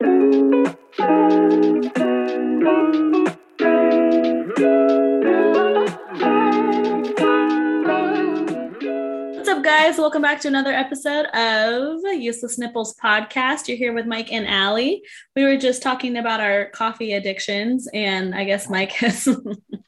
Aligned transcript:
What's 0.00 0.68
up, 9.48 9.64
guys? 9.64 9.98
Welcome 9.98 10.22
back 10.22 10.40
to 10.42 10.48
another 10.48 10.72
episode 10.72 11.26
of 11.26 11.98
Useless 12.14 12.58
Nipples 12.58 12.94
podcast. 13.02 13.66
You're 13.66 13.76
here 13.76 13.92
with 13.92 14.06
Mike 14.06 14.32
and 14.32 14.46
Allie. 14.46 15.02
We 15.34 15.42
were 15.44 15.56
just 15.56 15.82
talking 15.82 16.16
about 16.16 16.40
our 16.40 16.66
coffee 16.70 17.14
addictions, 17.14 17.88
and 17.92 18.34
I 18.34 18.44
guess 18.44 18.68
Mike 18.70 18.92
has 18.92 19.28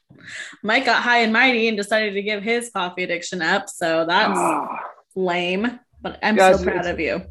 Mike 0.63 0.85
got 0.85 1.03
high 1.03 1.19
and 1.19 1.31
mighty 1.31 1.69
and 1.69 1.77
decided 1.77 2.13
to 2.15 2.21
give 2.21 2.43
his 2.43 2.69
coffee 2.69 3.03
addiction 3.03 3.41
up. 3.41 3.69
So 3.69 4.05
that's 4.05 4.37
Ah, 4.37 4.77
lame, 5.15 5.79
but 6.01 6.19
I'm 6.21 6.35
Guys, 6.35 6.59
so 6.59 6.65
proud 6.65 6.85
of 6.85 6.99
you. 6.99 7.21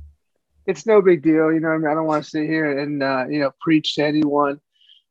It's 0.67 0.87
no 0.87 1.03
big 1.03 1.23
deal. 1.23 1.53
You 1.53 1.61
know, 1.61 1.69
what 1.69 1.75
I, 1.75 1.79
mean? 1.79 1.89
I 1.89 1.95
don't 1.95 2.07
want 2.07 2.25
to 2.25 2.31
sit 2.31 2.47
here 2.47 2.79
and 2.79 3.03
uh, 3.03 3.27
you 3.29 3.41
know 3.41 3.53
preach 3.61 3.95
to 3.97 4.05
anyone, 4.05 4.61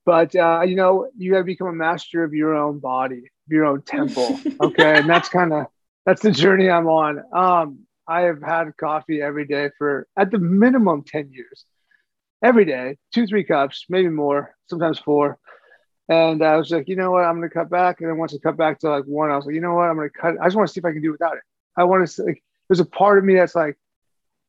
but 0.05 0.35
uh, 0.35 0.61
you 0.61 0.75
know, 0.75 1.09
you 1.17 1.31
got 1.31 1.39
to 1.39 1.43
become 1.43 1.67
a 1.67 1.73
master 1.73 2.23
of 2.23 2.33
your 2.33 2.55
own 2.55 2.79
body, 2.79 3.23
your 3.47 3.65
own 3.65 3.81
temple. 3.81 4.39
Okay, 4.61 4.97
and 4.97 5.09
that's 5.09 5.29
kind 5.29 5.53
of 5.53 5.67
that's 6.05 6.21
the 6.21 6.31
journey 6.31 6.69
I'm 6.69 6.87
on. 6.87 7.23
Um, 7.33 7.79
I 8.07 8.21
have 8.21 8.41
had 8.41 8.75
coffee 8.77 9.21
every 9.21 9.45
day 9.45 9.69
for 9.77 10.07
at 10.17 10.31
the 10.31 10.39
minimum 10.39 11.03
ten 11.03 11.31
years, 11.31 11.65
every 12.43 12.65
day, 12.65 12.97
two 13.13 13.27
three 13.27 13.43
cups, 13.43 13.85
maybe 13.89 14.09
more, 14.09 14.55
sometimes 14.69 14.99
four. 14.99 15.37
And 16.09 16.43
I 16.43 16.57
was 16.57 16.71
like, 16.71 16.89
you 16.89 16.95
know 16.95 17.11
what, 17.11 17.23
I'm 17.23 17.35
gonna 17.35 17.49
cut 17.49 17.69
back. 17.69 18.01
And 18.01 18.09
then 18.09 18.17
once 18.17 18.33
I 18.33 18.39
cut 18.39 18.57
back 18.57 18.79
to 18.79 18.89
like 18.89 19.05
one, 19.05 19.29
I 19.29 19.35
was 19.35 19.45
like, 19.45 19.53
you 19.55 19.61
know 19.61 19.75
what, 19.75 19.89
I'm 19.89 19.95
gonna 19.95 20.09
cut. 20.09 20.35
I 20.41 20.45
just 20.45 20.55
want 20.55 20.67
to 20.67 20.73
see 20.73 20.79
if 20.79 20.85
I 20.85 20.91
can 20.91 21.03
do 21.03 21.11
without 21.11 21.37
it. 21.37 21.43
I 21.77 21.83
want 21.83 22.09
to 22.09 22.23
like. 22.23 22.43
There's 22.67 22.79
a 22.79 22.85
part 22.85 23.17
of 23.17 23.23
me 23.23 23.35
that's 23.35 23.55
like, 23.55 23.77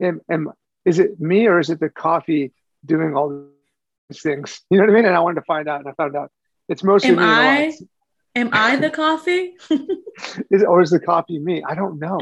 am, 0.02 0.21
am 0.30 0.52
is 0.84 0.98
it 0.98 1.20
me 1.20 1.47
or 1.47 1.59
is 1.61 1.70
it 1.70 1.80
the 1.80 1.89
coffee 1.91 2.52
doing 2.84 3.15
all 3.16 3.47
these 4.09 4.23
things? 4.23 4.61
You 4.71 4.79
know 4.79 4.84
what 4.84 4.91
I 4.91 4.95
mean? 4.95 5.05
And 5.07 5.15
I 5.15 5.21
wanted 5.21 5.37
to 5.41 5.45
find 5.47 5.69
out, 5.69 5.80
and 5.80 5.88
I 5.88 5.93
found 5.93 6.16
out 6.16 6.30
it's 6.69 6.83
mostly 6.84 7.11
Am 7.11 7.16
me. 7.16 7.23
I- 7.24 7.73
Am 8.37 8.51
I 8.52 8.77
the 8.77 8.91
coffee? 8.91 9.54
Is, 10.52 10.63
or 10.63 10.80
is 10.82 10.91
the 10.91 11.01
coffee 11.13 11.41
me? 11.41 11.65
I 11.69 11.74
don't 11.74 11.99
know. 11.99 12.21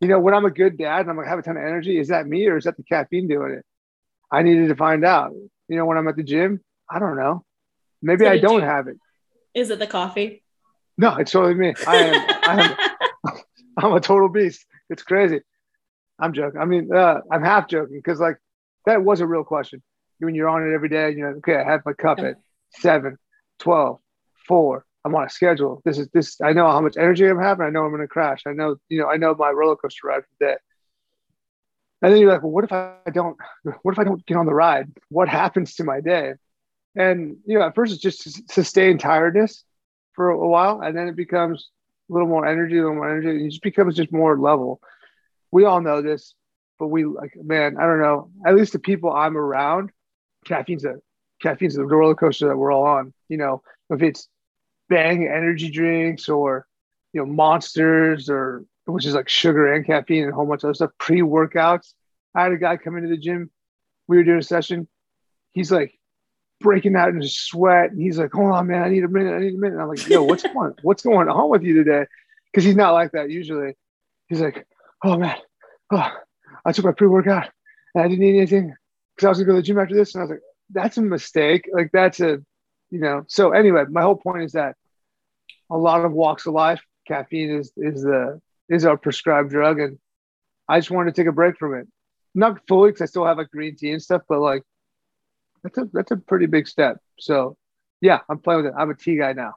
You 0.00 0.08
know, 0.08 0.20
when 0.20 0.34
I'm 0.34 0.44
a 0.44 0.50
good 0.50 0.76
dad 0.76 1.00
and 1.00 1.10
I'm 1.10 1.16
gonna 1.16 1.26
have 1.28 1.38
a 1.38 1.42
ton 1.42 1.56
of 1.56 1.62
energy, 1.62 1.98
is 1.98 2.08
that 2.08 2.26
me 2.26 2.46
or 2.48 2.58
is 2.58 2.64
that 2.64 2.76
the 2.76 2.82
caffeine 2.82 3.28
doing 3.28 3.52
it? 3.54 3.64
I 4.30 4.42
needed 4.42 4.68
to 4.68 4.76
find 4.76 5.06
out. 5.06 5.32
You 5.68 5.76
know, 5.76 5.86
when 5.86 5.96
I'm 5.96 6.06
at 6.06 6.16
the 6.16 6.22
gym, 6.22 6.60
I 6.90 6.98
don't 6.98 7.16
know. 7.16 7.44
Maybe 8.02 8.26
So 8.26 8.30
I 8.30 8.38
don't 8.38 8.60
you- 8.60 8.66
have 8.66 8.88
it. 8.88 8.98
Is 9.54 9.70
it 9.70 9.78
the 9.78 9.86
coffee? 9.86 10.42
No, 10.98 11.16
it's 11.16 11.32
totally 11.32 11.54
me. 11.54 11.74
I 11.86 11.96
am. 11.96 12.36
I 12.42 12.76
am 13.26 13.36
I'm 13.78 13.92
a 13.94 14.00
total 14.00 14.28
beast. 14.28 14.66
It's 14.90 15.02
crazy. 15.02 15.40
I'm 16.18 16.32
joking. 16.32 16.60
I 16.60 16.64
mean, 16.64 16.92
uh, 16.92 17.20
I'm 17.30 17.42
half 17.42 17.68
joking 17.68 17.96
because 17.96 18.20
like 18.20 18.38
that 18.86 19.02
was 19.02 19.20
a 19.20 19.26
real 19.26 19.44
question. 19.44 19.82
When 20.18 20.34
you're 20.34 20.48
on 20.48 20.68
it 20.68 20.74
every 20.74 20.88
day, 20.88 21.10
you 21.10 21.22
know, 21.22 21.28
okay, 21.38 21.56
I 21.56 21.64
have 21.64 21.82
my 21.86 21.92
cup 21.92 22.18
at 22.18 22.36
seven, 22.70 23.18
12, 23.60 24.00
four. 24.46 24.84
I'm 25.04 25.14
on 25.14 25.24
a 25.24 25.30
schedule. 25.30 25.80
This 25.84 25.98
is 25.98 26.08
this. 26.08 26.40
I 26.40 26.52
know 26.52 26.68
how 26.68 26.80
much 26.80 26.96
energy 26.96 27.24
I'm 27.26 27.38
having. 27.38 27.64
I 27.66 27.70
know 27.70 27.84
I'm 27.84 27.90
going 27.90 28.02
to 28.02 28.08
crash. 28.08 28.42
I 28.46 28.52
know, 28.52 28.76
you 28.88 29.00
know, 29.00 29.08
I 29.08 29.16
know 29.16 29.34
my 29.34 29.50
roller 29.50 29.76
coaster 29.76 30.08
ride 30.08 30.22
for 30.22 30.28
the 30.40 30.46
day. 30.46 30.56
And 32.02 32.12
then 32.12 32.20
you're 32.20 32.32
like, 32.32 32.42
well, 32.42 32.52
what 32.52 32.64
if 32.64 32.72
I 32.72 32.96
don't? 33.12 33.36
What 33.82 33.92
if 33.92 33.98
I 33.98 34.04
don't 34.04 34.24
get 34.26 34.36
on 34.36 34.46
the 34.46 34.54
ride? 34.54 34.88
What 35.08 35.28
happens 35.28 35.74
to 35.76 35.84
my 35.84 36.00
day? 36.00 36.34
And 36.96 37.36
you 37.46 37.58
know, 37.58 37.66
at 37.66 37.74
first 37.74 37.92
it's 37.92 38.02
just 38.02 38.50
sustained 38.50 39.00
tiredness 39.00 39.64
for 40.14 40.30
a 40.30 40.48
while, 40.48 40.80
and 40.80 40.96
then 40.96 41.08
it 41.08 41.16
becomes 41.16 41.70
a 42.08 42.12
little 42.12 42.28
more 42.28 42.46
energy, 42.46 42.78
a 42.78 42.82
little 42.82 42.96
more 42.96 43.10
energy. 43.10 43.30
and 43.30 43.40
It 43.42 43.50
just 43.50 43.62
becomes 43.62 43.96
just 43.96 44.12
more 44.12 44.38
level. 44.38 44.80
We 45.50 45.64
all 45.64 45.80
know 45.80 46.02
this, 46.02 46.34
but 46.78 46.88
we 46.88 47.04
like, 47.04 47.32
man, 47.36 47.76
I 47.78 47.82
don't 47.82 48.00
know. 48.00 48.30
At 48.46 48.56
least 48.56 48.72
the 48.72 48.78
people 48.78 49.12
I'm 49.12 49.36
around, 49.36 49.90
caffeine's 50.44 50.84
a 50.84 50.96
caffeine's 51.40 51.74
the 51.74 51.84
roller 51.84 52.14
coaster 52.14 52.48
that 52.48 52.56
we're 52.56 52.72
all 52.72 52.84
on. 52.84 53.12
You 53.28 53.38
know, 53.38 53.62
if 53.90 54.02
it's 54.02 54.28
bang 54.88 55.24
energy 55.26 55.70
drinks 55.70 56.28
or 56.28 56.66
you 57.12 57.20
know 57.20 57.26
monsters 57.26 58.28
or 58.30 58.64
which 58.86 59.06
is 59.06 59.14
like 59.14 59.28
sugar 59.28 59.72
and 59.72 59.86
caffeine 59.86 60.24
and 60.24 60.32
a 60.32 60.34
whole 60.34 60.46
bunch 60.46 60.62
of 60.62 60.68
other 60.68 60.74
stuff, 60.74 60.90
pre-workouts. 60.98 61.92
I 62.34 62.42
had 62.42 62.52
a 62.52 62.56
guy 62.56 62.76
come 62.76 62.96
into 62.96 63.08
the 63.08 63.18
gym. 63.18 63.50
We 64.06 64.16
were 64.16 64.24
doing 64.24 64.38
a 64.38 64.42
session. 64.42 64.88
He's 65.52 65.70
like 65.70 65.98
breaking 66.60 66.96
out 66.96 67.10
in 67.10 67.22
sweat. 67.22 67.90
And 67.90 68.00
he's 68.00 68.18
like, 68.18 68.32
hold 68.32 68.52
on, 68.52 68.66
man, 68.66 68.82
I 68.82 68.88
need 68.88 69.04
a 69.04 69.08
minute. 69.08 69.34
I 69.34 69.40
need 69.40 69.54
a 69.54 69.58
minute. 69.58 69.74
And 69.74 69.82
I'm 69.82 69.88
like, 69.88 70.08
yo, 70.08 70.22
what's 70.22 70.42
going 70.54 70.74
what's 70.82 71.02
going 71.02 71.28
on 71.28 71.50
with 71.50 71.62
you 71.62 71.74
today? 71.74 72.06
Because 72.50 72.64
he's 72.64 72.76
not 72.76 72.92
like 72.92 73.12
that 73.12 73.30
usually. 73.30 73.74
He's 74.28 74.40
like, 74.40 74.66
oh 75.04 75.16
man, 75.16 75.36
oh, 75.92 76.10
I 76.64 76.72
took 76.72 76.84
my 76.84 76.92
pre-workout 76.92 77.48
and 77.94 78.04
I 78.04 78.08
didn't 78.08 78.24
eat 78.24 78.36
anything 78.36 78.74
because 79.14 79.26
I 79.26 79.28
was 79.30 79.38
gonna 79.38 79.46
go 79.46 79.52
to 79.52 79.56
the 79.56 79.62
gym 79.62 79.78
after 79.78 79.94
this. 79.94 80.14
And 80.14 80.22
I 80.22 80.24
was 80.24 80.30
like, 80.30 80.40
that's 80.70 80.96
a 80.98 81.02
mistake. 81.02 81.68
Like 81.72 81.90
that's 81.92 82.20
a, 82.20 82.38
you 82.90 83.00
know. 83.00 83.24
So 83.28 83.52
anyway, 83.52 83.84
my 83.90 84.02
whole 84.02 84.16
point 84.16 84.44
is 84.44 84.52
that 84.52 84.76
a 85.70 85.76
lot 85.76 86.04
of 86.04 86.12
walks 86.12 86.46
of 86.46 86.54
life, 86.54 86.82
caffeine 87.06 87.50
is 87.50 87.72
is 87.76 88.02
the 88.02 88.40
is 88.68 88.84
our 88.84 88.96
prescribed 88.96 89.50
drug, 89.50 89.80
and 89.80 89.98
I 90.68 90.78
just 90.78 90.90
wanted 90.90 91.14
to 91.14 91.20
take 91.20 91.28
a 91.28 91.32
break 91.32 91.56
from 91.56 91.74
it. 91.74 91.86
Not 92.34 92.60
fully 92.68 92.90
because 92.90 93.02
I 93.02 93.06
still 93.06 93.26
have 93.26 93.38
like 93.38 93.50
green 93.50 93.76
tea 93.76 93.92
and 93.92 94.02
stuff, 94.02 94.22
but 94.28 94.40
like 94.40 94.62
that's 95.62 95.78
a 95.78 95.88
that's 95.92 96.10
a 96.10 96.16
pretty 96.16 96.46
big 96.46 96.68
step. 96.68 96.98
So 97.18 97.56
yeah, 98.00 98.20
I'm 98.28 98.38
playing 98.38 98.64
with 98.64 98.72
it. 98.72 98.78
I'm 98.78 98.90
a 98.90 98.94
tea 98.94 99.16
guy 99.16 99.32
now. 99.32 99.54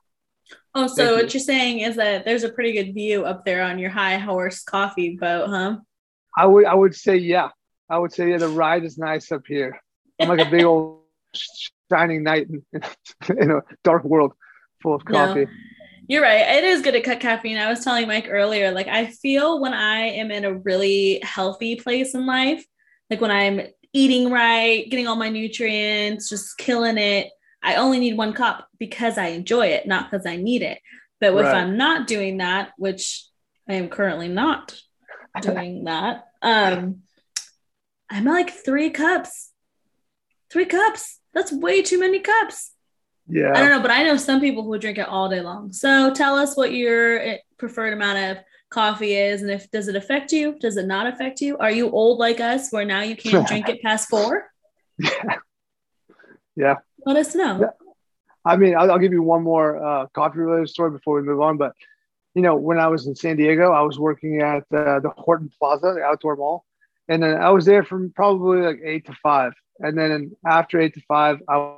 Oh, 0.73 0.87
so 0.87 0.95
Thank 0.95 1.15
what 1.15 1.33
you. 1.33 1.37
you're 1.39 1.45
saying 1.45 1.79
is 1.79 1.95
that 1.97 2.23
there's 2.23 2.43
a 2.43 2.49
pretty 2.49 2.71
good 2.71 2.93
view 2.93 3.25
up 3.25 3.43
there 3.45 3.61
on 3.63 3.77
your 3.77 3.89
high 3.89 4.17
horse 4.17 4.63
coffee 4.63 5.17
boat, 5.19 5.49
huh? 5.49 5.77
I 6.37 6.45
would 6.45 6.65
I 6.65 6.73
would 6.73 6.95
say 6.95 7.17
yeah. 7.17 7.49
I 7.89 7.97
would 7.99 8.13
say 8.13 8.29
yeah. 8.29 8.37
The 8.37 8.47
ride 8.49 8.85
is 8.85 8.97
nice 8.97 9.31
up 9.31 9.43
here. 9.47 9.81
I'm 10.19 10.29
like 10.29 10.45
a 10.45 10.49
big 10.49 10.63
old 10.63 11.01
shining 11.91 12.23
knight 12.23 12.47
in, 12.49 12.63
in 13.37 13.51
a 13.51 13.61
dark 13.83 14.03
world 14.05 14.33
full 14.81 14.95
of 14.95 15.03
No. 15.09 15.27
coffee. 15.27 15.47
You're 16.07 16.23
right. 16.23 16.57
It 16.57 16.63
is 16.63 16.81
good 16.81 16.93
to 16.93 17.01
cut 17.01 17.19
caffeine. 17.19 17.57
I 17.57 17.69
was 17.69 17.83
telling 17.83 18.07
Mike 18.07 18.27
earlier, 18.29 18.71
like 18.71 18.87
I 18.87 19.07
feel 19.07 19.61
when 19.61 19.73
I 19.73 19.99
am 19.99 20.31
in 20.31 20.45
a 20.45 20.53
really 20.53 21.19
healthy 21.23 21.75
place 21.75 22.15
in 22.15 22.25
life, 22.25 22.65
like 23.09 23.21
when 23.21 23.31
I'm 23.31 23.61
eating 23.93 24.31
right, 24.31 24.89
getting 24.89 25.07
all 25.07 25.15
my 25.15 25.29
nutrients, 25.29 26.29
just 26.29 26.57
killing 26.57 26.97
it, 26.97 27.29
I 27.63 27.75
only 27.75 27.99
need 27.99 28.17
one 28.17 28.33
cup 28.33 28.67
because 28.79 29.17
I 29.17 29.27
enjoy 29.27 29.67
it, 29.67 29.87
not 29.87 30.09
because 30.09 30.25
I 30.25 30.35
need 30.35 30.61
it. 30.61 30.79
But 31.19 31.33
if 31.33 31.45
Right. 31.45 31.55
I'm 31.55 31.77
not 31.77 32.07
doing 32.07 32.37
that, 32.37 32.71
which 32.77 33.25
I 33.69 33.75
am 33.75 33.89
currently 33.89 34.27
not 34.27 34.79
doing 35.41 35.83
that, 35.85 36.25
um, 36.41 37.03
I'm 38.09 38.27
at 38.27 38.31
like 38.33 38.49
three 38.49 38.89
cups. 38.89 39.51
Three 40.51 40.65
cups. 40.65 41.19
That's 41.33 41.51
way 41.51 41.81
too 41.81 41.99
many 41.99 42.19
cups. 42.19 42.71
Yeah. 43.27 43.51
I 43.55 43.59
don't 43.59 43.69
know, 43.69 43.81
but 43.81 43.91
I 43.91 44.03
know 44.03 44.17
some 44.17 44.41
people 44.41 44.63
who 44.63 44.77
drink 44.77 44.97
it 44.97 45.07
all 45.07 45.29
day 45.29 45.41
long. 45.41 45.71
So 45.71 46.13
tell 46.13 46.35
us 46.35 46.57
what 46.57 46.73
your 46.73 47.19
eh, 47.19 47.37
preferred 47.57 47.93
amount 47.93 48.17
of 48.17 48.43
coffee 48.69 49.15
is, 49.15 49.41
and 49.41 49.51
if 49.51 49.69
does 49.71 49.87
it 49.87 49.95
affect 49.95 50.33
you? 50.33 50.57
Does 50.59 50.75
it 50.75 50.87
not 50.87 51.07
affect 51.07 51.39
you? 51.39 51.57
Are 51.57 51.71
you 51.71 51.89
old 51.91 52.19
like 52.19 52.39
us, 52.39 52.71
where 52.71 52.83
now 52.83 53.01
you 53.01 53.15
can't 53.15 53.47
drink 53.47 53.69
it 53.69 53.81
past 53.81 54.09
four? 54.09 54.49
Yeah. 54.97 55.37
Yeah. 56.55 56.75
Let 57.05 57.17
us 57.17 57.35
know. 57.35 57.59
Yeah. 57.61 57.87
I 58.43 58.57
mean, 58.57 58.75
I'll, 58.75 58.91
I'll 58.91 58.99
give 58.99 59.13
you 59.13 59.21
one 59.21 59.43
more 59.43 59.83
uh, 59.83 60.07
coffee 60.07 60.39
related 60.39 60.69
story 60.69 60.91
before 60.91 61.15
we 61.15 61.21
move 61.21 61.41
on. 61.41 61.57
But, 61.57 61.73
you 62.33 62.41
know, 62.41 62.55
when 62.55 62.79
I 62.79 62.87
was 62.87 63.07
in 63.07 63.15
San 63.15 63.37
Diego, 63.37 63.71
I 63.71 63.81
was 63.81 63.99
working 63.99 64.41
at 64.41 64.63
uh, 64.73 64.99
the 64.99 65.11
Horton 65.15 65.51
Plaza, 65.59 65.93
the 65.95 66.03
outdoor 66.03 66.35
mall. 66.35 66.65
And 67.07 67.21
then 67.21 67.35
I 67.35 67.49
was 67.49 67.65
there 67.65 67.83
from 67.83 68.11
probably 68.15 68.61
like 68.61 68.79
eight 68.83 69.05
to 69.07 69.13
five. 69.21 69.53
And 69.79 69.97
then 69.97 70.31
after 70.45 70.79
eight 70.79 70.93
to 70.95 71.01
five, 71.07 71.39
I 71.47 71.75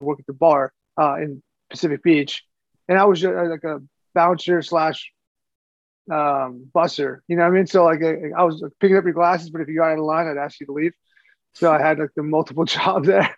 work 0.00 0.20
at 0.20 0.26
the 0.26 0.32
bar 0.32 0.72
uh, 0.98 1.16
in 1.16 1.42
Pacific 1.68 2.02
Beach. 2.02 2.44
And 2.88 2.98
I 2.98 3.04
was 3.04 3.24
uh, 3.24 3.46
like 3.48 3.64
a 3.64 3.80
bouncer 4.14 4.62
slash 4.62 5.12
um, 6.10 6.70
busser. 6.74 7.18
You 7.28 7.36
know 7.36 7.42
what 7.42 7.50
I 7.50 7.54
mean? 7.54 7.66
So, 7.66 7.84
like, 7.84 8.02
I, 8.02 8.30
I 8.36 8.44
was 8.44 8.64
picking 8.80 8.96
up 8.96 9.04
your 9.04 9.12
glasses, 9.12 9.50
but 9.50 9.60
if 9.60 9.68
you 9.68 9.76
got 9.76 9.92
out 9.92 9.98
of 9.98 10.04
line, 10.04 10.26
I'd 10.26 10.38
ask 10.38 10.58
you 10.60 10.66
to 10.66 10.72
leave. 10.72 10.92
So 11.54 11.72
I 11.72 11.80
had 11.80 11.98
like 11.98 12.10
the 12.16 12.22
multiple 12.22 12.64
job 12.76 13.04
there. 13.04 13.36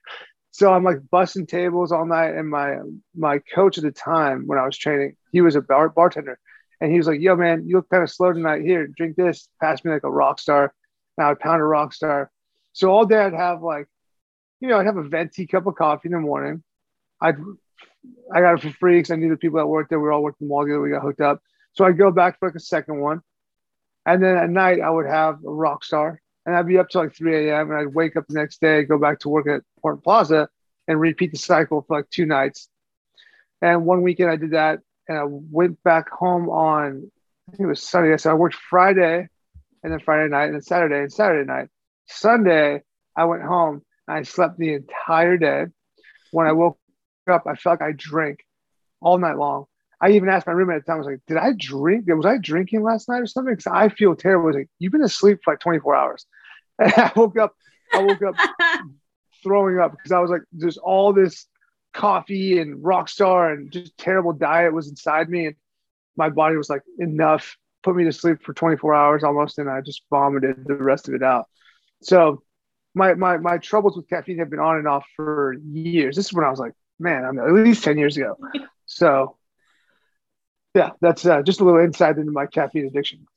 So 0.52 0.72
I'm 0.72 0.84
like 0.84 0.98
busting 1.10 1.46
tables 1.46 1.92
all 1.92 2.06
night, 2.06 2.34
and 2.34 2.48
my 2.48 2.76
my 3.16 3.38
coach 3.38 3.78
at 3.78 3.84
the 3.84 3.90
time 3.90 4.46
when 4.46 4.58
I 4.58 4.66
was 4.66 4.76
training, 4.76 5.16
he 5.32 5.40
was 5.40 5.56
a 5.56 5.62
bar, 5.62 5.88
bartender, 5.88 6.38
and 6.80 6.90
he 6.90 6.98
was 6.98 7.06
like, 7.06 7.20
"Yo, 7.20 7.34
man, 7.36 7.66
you 7.66 7.76
look 7.76 7.88
kind 7.88 8.02
of 8.02 8.10
slow 8.10 8.32
tonight. 8.32 8.62
Here, 8.62 8.86
drink 8.86 9.16
this." 9.16 9.48
Pass 9.60 9.84
me 9.84 9.90
like 9.90 10.04
a 10.04 10.08
Rockstar. 10.08 10.68
And 11.16 11.26
I 11.26 11.30
would 11.30 11.40
pound 11.40 11.60
a 11.60 11.64
Rockstar. 11.64 12.28
So 12.72 12.90
all 12.90 13.06
day 13.06 13.18
I'd 13.18 13.34
have 13.34 13.62
like, 13.62 13.86
you 14.60 14.68
know, 14.68 14.78
I'd 14.78 14.86
have 14.86 14.96
a 14.96 15.02
venti 15.08 15.46
cup 15.46 15.66
of 15.66 15.74
coffee 15.74 16.08
in 16.08 16.12
the 16.12 16.20
morning. 16.20 16.62
I'd 17.20 17.36
I 18.34 18.40
got 18.40 18.54
it 18.54 18.62
for 18.62 18.70
free 18.78 18.98
because 18.98 19.10
I 19.10 19.16
knew 19.16 19.30
the 19.30 19.36
people 19.36 19.58
that 19.58 19.66
worked 19.66 19.90
there. 19.90 20.00
We 20.00 20.04
were 20.04 20.12
all 20.12 20.22
working 20.22 20.44
in 20.44 20.48
the 20.48 20.54
mall 20.54 20.64
together. 20.64 20.80
We 20.80 20.90
got 20.90 21.02
hooked 21.02 21.20
up. 21.20 21.40
So 21.72 21.84
I'd 21.84 21.98
go 21.98 22.10
back 22.10 22.38
for 22.38 22.48
like 22.48 22.56
a 22.56 22.60
second 22.60 23.00
one, 23.00 23.22
and 24.04 24.22
then 24.22 24.36
at 24.36 24.50
night 24.50 24.80
I 24.80 24.90
would 24.90 25.06
have 25.06 25.36
a 25.36 25.48
Rockstar, 25.48 26.18
and 26.46 26.56
I'd 26.56 26.66
be 26.66 26.78
up 26.78 26.88
till 26.88 27.02
like 27.02 27.14
3 27.14 27.48
a.m. 27.48 27.70
and 27.70 27.80
I'd 27.80 27.94
wake 27.94 28.16
up 28.16 28.26
the 28.28 28.38
next 28.38 28.60
day, 28.60 28.82
go 28.84 28.98
back 28.98 29.20
to 29.20 29.28
work 29.28 29.46
at 29.48 29.62
Horton 29.80 30.00
Plaza, 30.00 30.48
and 30.88 31.00
repeat 31.00 31.32
the 31.32 31.38
cycle 31.38 31.82
for 31.82 31.98
like 31.98 32.10
two 32.10 32.26
nights. 32.26 32.68
And 33.60 33.86
one 33.86 34.02
weekend 34.02 34.30
I 34.30 34.36
did 34.36 34.52
that, 34.52 34.80
and 35.08 35.18
I 35.18 35.24
went 35.26 35.82
back 35.82 36.10
home 36.10 36.48
on 36.48 37.10
I 37.48 37.56
think 37.56 37.66
it 37.66 37.66
was 37.66 37.82
Sunday. 37.82 38.16
So 38.16 38.30
I 38.30 38.34
worked 38.34 38.54
Friday, 38.54 39.28
and 39.82 39.92
then 39.92 40.00
Friday 40.00 40.28
night, 40.30 40.46
and 40.46 40.54
then 40.54 40.62
Saturday 40.62 41.00
and 41.00 41.12
Saturday 41.12 41.46
night. 41.46 41.68
Sunday 42.06 42.82
I 43.16 43.24
went 43.24 43.42
home, 43.42 43.82
and 44.08 44.18
I 44.18 44.22
slept 44.22 44.58
the 44.58 44.74
entire 44.74 45.36
day. 45.36 45.66
When 46.30 46.46
I 46.46 46.52
woke 46.52 46.78
up, 47.30 47.44
I 47.46 47.54
felt 47.54 47.80
like 47.80 47.88
I 47.88 47.92
drank 47.96 48.44
all 49.00 49.18
night 49.18 49.36
long. 49.36 49.66
I 50.02 50.10
even 50.10 50.28
asked 50.28 50.48
my 50.48 50.52
roommate 50.52 50.78
at 50.78 50.84
the 50.84 50.90
time, 50.90 50.96
I 50.96 50.98
was 50.98 51.06
like, 51.06 51.20
did 51.28 51.36
I 51.36 51.52
drink? 51.56 52.06
Was 52.08 52.26
I 52.26 52.36
drinking 52.36 52.82
last 52.82 53.08
night 53.08 53.22
or 53.22 53.26
something? 53.26 53.54
Because 53.54 53.72
I 53.72 53.88
feel 53.88 54.16
terrible. 54.16 54.46
I 54.46 54.48
was 54.48 54.56
like, 54.56 54.70
you've 54.80 54.90
been 54.90 55.04
asleep 55.04 55.38
for 55.44 55.52
like 55.52 55.60
24 55.60 55.94
hours. 55.94 56.26
And 56.78 56.92
I 56.94 57.12
woke 57.14 57.38
up, 57.38 57.54
I 57.94 58.02
woke 58.02 58.22
up 58.22 58.34
throwing 59.42 59.78
up 59.78 59.92
because 59.92 60.10
I 60.10 60.18
was 60.18 60.30
like, 60.30 60.40
there's 60.52 60.78
all 60.78 61.12
this 61.12 61.46
coffee 61.92 62.58
and 62.58 62.82
rockstar 62.82 63.52
and 63.52 63.70
just 63.70 63.96
terrible 63.96 64.32
diet 64.32 64.72
was 64.72 64.88
inside 64.88 65.28
me. 65.28 65.46
And 65.46 65.56
my 66.16 66.30
body 66.30 66.56
was 66.56 66.68
like, 66.68 66.82
enough, 66.98 67.56
put 67.84 67.94
me 67.94 68.04
to 68.04 68.12
sleep 68.12 68.42
for 68.42 68.54
24 68.54 68.94
hours 68.94 69.22
almost. 69.22 69.58
And 69.58 69.70
I 69.70 69.82
just 69.82 70.02
vomited 70.10 70.64
the 70.66 70.74
rest 70.74 71.06
of 71.08 71.14
it 71.14 71.22
out. 71.22 71.46
So 72.02 72.42
my, 72.94 73.14
my, 73.14 73.36
my 73.36 73.58
troubles 73.58 73.96
with 73.96 74.08
caffeine 74.08 74.38
have 74.38 74.50
been 74.50 74.58
on 74.58 74.78
and 74.78 74.88
off 74.88 75.04
for 75.14 75.54
years. 75.70 76.16
This 76.16 76.26
is 76.26 76.32
when 76.32 76.44
I 76.44 76.50
was 76.50 76.58
like, 76.58 76.72
man, 76.98 77.24
I'm 77.24 77.38
at 77.38 77.52
least 77.52 77.84
10 77.84 77.98
years 77.98 78.16
ago. 78.16 78.36
So 78.84 79.38
yeah, 80.74 80.90
that's 81.00 81.26
uh, 81.26 81.42
just 81.42 81.60
a 81.60 81.64
little 81.64 81.80
insight 81.80 82.18
into 82.18 82.32
my 82.32 82.46
caffeine 82.46 82.86
addiction. 82.86 83.26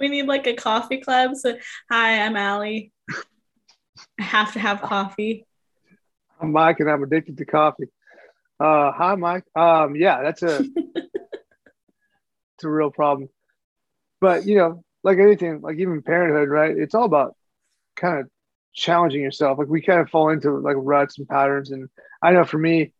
We 0.00 0.08
need 0.08 0.26
like 0.26 0.46
a 0.46 0.54
coffee 0.54 1.00
club. 1.00 1.34
So, 1.34 1.58
hi, 1.90 2.20
I'm 2.20 2.36
Allie. 2.36 2.92
I 4.18 4.22
have 4.22 4.52
to 4.52 4.60
have 4.60 4.80
coffee. 4.80 5.44
I'm 6.40 6.52
Mike, 6.52 6.78
and 6.80 6.88
I'm 6.88 7.02
addicted 7.02 7.36
to 7.38 7.44
coffee. 7.44 7.88
Uh, 8.60 8.92
hi, 8.92 9.16
Mike. 9.16 9.44
Um, 9.56 9.96
yeah, 9.96 10.22
that's 10.22 10.42
a 10.44 10.64
it's 10.94 12.64
a 12.64 12.68
real 12.68 12.90
problem. 12.90 13.28
But 14.20 14.46
you 14.46 14.56
know, 14.56 14.84
like 15.02 15.18
anything, 15.18 15.60
like 15.60 15.78
even 15.78 16.00
parenthood, 16.00 16.48
right? 16.48 16.76
It's 16.76 16.94
all 16.94 17.04
about 17.04 17.34
kind 17.96 18.20
of 18.20 18.30
challenging 18.72 19.22
yourself. 19.22 19.58
Like 19.58 19.68
we 19.68 19.82
kind 19.82 20.00
of 20.00 20.08
fall 20.08 20.30
into 20.30 20.52
like 20.52 20.76
ruts 20.78 21.18
and 21.18 21.28
patterns. 21.28 21.70
And 21.70 21.88
I 22.22 22.32
know 22.32 22.44
for 22.44 22.58
me, 22.58 22.92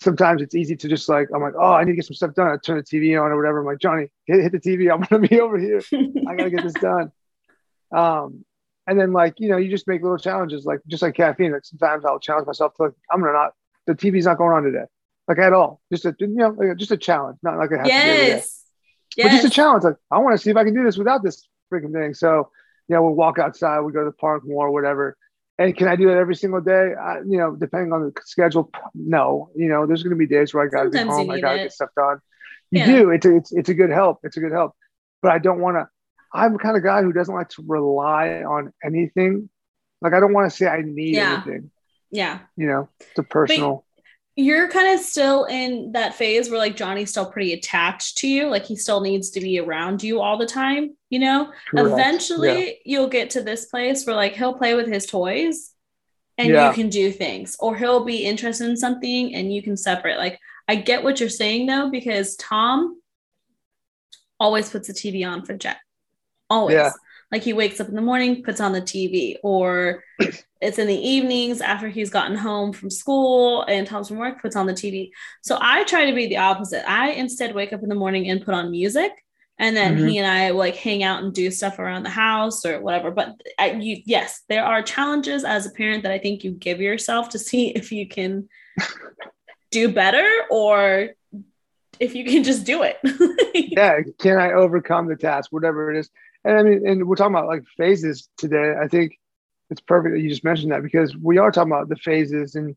sometimes 0.00 0.42
it's 0.42 0.54
easy 0.54 0.76
to 0.76 0.88
just 0.88 1.08
like 1.08 1.28
I'm 1.34 1.42
like, 1.42 1.54
oh, 1.58 1.72
I 1.72 1.84
need 1.84 1.92
to 1.92 1.96
get 1.96 2.06
some 2.06 2.14
stuff 2.14 2.34
done. 2.34 2.48
I 2.48 2.56
turn 2.56 2.76
the 2.76 2.82
TV 2.82 3.20
on 3.20 3.30
or 3.30 3.36
whatever. 3.36 3.60
I'm 3.60 3.66
like, 3.66 3.78
Johnny, 3.78 4.08
hit, 4.26 4.42
hit 4.42 4.52
the 4.52 4.60
TV. 4.60 4.92
I'm 4.92 5.00
gonna 5.00 5.26
be 5.26 5.40
over 5.40 5.58
here. 5.58 5.82
I 6.28 6.34
gotta 6.34 6.50
get 6.50 6.62
this 6.62 6.74
done. 6.74 7.12
Um, 7.94 8.44
and 8.88 8.98
then 8.98 9.12
like 9.12 9.34
you 9.38 9.48
know, 9.48 9.58
you 9.58 9.70
just 9.70 9.86
make 9.86 10.02
little 10.02 10.18
challenges, 10.18 10.64
like 10.64 10.80
just 10.88 11.02
like 11.02 11.14
caffeine. 11.14 11.52
Like 11.52 11.64
sometimes 11.64 12.04
I'll 12.04 12.18
challenge 12.18 12.48
myself 12.48 12.74
to 12.74 12.82
like, 12.82 12.92
I'm 13.12 13.20
gonna 13.20 13.32
not 13.32 13.52
the 13.86 13.94
TV's 13.94 14.26
not 14.26 14.38
going 14.38 14.52
on 14.52 14.64
today, 14.64 14.84
like 15.28 15.38
at 15.38 15.52
all. 15.52 15.80
Just 15.92 16.04
a 16.04 16.14
you 16.18 16.26
know, 16.26 16.48
like, 16.48 16.76
just 16.78 16.90
a 16.90 16.96
challenge, 16.96 17.38
not 17.44 17.58
like 17.58 17.70
a 17.70 17.86
yes. 17.86 18.64
yes. 19.16 19.24
but 19.24 19.30
just 19.30 19.46
a 19.46 19.50
challenge. 19.50 19.84
Like 19.84 19.94
I 20.10 20.18
want 20.18 20.36
to 20.36 20.42
see 20.42 20.50
if 20.50 20.56
I 20.56 20.64
can 20.64 20.74
do 20.74 20.82
this 20.82 20.96
without 20.96 21.22
this 21.22 21.46
freaking 21.72 21.92
thing. 21.92 22.12
So 22.12 22.50
you 22.88 22.94
know, 22.94 23.02
we'll 23.02 23.14
walk 23.14 23.38
outside, 23.38 23.80
we 23.80 23.92
go 23.92 24.00
to 24.00 24.10
the 24.10 24.16
park 24.16 24.42
more, 24.44 24.70
whatever. 24.70 25.16
And 25.58 25.74
can 25.74 25.88
I 25.88 25.96
do 25.96 26.06
that 26.08 26.18
every 26.18 26.36
single 26.36 26.60
day? 26.60 26.92
I, 26.94 27.18
you 27.20 27.38
know, 27.38 27.56
depending 27.56 27.92
on 27.92 28.02
the 28.02 28.12
schedule, 28.24 28.70
no. 28.94 29.50
You 29.56 29.68
know, 29.68 29.86
there's 29.86 30.02
going 30.02 30.10
to 30.10 30.18
be 30.18 30.26
days 30.26 30.52
where 30.52 30.64
I 30.64 30.68
got 30.68 30.84
to 30.84 30.90
be 30.90 30.98
home, 30.98 31.30
I 31.30 31.40
got 31.40 31.52
to 31.52 31.58
get 31.58 31.72
stuff 31.72 31.90
done. 31.96 32.18
You 32.70 32.80
yeah. 32.80 32.86
do. 32.86 33.10
It's 33.10 33.26
a, 33.26 33.36
it's 33.36 33.52
it's 33.52 33.68
a 33.68 33.74
good 33.74 33.90
help. 33.90 34.20
It's 34.22 34.36
a 34.36 34.40
good 34.40 34.52
help. 34.52 34.74
But 35.22 35.32
I 35.32 35.38
don't 35.38 35.60
want 35.60 35.76
to. 35.76 35.88
I'm 36.32 36.52
the 36.52 36.58
kind 36.58 36.76
of 36.76 36.82
guy 36.82 37.02
who 37.02 37.12
doesn't 37.12 37.34
like 37.34 37.48
to 37.50 37.64
rely 37.66 38.42
on 38.42 38.72
anything. 38.84 39.48
Like 40.02 40.12
I 40.12 40.20
don't 40.20 40.34
want 40.34 40.50
to 40.50 40.56
say 40.56 40.66
I 40.66 40.82
need 40.82 41.14
yeah. 41.14 41.42
anything. 41.44 41.70
Yeah. 42.10 42.40
You 42.56 42.66
know, 42.66 42.88
it's 43.00 43.18
a 43.18 43.22
personal 43.22 43.85
you're 44.36 44.68
kind 44.68 44.92
of 44.92 45.04
still 45.04 45.44
in 45.44 45.92
that 45.92 46.14
phase 46.14 46.50
where 46.50 46.58
like 46.58 46.76
Johnny's 46.76 47.08
still 47.10 47.30
pretty 47.30 47.54
attached 47.54 48.18
to 48.18 48.28
you, 48.28 48.48
like 48.48 48.66
he 48.66 48.76
still 48.76 49.00
needs 49.00 49.30
to 49.30 49.40
be 49.40 49.58
around 49.58 50.02
you 50.02 50.20
all 50.20 50.36
the 50.36 50.46
time, 50.46 50.94
you 51.08 51.18
know? 51.18 51.50
Correct. 51.70 51.88
Eventually 51.88 52.66
yeah. 52.66 52.72
you'll 52.84 53.08
get 53.08 53.30
to 53.30 53.42
this 53.42 53.64
place 53.66 54.06
where 54.06 54.14
like 54.14 54.34
he'll 54.34 54.54
play 54.54 54.74
with 54.74 54.88
his 54.88 55.06
toys 55.06 55.72
and 56.36 56.48
yeah. 56.48 56.68
you 56.68 56.74
can 56.74 56.90
do 56.90 57.10
things 57.10 57.56
or 57.60 57.76
he'll 57.76 58.04
be 58.04 58.26
interested 58.26 58.68
in 58.68 58.76
something 58.76 59.34
and 59.34 59.54
you 59.54 59.62
can 59.62 59.74
separate. 59.74 60.18
Like 60.18 60.38
I 60.68 60.76
get 60.76 61.02
what 61.02 61.18
you're 61.18 61.30
saying 61.30 61.66
though 61.66 61.90
because 61.90 62.36
Tom 62.36 63.00
always 64.38 64.68
puts 64.68 64.88
the 64.88 64.92
TV 64.92 65.26
on 65.26 65.46
for 65.46 65.54
Jet. 65.54 65.78
Always. 66.50 66.74
Yeah. 66.74 66.90
Like 67.32 67.42
he 67.42 67.52
wakes 67.52 67.80
up 67.80 67.88
in 67.88 67.96
the 67.96 68.02
morning, 68.02 68.42
puts 68.42 68.60
on 68.60 68.72
the 68.72 68.80
TV, 68.80 69.36
or 69.42 70.04
it's 70.60 70.78
in 70.78 70.86
the 70.86 70.94
evenings 70.94 71.60
after 71.60 71.88
he's 71.88 72.10
gotten 72.10 72.36
home 72.36 72.72
from 72.72 72.88
school 72.88 73.62
and 73.62 73.86
Tom's 73.86 74.08
from 74.08 74.18
work, 74.18 74.40
puts 74.40 74.56
on 74.56 74.66
the 74.66 74.72
TV. 74.72 75.10
So 75.42 75.58
I 75.60 75.84
try 75.84 76.06
to 76.06 76.14
be 76.14 76.28
the 76.28 76.38
opposite. 76.38 76.88
I 76.88 77.10
instead 77.10 77.54
wake 77.54 77.72
up 77.72 77.82
in 77.82 77.88
the 77.88 77.94
morning 77.94 78.30
and 78.30 78.44
put 78.44 78.54
on 78.54 78.70
music. 78.70 79.12
And 79.58 79.76
then 79.76 79.96
mm-hmm. 79.96 80.06
he 80.06 80.18
and 80.18 80.26
I 80.26 80.50
like 80.50 80.76
hang 80.76 81.02
out 81.02 81.22
and 81.22 81.32
do 81.32 81.50
stuff 81.50 81.78
around 81.78 82.02
the 82.02 82.10
house 82.10 82.64
or 82.66 82.80
whatever. 82.80 83.10
But 83.10 83.40
I, 83.58 83.72
you, 83.72 84.02
yes, 84.04 84.42
there 84.48 84.64
are 84.64 84.82
challenges 84.82 85.44
as 85.44 85.66
a 85.66 85.70
parent 85.70 86.02
that 86.02 86.12
I 86.12 86.18
think 86.18 86.44
you 86.44 86.52
give 86.52 86.80
yourself 86.80 87.30
to 87.30 87.38
see 87.38 87.68
if 87.74 87.90
you 87.90 88.06
can 88.08 88.48
do 89.70 89.92
better 89.92 90.28
or 90.50 91.10
if 91.98 92.14
you 92.14 92.24
can 92.24 92.44
just 92.44 92.64
do 92.64 92.82
it. 92.82 92.98
yeah, 93.54 94.00
can 94.18 94.38
I 94.38 94.52
overcome 94.52 95.06
the 95.06 95.16
task, 95.16 95.50
whatever 95.50 95.90
it 95.90 95.98
is? 95.98 96.10
And 96.46 96.56
I 96.56 96.62
mean, 96.62 96.88
and 96.88 97.08
we're 97.08 97.16
talking 97.16 97.34
about 97.34 97.48
like 97.48 97.64
phases 97.76 98.28
today. 98.38 98.74
I 98.80 98.86
think 98.86 99.18
it's 99.68 99.80
perfect 99.80 100.14
that 100.14 100.20
you 100.20 100.28
just 100.28 100.44
mentioned 100.44 100.70
that 100.70 100.82
because 100.82 101.16
we 101.16 101.38
are 101.38 101.50
talking 101.50 101.72
about 101.72 101.88
the 101.88 101.96
phases 101.96 102.54
and 102.54 102.76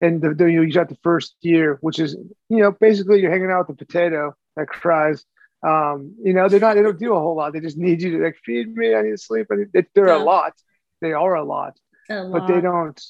and 0.00 0.22
the, 0.22 0.32
the 0.34 0.44
you, 0.44 0.58
know, 0.58 0.62
you 0.62 0.72
got 0.72 0.88
the 0.88 0.98
first 1.02 1.34
year, 1.40 1.78
which 1.80 1.98
is 1.98 2.16
you 2.48 2.58
know 2.58 2.70
basically 2.70 3.20
you're 3.20 3.32
hanging 3.32 3.50
out 3.50 3.68
with 3.68 3.76
the 3.76 3.84
potato 3.84 4.34
that 4.56 4.68
cries. 4.68 5.24
Um, 5.66 6.14
you 6.22 6.32
know 6.32 6.48
they're 6.48 6.60
not 6.60 6.74
they 6.74 6.82
don't 6.82 7.00
do 7.00 7.12
a 7.12 7.18
whole 7.18 7.34
lot. 7.34 7.52
They 7.52 7.60
just 7.60 7.76
need 7.76 8.00
you 8.00 8.18
to 8.18 8.24
like 8.24 8.36
feed 8.44 8.72
me. 8.76 8.94
I 8.94 9.02
need 9.02 9.10
to 9.10 9.18
sleep. 9.18 9.48
I 9.50 9.56
need, 9.56 9.72
they, 9.72 9.84
they're 9.96 10.06
yeah. 10.06 10.18
a 10.18 10.22
lot. 10.22 10.52
They 11.00 11.12
are 11.12 11.34
a 11.34 11.44
lot, 11.44 11.76
a 12.08 12.22
lot, 12.22 12.32
but 12.32 12.54
they 12.54 12.60
don't 12.60 13.02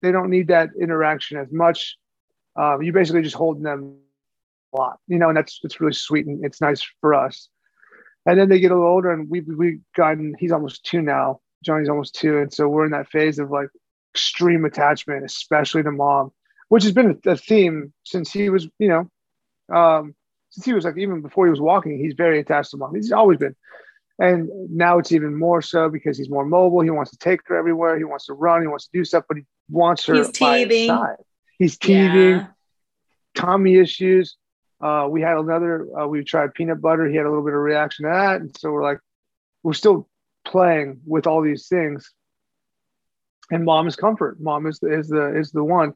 they 0.00 0.10
don't 0.10 0.30
need 0.30 0.48
that 0.48 0.70
interaction 0.80 1.36
as 1.36 1.52
much. 1.52 1.98
Um, 2.56 2.80
you 2.82 2.92
basically 2.92 3.20
just 3.20 3.36
holding 3.36 3.64
them 3.64 3.98
a 4.72 4.78
lot, 4.78 5.00
you 5.06 5.18
know, 5.18 5.28
and 5.28 5.36
that's 5.36 5.60
it's 5.62 5.82
really 5.82 5.92
sweet 5.92 6.26
and 6.26 6.42
it's 6.46 6.62
nice 6.62 6.82
for 7.02 7.12
us 7.12 7.50
and 8.26 8.38
then 8.38 8.48
they 8.48 8.60
get 8.60 8.70
a 8.70 8.74
little 8.74 8.90
older 8.90 9.12
and 9.12 9.28
we've, 9.28 9.46
we've 9.46 9.80
gotten 9.96 10.34
he's 10.38 10.52
almost 10.52 10.84
two 10.84 11.02
now. 11.02 11.40
Johnny's 11.64 11.88
almost 11.88 12.14
two. 12.14 12.38
And 12.38 12.52
so 12.52 12.68
we're 12.68 12.84
in 12.84 12.90
that 12.92 13.08
phase 13.08 13.38
of 13.38 13.50
like 13.50 13.68
extreme 14.14 14.64
attachment 14.64 15.24
especially 15.24 15.82
to 15.82 15.90
mom 15.90 16.30
which 16.68 16.84
has 16.84 16.92
been 16.92 17.20
a, 17.26 17.36
theme 17.36 17.92
since 18.04 18.32
he 18.32 18.48
was 18.48 18.68
you 18.78 18.88
know 18.88 19.76
um, 19.76 20.14
since 20.50 20.64
he 20.64 20.72
was 20.72 20.84
like 20.84 20.96
even 20.96 21.20
before 21.20 21.46
he 21.46 21.50
was 21.50 21.60
walking 21.60 21.98
he's 21.98 22.14
very 22.14 22.38
attached 22.38 22.70
to 22.70 22.76
mom. 22.76 22.94
He's 22.94 23.12
always 23.12 23.38
been. 23.38 23.56
And 24.20 24.48
now 24.70 24.98
it's 24.98 25.10
even 25.10 25.36
more 25.36 25.60
so 25.60 25.88
because 25.88 26.16
he's 26.16 26.30
more 26.30 26.44
mobile. 26.44 26.82
He 26.82 26.90
wants 26.90 27.10
to 27.10 27.16
take 27.16 27.40
her 27.46 27.56
everywhere. 27.56 27.98
He 27.98 28.04
wants 28.04 28.26
to 28.26 28.34
run. 28.34 28.62
He 28.62 28.68
wants 28.68 28.84
to 28.86 28.90
do 28.92 29.04
stuff 29.04 29.24
but 29.28 29.38
he 29.38 29.44
wants 29.68 30.06
her 30.06 30.14
he's 30.14 30.30
teething. 30.30 30.98
he's 31.58 31.76
teething. 31.78 32.36
Yeah. 32.36 32.46
tummy 33.34 33.76
issues 33.76 34.36
uh, 34.80 35.06
we 35.08 35.22
had 35.22 35.36
another, 35.36 35.88
uh, 35.98 36.06
we 36.06 36.24
tried 36.24 36.54
peanut 36.54 36.80
butter. 36.80 37.06
He 37.06 37.16
had 37.16 37.26
a 37.26 37.28
little 37.28 37.44
bit 37.44 37.54
of 37.54 37.60
reaction 37.60 38.04
to 38.04 38.10
that. 38.10 38.40
And 38.40 38.56
so 38.58 38.70
we're 38.70 38.82
like, 38.82 38.98
we're 39.62 39.72
still 39.72 40.08
playing 40.44 41.00
with 41.06 41.26
all 41.26 41.42
these 41.42 41.68
things. 41.68 42.12
And 43.50 43.64
mom 43.64 43.86
is 43.86 43.96
comfort. 43.96 44.40
Mom 44.40 44.66
is 44.66 44.78
the, 44.78 44.98
is 44.98 45.08
the, 45.08 45.38
is 45.38 45.50
the 45.50 45.64
one. 45.64 45.94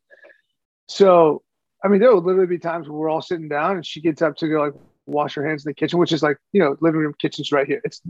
So, 0.89 1.43
I 1.85 1.89
mean, 1.89 2.01
there 2.01 2.13
will 2.13 2.23
literally 2.23 2.47
be 2.47 2.59
times 2.59 2.89
where 2.89 2.99
we're 2.99 3.11
all 3.11 3.23
sitting 3.23 3.49
down 3.49 3.77
and 3.77 3.87
she 3.87 4.01
gets 4.01 4.23
up 4.23 4.37
to 4.37 4.49
go 4.49 4.61
like 4.61 4.75
wash 5.07 5.35
her 5.35 5.47
hands 5.47 5.65
in 5.65 5.71
the 5.71 5.75
kitchen, 5.75 5.99
which 5.99 6.13
is 6.13 6.23
like, 6.23 6.39
you 6.53 6.61
know, 6.61 6.77
living 6.81 7.01
room 7.01 7.15
kitchen's 7.19 7.53
right 7.53 7.67
here. 7.67 7.81
It's 7.85 8.03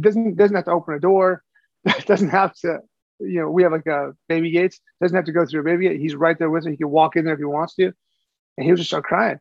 doesn't, 0.00 0.36
doesn't 0.36 0.56
have 0.56 0.64
to 0.66 0.72
open 0.72 0.94
a 0.94 1.00
door. 1.00 1.42
doesn't 2.06 2.28
have 2.28 2.54
to, 2.54 2.78
you 3.20 3.40
know, 3.40 3.50
we 3.50 3.62
have 3.62 3.72
like 3.72 3.86
a 3.86 4.12
baby 4.28 4.50
gates, 4.50 4.80
doesn't 5.00 5.16
have 5.16 5.24
to 5.24 5.32
go 5.32 5.44
through 5.44 5.60
a 5.60 5.64
baby 5.64 5.88
gate. 5.88 6.00
He's 6.00 6.14
right 6.14 6.38
there 6.38 6.50
with 6.50 6.64
her. 6.64 6.70
He 6.70 6.76
can 6.76 6.90
walk 6.90 7.16
in 7.16 7.24
there 7.24 7.34
if 7.34 7.40
he 7.40 7.44
wants 7.44 7.74
to. 7.76 7.92
And 8.56 8.66
he'll 8.66 8.76
just 8.76 8.90
start 8.90 9.04
crying. 9.04 9.38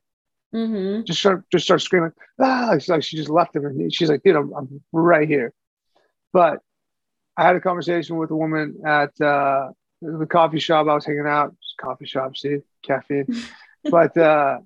Mm-hmm. 0.53 1.03
Just 1.03 1.20
start, 1.20 1.43
just 1.51 1.65
start 1.65 1.81
screaming. 1.81 2.12
Ah! 2.39 2.74
It's 2.74 2.89
like 2.89 3.03
she 3.03 3.17
just 3.17 3.29
left 3.29 3.55
him, 3.55 3.65
and 3.65 3.93
she's 3.93 4.10
like, 4.10 4.24
"Dude, 4.24 4.36
I'm, 4.36 4.53
I'm 4.53 4.81
right 4.91 5.27
here." 5.27 5.53
But 6.34 6.60
I 7.38 7.43
had 7.43 7.55
a 7.55 7.62
conversation 7.62 8.17
with 8.17 8.31
a 8.31 8.36
woman 8.36 8.81
at 8.86 9.20
uh, 9.22 9.70
the 10.01 10.25
coffee 10.25 10.60
shop. 10.60 10.88
I 10.88 10.93
was 10.93 11.05
hanging 11.05 11.27
out. 11.27 11.55
Coffee 11.79 12.05
shop, 12.05 12.36
see, 12.36 12.60
caffeine. 12.84 13.27
but 13.89 14.15
uh, 14.17 14.60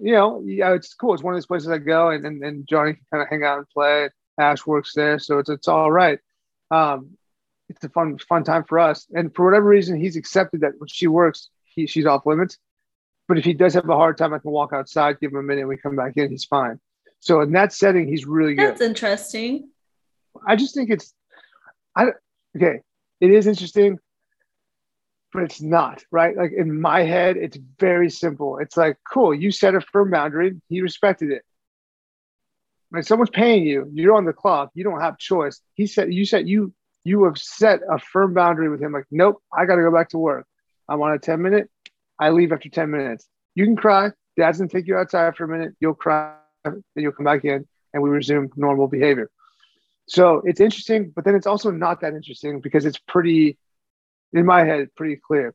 you 0.00 0.12
know, 0.12 0.42
yeah, 0.44 0.74
it's 0.74 0.94
cool. 0.94 1.14
It's 1.14 1.22
one 1.22 1.34
of 1.34 1.36
those 1.36 1.46
places 1.46 1.68
I 1.68 1.78
go, 1.78 2.10
and 2.10 2.24
and, 2.24 2.42
and 2.42 2.66
Johnny 2.68 2.94
can 2.94 3.04
kind 3.10 3.22
of 3.22 3.28
hang 3.28 3.44
out 3.44 3.58
and 3.58 3.68
play. 3.68 4.10
Ash 4.38 4.66
works 4.66 4.92
there, 4.94 5.18
so 5.18 5.38
it's 5.38 5.50
it's 5.50 5.68
all 5.68 5.90
right. 5.90 6.18
Um, 6.70 7.18
it's 7.68 7.84
a 7.84 7.88
fun 7.88 8.18
fun 8.18 8.44
time 8.44 8.64
for 8.64 8.78
us. 8.78 9.06
And 9.14 9.34
for 9.34 9.44
whatever 9.44 9.66
reason, 9.66 9.98
he's 9.98 10.16
accepted 10.16 10.60
that 10.60 10.72
when 10.78 10.88
she 10.88 11.06
works, 11.06 11.48
he, 11.64 11.86
she's 11.86 12.06
off 12.06 12.26
limits. 12.26 12.58
But 13.28 13.38
if 13.38 13.44
he 13.44 13.52
does 13.52 13.74
have 13.74 13.88
a 13.88 13.96
hard 13.96 14.18
time, 14.18 14.34
I 14.34 14.38
can 14.38 14.50
walk 14.50 14.72
outside, 14.72 15.20
give 15.20 15.32
him 15.32 15.38
a 15.38 15.42
minute, 15.42 15.60
and 15.60 15.68
we 15.68 15.76
come 15.76 15.96
back 15.96 16.16
in, 16.16 16.30
he's 16.30 16.44
fine. 16.44 16.80
So 17.20 17.40
in 17.40 17.52
that 17.52 17.72
setting, 17.72 18.08
he's 18.08 18.26
really 18.26 18.54
good. 18.54 18.70
That's 18.70 18.80
interesting. 18.80 19.68
I 20.46 20.56
just 20.56 20.74
think 20.74 20.90
it's, 20.90 21.14
I 21.94 22.08
okay, 22.56 22.80
it 23.20 23.30
is 23.30 23.46
interesting, 23.46 23.98
but 25.32 25.44
it's 25.44 25.60
not 25.60 26.02
right. 26.10 26.36
Like 26.36 26.52
in 26.56 26.80
my 26.80 27.02
head, 27.02 27.36
it's 27.36 27.58
very 27.78 28.10
simple. 28.10 28.58
It's 28.58 28.76
like, 28.76 28.96
cool, 29.10 29.34
you 29.34 29.50
set 29.50 29.74
a 29.74 29.80
firm 29.80 30.10
boundary, 30.10 30.60
he 30.68 30.80
respected 30.80 31.30
it. 31.30 31.42
When 32.90 33.02
someone's 33.02 33.30
paying 33.30 33.64
you, 33.64 33.88
you're 33.92 34.16
on 34.16 34.24
the 34.24 34.32
clock, 34.32 34.70
you 34.74 34.84
don't 34.84 35.00
have 35.00 35.16
choice. 35.16 35.60
He 35.74 35.86
said, 35.86 36.12
you 36.12 36.24
said 36.24 36.48
you 36.48 36.74
you 37.04 37.24
have 37.24 37.38
set 37.38 37.80
a 37.90 37.98
firm 37.98 38.34
boundary 38.34 38.68
with 38.68 38.80
him. 38.80 38.92
Like, 38.92 39.06
nope, 39.10 39.42
I 39.52 39.66
got 39.66 39.76
to 39.76 39.82
go 39.82 39.92
back 39.92 40.10
to 40.10 40.18
work. 40.18 40.46
I'm 40.88 41.00
on 41.02 41.12
a 41.12 41.18
10 41.18 41.40
minute. 41.42 41.68
I 42.22 42.30
leave 42.30 42.52
after 42.52 42.68
10 42.68 42.90
minutes. 42.90 43.26
You 43.56 43.64
can 43.64 43.76
cry. 43.76 44.10
Dad's 44.36 44.58
gonna 44.58 44.68
take 44.68 44.86
you 44.86 44.96
outside 44.96 45.36
for 45.36 45.44
a 45.44 45.48
minute. 45.48 45.74
You'll 45.80 45.94
cry. 45.94 46.36
Then 46.64 46.82
you'll 46.94 47.12
come 47.12 47.24
back 47.24 47.44
in, 47.44 47.66
and 47.92 48.02
we 48.02 48.10
resume 48.10 48.48
normal 48.56 48.86
behavior. 48.86 49.28
So 50.06 50.42
it's 50.44 50.60
interesting, 50.60 51.12
but 51.14 51.24
then 51.24 51.34
it's 51.34 51.46
also 51.46 51.70
not 51.72 52.00
that 52.02 52.14
interesting 52.14 52.60
because 52.60 52.86
it's 52.86 52.98
pretty, 52.98 53.58
in 54.32 54.46
my 54.46 54.64
head, 54.64 54.94
pretty 54.94 55.16
clear. 55.16 55.54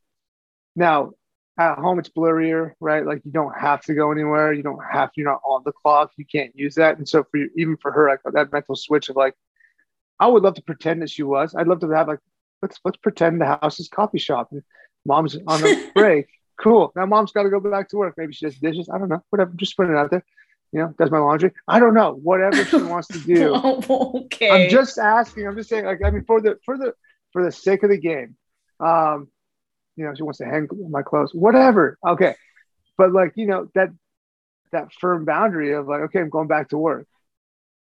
Now, 0.76 1.12
at 1.58 1.78
home, 1.78 2.00
it's 2.00 2.10
blurrier, 2.10 2.74
right? 2.82 3.06
Like 3.06 3.22
you 3.24 3.32
don't 3.32 3.58
have 3.58 3.82
to 3.84 3.96
go 3.96 4.12
anywhere. 4.12 4.52
You 4.52 4.64
don't 4.64 4.84
have 4.92 5.12
to. 5.14 5.22
You're 5.22 5.32
not 5.32 5.42
on 5.46 5.64
the 5.66 5.72
clock. 5.72 6.12
You 6.18 6.26
can't 6.26 6.54
use 6.54 6.76
that. 6.76 6.98
And 6.98 7.08
so 7.08 7.24
for 7.24 7.38
you, 7.38 7.50
even 7.56 7.78
for 7.78 7.92
her, 7.94 8.10
like 8.10 8.20
that 8.34 8.52
mental 8.52 8.76
switch 8.76 9.08
of 9.10 9.16
like, 9.16 9.36
I 10.20 10.28
would 10.28 10.44
love 10.44 10.56
to 10.56 10.62
pretend 10.62 11.02
that 11.02 11.10
she 11.10 11.24
was. 11.24 11.56
I'd 11.56 11.68
love 11.68 11.80
to 11.80 11.90
have 11.92 12.10
like, 12.10 12.20
let's 12.62 12.78
let's 12.84 12.98
pretend 12.98 13.40
the 13.40 13.58
house 13.62 13.80
is 13.80 13.88
coffee 13.88 14.20
shop 14.20 14.50
and 14.52 14.62
mom's 15.06 15.38
on 15.48 15.66
a 15.66 15.92
break. 15.96 16.28
Cool. 16.58 16.92
Now 16.96 17.06
mom's 17.06 17.32
got 17.32 17.44
to 17.44 17.50
go 17.50 17.60
back 17.60 17.90
to 17.90 17.98
work. 17.98 18.16
Maybe 18.18 18.34
she 18.34 18.46
does 18.46 18.58
dishes. 18.58 18.90
I 18.94 18.98
don't 18.98 19.10
know. 19.10 19.24
Whatever. 19.30 19.52
Just 19.56 19.78
put 19.78 19.90
it 19.90 19.96
out 19.96 20.12
there. 20.12 20.24
You 20.74 20.82
know, 20.82 20.94
does 20.98 21.12
my 21.12 21.20
laundry. 21.20 21.52
I 21.68 21.80
don't 21.80 21.94
know. 21.94 22.14
Whatever 22.14 22.66
she 22.66 22.78
wants 22.78 23.08
to 23.10 23.20
do. 23.26 23.56
okay. 24.26 24.66
I'm 24.66 24.70
just 24.70 24.98
asking. 24.98 25.48
I'm 25.48 25.56
just 25.56 25.70
saying. 25.70 25.86
Like, 25.86 26.04
I 26.04 26.10
mean, 26.10 26.26
for 26.26 26.42
the 26.42 26.58
for 26.66 26.78
the 26.78 26.94
for 27.32 27.44
the 27.44 27.52
sake 27.52 27.84
of 27.84 27.90
the 27.90 27.98
game, 27.98 28.36
um, 28.80 29.30
you 29.96 30.06
know, 30.06 30.14
she 30.14 30.24
wants 30.24 30.40
to 30.40 30.46
hang 30.46 30.68
my 30.90 31.02
clothes. 31.02 31.32
Whatever. 31.34 31.98
Okay, 32.06 32.36
but 32.98 33.14
like, 33.14 33.34
you 33.36 33.48
know, 33.48 33.70
that 33.76 33.90
that 34.72 34.92
firm 34.94 35.26
boundary 35.26 35.74
of 35.74 35.88
like, 35.88 36.02
okay, 36.02 36.20
I'm 36.20 36.30
going 36.30 36.48
back 36.48 36.70
to 36.70 36.78
work 36.78 37.08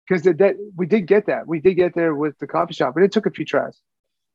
because 0.09 0.23
that, 0.23 0.38
that 0.38 0.57
we 0.76 0.87
did 0.87 1.07
get 1.07 1.26
that. 1.26 1.47
We 1.47 1.61
did 1.61 1.75
get 1.75 1.95
there 1.95 2.14
with 2.14 2.38
the 2.38 2.47
coffee 2.47 2.75
shop, 2.75 2.95
but 2.95 3.02
it 3.02 3.12
took 3.12 3.26
a 3.26 3.31
few 3.31 3.45
tries. 3.45 3.81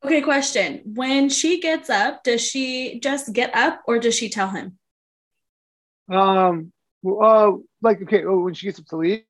Okay, 0.05 0.21
question. 0.21 0.81
When 0.85 1.29
she 1.29 1.59
gets 1.59 1.89
up, 1.89 2.23
does 2.23 2.41
she 2.41 2.99
just 2.99 3.33
get 3.33 3.55
up 3.55 3.81
or 3.87 3.99
does 3.99 4.15
she 4.15 4.29
tell 4.29 4.49
him? 4.49 4.77
Um, 6.09 6.71
uh, 7.05 7.51
like 7.81 8.01
okay, 8.03 8.23
oh, 8.25 8.39
when 8.39 8.53
she 8.53 8.67
gets 8.67 8.79
up 8.79 8.85
to 8.87 8.97
leave. 8.97 9.23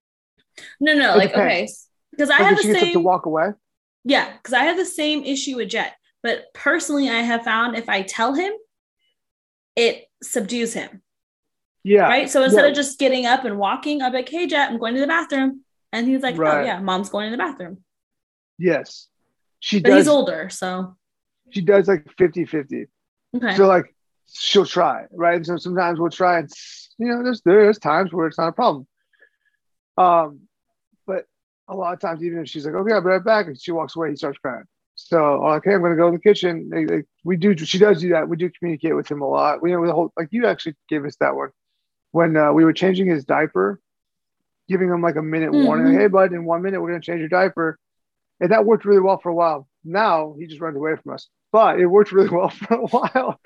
No, 0.80 0.94
no, 0.94 1.14
It 1.14 1.18
like 1.18 1.30
depends. 1.30 1.54
okay, 1.54 1.68
because 2.12 2.30
I 2.30 2.38
Like, 2.40 2.48
have 2.48 2.58
the 2.58 2.62
she 2.64 2.68
gets 2.70 2.84
up 2.84 2.92
to 2.94 3.00
walk 3.00 3.26
away. 3.26 3.50
Yeah, 4.04 4.32
because 4.38 4.54
I 4.54 4.64
have 4.64 4.78
the 4.78 4.86
same 4.86 5.24
issue 5.24 5.58
with 5.58 5.70
Jet. 5.70 5.94
But 6.24 6.46
personally, 6.54 7.10
I 7.10 7.22
have 7.22 7.44
found 7.44 7.78
if 7.78 7.90
I 7.90 8.02
tell 8.02 8.34
him, 8.34 8.52
it 9.76 10.06
subdues 10.24 10.74
him. 10.74 11.02
Yeah. 11.84 12.08
Right. 12.08 12.30
So 12.30 12.44
instead 12.44 12.64
Yeah. 12.64 12.70
of 12.70 12.76
just 12.76 13.00
getting 13.00 13.26
up 13.26 13.46
and 13.46 13.58
walking, 13.58 14.02
I'm 14.02 14.14
like, 14.14 14.30
hey, 14.30 14.48
Jet, 14.48 14.70
I'm 14.70 14.78
going 14.78 14.96
to 14.96 15.00
the 15.02 15.08
bathroom. 15.08 15.64
And 15.94 16.08
he's 16.08 16.22
like, 16.22 16.36
oh, 16.36 16.60
yeah, 16.60 16.80
mom's 16.80 17.10
going 17.10 17.32
to 17.32 17.38
the 17.38 17.42
bathroom. 17.42 17.84
Yes. 18.58 19.08
She 19.60 19.80
But 19.80 19.90
does. 19.90 19.98
he's 20.00 20.08
older. 20.08 20.50
So, 20.50 20.96
She 21.52 21.62
does 21.62 21.88
like 21.88 22.08
50 22.18 22.46
50. 22.46 22.88
okay. 23.36 23.56
So 23.56 23.68
like 23.68 23.94
she'll 24.28 24.66
try, 24.66 25.06
right? 25.12 25.46
So 25.46 25.58
sometimes 25.58 26.00
we'll 26.00 26.10
try 26.12 26.40
and 26.40 26.50
you 27.00 27.08
know, 27.08 27.24
there's 27.24 27.42
there's 27.44 27.78
times 27.80 28.12
where 28.14 28.28
it's 28.28 28.38
not 28.38 28.48
a 28.50 28.52
problem. 28.52 28.88
Um, 29.98 30.42
but 31.06 31.26
a 31.68 31.76
lot 31.76 31.94
of 31.94 32.00
times, 32.00 32.24
even 32.24 32.40
if 32.40 32.50
she's 32.50 32.66
like, 32.66 32.76
okay, 32.76 32.94
I'll 32.94 33.02
be 33.02 33.08
right 33.08 33.24
back, 33.24 33.48
and 33.48 33.60
she 33.60 33.72
walks 33.72 33.96
away, 33.96 34.10
he 34.12 34.16
starts 34.16 34.38
crying. 34.40 34.64
So 34.96 35.46
okay, 35.58 35.74
I'm 35.74 35.82
gonna 35.82 35.96
go 35.96 36.08
in 36.08 36.14
the 36.16 36.20
kitchen. 36.20 36.70
They- 36.70 36.86
they- 36.86 37.04
we 37.24 37.36
do 37.38 37.56
she 37.58 37.78
does 37.78 38.02
do 38.02 38.10
that. 38.10 38.28
We 38.28 38.36
do 38.38 38.50
communicate 38.50 38.96
with 38.96 39.10
him 39.10 39.22
a 39.22 39.28
lot. 39.28 39.62
We 39.62 39.72
know 39.72 39.86
the 39.86 39.94
whole 39.94 40.12
like 40.18 40.30
you 40.32 40.46
actually 40.48 40.76
gave 40.90 41.06
us 41.06 41.16
that 41.18 41.36
one 41.36 41.50
when 42.12 42.36
uh, 42.36 42.52
we 42.54 42.64
were 42.66 42.74
changing 42.74 43.06
his 43.08 43.26
diaper, 43.26 43.80
giving 44.68 44.90
him 44.90 45.02
like 45.02 45.16
a 45.18 45.22
minute 45.22 45.52
warning, 45.52 45.88
Mhm. 45.88 45.92
like, 45.94 46.02
hey 46.02 46.08
bud, 46.08 46.34
in 46.34 46.46
one 46.46 46.62
minute 46.64 46.82
we're 46.82 46.90
gonna 46.90 47.02
change 47.02 47.20
your 47.20 47.30
diaper. 47.30 47.78
And 48.40 48.52
that 48.52 48.66
worked 48.66 48.86
really 48.86 49.02
well 49.02 49.18
for 49.18 49.30
a 49.30 49.36
while. 49.36 49.68
Now 49.84 50.36
he 50.38 50.46
just 50.48 50.62
runs 50.62 50.76
away 50.78 50.96
from 50.96 51.14
us. 51.14 51.28
But 51.52 51.80
it 51.80 51.86
worked 51.88 52.12
really 52.12 52.30
well 52.36 52.50
for 52.50 52.74
a 52.76 52.86
while. 52.88 53.40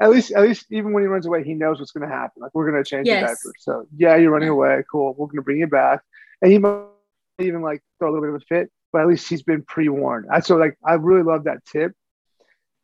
At 0.00 0.10
least, 0.10 0.32
at 0.32 0.42
least, 0.42 0.66
even 0.70 0.92
when 0.92 1.02
he 1.02 1.06
runs 1.06 1.24
away, 1.24 1.42
he 1.42 1.54
knows 1.54 1.78
what's 1.78 1.92
going 1.92 2.06
to 2.06 2.14
happen. 2.14 2.42
Like 2.42 2.50
we're 2.54 2.70
going 2.70 2.82
to 2.82 2.88
change 2.88 3.06
Yes. 3.06 3.20
the 3.20 3.26
diaper. 3.26 3.54
So 3.58 3.86
yeah, 3.96 4.16
you're 4.16 4.30
running 4.30 4.50
away. 4.50 4.82
Cool. 4.90 5.14
We're 5.16 5.26
going 5.26 5.36
to 5.36 5.42
bring 5.42 5.58
you 5.58 5.66
back. 5.66 6.02
And 6.42 6.52
he 6.52 6.58
might 6.58 6.82
even 7.38 7.62
like 7.62 7.82
throw 7.98 8.10
a 8.10 8.12
little 8.12 8.26
bit 8.28 8.34
of 8.34 8.42
a 8.42 8.44
fit, 8.44 8.70
but 8.92 9.00
at 9.02 9.08
least 9.08 9.28
he's 9.28 9.42
been 9.42 9.62
pre-warned. 9.62 10.26
I 10.30 10.40
so 10.40 10.56
like 10.56 10.76
I 10.84 10.94
really 10.94 11.22
love 11.22 11.44
that 11.44 11.64
tip, 11.64 11.92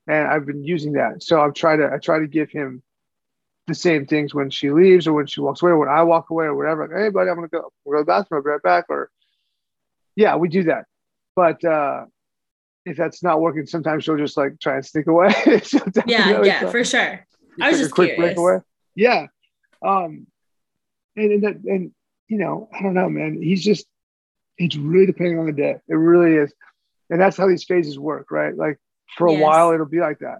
and 0.06 0.26
I've 0.26 0.46
been 0.46 0.64
using 0.64 0.92
that. 0.94 1.22
So 1.22 1.40
I've 1.40 1.54
tried 1.54 1.76
to 1.76 1.90
I 1.92 1.98
try 1.98 2.18
to 2.18 2.26
give 2.26 2.50
him 2.50 2.82
the 3.66 3.74
same 3.74 4.06
things 4.06 4.34
when 4.34 4.50
she 4.50 4.70
leaves 4.70 5.06
or 5.06 5.12
when 5.12 5.26
she 5.26 5.40
walks 5.40 5.62
away 5.62 5.72
or 5.72 5.78
when 5.78 5.88
I 5.88 6.02
walk 6.02 6.30
away 6.30 6.46
or 6.46 6.56
whatever. 6.56 6.88
Like, 6.88 6.96
hey 6.96 7.08
buddy, 7.10 7.28
I'm 7.28 7.36
gonna 7.36 7.48
go. 7.48 7.70
We'll 7.84 7.96
go 7.96 7.98
to 7.98 8.02
the 8.04 8.06
bathroom. 8.06 8.38
I'll 8.38 8.44
be 8.44 8.50
right 8.50 8.62
back. 8.62 8.86
Or 8.88 9.10
yeah, 10.16 10.36
we 10.36 10.48
do 10.48 10.64
that. 10.64 10.86
But 11.36 11.64
uh 11.64 12.06
if 12.84 12.96
that's 12.96 13.22
not 13.22 13.40
working, 13.40 13.64
sometimes 13.66 14.02
she'll 14.04 14.16
just 14.16 14.36
like 14.36 14.58
try 14.60 14.76
and 14.76 14.84
sneak 14.86 15.06
away. 15.06 15.32
Yeah, 16.06 16.42
yeah, 16.42 16.70
for 16.70 16.84
sure. 16.84 17.24
I 17.60 17.70
was 17.70 17.72
like 17.72 17.74
a 17.74 17.78
just 17.78 17.90
quick 17.92 18.14
curious. 18.14 18.34
breakaway. 18.34 18.58
Yeah. 18.94 19.26
Um 19.84 20.26
and 21.16 21.32
and, 21.32 21.44
that, 21.44 21.54
and 21.64 21.92
you 22.28 22.38
know, 22.38 22.68
I 22.72 22.82
don't 22.82 22.94
know, 22.94 23.08
man. 23.08 23.40
He's 23.42 23.62
just 23.62 23.86
it's 24.58 24.76
really 24.76 25.06
depending 25.06 25.38
on 25.38 25.46
the 25.46 25.52
day. 25.52 25.76
It 25.88 25.94
really 25.94 26.36
is. 26.36 26.52
And 27.10 27.20
that's 27.20 27.36
how 27.36 27.46
these 27.48 27.64
phases 27.64 27.98
work, 27.98 28.30
right? 28.30 28.56
Like 28.56 28.78
for 29.16 29.26
a 29.28 29.32
Yes. 29.32 29.42
while 29.42 29.72
it'll 29.72 29.86
be 29.86 30.00
like 30.00 30.20
that. 30.20 30.38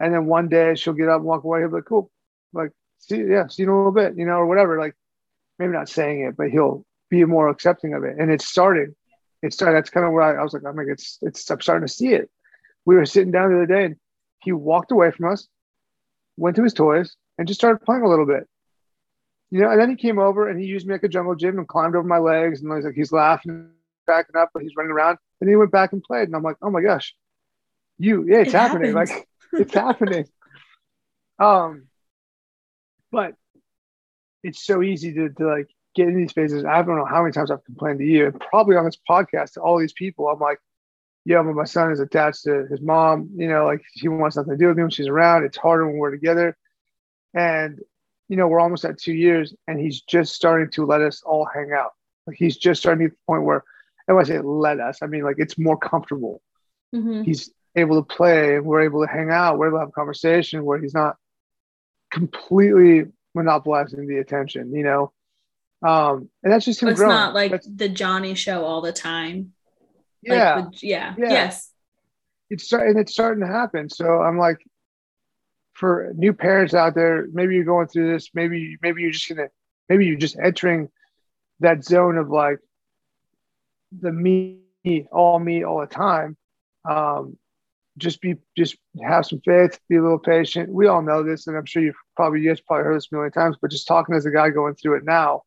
And 0.00 0.12
then 0.12 0.26
one 0.26 0.48
day 0.48 0.74
she'll 0.74 0.94
get 0.94 1.08
up 1.08 1.16
and 1.18 1.24
walk 1.24 1.44
away, 1.44 1.60
he'll 1.60 1.68
be 1.68 1.76
like, 1.76 1.84
cool. 1.84 2.10
Like, 2.52 2.70
see, 2.98 3.22
yeah, 3.22 3.46
see 3.46 3.62
you 3.62 3.68
in 3.68 3.74
a 3.74 3.76
little 3.76 3.92
bit, 3.92 4.16
you 4.16 4.26
know, 4.26 4.34
or 4.38 4.46
whatever. 4.46 4.78
Like 4.78 4.94
maybe 5.58 5.72
not 5.72 5.88
saying 5.88 6.22
it, 6.22 6.36
but 6.36 6.50
he'll 6.50 6.84
be 7.08 7.24
more 7.24 7.48
accepting 7.48 7.94
of 7.94 8.02
it. 8.04 8.16
And 8.18 8.30
it's 8.30 8.48
starting. 8.48 8.94
It 9.42 9.52
started. 9.52 9.76
That's 9.76 9.90
kind 9.90 10.06
of 10.06 10.12
where 10.12 10.22
I, 10.22 10.40
I 10.40 10.42
was 10.42 10.52
like, 10.52 10.62
I'm 10.66 10.76
like, 10.76 10.86
it's 10.88 11.18
it's 11.22 11.50
I'm 11.50 11.60
starting 11.60 11.86
to 11.86 11.92
see 11.92 12.14
it. 12.14 12.30
We 12.84 12.94
were 12.96 13.06
sitting 13.06 13.30
down 13.32 13.50
the 13.50 13.56
other 13.56 13.66
day 13.66 13.84
and 13.86 13.96
he 14.40 14.52
walked 14.52 14.92
away 14.92 15.10
from 15.10 15.32
us, 15.32 15.48
went 16.36 16.56
to 16.56 16.64
his 16.64 16.74
toys, 16.74 17.16
and 17.38 17.46
just 17.48 17.60
started 17.60 17.84
playing 17.84 18.02
a 18.02 18.08
little 18.08 18.26
bit. 18.26 18.48
You 19.50 19.60
know, 19.60 19.70
and 19.70 19.80
then 19.80 19.90
he 19.90 19.96
came 19.96 20.18
over 20.18 20.48
and 20.48 20.58
he 20.58 20.66
used 20.66 20.86
me 20.86 20.94
like 20.94 21.02
a 21.02 21.08
jungle 21.08 21.34
gym 21.34 21.58
and 21.58 21.68
climbed 21.68 21.94
over 21.94 22.06
my 22.06 22.18
legs 22.18 22.62
and 22.62 22.72
he's 22.74 22.84
like 22.84 22.94
he's 22.94 23.12
laughing, 23.12 23.70
cracking 24.06 24.36
up, 24.36 24.50
but 24.54 24.62
he's 24.62 24.74
running 24.76 24.92
around. 24.92 25.18
And 25.40 25.50
he 25.50 25.56
went 25.56 25.70
back 25.72 25.92
and 25.92 26.02
played. 26.02 26.28
And 26.28 26.34
I'm 26.36 26.42
like, 26.42 26.56
oh 26.62 26.70
my 26.70 26.80
gosh, 26.80 27.14
you, 27.98 28.24
yeah, 28.26 28.38
it's 28.38 28.54
It 28.54 28.56
happening. 28.56 28.94
happens. 28.94 29.10
Like 29.10 29.28
it's 29.52 29.74
happening. 29.74 30.26
Um, 31.38 31.88
but 33.10 33.34
it's 34.44 34.64
so 34.64 34.80
easy 34.82 35.12
to, 35.14 35.28
to 35.30 35.46
like 35.46 35.68
get 35.94 36.08
in 36.08 36.16
these 36.16 36.32
phases. 36.32 36.64
I 36.64 36.82
don't 36.82 36.96
know 36.96 37.04
how 37.04 37.22
many 37.22 37.32
times 37.32 37.50
I've 37.50 37.64
complained 37.64 37.98
to 38.00 38.04
you 38.04 38.26
and 38.26 38.40
probably 38.40 38.76
on 38.76 38.84
this 38.84 38.98
podcast 39.08 39.52
to 39.54 39.60
all 39.60 39.78
these 39.78 39.92
people. 39.92 40.28
I'm 40.28 40.38
like, 40.40 40.58
yeah, 41.24 41.42
but 41.42 41.54
my 41.54 41.64
son 41.64 41.92
is 41.92 42.00
attached 42.00 42.44
to 42.44 42.66
his 42.66 42.80
mom, 42.80 43.30
you 43.36 43.48
know, 43.48 43.64
like 43.66 43.82
he 43.92 44.08
wants 44.08 44.36
nothing 44.36 44.52
to 44.52 44.56
do 44.58 44.68
with 44.68 44.76
me 44.76 44.82
when 44.82 44.90
she's 44.90 45.08
around. 45.08 45.44
It's 45.44 45.56
harder 45.56 45.86
when 45.86 45.98
we're 45.98 46.10
together. 46.10 46.56
And, 47.34 47.80
you 48.28 48.36
know, 48.36 48.48
we're 48.48 48.60
almost 48.60 48.84
at 48.84 48.98
two 48.98 49.12
years 49.14 49.54
and 49.68 49.78
he's 49.78 50.00
just 50.02 50.34
starting 50.34 50.70
to 50.72 50.84
let 50.86 51.00
us 51.00 51.22
all 51.22 51.46
hang 51.52 51.70
out. 51.72 51.90
Like 52.26 52.36
he's 52.36 52.56
just 52.56 52.80
starting 52.80 53.04
to 53.06 53.10
get 53.10 53.16
the 53.16 53.26
point 53.32 53.44
where, 53.44 53.62
and 54.08 54.16
when 54.16 54.24
I 54.24 54.28
say 54.28 54.40
let 54.40 54.80
us, 54.80 54.98
I 55.02 55.06
mean 55.06 55.22
like 55.22 55.36
it's 55.38 55.58
more 55.58 55.76
comfortable 55.76 56.40
Mhm. 56.94 57.24
he's 57.24 57.50
able 57.74 58.02
to 58.02 58.14
play 58.14 58.60
we're 58.60 58.82
able 58.82 59.00
to 59.00 59.10
hang 59.10 59.30
out 59.30 59.56
we're 59.56 59.68
able 59.68 59.78
to 59.78 59.80
have 59.80 59.88
a 59.88 59.92
conversation 59.92 60.62
where 60.62 60.78
he's 60.78 60.92
not 60.92 61.16
completely 62.10 63.10
monopolizing 63.34 64.06
the 64.06 64.18
attention 64.18 64.74
you 64.74 64.82
know 64.82 65.10
um 65.82 66.28
and 66.42 66.52
that's 66.52 66.64
just 66.64 66.80
him 66.82 66.88
It's 66.90 66.98
growing 66.98 67.14
not 67.14 67.34
like 67.34 67.50
That's- 67.50 67.68
the 67.74 67.88
Johnny 67.88 68.34
show 68.34 68.64
all 68.64 68.80
the 68.80 68.92
time. 68.92 69.52
yeah 70.22 70.54
Like 70.56 70.72
the, 70.72 70.86
yeah. 70.86 71.14
Yeah. 71.18 71.30
Yes. 71.30 71.70
it's 72.50 72.64
start- 72.64 72.88
and 72.88 72.98
it's 72.98 73.12
starting 73.12 73.40
to 73.44 73.50
happen 73.50 73.88
so 73.88 74.20
i'm 74.22 74.38
like 74.38 74.58
for 75.72 76.12
new 76.14 76.32
parents 76.32 76.74
out 76.74 76.94
there 76.94 77.26
maybe 77.32 77.54
you're 77.54 77.64
going 77.64 77.88
through 77.88 78.12
this 78.12 78.30
maybe 78.34 78.76
maybe 78.82 79.02
you're 79.02 79.10
just 79.10 79.28
gonna 79.28 79.48
maybe 79.88 80.06
you're 80.06 80.16
just 80.18 80.38
entering 80.38 80.88
that 81.60 81.82
zone 81.84 82.16
of 82.18 82.28
like 82.28 82.58
the 84.00 84.12
me 84.12 84.58
all 85.10 85.38
me 85.38 85.64
all 85.64 85.80
the 85.80 85.86
time 85.86 86.36
um 86.88 87.36
just 87.98 88.20
be 88.20 88.36
just 88.56 88.76
have 89.04 89.24
some 89.26 89.40
faith 89.44 89.78
be 89.88 89.96
a 89.96 90.02
little 90.02 90.18
patient 90.18 90.68
we 90.72 90.86
all 90.86 91.02
know 91.02 91.22
this 91.22 91.46
and 91.46 91.56
i'm 91.56 91.66
sure 91.66 91.82
you've 91.82 91.94
probably 92.16 92.42
guys 92.42 92.60
probably 92.60 92.84
heard 92.84 92.96
this 92.96 93.08
a 93.10 93.14
million 93.14 93.32
times 93.32 93.56
but 93.60 93.70
just 93.70 93.86
talking 93.86 94.14
as 94.14 94.26
a 94.26 94.30
guy 94.30 94.50
going 94.50 94.74
through 94.74 94.96
it 94.96 95.04
now 95.04 95.42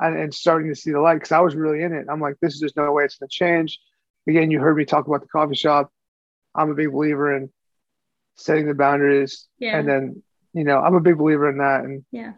and, 0.00 0.16
and 0.18 0.34
starting 0.34 0.68
to 0.68 0.74
see 0.74 0.92
the 0.92 1.00
light 1.00 1.14
because 1.14 1.32
i 1.32 1.40
was 1.40 1.54
really 1.54 1.82
in 1.82 1.92
it 1.92 2.06
i'm 2.10 2.20
like 2.20 2.34
this 2.40 2.54
is 2.54 2.60
just 2.60 2.76
no 2.76 2.92
way 2.92 3.04
it's 3.04 3.16
going 3.16 3.28
to 3.28 3.34
change 3.34 3.78
again 4.28 4.50
you 4.50 4.60
heard 4.60 4.76
me 4.76 4.84
talk 4.84 5.06
about 5.06 5.20
the 5.20 5.28
coffee 5.28 5.54
shop 5.54 5.90
i'm 6.54 6.70
a 6.70 6.74
big 6.74 6.92
believer 6.92 7.36
in 7.36 7.50
setting 8.36 8.66
the 8.66 8.74
boundaries 8.74 9.46
Yeah. 9.58 9.78
and 9.78 9.88
then 9.88 10.22
you 10.52 10.64
know 10.64 10.78
i'm 10.80 10.94
a 10.94 11.00
big 11.00 11.18
believer 11.18 11.48
in 11.48 11.58
that 11.58 11.84
and 11.84 12.04
Yeah. 12.10 12.32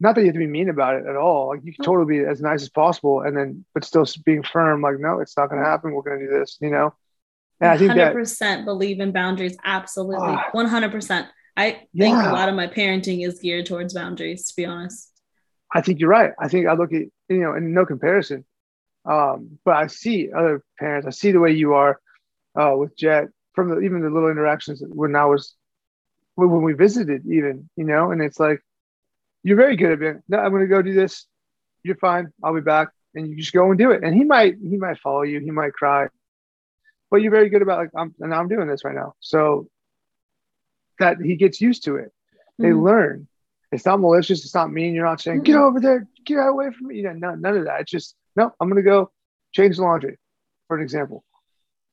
not 0.00 0.14
that 0.14 0.22
you 0.22 0.26
have 0.28 0.34
to 0.34 0.38
be 0.40 0.46
mean 0.46 0.68
about 0.68 0.96
it 0.96 1.06
at 1.06 1.16
all 1.16 1.48
like 1.48 1.60
you 1.64 1.72
can 1.72 1.84
totally 1.84 2.18
be 2.18 2.24
as 2.24 2.40
nice 2.40 2.62
as 2.62 2.70
possible 2.70 3.20
and 3.22 3.36
then 3.36 3.64
but 3.74 3.84
still 3.84 4.06
being 4.24 4.42
firm 4.42 4.80
like 4.82 4.98
no 4.98 5.20
it's 5.20 5.36
not 5.36 5.48
going 5.50 5.62
to 5.62 5.68
happen 5.68 5.92
we're 5.92 6.02
going 6.02 6.20
to 6.20 6.26
do 6.26 6.38
this 6.38 6.58
you 6.60 6.70
know 6.70 6.92
and 7.60 7.70
i 7.70 7.78
think 7.78 7.92
100% 7.92 8.64
believe 8.64 9.00
in 9.00 9.10
boundaries. 9.12 9.56
Absolutely. 9.64 10.28
Ah. 10.28 10.50
100%. 10.54 11.26
I 11.56 11.70
think 11.72 11.86
Yeah. 11.92 12.30
a 12.30 12.32
lot 12.32 12.48
of 12.48 12.54
my 12.54 12.68
parenting 12.68 13.26
is 13.26 13.40
geared 13.40 13.66
towards 13.66 13.92
boundaries, 13.94 14.46
to 14.46 14.54
be 14.56 14.64
honest. 14.64 15.17
I 15.74 15.80
think 15.82 16.00
you're 16.00 16.10
right. 16.10 16.32
I 16.38 16.48
think 16.48 16.66
I 16.66 16.74
look 16.74 16.92
at 16.92 17.02
you 17.28 17.40
know, 17.40 17.54
in 17.54 17.74
no 17.74 17.86
comparison. 17.86 18.44
Um, 19.04 19.58
but 19.64 19.76
I 19.76 19.86
see 19.86 20.30
other 20.32 20.62
parents. 20.78 21.06
I 21.06 21.10
see 21.10 21.32
the 21.32 21.40
way 21.40 21.52
you 21.52 21.74
are. 21.74 22.00
uh, 22.58 22.74
with 22.76 22.96
Jet 22.96 23.28
from 23.54 23.70
the, 23.70 23.80
even 23.80 24.02
the 24.02 24.10
little 24.10 24.30
interactions 24.30 24.82
when 24.86 25.14
I 25.16 25.24
was 25.24 25.54
when 26.34 26.62
we 26.62 26.72
visited, 26.72 27.24
even 27.26 27.68
you 27.76 27.84
know, 27.84 28.10
and 28.12 28.22
it's 28.22 28.38
like 28.40 28.60
you're 29.42 29.56
very 29.56 29.76
good 29.76 29.92
at 29.92 30.00
being. 30.00 30.22
No, 30.28 30.38
I'm 30.38 30.50
going 30.50 30.62
to 30.62 30.68
go 30.68 30.82
do 30.82 30.94
this. 30.94 31.26
You're 31.82 31.96
fine. 31.96 32.32
I'll 32.42 32.54
be 32.54 32.60
back, 32.60 32.88
and 33.14 33.28
you 33.28 33.36
just 33.36 33.52
go 33.52 33.70
and 33.70 33.78
do 33.78 33.90
it. 33.92 34.02
And 34.02 34.14
he 34.14 34.24
might 34.24 34.56
he 34.62 34.76
might 34.76 34.98
follow 34.98 35.22
you. 35.22 35.40
He 35.40 35.50
might 35.50 35.72
cry, 35.72 36.08
but 37.10 37.22
you're 37.22 37.32
very 37.32 37.48
good 37.48 37.62
about 37.62 37.78
like 37.78 37.90
I'm 37.96 38.14
and 38.20 38.34
I'm 38.34 38.48
doing 38.48 38.68
this 38.68 38.84
right 38.84 38.94
now. 38.94 39.14
So 39.20 39.68
that 40.98 41.18
he 41.22 41.36
gets 41.36 41.60
used 41.60 41.84
to 41.84 41.96
it. 41.96 42.12
They 42.58 42.68
mm-hmm. 42.68 42.84
learn. 42.84 43.28
It's 43.70 43.84
not 43.84 44.00
malicious. 44.00 44.44
It's 44.44 44.54
not 44.54 44.72
mean. 44.72 44.94
You're 44.94 45.04
not 45.04 45.20
saying, 45.20 45.42
get 45.42 45.56
over 45.56 45.80
there, 45.80 46.06
get 46.24 46.36
away 46.36 46.70
from 46.70 46.88
me. 46.88 46.96
You 46.96 47.02
know, 47.04 47.12
none, 47.12 47.40
none 47.42 47.56
of 47.56 47.64
that. 47.66 47.82
It's 47.82 47.90
just, 47.90 48.14
no, 48.34 48.52
I'm 48.60 48.68
going 48.68 48.82
to 48.82 48.88
go 48.88 49.10
change 49.52 49.76
the 49.76 49.82
laundry, 49.82 50.16
for 50.66 50.76
an 50.76 50.82
example. 50.82 51.24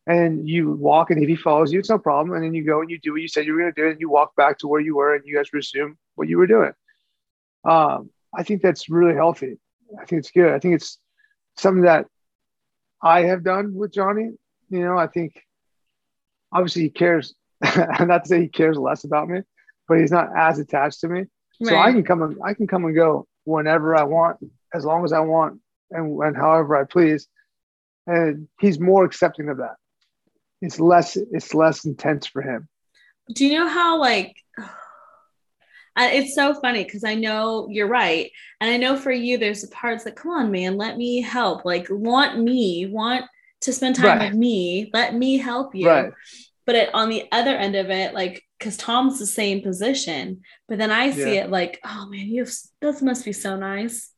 And 0.07 0.47
you 0.47 0.71
walk, 0.71 1.09
and 1.09 1.21
if 1.21 1.27
he 1.27 1.35
follows 1.35 1.73
you, 1.73 1.79
it's 1.79 1.89
no 1.89 1.97
problem. 1.97 2.35
And 2.35 2.45
then 2.45 2.53
you 2.53 2.63
go 2.63 2.81
and 2.81 2.89
you 2.89 2.99
do 2.99 3.13
what 3.13 3.21
you 3.21 3.27
said 3.27 3.45
you 3.45 3.53
were 3.53 3.59
going 3.59 3.73
to 3.73 3.81
do, 3.81 3.89
and 3.89 3.99
you 3.99 4.09
walk 4.09 4.35
back 4.35 4.59
to 4.59 4.67
where 4.67 4.79
you 4.79 4.95
were, 4.95 5.15
and 5.15 5.25
you 5.25 5.35
guys 5.35 5.51
resume 5.51 5.97
what 6.15 6.29
you 6.29 6.37
were 6.37 6.47
doing. 6.47 6.71
Um, 7.65 8.09
I 8.33 8.43
think 8.43 8.61
that's 8.61 8.89
really 8.89 9.15
healthy. 9.15 9.57
I 9.99 10.05
think 10.05 10.19
it's 10.19 10.31
good. 10.31 10.53
I 10.53 10.59
think 10.59 10.75
it's 10.75 10.99
something 11.57 11.83
that 11.83 12.05
I 13.01 13.23
have 13.23 13.43
done 13.43 13.73
with 13.73 13.93
Johnny. 13.93 14.29
You 14.69 14.79
know, 14.79 14.97
I 14.97 15.07
think 15.07 15.41
obviously 16.51 16.83
he 16.83 16.89
cares. 16.89 17.33
not 17.61 18.23
to 18.23 18.27
say 18.27 18.41
he 18.41 18.47
cares 18.47 18.77
less 18.77 19.05
about 19.05 19.27
me, 19.27 19.41
but 19.87 19.99
he's 19.99 20.11
not 20.11 20.29
as 20.37 20.59
attached 20.59 21.01
to 21.01 21.07
me. 21.07 21.25
Right. 21.61 21.69
So 21.69 21.77
I 21.77 21.91
can 21.91 22.03
come 22.03 22.21
and 22.21 22.37
I 22.43 22.53
can 22.53 22.67
come 22.67 22.85
and 22.85 22.95
go 22.95 23.27
whenever 23.43 23.95
I 23.95 24.03
want, 24.03 24.37
as 24.73 24.85
long 24.85 25.05
as 25.05 25.13
I 25.13 25.19
want, 25.19 25.59
and, 25.91 26.21
and 26.21 26.35
however 26.35 26.75
I 26.75 26.83
please. 26.83 27.27
And 28.07 28.47
he's 28.59 28.79
more 28.79 29.03
accepting 29.03 29.49
of 29.49 29.57
that. 29.57 29.75
It's 30.61 30.79
less 30.79 31.15
it's 31.17 31.53
less 31.53 31.85
intense 31.85 32.27
for 32.27 32.41
him. 32.41 32.67
Do 33.33 33.45
you 33.45 33.57
know 33.57 33.67
how 33.67 33.99
like 33.99 34.35
it's 35.97 36.35
so 36.35 36.53
funny 36.53 36.83
because 36.83 37.03
I 37.03 37.15
know 37.15 37.67
you're 37.69 37.87
right. 37.87 38.31
And 38.59 38.69
I 38.69 38.77
know 38.77 38.97
for 38.97 39.11
you, 39.11 39.37
there's 39.37 39.61
the 39.61 39.69
parts 39.69 40.03
that, 40.03 40.15
come 40.15 40.31
on, 40.31 40.51
man, 40.51 40.77
let 40.77 40.97
me 40.97 41.21
help. 41.21 41.65
Like, 41.65 41.87
want 41.89 42.39
me, 42.39 42.85
want 42.85 43.25
to 43.61 43.73
spend 43.73 43.95
time 43.95 44.19
right. 44.19 44.31
with 44.31 44.37
me, 44.37 44.89
let 44.93 45.15
me 45.15 45.37
help 45.37 45.73
you. 45.73 45.87
Right. 45.87 46.11
But 46.65 46.75
it, 46.75 46.89
on 46.93 47.09
the 47.09 47.25
other 47.31 47.55
end 47.55 47.75
of 47.75 47.89
it, 47.89 48.13
like, 48.13 48.43
because 48.57 48.77
Tom's 48.77 49.19
the 49.19 49.25
same 49.25 49.61
position, 49.61 50.41
but 50.67 50.77
then 50.77 50.91
I 50.91 51.11
see 51.11 51.35
yeah. 51.35 51.43
it 51.43 51.51
like, 51.51 51.79
oh 51.83 52.07
man, 52.09 52.27
you 52.27 52.43
have, 52.43 52.53
that 52.81 53.01
must 53.01 53.25
be 53.25 53.33
so 53.33 53.57
nice. 53.57 54.11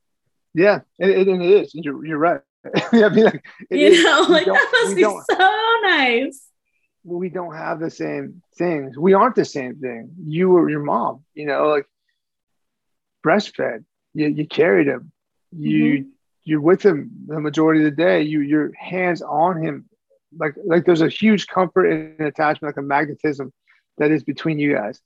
Yeah, 0.54 0.82
and 1.00 1.12
it, 1.12 1.28
and 1.28 1.42
it 1.42 1.50
is. 1.50 1.72
You're, 1.74 2.06
you're 2.06 2.18
right. 2.18 2.42
I 2.94 3.10
mean, 3.10 3.26
like, 3.26 3.46
you 3.70 3.88
is. 3.88 4.04
know, 4.04 4.26
like 4.30 4.46
that 4.46 4.70
must 4.84 4.96
be 4.96 5.04
so 5.04 5.80
nice 5.84 6.48
we 7.08 7.30
don't 7.30 7.56
have 7.56 7.80
the 7.80 7.90
same 7.90 8.42
things. 8.58 8.98
We 8.98 9.14
aren't 9.14 9.36
the 9.36 9.46
same 9.46 9.76
thing. 9.76 10.12
You 10.22 10.58
or 10.58 10.70
your 10.70 10.84
mom, 10.84 11.24
you 11.34 11.46
know, 11.46 11.68
like 11.70 11.88
breastfed. 13.26 13.86
You, 14.14 14.28
you 14.28 14.46
carried 14.46 14.88
him. 14.88 15.12
You 15.58 16.00
mm-hmm. 16.00 16.10
you're 16.44 16.62
with 16.62 16.84
him 16.84 17.12
the 17.28 17.40
majority 17.40 17.86
of 17.86 17.86
the 17.86 18.04
day. 18.04 18.24
You 18.24 18.42
your 18.42 18.74
hands 18.74 19.22
on 19.22 19.64
him. 19.64 19.86
Like 20.38 20.56
like 20.66 20.86
there's 20.86 21.02
a 21.02 21.08
huge 21.08 21.48
comfort 21.48 21.86
and 21.86 22.28
attachment, 22.28 22.76
like 22.76 22.84
a 22.84 22.86
magnetism 22.86 23.54
that 23.98 24.12
is 24.12 24.24
between 24.24 24.60
you 24.60 24.74
guys. 24.74 25.00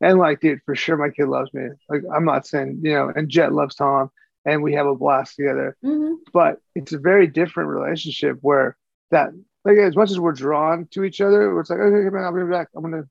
And 0.00 0.18
like, 0.18 0.40
dude, 0.40 0.60
for 0.64 0.76
sure 0.76 0.96
my 0.96 1.10
kid 1.10 1.28
loves 1.28 1.52
me. 1.52 1.68
Like 1.88 2.02
I'm 2.14 2.24
not 2.24 2.46
saying, 2.46 2.80
you 2.82 2.92
know, 2.92 3.12
and 3.14 3.28
Jet 3.28 3.52
loves 3.52 3.74
Tom 3.74 4.10
and 4.44 4.62
we 4.62 4.74
have 4.74 4.86
a 4.86 4.94
blast 4.94 5.36
together. 5.36 5.76
Mm-hmm. 5.84 6.14
But 6.32 6.58
it's 6.74 6.92
a 6.92 6.98
very 6.98 7.26
different 7.26 7.70
relationship 7.70 8.38
where 8.40 8.76
that 9.10 9.30
like 9.64 9.78
as 9.78 9.96
much 9.96 10.10
as 10.10 10.18
we're 10.18 10.32
drawn 10.32 10.86
to 10.92 11.04
each 11.04 11.20
other, 11.20 11.58
it's 11.60 11.70
like, 11.70 11.78
okay, 11.78 12.08
man, 12.10 12.24
I'll 12.24 12.34
be 12.34 12.50
back. 12.50 12.68
I'm 12.74 12.82
gonna, 12.82 13.04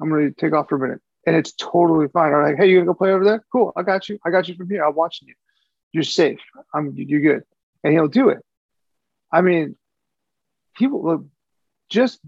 I'm 0.00 0.08
gonna 0.08 0.30
take 0.30 0.52
off 0.52 0.68
for 0.68 0.76
a 0.76 0.78
minute, 0.78 1.00
and 1.26 1.36
it's 1.36 1.52
totally 1.52 2.08
fine. 2.08 2.32
Or 2.32 2.42
like, 2.42 2.56
hey, 2.56 2.70
you 2.70 2.76
gonna 2.76 2.86
go 2.86 2.94
play 2.94 3.10
over 3.10 3.24
there? 3.24 3.44
Cool, 3.52 3.72
I 3.76 3.82
got 3.82 4.08
you. 4.08 4.18
I 4.24 4.30
got 4.30 4.48
you 4.48 4.54
from 4.54 4.70
here. 4.70 4.84
I'm 4.84 4.94
watching 4.94 5.28
you. 5.28 5.34
You're 5.92 6.04
safe. 6.04 6.40
I'm. 6.72 6.94
You're 6.96 7.20
good, 7.20 7.42
and 7.84 7.92
he'll 7.92 8.08
do 8.08 8.30
it. 8.30 8.38
I 9.32 9.42
mean, 9.42 9.76
people 10.76 11.02
will 11.02 11.28
just 11.88 12.20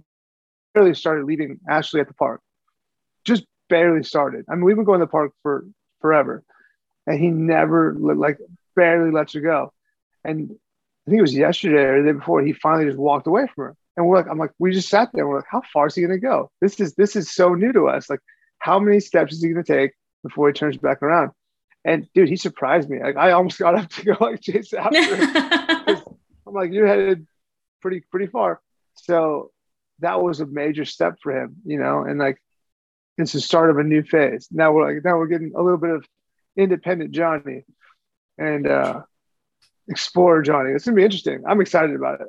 barely 0.74 0.94
started 0.94 1.26
leaving 1.26 1.60
Ashley 1.68 2.00
at 2.00 2.08
the 2.08 2.14
park. 2.14 2.40
Just 3.24 3.44
barely 3.68 4.02
started. 4.02 4.44
I 4.48 4.54
mean, 4.54 4.64
we've 4.64 4.76
been 4.76 4.84
going 4.84 5.00
to 5.00 5.06
the 5.06 5.10
park 5.10 5.32
for 5.42 5.64
forever, 6.00 6.42
and 7.06 7.18
he 7.18 7.28
never 7.28 7.94
like 7.94 8.38
barely 8.74 9.10
lets 9.10 9.34
her 9.34 9.40
go. 9.40 9.72
And 10.24 10.50
I 11.06 11.10
think 11.10 11.18
it 11.18 11.22
was 11.22 11.34
yesterday 11.34 11.84
or 11.84 12.02
the 12.02 12.12
day 12.12 12.18
before, 12.18 12.42
he 12.42 12.52
finally 12.52 12.86
just 12.86 12.98
walked 12.98 13.26
away 13.26 13.46
from 13.54 13.64
her. 13.64 13.76
And 13.96 14.06
we're 14.06 14.16
like, 14.16 14.28
I'm 14.28 14.38
like, 14.38 14.52
we 14.58 14.72
just 14.72 14.88
sat 14.88 15.10
there. 15.12 15.24
And 15.24 15.30
we're 15.30 15.36
like, 15.36 15.46
how 15.50 15.62
far 15.72 15.86
is 15.86 15.94
he 15.94 16.02
going 16.02 16.12
to 16.12 16.18
go? 16.18 16.50
This 16.60 16.80
is 16.80 16.94
this 16.94 17.16
is 17.16 17.32
so 17.32 17.54
new 17.54 17.72
to 17.72 17.88
us. 17.88 18.08
Like, 18.08 18.20
how 18.58 18.78
many 18.78 19.00
steps 19.00 19.32
is 19.32 19.42
he 19.42 19.50
going 19.50 19.64
to 19.64 19.72
take 19.72 19.92
before 20.22 20.48
he 20.48 20.54
turns 20.54 20.76
back 20.76 21.02
around? 21.02 21.32
And 21.84 22.08
dude, 22.14 22.28
he 22.28 22.36
surprised 22.36 22.88
me. 22.88 23.00
Like, 23.02 23.16
I 23.16 23.32
almost 23.32 23.58
got 23.58 23.74
up 23.74 23.90
to 23.90 24.04
go 24.04 24.16
like 24.20 24.40
chase 24.40 24.72
after 24.72 25.16
him. 25.16 25.36
I'm 26.46 26.54
like, 26.54 26.72
you're 26.72 26.86
headed 26.86 27.26
pretty 27.80 28.00
pretty 28.10 28.28
far. 28.28 28.60
So 28.94 29.50
that 30.02 30.22
was 30.22 30.40
a 30.40 30.46
major 30.46 30.84
step 30.84 31.16
for 31.22 31.32
him, 31.32 31.56
you 31.64 31.78
know. 31.78 32.04
And 32.04 32.18
like, 32.18 32.40
it's 33.18 33.32
the 33.32 33.40
start 33.40 33.70
of 33.70 33.78
a 33.78 33.82
new 33.82 34.02
phase. 34.02 34.48
Now 34.50 34.72
we're 34.72 34.92
like, 34.92 35.04
now 35.04 35.16
we're 35.16 35.26
getting 35.26 35.52
a 35.54 35.62
little 35.62 35.78
bit 35.78 35.90
of 35.90 36.06
independent 36.56 37.12
Johnny, 37.12 37.64
and 38.38 38.66
uh, 38.66 39.02
explore 39.88 40.42
Johnny. 40.42 40.72
It's 40.72 40.84
gonna 40.84 40.96
be 40.96 41.04
interesting. 41.04 41.42
I'm 41.46 41.60
excited 41.60 41.96
about 41.96 42.20
it. 42.20 42.28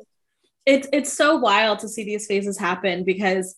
It's 0.66 0.88
it's 0.94 1.12
so 1.12 1.38
wild 1.38 1.80
to 1.80 1.90
see 1.90 2.04
these 2.04 2.26
phases 2.26 2.58
happen 2.58 3.04
because 3.04 3.56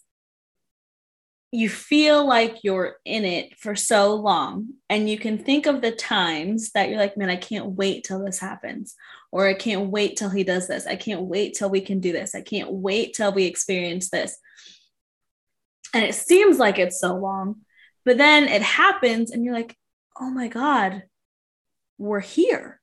you 1.55 1.69
feel 1.69 2.25
like 2.25 2.57
you're 2.63 2.97
in 3.05 3.25
it 3.25 3.57
for 3.57 3.75
so 3.75 4.15
long 4.15 4.67
and 4.89 5.09
you 5.09 5.17
can 5.17 5.37
think 5.37 5.65
of 5.65 5.81
the 5.81 5.91
times 5.91 6.71
that 6.71 6.89
you're 6.89 6.99
like 6.99 7.17
man 7.17 7.29
i 7.29 7.35
can't 7.35 7.71
wait 7.71 8.03
till 8.03 8.23
this 8.23 8.39
happens 8.39 8.95
or 9.31 9.47
i 9.47 9.53
can't 9.53 9.89
wait 9.89 10.17
till 10.17 10.29
he 10.29 10.43
does 10.43 10.67
this 10.67 10.85
i 10.85 10.95
can't 10.95 11.23
wait 11.23 11.53
till 11.53 11.69
we 11.69 11.81
can 11.81 11.99
do 11.99 12.11
this 12.11 12.35
i 12.35 12.41
can't 12.41 12.71
wait 12.71 13.13
till 13.13 13.33
we 13.33 13.45
experience 13.45 14.09
this 14.09 14.37
and 15.93 16.03
it 16.03 16.13
seems 16.13 16.59
like 16.59 16.77
it's 16.77 16.99
so 16.99 17.15
long 17.15 17.55
but 18.03 18.17
then 18.17 18.43
it 18.47 18.61
happens 18.61 19.31
and 19.31 19.43
you're 19.43 19.53
like 19.53 19.75
oh 20.19 20.29
my 20.29 20.47
god 20.47 21.03
we're 21.97 22.19
here 22.19 22.81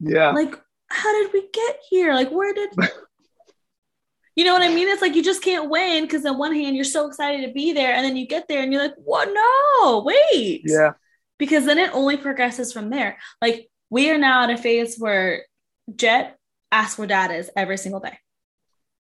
yeah. 0.00 0.30
Like, 0.30 0.54
how 0.88 1.12
did 1.22 1.32
we 1.32 1.48
get 1.52 1.78
here? 1.88 2.14
Like, 2.14 2.30
where 2.30 2.54
did 2.54 2.70
you 4.38 4.44
know 4.44 4.52
what 4.52 4.62
I 4.62 4.72
mean? 4.72 4.86
It's 4.86 5.02
like 5.02 5.16
you 5.16 5.22
just 5.24 5.42
can't 5.42 5.68
win 5.68 6.04
because 6.04 6.24
on 6.24 6.38
one 6.38 6.54
hand 6.54 6.76
you're 6.76 6.84
so 6.84 7.08
excited 7.08 7.44
to 7.44 7.52
be 7.52 7.72
there, 7.72 7.92
and 7.92 8.04
then 8.04 8.16
you 8.16 8.24
get 8.24 8.46
there 8.46 8.62
and 8.62 8.72
you're 8.72 8.80
like, 8.80 8.94
what? 8.96 9.28
No, 9.32 10.04
wait. 10.04 10.62
Yeah. 10.64 10.92
Because 11.38 11.64
then 11.64 11.76
it 11.76 11.92
only 11.92 12.16
progresses 12.16 12.72
from 12.72 12.88
there. 12.88 13.18
Like 13.42 13.68
we 13.90 14.10
are 14.10 14.18
now 14.18 14.44
at 14.44 14.50
a 14.50 14.56
phase 14.56 14.96
where 14.96 15.44
Jet 15.92 16.38
asks 16.70 16.96
where 16.96 17.08
dad 17.08 17.32
is 17.32 17.50
every 17.56 17.76
single 17.78 17.98
day. 17.98 18.16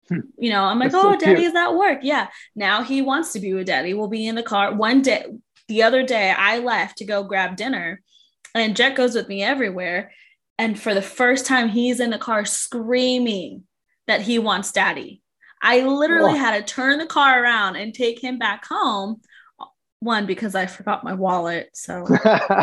Hmm. 0.09 0.23
You 0.39 0.51
know, 0.51 0.65
I'm 0.65 0.81
like, 0.81 0.91
That's 0.91 1.05
oh, 1.05 1.17
so 1.17 1.31
is 1.31 1.55
at 1.55 1.77
work. 1.77 2.01
Yeah. 2.03 2.27
Now 2.57 2.83
he 2.83 3.01
wants 3.01 3.33
to 3.35 3.39
be 3.39 3.55
with 3.55 3.69
daddy. 3.69 3.95
We'll 3.95 4.09
be 4.09 4.27
in 4.27 4.35
the 4.35 4.43
car. 4.43 4.75
One 4.75 5.03
day, 5.03 5.25
the 5.69 5.85
other 5.85 6.03
day, 6.03 6.35
I 6.37 6.59
left 6.59 6.99
to 6.99 7.05
go 7.05 7.23
grab 7.23 7.55
dinner, 7.55 8.03
and 8.57 8.75
Jet 8.75 8.97
goes 8.97 9.15
with 9.15 9.29
me 9.29 9.45
everywhere. 9.45 10.11
And 10.59 10.77
for 10.77 10.95
the 10.95 11.01
first 11.01 11.47
time, 11.47 11.69
he's 11.69 12.01
in 12.01 12.11
the 12.11 12.19
car 12.19 12.45
screaming 12.45 13.63
that 14.07 14.23
he 14.23 14.39
wants 14.39 14.73
daddy. 14.73 15.23
I 15.61 15.83
literally 15.83 16.37
had 16.37 16.59
to 16.59 16.75
turn 16.75 16.99
the 16.99 17.07
car 17.07 17.43
around 17.43 17.77
and 17.77 17.95
take 17.95 18.23
him 18.23 18.39
back 18.39 18.65
home. 18.65 19.21
One, 20.01 20.27
because 20.27 20.57
I 20.57 20.67
forgot 20.67 21.05
my 21.05 21.15
wallet. 21.15 21.71
So 21.75 22.05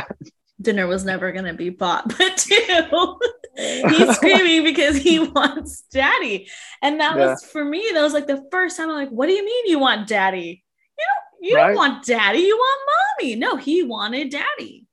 dinner 0.62 0.88
was 0.88 1.06
never 1.06 1.32
going 1.32 1.45
to 1.45 1.54
be 1.54 1.69
bought. 1.69 2.13
But 2.17 2.38
two, 2.38 3.19
he's 3.58 4.15
screaming 4.15 4.63
because 4.63 4.97
he 4.97 5.19
wants 5.19 5.84
daddy. 5.91 6.49
And 6.82 6.99
that 6.99 7.17
yeah. 7.17 7.28
was 7.28 7.45
for 7.45 7.63
me, 7.63 7.89
that 7.93 8.02
was 8.02 8.13
like 8.13 8.28
the 8.28 8.45
first 8.52 8.78
time 8.78 8.89
I'm 8.89 8.95
like, 8.95 9.10
what 9.10 9.28
do 9.28 9.34
you 9.34 9.45
mean 9.45 9.67
you 9.67 9.80
want 9.80 10.08
daddy? 10.08 10.63
You 10.97 11.06
don't, 11.06 11.49
you 11.49 11.56
right? 11.56 11.67
don't 11.67 11.75
want 11.75 12.06
daddy. 12.06 12.39
You 12.39 12.58
want 12.58 12.91
mommy. 13.21 13.36
No, 13.36 13.56
he 13.56 13.84
wanted 13.84 14.30
daddy. 14.30 14.86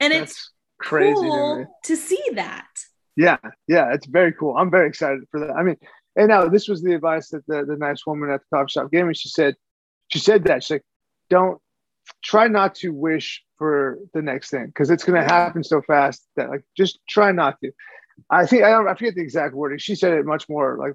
And 0.00 0.12
That's- 0.12 0.30
it's 0.30 0.50
crazy 0.78 1.14
cool 1.14 1.66
to, 1.84 1.94
to, 1.94 1.96
see 1.96 2.22
that. 2.34 2.66
Yeah, 3.16 3.36
yeah, 3.68 3.92
it's 3.92 4.06
very 4.06 4.32
cool. 4.32 4.56
I'm 4.56 4.70
very 4.70 4.88
excited 4.88 5.20
for 5.30 5.40
that. 5.40 5.54
I 5.56 5.62
mean, 5.62 5.76
and 6.16 6.28
now 6.28 6.48
this 6.48 6.68
was 6.68 6.82
the 6.82 6.94
advice 6.94 7.28
that 7.30 7.46
the, 7.46 7.64
the 7.64 7.76
nice 7.76 8.06
woman 8.06 8.30
at 8.30 8.40
the 8.40 8.56
coffee 8.56 8.70
shop 8.70 8.90
gave 8.90 9.06
me. 9.06 9.14
She 9.14 9.28
said, 9.28 9.54
she 10.08 10.18
said 10.18 10.44
that 10.44 10.62
she's 10.62 10.76
like, 10.76 10.84
don't 11.30 11.60
try 12.22 12.48
not 12.48 12.74
to 12.76 12.92
wish 12.92 13.42
for 13.56 13.98
the 14.12 14.22
next 14.22 14.50
thing 14.50 14.66
because 14.66 14.90
it's 14.90 15.04
going 15.04 15.20
to 15.20 15.26
happen 15.26 15.62
so 15.64 15.80
fast 15.82 16.26
that 16.36 16.50
like 16.50 16.64
just 16.76 16.98
try 17.08 17.32
not 17.32 17.58
to. 17.60 17.72
I 18.30 18.46
think 18.46 18.62
I 18.62 18.70
don't 18.70 18.88
I 18.88 18.94
forget 18.94 19.14
the 19.14 19.22
exact 19.22 19.54
wording. 19.54 19.78
She 19.78 19.94
said 19.94 20.12
it 20.12 20.24
much 20.24 20.48
more 20.48 20.76
like 20.78 20.94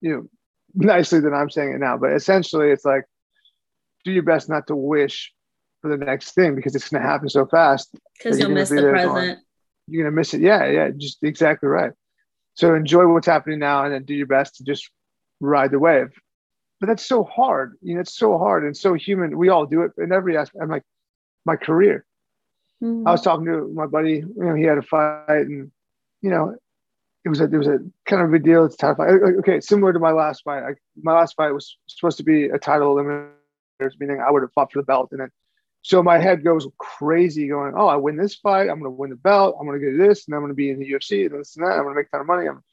you 0.00 0.10
know 0.10 0.28
nicely 0.74 1.20
than 1.20 1.34
I'm 1.34 1.50
saying 1.50 1.72
it 1.72 1.80
now, 1.80 1.96
but 1.96 2.12
essentially 2.12 2.70
it's 2.70 2.84
like 2.84 3.04
do 4.04 4.12
your 4.12 4.22
best 4.22 4.48
not 4.48 4.66
to 4.68 4.76
wish 4.76 5.32
for 5.80 5.94
the 5.94 6.02
next 6.02 6.32
thing 6.32 6.54
because 6.54 6.74
it's 6.74 6.88
going 6.88 7.02
to 7.02 7.08
happen 7.08 7.28
so 7.28 7.46
fast. 7.46 7.94
Because 8.16 8.38
you'll 8.38 8.50
miss 8.50 8.70
the 8.70 8.80
present. 8.80 9.12
Going, 9.12 9.36
you're 9.86 10.04
to 10.04 10.10
miss 10.10 10.34
it. 10.34 10.40
Yeah, 10.40 10.66
yeah, 10.66 10.90
just 10.96 11.22
exactly 11.22 11.68
right. 11.68 11.92
So 12.54 12.74
enjoy 12.74 13.06
what's 13.06 13.26
happening 13.26 13.58
now 13.58 13.84
and 13.84 13.92
then 13.92 14.04
do 14.04 14.14
your 14.14 14.26
best 14.26 14.56
to 14.56 14.64
just 14.64 14.90
ride 15.40 15.72
the 15.72 15.78
wave. 15.78 16.12
but 16.84 16.88
that's 16.88 17.06
so 17.06 17.24
hard. 17.24 17.78
You 17.80 17.94
know, 17.94 18.00
it's 18.00 18.14
so 18.14 18.36
hard 18.36 18.64
and 18.64 18.76
so 18.76 18.92
human. 18.92 19.38
We 19.38 19.48
all 19.48 19.64
do 19.64 19.82
it 19.82 19.92
in 19.96 20.12
every 20.12 20.36
aspect. 20.36 20.62
I'm 20.62 20.68
like, 20.68 20.82
my 21.46 21.56
career. 21.56 22.04
Mm-hmm. 22.82 23.08
I 23.08 23.12
was 23.12 23.22
talking 23.22 23.46
to 23.46 23.72
my 23.74 23.86
buddy, 23.86 24.16
you 24.16 24.34
know, 24.36 24.54
he 24.54 24.64
had 24.64 24.76
a 24.76 24.82
fight 24.82 25.46
and, 25.46 25.70
you 26.20 26.30
know, 26.30 26.54
it 27.24 27.28
was 27.30 27.40
a, 27.40 27.44
it 27.44 27.56
was 27.56 27.68
a 27.68 27.78
kind 28.04 28.20
of 28.20 28.34
a 28.34 28.38
deal. 28.38 28.66
It's 28.66 28.76
title 28.76 28.96
fight. 28.96 29.08
Okay. 29.38 29.60
Similar 29.60 29.94
to 29.94 29.98
my 29.98 30.10
last 30.10 30.42
fight. 30.44 30.62
I, 30.62 30.74
my 31.00 31.14
last 31.14 31.36
fight 31.36 31.52
was 31.52 31.78
supposed 31.86 32.18
to 32.18 32.24
be 32.24 32.50
a 32.50 32.58
title 32.58 32.94
eliminator, 32.94 33.30
meaning 33.98 34.20
I 34.20 34.30
would 34.30 34.42
have 34.42 34.52
fought 34.52 34.70
for 34.70 34.80
the 34.80 34.84
belt. 34.84 35.08
And 35.12 35.20
then, 35.20 35.30
so 35.84 36.02
my 36.02 36.18
head 36.18 36.42
goes 36.42 36.66
crazy 36.78 37.46
going, 37.46 37.74
oh, 37.76 37.86
I 37.86 37.96
win 37.96 38.16
this 38.16 38.34
fight. 38.36 38.70
I'm 38.70 38.80
going 38.80 38.84
to 38.84 38.90
win 38.90 39.10
the 39.10 39.16
belt. 39.16 39.56
I'm 39.60 39.66
going 39.66 39.78
to 39.78 39.86
get 39.86 39.98
this 39.98 40.26
and 40.26 40.34
I'm 40.34 40.40
going 40.40 40.50
to 40.50 40.56
be 40.56 40.70
in 40.70 40.78
the 40.78 40.90
UFC 40.90 41.26
and 41.26 41.38
this 41.38 41.56
and 41.56 41.66
that. 41.66 41.72
I'm 41.72 41.82
going 41.82 41.94
to 41.94 42.00
make 42.00 42.06
a 42.06 42.10
ton 42.10 42.22
of 42.22 42.26
money. 42.26 42.48
I'm, 42.48 42.64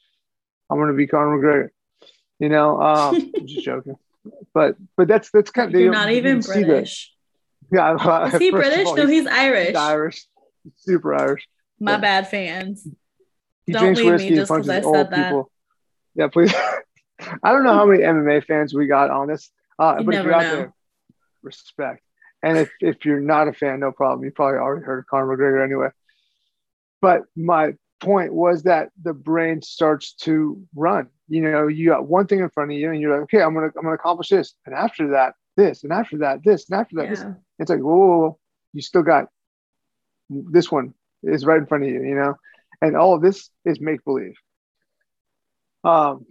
I'm 0.70 0.78
going 0.78 0.88
to 0.88 0.96
be 0.96 1.08
Conor 1.08 1.38
McGregor. 1.38 1.70
You 2.40 2.48
know, 2.48 2.82
um, 2.82 3.32
I'm 3.38 3.46
just 3.46 3.66
joking, 3.66 3.98
but 4.54 4.78
but 4.96 5.10
that's 5.10 5.30
that's 5.30 5.52
kind 5.52 5.76
of 5.76 5.80
you're 5.80 5.92
not 5.92 6.10
even 6.10 6.40
British. 6.40 7.14
Yeah, 7.70 8.28
is 8.28 8.40
he 8.40 8.50
British? 8.50 8.88
All, 8.88 8.96
no, 8.96 9.06
he's, 9.06 9.24
he's 9.24 9.28
Irish. 9.28 9.68
He's 9.68 9.76
Irish, 9.76 10.26
super 10.78 11.14
Irish. 11.14 11.48
My 11.80 11.92
yeah. 11.92 11.98
bad, 11.98 12.30
fans. 12.30 12.88
He 13.68 13.74
Don't 13.74 13.96
leave 13.96 14.20
me 14.20 14.30
just 14.30 14.52
because 14.52 14.70
I 14.70 14.82
said 14.82 15.12
that. 15.12 15.28
People. 15.28 15.52
Yeah, 16.16 16.30
please. 16.30 16.54
I 17.44 17.52
don't 17.52 17.64
know 17.64 17.74
how 17.74 17.86
many 17.86 18.02
MMA 18.04 18.46
fans 18.46 18.74
we 18.74 18.88
got 18.88 19.12
on 19.12 19.28
this, 19.28 19.52
uh, 19.78 20.02
but 20.02 20.16
if 20.16 20.24
you're 20.24 20.34
out 20.34 20.42
know. 20.44 20.56
there, 20.56 20.74
respect. 21.44 22.02
And 22.44 22.58
if, 22.58 22.72
if 22.80 23.06
you're 23.06 23.20
not 23.20 23.48
a 23.48 23.54
fan, 23.54 23.80
no 23.80 23.92
problem. 23.92 24.26
You 24.26 24.32
probably 24.32 24.60
already 24.60 24.84
heard 24.84 25.00
of 25.00 25.08
Conor 25.08 25.38
McGregor 25.38 25.64
anyway. 25.64 25.90
But 27.02 27.24
my 27.36 27.74
point 28.00 28.34
was 28.34 28.64
that 28.64 28.90
the 29.02 29.14
brain 29.14 29.62
starts 29.62 30.14
to 30.14 30.62
run. 30.76 31.08
You 31.28 31.42
know, 31.42 31.68
you 31.68 31.88
got 31.88 32.08
one 32.08 32.28
thing 32.28 32.40
in 32.40 32.50
front 32.50 32.72
of 32.72 32.78
you, 32.78 32.92
and 32.92 33.00
you're 33.00 33.14
like, 33.14 33.24
okay, 33.24 33.42
I'm 33.42 33.54
gonna 33.54 33.68
I'm 33.78 33.84
gonna 33.84 33.94
accomplish 33.94 34.30
this, 34.30 34.54
and 34.66 34.76
after 34.76 35.12
that, 35.12 35.36
this, 35.56 35.84
and 35.84 35.94
after 35.94 36.18
that, 36.20 36.44
this, 36.44 36.70
and 36.70 36.80
after 36.80 36.96
that, 36.98 37.04
yeah. 37.06 37.10
this. 37.10 37.26
It's 37.60 37.70
like, 37.70 37.80
whoa, 37.80 37.96
whoa, 37.96 38.18
whoa, 38.18 38.40
you 38.74 38.82
still 38.82 39.04
got 39.04 39.28
this 40.30 40.72
one 40.72 40.94
is 41.24 41.46
right 41.46 41.60
in 41.60 41.66
front 41.66 41.84
of 41.84 41.90
you, 41.90 42.04
you 42.04 42.16
know, 42.16 42.36
and 42.82 42.96
all 42.96 43.14
of 43.14 43.22
this 43.22 43.50
is 43.66 43.80
make 43.80 44.04
believe. 44.04 44.36
Um, 45.84 46.26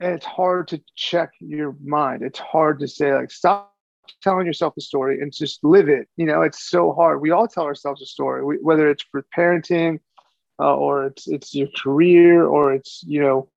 and 0.00 0.14
it's 0.14 0.26
hard 0.26 0.68
to 0.68 0.80
check 0.94 1.30
your 1.40 1.74
mind. 1.82 2.22
It's 2.22 2.38
hard 2.38 2.80
to 2.80 2.88
say 2.88 3.14
like, 3.14 3.30
stop 3.30 3.74
telling 4.22 4.46
yourself 4.46 4.74
a 4.76 4.80
story 4.80 5.20
and 5.20 5.32
just 5.32 5.62
live 5.62 5.88
it. 5.88 6.08
You 6.16 6.26
know, 6.26 6.42
it's 6.42 6.68
so 6.68 6.92
hard. 6.92 7.20
We 7.20 7.30
all 7.30 7.48
tell 7.48 7.64
ourselves 7.64 8.02
a 8.02 8.06
story, 8.06 8.44
we, 8.44 8.56
whether 8.56 8.90
it's 8.90 9.04
for 9.10 9.24
parenting, 9.36 10.00
uh, 10.58 10.74
or 10.74 11.06
it's 11.06 11.26
it's 11.28 11.54
your 11.54 11.68
career, 11.82 12.46
or 12.46 12.72
it's 12.72 13.02
you 13.06 13.20
know 13.20 13.48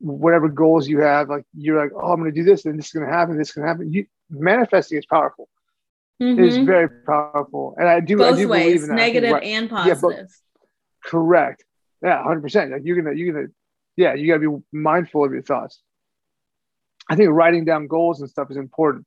whatever 0.00 0.48
goals 0.48 0.88
you 0.88 1.00
have. 1.00 1.28
Like 1.28 1.44
you're 1.54 1.80
like, 1.80 1.92
oh, 1.94 2.12
I'm 2.12 2.20
going 2.20 2.32
to 2.32 2.40
do 2.40 2.44
this, 2.44 2.64
and 2.64 2.78
this 2.78 2.86
is 2.86 2.92
going 2.92 3.06
to 3.06 3.12
happen. 3.12 3.36
This 3.36 3.48
is 3.48 3.54
going 3.54 3.64
to 3.64 3.68
happen. 3.68 3.92
You 3.92 4.06
manifesting 4.30 4.98
is 4.98 5.06
powerful. 5.06 5.48
Mm-hmm. 6.22 6.42
It's 6.42 6.56
very 6.56 6.88
powerful, 7.06 7.74
and 7.78 7.88
I 7.88 8.00
do. 8.00 8.16
Both 8.16 8.34
I 8.34 8.38
do 8.38 8.48
ways, 8.48 8.64
believe 8.64 8.82
in 8.82 8.88
that. 8.88 8.94
negative 8.94 9.32
right. 9.32 9.44
and 9.44 9.70
positive. 9.70 10.00
Yeah, 10.12 10.20
correct. 11.04 11.64
Yeah, 12.02 12.22
hundred 12.22 12.42
percent. 12.42 12.72
Like 12.72 12.82
you're 12.84 13.00
gonna, 13.00 13.16
you're 13.16 13.32
gonna, 13.32 13.46
yeah, 13.96 14.14
you 14.14 14.26
gotta 14.26 14.50
be 14.50 14.62
mindful 14.72 15.24
of 15.24 15.32
your 15.32 15.42
thoughts. 15.42 15.80
I 17.08 17.16
think 17.16 17.30
writing 17.30 17.64
down 17.64 17.86
goals 17.86 18.20
and 18.20 18.28
stuff 18.28 18.50
is 18.50 18.56
important, 18.56 19.06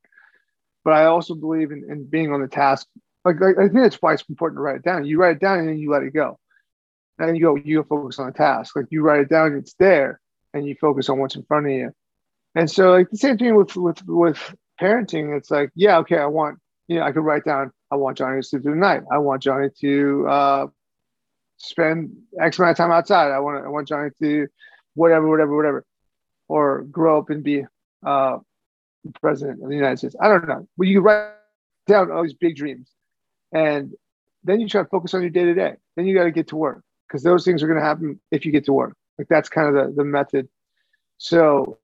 but 0.84 0.94
I 0.94 1.06
also 1.06 1.36
believe 1.36 1.72
in, 1.72 1.86
in 1.90 2.06
being 2.06 2.34
on 2.34 2.42
the 2.42 2.48
task. 2.48 2.88
Like, 3.24 3.40
like 3.40 3.58
I 3.58 3.64
think 3.64 3.82
that's 3.82 4.02
why 4.02 4.14
it's 4.14 4.24
important 4.30 4.58
to 4.58 4.62
write 4.62 4.78
it 4.78 4.84
down. 4.84 5.06
You 5.06 5.20
write 5.20 5.38
it 5.38 5.42
down 5.42 5.60
and 5.60 5.70
then 5.70 5.78
you 5.78 5.92
let 5.92 6.04
it 6.04 6.14
go. 6.14 6.40
And 7.20 7.28
then 7.28 7.36
you 7.36 7.42
go, 7.42 7.56
you 7.56 7.84
focus 7.84 8.18
on 8.20 8.28
the 8.28 8.34
task. 8.34 8.76
Like 8.76 8.86
you 8.90 9.02
write 9.02 9.22
it 9.22 9.30
down, 9.30 9.56
it's 9.56 9.76
there, 9.78 10.20
and 10.54 10.66
you 10.66 10.76
focus 10.82 11.10
on 11.10 11.20
what's 11.20 11.36
in 11.36 11.44
front 11.44 11.68
of 11.68 11.72
you. 11.72 11.92
And 12.56 12.70
so, 12.70 12.92
like 12.92 13.10
the 13.10 13.18
same 13.18 13.38
thing 13.38 13.56
with 13.56 13.76
with 13.76 14.02
with 14.08 14.56
parenting. 14.82 15.38
It's 15.38 15.52
like, 15.52 15.72
yeah, 15.76 16.00
okay, 16.00 16.18
I 16.18 16.26
want, 16.26 16.58
you 16.88 16.98
know, 16.98 17.04
I 17.04 17.12
could 17.12 17.24
write 17.24 17.46
down, 17.46 17.72
I 17.92 17.96
want 17.96 18.18
Johnny 18.18 18.42
to 18.42 18.44
sleep 18.48 18.64
through 18.64 18.74
the 18.74 18.80
night. 18.80 19.04
I 19.12 19.20
want 19.20 19.44
Johnny 19.44 19.70
to 19.82 20.28
uh, 20.28 20.68
spend 21.58 22.14
X 22.40 22.58
amount 22.58 22.72
of 22.72 22.78
time 22.78 22.92
outside. 22.92 23.32
I 23.32 23.40
want, 23.40 23.64
I 23.64 23.70
want 23.70 23.88
Johnny 23.88 24.10
to, 24.22 24.48
whatever, 24.96 25.30
whatever, 25.30 25.56
whatever, 25.56 25.86
or 26.48 26.82
grow 26.84 27.20
up 27.20 27.30
and 27.30 27.44
be 27.44 27.66
uh, 28.06 28.40
president 29.22 29.62
of 29.64 29.70
the 29.70 29.76
United 29.76 29.98
States. 29.98 30.16
I 30.22 30.28
don't 30.28 30.48
know. 30.48 30.68
But 30.78 30.88
you 30.88 31.02
write 31.02 31.34
down 31.88 32.12
all 32.12 32.24
these 32.24 32.34
big 32.34 32.56
dreams, 32.56 32.92
and 33.54 33.94
then 34.44 34.60
you 34.60 34.68
try 34.68 34.84
to 34.84 34.90
focus 34.90 35.14
on 35.14 35.22
your 35.22 35.30
day 35.30 35.46
to 35.46 35.54
day. 35.54 35.76
Then 35.96 36.06
you 36.06 36.16
got 36.16 36.24
to 36.24 36.32
get 36.32 36.48
to 36.50 36.56
work 36.56 36.84
because 37.08 37.24
those 37.24 37.44
things 37.44 37.62
are 37.62 37.68
going 37.68 37.80
to 37.80 37.86
happen 37.86 38.20
if 38.32 38.46
you 38.46 38.52
get 38.52 38.66
to 38.66 38.74
work. 38.74 38.96
Like 39.18 39.28
that's 39.28 39.50
kind 39.50 39.68
of 39.68 39.74
the, 39.74 39.94
the 39.94 40.06
method. 40.06 40.48
So 41.18 41.78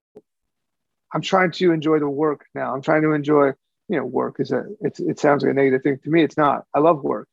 I'm 1.14 1.22
trying 1.22 1.52
to 1.52 1.72
enjoy 1.72 2.00
the 2.00 2.10
work 2.10 2.46
now. 2.56 2.74
I'm 2.74 2.82
trying 2.82 3.04
to 3.04 3.12
enjoy, 3.12 3.48
you 3.90 3.98
know, 3.98 4.06
work 4.06 4.40
is 4.40 4.52
a, 4.52 4.66
it's, 4.82 5.00
it 5.00 5.20
sounds 5.20 5.44
like 5.44 5.52
a 5.52 5.54
negative 5.54 5.84
thing 5.84 6.00
to 6.04 6.10
me. 6.10 6.24
It's 6.24 6.38
not. 6.38 6.66
I 6.74 6.80
love 6.80 7.04
work. 7.04 7.28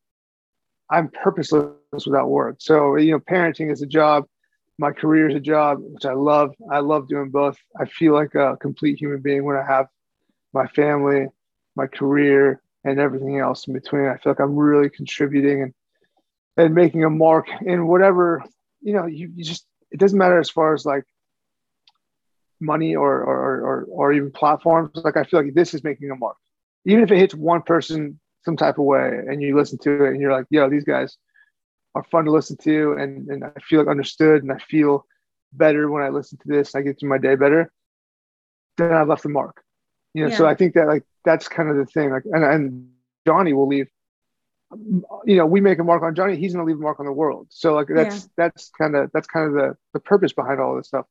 I'm 0.90 1.08
purposeless 1.08 2.06
without 2.06 2.28
work. 2.28 2.56
So, 2.58 2.96
you 2.96 3.12
know, 3.12 3.20
parenting 3.20 3.72
is 3.72 3.80
a 3.80 3.86
job. 3.86 4.26
My 4.78 4.90
career 4.90 5.28
is 5.28 5.36
a 5.36 5.40
job, 5.40 5.78
which 5.80 6.04
I 6.04 6.14
love. 6.14 6.54
I 6.70 6.80
love 6.80 7.08
doing 7.08 7.30
both. 7.30 7.56
I 7.78 7.84
feel 7.84 8.12
like 8.12 8.34
a 8.34 8.56
complete 8.56 8.98
human 8.98 9.20
being 9.20 9.44
when 9.44 9.56
I 9.56 9.64
have 9.64 9.86
my 10.52 10.66
family, 10.66 11.28
my 11.76 11.86
career, 11.86 12.60
and 12.84 12.98
everything 12.98 13.38
else 13.38 13.66
in 13.66 13.74
between. 13.74 14.06
I 14.06 14.16
feel 14.16 14.32
like 14.32 14.40
I'm 14.40 14.56
really 14.56 14.90
contributing 14.90 15.62
and 15.62 15.74
and 16.56 16.74
making 16.74 17.04
a 17.04 17.10
mark 17.10 17.46
in 17.62 17.86
whatever, 17.86 18.44
you 18.80 18.92
know, 18.92 19.06
you, 19.06 19.32
you 19.34 19.44
just 19.44 19.66
it 19.90 19.98
doesn't 19.98 20.18
matter 20.18 20.38
as 20.38 20.50
far 20.50 20.74
as 20.74 20.84
like 20.84 21.04
money 22.60 22.94
or, 22.94 23.22
or 23.22 23.60
or 23.60 23.86
or 23.88 24.12
even 24.12 24.30
platforms. 24.30 24.90
Like 24.94 25.16
I 25.16 25.24
feel 25.24 25.42
like 25.42 25.54
this 25.54 25.74
is 25.74 25.84
making 25.84 26.10
a 26.10 26.16
mark, 26.16 26.36
even 26.84 27.02
if 27.02 27.10
it 27.10 27.18
hits 27.18 27.34
one 27.34 27.62
person 27.62 28.20
some 28.44 28.56
type 28.56 28.78
of 28.78 28.84
way, 28.84 29.08
and 29.26 29.42
you 29.42 29.56
listen 29.56 29.78
to 29.78 30.04
it, 30.04 30.10
and 30.10 30.20
you're 30.20 30.32
like, 30.32 30.46
yo, 30.50 30.68
these 30.68 30.84
guys 30.84 31.16
are 31.94 32.04
fun 32.04 32.24
to 32.24 32.30
listen 32.30 32.56
to, 32.58 32.92
and 32.92 33.28
and 33.28 33.44
I 33.44 33.60
feel 33.60 33.80
like 33.80 33.88
understood, 33.88 34.42
and 34.42 34.52
I 34.52 34.58
feel 34.58 35.06
better 35.52 35.90
when 35.90 36.02
I 36.02 36.08
listen 36.08 36.38
to 36.38 36.48
this. 36.48 36.74
I 36.74 36.82
get 36.82 36.98
through 36.98 37.10
my 37.10 37.18
day 37.18 37.36
better. 37.36 37.72
Then 38.76 38.92
I've 38.92 39.08
left 39.08 39.24
a 39.24 39.28
mark, 39.28 39.62
you 40.12 40.24
know. 40.24 40.30
Yeah. 40.30 40.36
So 40.36 40.46
I 40.46 40.54
think 40.54 40.74
that 40.74 40.86
like 40.86 41.04
that's 41.24 41.48
kind 41.48 41.68
of 41.68 41.76
the 41.76 41.86
thing. 41.86 42.10
Like, 42.10 42.24
and 42.24 42.44
and 42.44 42.90
Johnny 43.26 43.52
will 43.52 43.68
leave 43.68 43.88
you 45.24 45.36
know, 45.36 45.46
we 45.46 45.60
make 45.60 45.78
a 45.78 45.84
mark 45.84 46.02
on 46.02 46.14
Johnny, 46.14 46.36
he's 46.36 46.52
going 46.52 46.66
to 46.66 46.70
leave 46.70 46.80
a 46.80 46.82
mark 46.82 47.00
on 47.00 47.06
the 47.06 47.12
world. 47.12 47.46
So 47.50 47.74
like 47.74 47.88
that's 47.88 48.22
yeah. 48.22 48.28
that's 48.36 48.70
kind 48.70 48.96
of 48.96 49.10
that's 49.12 49.26
kind 49.26 49.46
of 49.46 49.54
the 49.54 49.76
the 49.92 50.00
purpose 50.00 50.32
behind 50.32 50.60
all 50.60 50.76
this 50.76 50.88
stuff. 50.88 51.06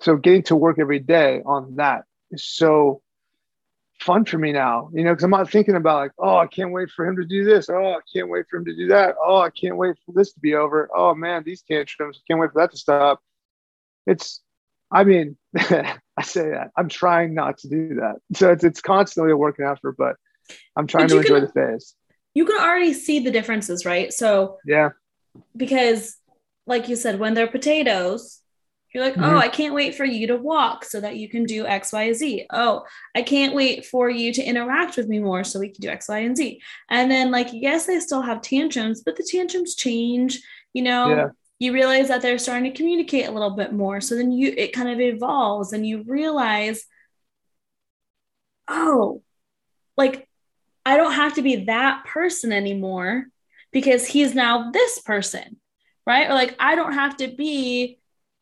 So 0.00 0.16
getting 0.16 0.42
to 0.44 0.56
work 0.56 0.78
every 0.78 0.98
day 0.98 1.42
on 1.44 1.76
that 1.76 2.04
is 2.30 2.44
so 2.44 3.02
fun 4.00 4.24
for 4.24 4.38
me 4.38 4.52
now, 4.52 4.90
you 4.92 5.04
know, 5.04 5.12
because 5.12 5.24
I'm 5.24 5.30
not 5.30 5.50
thinking 5.50 5.76
about 5.76 5.98
like, 5.98 6.12
oh, 6.18 6.36
I 6.36 6.46
can't 6.46 6.72
wait 6.72 6.90
for 6.90 7.06
him 7.06 7.16
to 7.16 7.24
do 7.24 7.44
this. 7.44 7.68
Oh, 7.68 7.94
I 7.94 8.00
can't 8.12 8.28
wait 8.28 8.46
for 8.48 8.58
him 8.58 8.64
to 8.66 8.74
do 8.74 8.88
that. 8.88 9.16
Oh, 9.22 9.38
I 9.38 9.50
can't 9.50 9.76
wait 9.76 9.96
for 10.04 10.12
this 10.12 10.32
to 10.32 10.40
be 10.40 10.54
over. 10.54 10.88
Oh 10.94 11.14
man, 11.14 11.42
these 11.44 11.62
tantrums, 11.62 12.20
can't 12.26 12.40
wait 12.40 12.52
for 12.52 12.60
that 12.60 12.70
to 12.72 12.76
stop. 12.78 13.20
It's, 14.06 14.40
I 14.90 15.04
mean, 15.04 15.36
I 15.56 16.22
say 16.22 16.50
that 16.50 16.70
I'm 16.76 16.88
trying 16.88 17.34
not 17.34 17.58
to 17.58 17.68
do 17.68 17.96
that. 17.96 18.16
So 18.34 18.52
it's 18.52 18.64
it's 18.64 18.80
constantly 18.80 19.32
a 19.32 19.36
working 19.36 19.66
effort, 19.66 19.96
but 19.98 20.16
I'm 20.76 20.86
trying 20.86 21.08
but 21.08 21.14
to 21.14 21.20
enjoy 21.20 21.40
can, 21.40 21.44
the 21.44 21.52
phase 21.52 21.94
you 22.38 22.44
can 22.44 22.60
already 22.60 22.92
see 22.92 23.18
the 23.18 23.32
differences, 23.32 23.84
right? 23.84 24.12
So 24.12 24.58
yeah, 24.64 24.90
because 25.56 26.16
like 26.68 26.88
you 26.88 26.94
said, 26.94 27.18
when 27.18 27.34
they're 27.34 27.48
potatoes, 27.48 28.40
you're 28.92 29.04
like, 29.04 29.18
oh, 29.18 29.20
mm-hmm. 29.20 29.36
oh, 29.36 29.38
I 29.38 29.48
can't 29.48 29.74
wait 29.74 29.94
for 29.94 30.04
you 30.04 30.26
to 30.28 30.36
walk 30.36 30.84
so 30.84 31.00
that 31.00 31.16
you 31.16 31.28
can 31.28 31.44
do 31.44 31.66
X, 31.66 31.92
Y, 31.92 32.12
Z. 32.12 32.46
Oh, 32.50 32.84
I 33.14 33.22
can't 33.22 33.54
wait 33.54 33.84
for 33.84 34.08
you 34.08 34.32
to 34.32 34.42
interact 34.42 34.96
with 34.96 35.08
me 35.08 35.18
more 35.18 35.44
so 35.44 35.60
we 35.60 35.68
can 35.68 35.82
do 35.82 35.88
X, 35.88 36.08
Y, 36.08 36.18
and 36.18 36.36
Z. 36.36 36.60
And 36.88 37.10
then, 37.10 37.30
like, 37.30 37.48
yes, 37.52 37.86
they 37.86 38.00
still 38.00 38.22
have 38.22 38.40
tantrums, 38.40 39.02
but 39.02 39.16
the 39.16 39.28
tantrums 39.30 39.74
change. 39.74 40.40
You 40.72 40.82
know, 40.82 41.08
yeah. 41.10 41.28
you 41.58 41.72
realize 41.72 42.08
that 42.08 42.22
they're 42.22 42.38
starting 42.38 42.70
to 42.70 42.76
communicate 42.76 43.26
a 43.26 43.30
little 43.30 43.50
bit 43.50 43.72
more. 43.72 44.00
So 44.00 44.14
then 44.14 44.32
you, 44.32 44.54
it 44.56 44.72
kind 44.72 44.88
of 44.88 45.00
evolves 45.00 45.72
and 45.72 45.86
you 45.86 46.04
realize, 46.06 46.84
oh, 48.68 49.22
like 49.98 50.28
I 50.86 50.96
don't 50.96 51.12
have 51.12 51.34
to 51.34 51.42
be 51.42 51.64
that 51.66 52.06
person 52.06 52.52
anymore 52.52 53.26
because 53.72 54.06
he's 54.06 54.34
now 54.34 54.70
this 54.70 55.00
person, 55.00 55.58
right? 56.06 56.30
Or 56.30 56.32
like 56.32 56.56
I 56.58 56.76
don't 56.76 56.94
have 56.94 57.18
to 57.18 57.28
be 57.28 57.98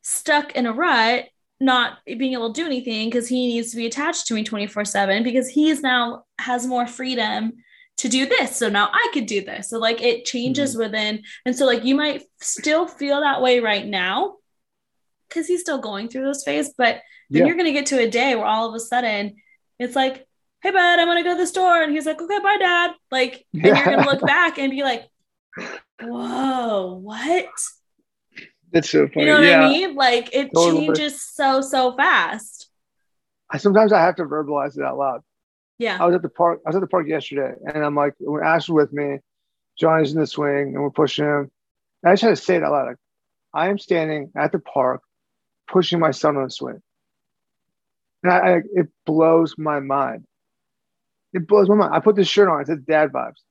stuck 0.06 0.52
in 0.52 0.66
a 0.66 0.72
rut, 0.72 1.24
not 1.58 1.98
being 2.06 2.34
able 2.34 2.52
to 2.52 2.60
do 2.60 2.64
anything 2.64 3.10
because 3.10 3.28
he 3.28 3.48
needs 3.48 3.72
to 3.72 3.76
be 3.76 3.86
attached 3.86 4.28
to 4.28 4.34
me 4.34 4.44
24 4.44 4.84
7 4.84 5.24
because 5.24 5.48
he's 5.48 5.82
now 5.82 6.22
has 6.38 6.64
more 6.64 6.86
freedom 6.86 7.52
to 7.96 8.08
do 8.08 8.26
this. 8.26 8.54
So 8.54 8.68
now 8.68 8.88
I 8.92 9.10
could 9.12 9.26
do 9.26 9.44
this. 9.44 9.70
So 9.70 9.78
like 9.78 10.00
it 10.00 10.24
changes 10.24 10.72
mm-hmm. 10.72 10.82
within. 10.82 11.22
And 11.44 11.56
so 11.56 11.66
like 11.66 11.84
you 11.84 11.96
might 11.96 12.22
still 12.40 12.86
feel 12.86 13.20
that 13.20 13.42
way 13.42 13.58
right 13.58 13.84
now 13.84 14.36
because 15.28 15.48
he's 15.48 15.62
still 15.62 15.78
going 15.78 16.08
through 16.08 16.24
those 16.24 16.44
phases, 16.44 16.72
but 16.78 17.00
then 17.30 17.40
yeah. 17.42 17.46
you're 17.46 17.56
going 17.56 17.66
to 17.66 17.72
get 17.72 17.86
to 17.86 17.98
a 17.98 18.08
day 18.08 18.36
where 18.36 18.46
all 18.46 18.68
of 18.68 18.74
a 18.74 18.80
sudden 18.80 19.36
it's 19.80 19.96
like, 19.96 20.24
hey 20.62 20.70
bud 20.70 20.98
i'm 20.98 21.06
gonna 21.06 21.22
go 21.22 21.34
to 21.34 21.40
the 21.40 21.46
store 21.46 21.82
and 21.82 21.92
he's 21.92 22.06
like 22.06 22.20
okay 22.20 22.38
bye 22.40 22.56
dad 22.58 22.92
like 23.10 23.44
and 23.52 23.62
you're 23.62 23.84
gonna 23.84 24.06
look 24.06 24.22
back 24.22 24.58
and 24.58 24.70
be 24.70 24.82
like 24.82 25.04
whoa 26.02 26.94
what 26.94 27.50
that's 28.72 28.90
so 28.90 29.06
funny 29.08 29.26
you 29.26 29.26
know 29.26 29.38
what 29.38 29.46
yeah. 29.46 29.66
i 29.66 29.68
mean 29.68 29.94
like 29.94 30.34
it 30.34 30.50
totally. 30.54 30.86
changes 30.86 31.22
so 31.22 31.60
so 31.60 31.96
fast 31.96 32.68
I 33.50 33.58
sometimes 33.58 33.92
I 33.92 34.00
have 34.00 34.16
to 34.16 34.24
verbalize 34.24 34.76
it 34.76 34.84
out 34.84 34.98
loud. 34.98 35.22
Yeah. 35.78 35.98
I 36.00 36.06
was 36.06 36.14
at 36.14 36.22
the 36.22 36.28
park. 36.28 36.60
I 36.66 36.70
was 36.70 36.76
at 36.76 36.80
the 36.80 36.86
park 36.86 37.06
yesterday, 37.06 37.54
and 37.72 37.84
I'm 37.84 37.94
like, 37.94 38.14
when 38.18 38.42
Ash 38.42 38.68
was 38.68 38.88
with 38.88 38.92
me, 38.92 39.18
Johnny's 39.78 40.12
in 40.12 40.20
the 40.20 40.26
swing, 40.26 40.74
and 40.74 40.82
we're 40.82 40.90
pushing 40.90 41.24
him. 41.24 41.50
And 42.02 42.10
I 42.10 42.12
just 42.12 42.22
had 42.22 42.30
to 42.30 42.36
say 42.36 42.56
it 42.56 42.62
out 42.62 42.72
loud. 42.72 42.86
Like, 42.88 42.96
I 43.52 43.68
am 43.68 43.78
standing 43.78 44.32
at 44.36 44.52
the 44.52 44.58
park, 44.58 45.02
pushing 45.68 45.98
my 45.98 46.10
son 46.10 46.36
on 46.36 46.44
the 46.44 46.50
swing, 46.50 46.80
and 48.22 48.32
I, 48.32 48.36
I, 48.36 48.62
it 48.74 48.88
blows 49.04 49.54
my 49.58 49.80
mind. 49.80 50.24
It 51.32 51.46
blows 51.46 51.68
my 51.68 51.74
mind. 51.74 51.94
I 51.94 52.00
put 52.00 52.16
this 52.16 52.28
shirt 52.28 52.48
on. 52.48 52.62
It 52.62 52.66
says 52.66 52.78
"Dad 52.86 53.12
Vibes." 53.12 53.42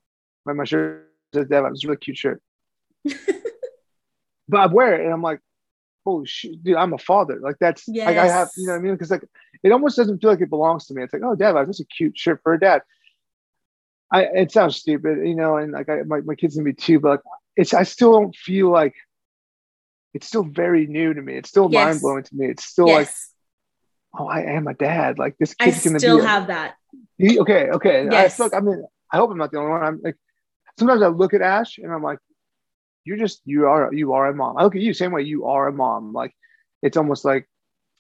My 0.45 0.53
my 0.53 0.65
shirt 0.65 1.11
says 1.33 1.47
"Dad 1.47 1.63
Vibes." 1.63 1.71
It's 1.71 1.85
a 1.85 1.87
really 1.87 1.99
cute 1.99 2.17
shirt. 2.17 2.41
but 4.47 4.59
I 4.59 4.65
wear 4.67 4.99
it, 4.99 5.05
and 5.05 5.13
I'm 5.13 5.21
like, 5.21 5.39
holy 6.05 6.27
shit, 6.27 6.63
dude, 6.63 6.75
I'm 6.75 6.93
a 6.93 6.97
father. 6.97 7.39
Like 7.41 7.57
that's 7.59 7.83
yes. 7.87 8.05
like 8.05 8.17
I 8.17 8.27
have, 8.27 8.49
you 8.55 8.67
know 8.67 8.73
what 8.73 8.79
I 8.79 8.81
mean? 8.81 8.93
Because 8.93 9.11
like 9.11 9.25
it 9.63 9.71
almost 9.71 9.97
doesn't 9.97 10.21
feel 10.21 10.29
like 10.29 10.41
it 10.41 10.49
belongs 10.49 10.85
to 10.87 10.93
me. 10.93 11.03
It's 11.03 11.13
like, 11.13 11.23
oh, 11.25 11.35
dad, 11.35 11.55
like, 11.55 11.65
that's 11.65 11.79
a 11.79 11.85
cute 11.85 12.17
shirt 12.17 12.41
for 12.43 12.53
a 12.53 12.59
dad. 12.59 12.81
I 14.11 14.25
it 14.25 14.51
sounds 14.51 14.75
stupid, 14.75 15.27
you 15.27 15.35
know, 15.35 15.57
and 15.57 15.71
like 15.71 15.89
I, 15.89 16.03
my 16.03 16.21
my 16.21 16.35
kids 16.35 16.55
can 16.55 16.63
be 16.63 16.73
too, 16.73 16.99
but 16.99 17.09
like, 17.09 17.19
it's 17.55 17.73
I 17.73 17.83
still 17.83 18.13
don't 18.13 18.35
feel 18.35 18.69
like 18.69 18.93
it's 20.13 20.27
still 20.27 20.43
very 20.43 20.85
new 20.87 21.13
to 21.13 21.21
me. 21.21 21.35
It's 21.37 21.49
still 21.49 21.69
yes. 21.71 21.85
mind 21.85 22.01
blowing 22.01 22.23
to 22.23 22.35
me. 22.35 22.47
It's 22.47 22.63
still 22.63 22.87
yes. 22.87 23.31
like, 24.13 24.21
oh, 24.21 24.27
I 24.27 24.41
am 24.55 24.67
a 24.67 24.73
dad. 24.73 25.17
Like 25.17 25.37
this 25.39 25.55
kid's 25.55 25.81
I 25.81 25.89
gonna 25.89 25.99
still 25.99 26.19
be 26.19 26.25
have 26.25 26.43
a, 26.43 26.47
that. 26.47 26.75
He, 27.17 27.39
okay, 27.39 27.69
okay. 27.71 28.07
Yes. 28.09 28.33
I 28.33 28.37
feel 28.37 28.45
like 28.45 28.53
I 28.53 28.59
mean, 28.63 28.85
I 29.11 29.17
hope 29.17 29.31
I'm 29.31 29.37
not 29.37 29.51
the 29.51 29.57
only 29.57 29.71
one. 29.71 29.83
I'm 29.83 30.01
like, 30.03 30.17
sometimes 30.77 31.01
I 31.01 31.07
look 31.07 31.33
at 31.33 31.41
Ash 31.41 31.79
and 31.79 31.91
I'm 31.91 32.03
like, 32.03 32.19
you're 33.05 33.17
just 33.17 33.41
you 33.45 33.67
are 33.67 33.93
you 33.93 34.13
are 34.13 34.27
a 34.27 34.33
mom. 34.33 34.57
I 34.57 34.63
look 34.63 34.75
at 34.75 34.81
you 34.81 34.93
same 34.93 35.11
way 35.11 35.21
you 35.21 35.45
are 35.45 35.67
a 35.67 35.73
mom. 35.73 36.11
Like 36.11 36.35
it's 36.81 36.97
almost 36.97 37.23
like 37.23 37.47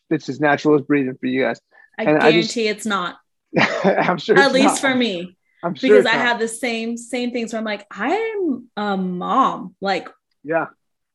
it's 0.09 0.27
as 0.27 0.39
natural 0.39 0.75
as 0.75 0.81
breathing 0.81 1.15
for 1.19 1.27
you 1.27 1.43
guys. 1.43 1.61
I 1.97 2.03
and 2.03 2.19
guarantee 2.19 2.69
I 2.69 2.73
just, 2.73 2.77
it's 2.77 2.85
not. 2.85 3.17
I'm 3.85 4.17
sure. 4.17 4.37
At 4.37 4.51
least 4.51 4.65
not. 4.65 4.79
for 4.79 4.93
me. 4.93 5.37
I'm 5.63 5.75
sure 5.75 5.89
because 5.89 6.05
I 6.05 6.17
not. 6.17 6.25
have 6.25 6.39
the 6.39 6.47
same 6.47 6.97
same 6.97 7.31
things 7.31 7.53
where 7.53 7.59
I'm 7.59 7.65
like, 7.65 7.85
I'm 7.91 8.67
a 8.75 8.97
mom. 8.97 9.75
Like, 9.79 10.09
yeah, 10.43 10.67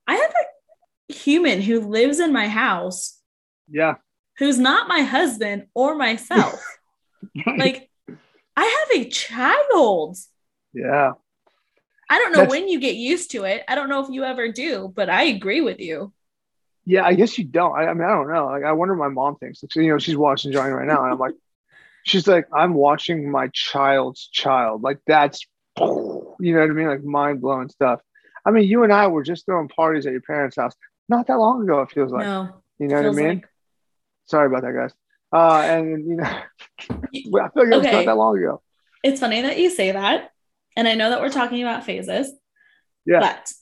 I 0.07 0.15
have 0.15 0.31
a 0.31 1.13
human 1.13 1.61
who 1.61 1.81
lives 1.81 2.21
in 2.21 2.33
my 2.33 2.49
house. 2.49 3.21
Yeah. 3.69 3.95
Who's 4.39 4.59
not 4.59 4.89
my 4.89 5.03
husband 5.03 5.67
or 5.75 5.95
myself. 5.95 6.65
right. 7.47 7.59
Like, 7.59 7.91
I 8.57 8.65
have 8.65 9.01
a 9.01 9.09
child. 9.09 10.17
Yeah. 10.73 11.13
I 12.11 12.19
don't 12.19 12.33
know 12.33 12.41
That's, 12.41 12.51
when 12.51 12.69
you 12.69 12.81
get 12.81 12.97
used 12.97 13.31
to 13.31 13.45
it. 13.45 13.63
I 13.69 13.77
don't 13.77 13.89
know 13.89 14.05
if 14.05 14.11
you 14.11 14.25
ever 14.25 14.51
do, 14.51 14.93
but 14.95 15.09
I 15.09 15.25
agree 15.25 15.61
with 15.61 15.79
you. 15.79 16.13
Yeah, 16.85 17.05
I 17.05 17.15
guess 17.15 17.39
you 17.39 17.45
don't. 17.45 17.79
I, 17.79 17.87
I 17.87 17.95
mean, 17.95 18.03
I 18.03 18.09
don't 18.09 18.29
know. 18.29 18.47
Like, 18.47 18.65
I 18.65 18.73
wonder 18.73 18.97
what 18.97 19.09
my 19.09 19.15
mom 19.15 19.37
thinks. 19.37 19.63
Like, 19.63 19.73
you 19.77 19.93
know, 19.93 19.99
she's 19.99 20.17
watching 20.17 20.51
Johnny 20.51 20.73
right 20.73 20.89
now, 20.89 21.05
and 21.05 21.13
I'm 21.13 21.19
like, 21.19 21.35
she's 22.05 22.27
like, 22.27 22.49
I'm 22.53 22.75
watching 22.75 23.31
my 23.31 23.49
child's 23.53 24.27
child. 24.27 24.83
Like 24.83 24.99
that's, 25.07 25.47
you 25.79 25.85
know 25.85 26.61
what 26.61 26.71
I 26.71 26.73
mean? 26.73 26.89
Like 26.89 27.05
mind 27.05 27.41
blowing 27.41 27.69
stuff. 27.69 28.01
I 28.45 28.51
mean, 28.51 28.65
you 28.69 28.83
and 28.83 28.93
I 28.93 29.07
were 29.07 29.23
just 29.23 29.47
throwing 29.47 29.69
parties 29.69 30.05
at 30.07 30.13
your 30.13 30.23
parents' 30.23 30.57
house 30.57 30.75
not 31.09 31.29
that 31.29 31.39
long 31.39 31.63
ago. 31.63 31.83
It 31.83 31.93
feels 31.93 32.11
like. 32.11 32.27
No, 32.27 32.63
you 32.81 32.89
know 32.89 32.97
what 32.97 33.07
I 33.07 33.11
mean? 33.11 33.29
Like... 33.29 33.49
Sorry 34.27 34.47
about 34.47 34.63
that, 34.63 34.75
guys. 34.75 34.93
Uh, 35.33 35.61
and 35.61 36.07
you 36.09 36.17
know, 36.17 36.25
I 36.25 36.43
feel 36.89 36.99
like 36.99 37.11
it 37.15 37.31
was 37.31 37.87
okay. 37.87 37.93
not 37.93 38.05
that 38.07 38.17
long 38.17 38.37
ago. 38.37 38.63
It's 39.05 39.21
funny 39.21 39.43
that 39.43 39.59
you 39.59 39.71
say 39.71 39.93
that 39.93 40.30
and 40.77 40.89
I 40.89 40.95
know 40.95 41.11
that 41.11 41.21
we're 41.21 41.31
talking 41.31 41.63
about 41.63 41.85
phases. 41.85 42.33
Yeah. 43.07 43.21
But 43.21 43.53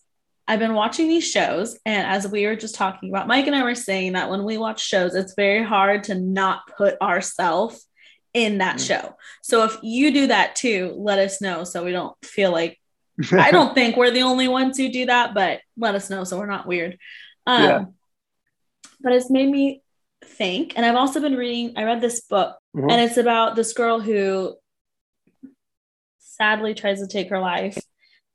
I've 0.47 0.59
been 0.59 0.75
watching 0.75 1.09
these 1.09 1.29
shows, 1.29 1.79
and 1.85 2.07
as 2.07 2.27
we 2.27 2.47
were 2.47 2.57
just 2.57 2.75
talking 2.75 3.11
about, 3.11 3.29
Mike 3.29 3.47
and 3.47 3.55
I 3.55 3.63
were 3.63 3.75
saying 3.75 4.15
that 4.15 4.31
when 4.31 4.45
we 4.45 4.57
watch 4.57 4.85
shows, 4.85 5.15
it's 5.15 5.35
very 5.35 5.63
hard 5.63 6.05
to 6.05 6.15
not 6.15 6.63
put 6.77 7.01
ourselves 7.01 7.87
in 8.35 8.59
that 8.59 8.77
mm. 8.77 8.87
show. 8.87 9.17
So 9.43 9.65
if 9.65 9.77
you 9.83 10.13
do 10.13 10.27
that 10.29 10.57
too, 10.57 10.95
let 10.97 11.19
us 11.19 11.41
know 11.41 11.65
so 11.65 11.85
we 11.85 11.93
don't 11.93 12.17
feel 12.25 12.51
like 12.51 12.79
I 13.33 13.51
don't 13.51 13.75
think 13.75 13.97
we're 13.97 14.11
the 14.11 14.23
only 14.23 14.49
ones 14.49 14.77
who 14.77 14.91
do 14.91 15.07
that, 15.07 15.35
but 15.35 15.61
let 15.77 15.95
us 15.95 16.09
know 16.09 16.25
so 16.25 16.39
we're 16.39 16.47
not 16.47 16.67
weird. 16.67 16.99
Um, 17.47 17.63
yeah. 17.63 17.85
But 19.01 19.13
it's 19.13 19.31
made 19.31 19.51
me 19.51 19.83
think, 20.25 20.75
and 20.77 20.87
I've 20.87 20.97
also 20.97 21.21
been 21.21 21.37
reading. 21.37 21.75
I 21.77 21.85
read 21.85 22.01
this 22.01 22.21
book, 22.23 22.57
mm-hmm. 22.77 22.91
and 22.91 23.01
it's 23.01 23.17
about 23.17 23.57
this 23.57 23.73
girl 23.73 24.01
who 24.01 24.55
sadly 26.41 26.75
tries 26.75 27.01
to 27.01 27.07
take 27.07 27.31
her 27.31 27.39
life, 27.39 27.79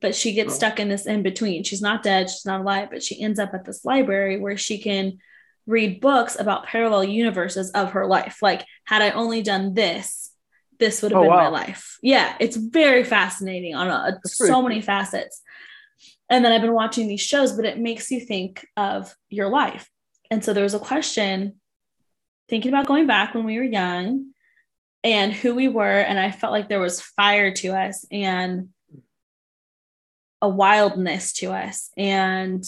but 0.01 0.15
she 0.15 0.33
gets 0.33 0.53
oh. 0.53 0.55
stuck 0.57 0.79
in 0.79 0.89
this 0.89 1.05
in 1.05 1.23
between. 1.23 1.63
She's 1.63 1.81
not 1.81 2.03
dead, 2.03 2.29
she's 2.29 2.45
not 2.45 2.61
alive, 2.61 2.89
but 2.91 3.03
she 3.03 3.21
ends 3.21 3.39
up 3.39 3.53
at 3.53 3.65
this 3.65 3.83
library 3.83 4.39
where 4.39 4.57
she 4.57 4.77
can 4.77 5.19
read 5.65 6.01
books 6.01 6.37
about 6.39 6.65
parallel 6.65 7.05
universes 7.05 7.71
of 7.71 7.93
her 7.93 8.05
life. 8.05 8.39
Like, 8.41 8.65
had 8.83 9.01
I 9.01 9.11
only 9.11 9.41
done 9.41 9.73
this, 9.73 10.31
this 10.79 11.01
would 11.01 11.11
have 11.11 11.19
oh, 11.19 11.23
been 11.23 11.31
wow. 11.31 11.43
my 11.43 11.47
life. 11.47 11.97
Yeah, 12.01 12.35
it's 12.39 12.57
very 12.57 13.03
fascinating 13.03 13.75
on 13.75 13.87
a, 13.87 14.19
so 14.25 14.47
cool. 14.47 14.63
many 14.63 14.81
facets. 14.81 15.41
And 16.29 16.43
then 16.43 16.51
I've 16.51 16.61
been 16.61 16.73
watching 16.73 17.07
these 17.07 17.21
shows, 17.21 17.53
but 17.53 17.65
it 17.65 17.77
makes 17.77 18.11
you 18.11 18.19
think 18.19 18.65
of 18.75 19.15
your 19.29 19.49
life. 19.49 19.89
And 20.29 20.43
so 20.43 20.53
there 20.53 20.63
was 20.63 20.73
a 20.73 20.79
question 20.79 21.59
thinking 22.49 22.73
about 22.73 22.87
going 22.87 23.07
back 23.07 23.33
when 23.33 23.45
we 23.45 23.57
were 23.57 23.63
young 23.63 24.32
and 25.03 25.33
who 25.33 25.53
we 25.55 25.67
were. 25.67 25.99
And 25.99 26.19
I 26.19 26.31
felt 26.31 26.53
like 26.53 26.69
there 26.69 26.79
was 26.79 27.01
fire 27.01 27.53
to 27.55 27.69
us 27.69 28.05
and 28.11 28.69
a 30.41 30.49
wildness 30.49 31.33
to 31.33 31.51
us 31.51 31.89
and 31.97 32.63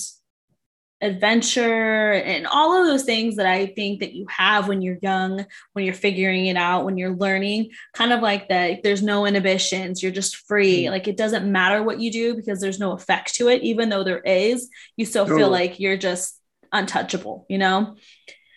adventure 1.01 2.13
and 2.13 2.47
all 2.47 2.79
of 2.79 2.87
those 2.87 3.03
things 3.03 3.35
that 3.35 3.45
I 3.45 3.65
think 3.67 3.99
that 3.99 4.13
you 4.13 4.25
have 4.29 4.67
when 4.67 4.81
you're 4.81 4.97
young, 5.01 5.45
when 5.73 5.83
you're 5.85 5.93
figuring 5.93 6.45
it 6.45 6.55
out, 6.55 6.85
when 6.85 6.97
you're 6.97 7.15
learning, 7.15 7.71
kind 7.93 8.13
of 8.13 8.21
like 8.21 8.47
that 8.49 8.81
there's 8.81 9.03
no 9.03 9.25
inhibitions, 9.25 10.01
you're 10.01 10.11
just 10.11 10.37
free. 10.47 10.83
Mm-hmm. 10.83 10.91
Like 10.91 11.07
it 11.07 11.17
doesn't 11.17 11.51
matter 11.51 11.83
what 11.83 11.99
you 11.99 12.11
do 12.11 12.35
because 12.35 12.61
there's 12.61 12.79
no 12.79 12.93
effect 12.93 13.35
to 13.35 13.49
it, 13.49 13.61
even 13.61 13.89
though 13.89 14.03
there 14.03 14.21
is, 14.21 14.69
you 14.95 15.05
still 15.05 15.25
feel 15.25 15.49
like 15.49 15.79
you're 15.79 15.97
just 15.97 16.39
untouchable, 16.71 17.45
you 17.49 17.57
know? 17.57 17.97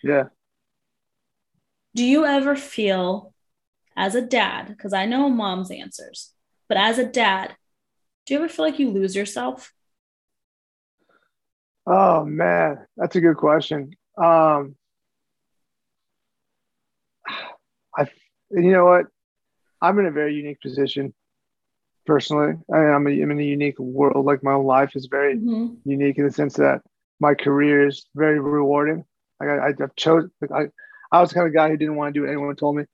Yeah. 0.01 0.23
Do 1.93 2.05
you 2.05 2.25
ever 2.25 2.55
feel 2.55 3.33
as 3.99 4.15
a 4.15 4.21
dad, 4.21 4.69
because 4.69 4.93
I 4.93 5.05
know 5.05 5.29
mom's 5.29 5.69
answers, 5.69 6.31
but 6.69 6.77
as 6.77 6.97
a 6.97 7.05
dad, 7.05 7.53
do 8.25 8.33
you 8.33 8.39
ever 8.39 8.47
feel 8.47 8.63
like 8.63 8.79
you 8.79 8.89
lose 8.91 9.13
yourself? 9.13 9.73
Oh 11.85 12.23
man, 12.23 12.85
that's 12.95 13.17
a 13.17 13.21
good 13.21 13.35
question. 13.35 13.91
Um, 14.17 14.77
I, 17.97 18.07
you 18.51 18.71
know 18.71 18.85
what, 18.85 19.07
I'm 19.81 19.99
in 19.99 20.05
a 20.05 20.11
very 20.11 20.33
unique 20.33 20.61
position 20.61 21.13
personally. 22.05 22.53
I 22.73 22.85
am 22.95 23.05
a, 23.05 23.21
I'm 23.21 23.31
in 23.31 23.39
a 23.39 23.43
unique 23.43 23.79
world. 23.79 24.25
Like 24.25 24.43
my 24.43 24.55
life 24.55 24.95
is 24.95 25.07
very 25.07 25.35
mm-hmm. 25.35 25.75
unique 25.83 26.17
in 26.17 26.25
the 26.25 26.31
sense 26.31 26.53
that 26.53 26.83
my 27.19 27.33
career 27.33 27.87
is 27.87 28.05
very 28.15 28.39
rewarding. 28.39 29.03
Like 29.41 29.49
I, 29.49 29.67
I've 29.67 29.95
chosen. 29.97 30.31
Like 30.39 30.51
I, 30.51 31.17
I 31.17 31.19
was 31.19 31.31
the 31.31 31.35
kind 31.35 31.47
of 31.47 31.53
guy 31.53 31.67
who 31.67 31.75
didn't 31.75 31.97
want 31.97 32.13
to 32.13 32.17
do 32.17 32.23
what 32.23 32.29
anyone 32.29 32.55
told 32.55 32.77
me. 32.77 32.85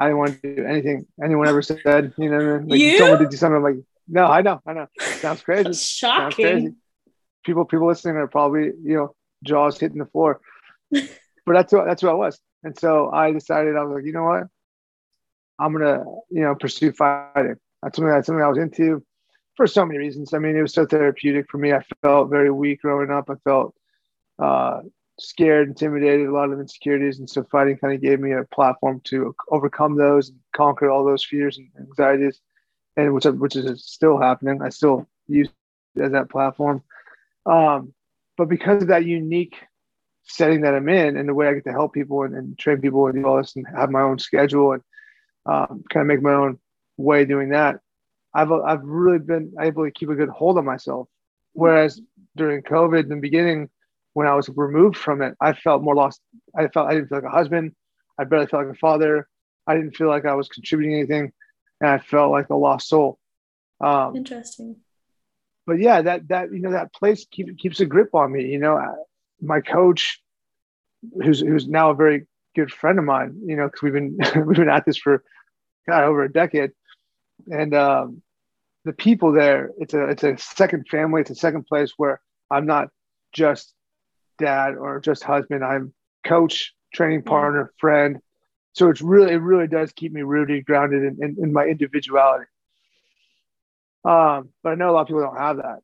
I 0.00 0.06
didn't 0.06 0.18
want 0.18 0.40
to 0.40 0.56
do 0.56 0.64
anything 0.64 1.06
anyone 1.22 1.46
ever 1.46 1.60
said. 1.60 2.14
You 2.16 2.30
know, 2.30 2.64
like 2.66 2.80
you? 2.80 2.96
someone 2.96 3.18
to 3.18 3.28
do 3.28 3.36
something. 3.36 3.56
I'm 3.56 3.62
like, 3.62 3.84
no, 4.08 4.24
I 4.24 4.40
know, 4.40 4.58
I 4.66 4.72
know. 4.72 4.86
Sounds 4.98 5.42
crazy. 5.42 5.72
Shocking. 5.74 6.22
Sounds 6.22 6.34
crazy. 6.34 6.74
People, 7.44 7.66
people 7.66 7.86
listening 7.86 8.16
are 8.16 8.26
probably 8.26 8.72
you 8.82 8.96
know 8.96 9.14
jaws 9.44 9.78
hitting 9.78 9.98
the 9.98 10.06
floor. 10.06 10.40
but 10.90 11.06
that's 11.46 11.70
what 11.72 11.84
that's 11.84 12.02
what 12.02 12.12
I 12.12 12.14
was. 12.14 12.40
And 12.64 12.78
so 12.78 13.10
I 13.10 13.32
decided 13.32 13.76
I 13.76 13.84
was 13.84 13.96
like, 13.96 14.06
you 14.06 14.12
know 14.12 14.24
what, 14.24 14.44
I'm 15.58 15.72
gonna 15.72 16.04
you 16.30 16.40
know 16.40 16.54
pursue 16.54 16.92
fighting. 16.92 17.56
That's 17.82 17.96
something 17.96 18.10
that's 18.10 18.26
something 18.26 18.42
I 18.42 18.48
was 18.48 18.58
into 18.58 19.04
for 19.56 19.66
so 19.66 19.84
many 19.84 19.98
reasons. 19.98 20.32
I 20.32 20.38
mean, 20.38 20.56
it 20.56 20.62
was 20.62 20.72
so 20.72 20.86
therapeutic 20.86 21.50
for 21.50 21.58
me. 21.58 21.74
I 21.74 21.82
felt 22.00 22.30
very 22.30 22.50
weak 22.50 22.80
growing 22.80 23.10
up. 23.10 23.28
I 23.28 23.34
felt 23.44 23.74
uh, 24.38 24.80
scared, 25.20 25.68
intimidated, 25.68 26.26
a 26.26 26.32
lot 26.32 26.50
of 26.50 26.60
insecurities. 26.60 27.18
And 27.18 27.28
so 27.28 27.44
fighting 27.44 27.76
kind 27.78 27.94
of 27.94 28.00
gave 28.00 28.20
me 28.20 28.32
a 28.32 28.44
platform 28.44 29.00
to 29.04 29.34
overcome 29.50 29.96
those 29.96 30.30
and 30.30 30.38
conquer 30.54 30.90
all 30.90 31.04
those 31.04 31.24
fears 31.24 31.58
and 31.58 31.68
anxieties. 31.78 32.40
And 32.96 33.14
which, 33.14 33.24
which 33.24 33.56
is 33.56 33.84
still 33.84 34.18
happening. 34.18 34.60
I 34.62 34.68
still 34.68 35.08
use 35.28 35.48
as 36.00 36.12
that 36.12 36.30
platform. 36.30 36.82
Um, 37.46 37.94
but 38.36 38.48
because 38.48 38.82
of 38.82 38.88
that 38.88 39.04
unique 39.04 39.56
setting 40.24 40.62
that 40.62 40.74
I'm 40.74 40.88
in 40.88 41.16
and 41.16 41.28
the 41.28 41.34
way 41.34 41.48
I 41.48 41.54
get 41.54 41.64
to 41.64 41.72
help 41.72 41.94
people 41.94 42.22
and, 42.22 42.34
and 42.34 42.58
train 42.58 42.80
people 42.80 43.06
and 43.06 43.14
do 43.14 43.28
all 43.28 43.38
this 43.38 43.56
and 43.56 43.66
have 43.74 43.90
my 43.90 44.02
own 44.02 44.18
schedule 44.18 44.72
and 44.72 44.82
um, 45.46 45.82
kind 45.90 46.02
of 46.02 46.06
make 46.06 46.22
my 46.22 46.32
own 46.32 46.58
way 46.96 47.24
doing 47.24 47.50
that, 47.50 47.80
I've, 48.34 48.52
I've 48.52 48.82
really 48.82 49.18
been 49.18 49.54
able 49.58 49.84
to 49.84 49.90
keep 49.90 50.10
a 50.10 50.14
good 50.14 50.28
hold 50.28 50.58
on 50.58 50.64
myself. 50.64 51.08
Whereas 51.52 52.00
during 52.36 52.62
COVID 52.62 53.04
in 53.04 53.08
the 53.08 53.16
beginning, 53.16 53.70
when 54.12 54.26
I 54.26 54.34
was 54.34 54.48
removed 54.48 54.96
from 54.96 55.22
it, 55.22 55.34
I 55.40 55.52
felt 55.52 55.82
more 55.82 55.94
lost. 55.94 56.20
I 56.56 56.68
felt 56.68 56.88
I 56.88 56.94
didn't 56.94 57.08
feel 57.08 57.18
like 57.18 57.26
a 57.26 57.30
husband. 57.30 57.74
I 58.18 58.24
barely 58.24 58.46
felt 58.46 58.66
like 58.66 58.74
a 58.74 58.78
father. 58.78 59.28
I 59.66 59.74
didn't 59.74 59.96
feel 59.96 60.08
like 60.08 60.24
I 60.24 60.34
was 60.34 60.48
contributing 60.48 60.96
anything, 60.96 61.32
and 61.80 61.90
I 61.90 61.98
felt 61.98 62.32
like 62.32 62.50
a 62.50 62.56
lost 62.56 62.88
soul. 62.88 63.18
Um, 63.80 64.16
Interesting. 64.16 64.76
But 65.66 65.78
yeah, 65.78 66.02
that 66.02 66.28
that 66.28 66.52
you 66.52 66.60
know 66.60 66.72
that 66.72 66.92
place 66.92 67.26
keep, 67.30 67.56
keeps 67.58 67.80
a 67.80 67.86
grip 67.86 68.14
on 68.14 68.32
me. 68.32 68.46
You 68.46 68.58
know, 68.58 68.80
my 69.40 69.60
coach, 69.60 70.20
who's 71.22 71.40
who's 71.40 71.68
now 71.68 71.90
a 71.90 71.94
very 71.94 72.26
good 72.56 72.72
friend 72.72 72.98
of 72.98 73.04
mine, 73.04 73.40
you 73.46 73.56
know, 73.56 73.66
because 73.66 73.82
we've 73.82 73.92
been 73.92 74.18
we've 74.46 74.56
been 74.56 74.68
at 74.68 74.84
this 74.84 74.96
for 74.96 75.22
God 75.88 76.04
over 76.04 76.24
a 76.24 76.32
decade, 76.32 76.72
and 77.50 77.74
um, 77.74 78.22
the 78.84 78.92
people 78.92 79.32
there, 79.32 79.70
it's 79.78 79.94
a 79.94 80.08
it's 80.08 80.24
a 80.24 80.36
second 80.38 80.88
family, 80.88 81.20
it's 81.20 81.30
a 81.30 81.34
second 81.36 81.66
place 81.66 81.92
where 81.96 82.20
I'm 82.50 82.66
not 82.66 82.88
just 83.32 83.72
dad 84.40 84.76
or 84.76 85.00
just 85.00 85.22
husband. 85.22 85.64
I'm 85.64 85.92
coach, 86.24 86.74
training 86.92 87.22
partner, 87.22 87.72
friend. 87.78 88.18
So 88.72 88.88
it's 88.88 89.00
really, 89.00 89.32
it 89.32 89.42
really 89.42 89.68
does 89.68 89.92
keep 89.92 90.12
me 90.12 90.22
rooted, 90.22 90.64
grounded 90.64 91.04
in, 91.04 91.22
in, 91.22 91.36
in 91.42 91.52
my 91.52 91.64
individuality. 91.64 92.46
Um, 94.04 94.50
but 94.62 94.70
I 94.70 94.74
know 94.74 94.90
a 94.90 94.92
lot 94.92 95.02
of 95.02 95.06
people 95.06 95.22
don't 95.22 95.36
have 95.36 95.58
that. 95.58 95.80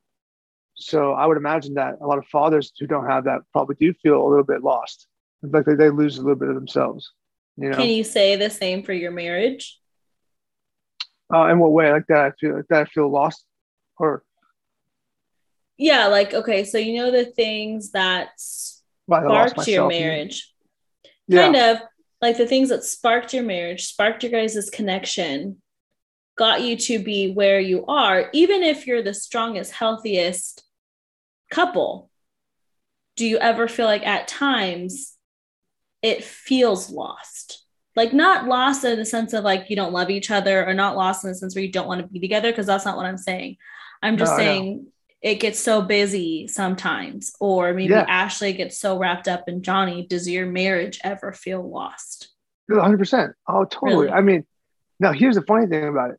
So 0.75 1.13
I 1.13 1.27
would 1.27 1.37
imagine 1.37 1.75
that 1.75 1.97
a 2.01 2.07
lot 2.07 2.19
of 2.19 2.27
fathers 2.27 2.73
who 2.79 2.87
don't 2.87 3.07
have 3.07 3.25
that 3.25 3.41
probably 3.53 3.77
do 3.77 3.95
feel 4.03 4.21
a 4.21 4.29
little 4.29 4.45
bit 4.45 4.63
lost. 4.63 5.07
Like 5.43 5.65
they, 5.65 5.75
they 5.75 5.91
lose 5.91 6.19
a 6.19 6.23
little 6.23 6.37
bit 6.37 6.49
of 6.49 6.55
themselves. 6.55 7.13
You 7.57 7.71
know? 7.71 7.77
Can 7.77 7.89
you 7.89 8.05
say 8.05 8.37
the 8.37 8.51
same 8.51 8.83
for 8.83 8.93
your 8.93 9.11
marriage? 9.11 9.79
Uh, 11.33 11.47
in 11.47 11.59
what 11.59 11.73
way? 11.73 11.91
Like 11.91 12.07
that 12.09 12.19
I 12.19 12.31
feel 12.39 12.57
like 12.57 12.67
that 12.69 12.83
I 12.83 12.85
feel 12.85 13.11
lost 13.11 13.45
or 13.99 14.23
yeah, 15.77 16.07
like 16.07 16.35
okay, 16.35 16.65
so 16.65 16.79
you 16.79 16.97
know 16.97 17.11
the 17.11 17.27
things 17.27 17.93
that 17.93 18.31
sparked 18.37 19.67
your 19.69 19.89
marriage. 19.89 20.53
Yeah. 21.29 21.43
Kind 21.43 21.57
of 21.57 21.79
like 22.23 22.37
the 22.37 22.47
things 22.47 22.69
that 22.71 22.85
sparked 22.85 23.35
your 23.35 23.45
marriage, 23.45 23.87
sparked 23.87 24.23
your 24.23 24.33
guys' 24.33 24.71
connection, 24.71 25.61
got 26.37 26.63
you 26.63 26.77
to 26.77 26.99
be 26.99 27.33
where 27.33 27.61
you 27.61 27.85
are, 27.87 28.31
even 28.33 28.63
if 28.63 28.87
you're 28.87 29.03
the 29.03 29.15
strongest, 29.15 29.73
healthiest 29.73 30.65
couple. 31.51 32.11
Do 33.17 33.27
you 33.27 33.39
ever 33.39 33.67
feel 33.67 33.87
like 33.87 34.07
at 34.07 34.29
times 34.29 35.15
it 36.03 36.23
feels 36.23 36.91
lost? 36.91 37.65
Like 37.95 38.13
not 38.13 38.47
lost 38.47 38.85
in 38.85 38.99
the 38.99 39.07
sense 39.07 39.33
of 39.33 39.43
like 39.43 39.71
you 39.71 39.77
don't 39.77 39.93
love 39.93 40.11
each 40.11 40.31
other 40.31 40.67
or 40.67 40.75
not 40.75 40.97
lost 40.97 41.25
in 41.25 41.31
the 41.31 41.35
sense 41.35 41.55
where 41.55 41.65
you 41.65 41.73
don't 41.73 41.89
want 41.89 42.03
to 42.03 42.07
be 42.07 42.21
together, 42.21 42.53
because 42.53 42.67
that's 42.67 42.85
not 42.85 42.97
what 42.97 43.07
I'm 43.07 43.17
saying. 43.17 43.57
I'm 44.03 44.19
just 44.19 44.33
no, 44.33 44.37
saying 44.37 44.87
it 45.23 45.37
gets 45.37 45.59
so 45.59 45.83
busy 45.83 46.47
sometimes, 46.49 47.33
or 47.41 47.73
maybe 47.73 47.93
yeah. 47.93 48.05
Ashley 48.09 48.53
gets 48.53 48.79
so 48.79 48.99
wrapped 48.99 49.29
up 49.29 49.49
in 49.49 49.63
Johnny. 49.63 50.07
Does 50.07 50.29
your 50.29 50.47
marriage 50.47 51.01
ever 51.03 51.33
feel 51.33 51.69
lost? 51.69 52.29
100%. 52.71 53.33
Oh, 53.49 53.65
totally. 53.65 54.07
Really? 54.07 54.11
I 54.11 54.21
mean, 54.21 54.47
now 55.01 55.13
here's 55.13 55.37
the 55.37 55.43
funny 55.43 55.67
thing 55.67 55.89
about 55.89 56.11
it. 56.11 56.19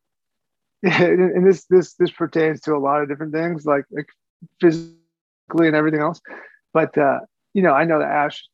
and 0.83 1.45
this 1.45 1.65
this 1.65 1.95
this 1.95 2.11
pertains 2.11 2.61
to 2.61 2.75
a 2.75 2.77
lot 2.77 3.01
of 3.01 3.09
different 3.09 3.33
things 3.33 3.65
like, 3.65 3.85
like 3.89 4.07
physically 4.61 4.95
and 5.67 5.75
everything 5.75 6.01
else 6.01 6.21
but 6.73 6.95
uh 6.97 7.19
you 7.53 7.63
know 7.63 7.73
i 7.73 7.83
know 7.83 7.97
that 7.97 8.11
ash 8.11 8.47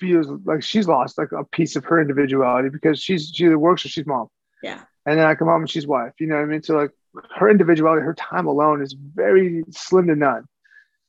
feels 0.00 0.26
like 0.44 0.62
she's 0.62 0.88
lost 0.88 1.18
like 1.18 1.32
a 1.32 1.44
piece 1.44 1.76
of 1.76 1.84
her 1.84 2.00
individuality 2.00 2.70
because 2.70 2.98
she's 2.98 3.30
she 3.34 3.44
either 3.44 3.58
works 3.58 3.84
or 3.84 3.88
she's 3.88 4.06
mom 4.06 4.28
yeah 4.62 4.82
and 5.04 5.18
then 5.18 5.26
i 5.26 5.34
come 5.34 5.48
home 5.48 5.60
and 5.60 5.70
she's 5.70 5.86
wife 5.86 6.12
you 6.18 6.26
know 6.26 6.36
what 6.36 6.42
i 6.42 6.46
mean 6.46 6.62
so 6.62 6.74
like 6.74 6.90
her 7.36 7.48
individuality, 7.48 8.02
her 8.02 8.14
time 8.14 8.46
alone 8.46 8.82
is 8.82 8.92
very 8.92 9.64
slim 9.70 10.08
to 10.08 10.16
none. 10.16 10.44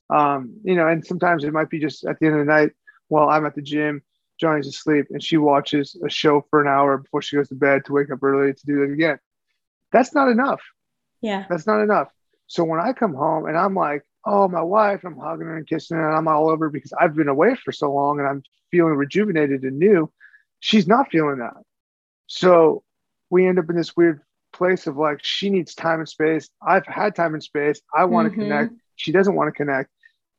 Um, 0.08 0.60
you 0.62 0.76
know, 0.76 0.86
and 0.86 1.04
sometimes 1.04 1.44
it 1.44 1.52
might 1.52 1.70
be 1.70 1.80
just 1.80 2.04
at 2.04 2.18
the 2.18 2.26
end 2.26 2.38
of 2.38 2.46
the 2.46 2.52
night 2.52 2.72
while 3.08 3.28
I'm 3.28 3.46
at 3.46 3.54
the 3.54 3.62
gym, 3.62 4.02
Johnny's 4.40 4.68
asleep, 4.68 5.06
and 5.10 5.22
she 5.22 5.36
watches 5.36 5.96
a 6.04 6.08
show 6.08 6.44
for 6.50 6.60
an 6.60 6.68
hour 6.68 6.98
before 6.98 7.22
she 7.22 7.36
goes 7.36 7.48
to 7.48 7.54
bed 7.54 7.84
to 7.86 7.92
wake 7.92 8.10
up 8.10 8.22
early 8.22 8.52
to 8.52 8.66
do 8.66 8.82
it 8.82 8.92
again. 8.92 9.18
That's 9.92 10.14
not 10.14 10.28
enough. 10.28 10.60
Yeah. 11.20 11.46
That's 11.48 11.66
not 11.66 11.80
enough. 11.80 12.08
So 12.46 12.64
when 12.64 12.80
I 12.80 12.92
come 12.92 13.14
home 13.14 13.46
and 13.46 13.56
I'm 13.56 13.74
like, 13.74 14.04
oh, 14.24 14.48
my 14.48 14.62
wife, 14.62 15.04
I'm 15.04 15.16
hugging 15.16 15.46
her 15.46 15.56
and 15.56 15.66
kissing 15.66 15.96
her, 15.96 16.08
and 16.08 16.16
I'm 16.16 16.28
all 16.28 16.50
over 16.50 16.68
because 16.68 16.92
I've 16.92 17.14
been 17.14 17.28
away 17.28 17.56
for 17.56 17.72
so 17.72 17.92
long 17.92 18.18
and 18.18 18.28
I'm 18.28 18.42
feeling 18.70 18.94
rejuvenated 18.94 19.62
and 19.62 19.78
new. 19.78 20.12
She's 20.60 20.86
not 20.86 21.10
feeling 21.10 21.38
that. 21.38 21.54
So 22.26 22.82
we 23.30 23.46
end 23.46 23.58
up 23.58 23.70
in 23.70 23.76
this 23.76 23.96
weird 23.96 24.20
place 24.56 24.86
of 24.86 24.96
like 24.96 25.20
she 25.22 25.50
needs 25.50 25.74
time 25.74 26.00
and 26.00 26.08
space. 26.08 26.48
I've 26.66 26.86
had 26.86 27.14
time 27.14 27.34
and 27.34 27.42
space. 27.42 27.80
I 27.94 28.04
want 28.04 28.26
to 28.26 28.30
mm-hmm. 28.30 28.42
connect. 28.42 28.74
She 28.96 29.12
doesn't 29.12 29.34
want 29.34 29.48
to 29.48 29.52
connect 29.52 29.90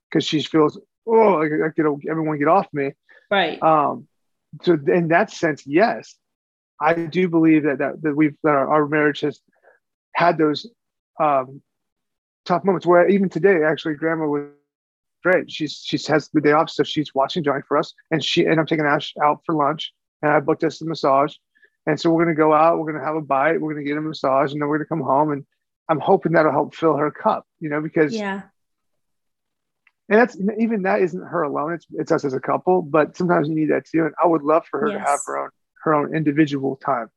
because 0.10 0.26
she 0.26 0.42
feels 0.42 0.80
oh 1.06 1.36
like, 1.36 1.52
like 1.52 1.74
you 1.78 1.84
know 1.84 2.00
everyone 2.10 2.40
get 2.40 2.48
off 2.48 2.68
me. 2.74 2.92
Right. 3.30 3.62
Um. 3.62 4.08
So 4.64 4.78
in 4.88 5.10
that 5.10 5.32
sense, 5.32 5.68
yes, 5.68 6.16
I 6.82 6.94
do 6.94 7.30
believe 7.30 7.64
that 7.64 7.80
that, 7.80 8.02
that 8.02 8.16
we've 8.16 8.36
that 8.44 8.56
our, 8.56 8.68
our 8.68 8.88
marriage 8.88 9.22
has 9.22 9.40
had 10.14 10.38
those 10.38 10.66
um 11.20 11.62
tough 12.46 12.64
moments 12.64 12.86
where 12.86 13.08
even 13.10 13.30
today 13.30 13.64
actually 13.64 13.96
grandma 13.96 14.26
was 14.26 14.48
great. 15.24 15.52
She's 15.52 15.82
she 15.84 15.98
has 16.08 16.30
the 16.34 16.42
day 16.42 16.54
off, 16.54 16.70
so 16.70 16.84
she's 16.84 17.14
watching 17.14 17.44
Johnny 17.44 17.62
for 17.68 17.78
us, 17.78 17.94
and 18.12 18.24
she 18.24 18.46
and 18.46 18.60
I'm 18.60 18.66
taking 18.66 18.86
Ash 18.86 19.14
out 19.24 19.42
for 19.46 19.54
lunch, 19.56 19.94
and 20.22 20.32
I 20.32 20.40
booked 20.40 20.64
us 20.64 20.82
a 20.82 20.86
massage, 20.86 21.36
and 21.88 22.00
so 22.00 22.12
we're 22.12 22.26
going 22.26 22.36
to 22.36 22.40
go 22.40 22.54
out, 22.54 22.78
we're 22.78 22.92
going 22.92 23.02
to 23.02 23.06
have 23.06 23.16
a 23.16 23.22
bite, 23.22 23.62
we're 23.62 23.74
going 23.74 23.84
to 23.84 23.90
get 23.90 23.98
a 23.98 24.02
massage, 24.02 24.52
and 24.52 24.62
then 24.62 24.68
we're 24.68 24.78
going 24.78 24.86
to 24.86 24.90
come 24.90 25.02
home. 25.02 25.32
And 25.32 25.46
I'm 25.88 26.02
hoping 26.02 26.34
that'll 26.34 26.52
help 26.52 26.76
fill 26.76 26.98
her 26.98 27.10
cup, 27.10 27.48
you 27.62 27.70
know, 27.70 27.82
because 27.82 28.14
yeah. 28.14 28.44
And 30.10 30.20
that's 30.20 30.38
even 30.60 30.84
that 30.84 31.02
isn't 31.02 31.22
her 31.22 31.44
alone. 31.44 31.74
It's 31.74 31.86
it's 31.94 32.12
us 32.12 32.26
as 32.26 32.34
a 32.34 32.40
couple, 32.40 32.82
but 32.82 33.16
sometimes 33.16 33.48
you 33.48 33.56
need 33.56 33.72
that 33.72 33.86
too. 33.86 34.06
And 34.06 34.14
I 34.22 34.28
would 34.28 34.44
love 34.44 34.66
for 34.70 34.82
her 34.82 34.90
yes. 34.90 34.98
to 34.98 35.10
have 35.10 35.20
her 35.26 35.38
own 35.38 35.50
her 35.84 35.96
own 35.96 36.16
individual 36.16 36.76
time. 36.76 37.10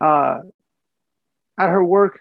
Uh, 0.00 0.40
at 1.58 1.68
her 1.68 1.84
work, 1.84 2.20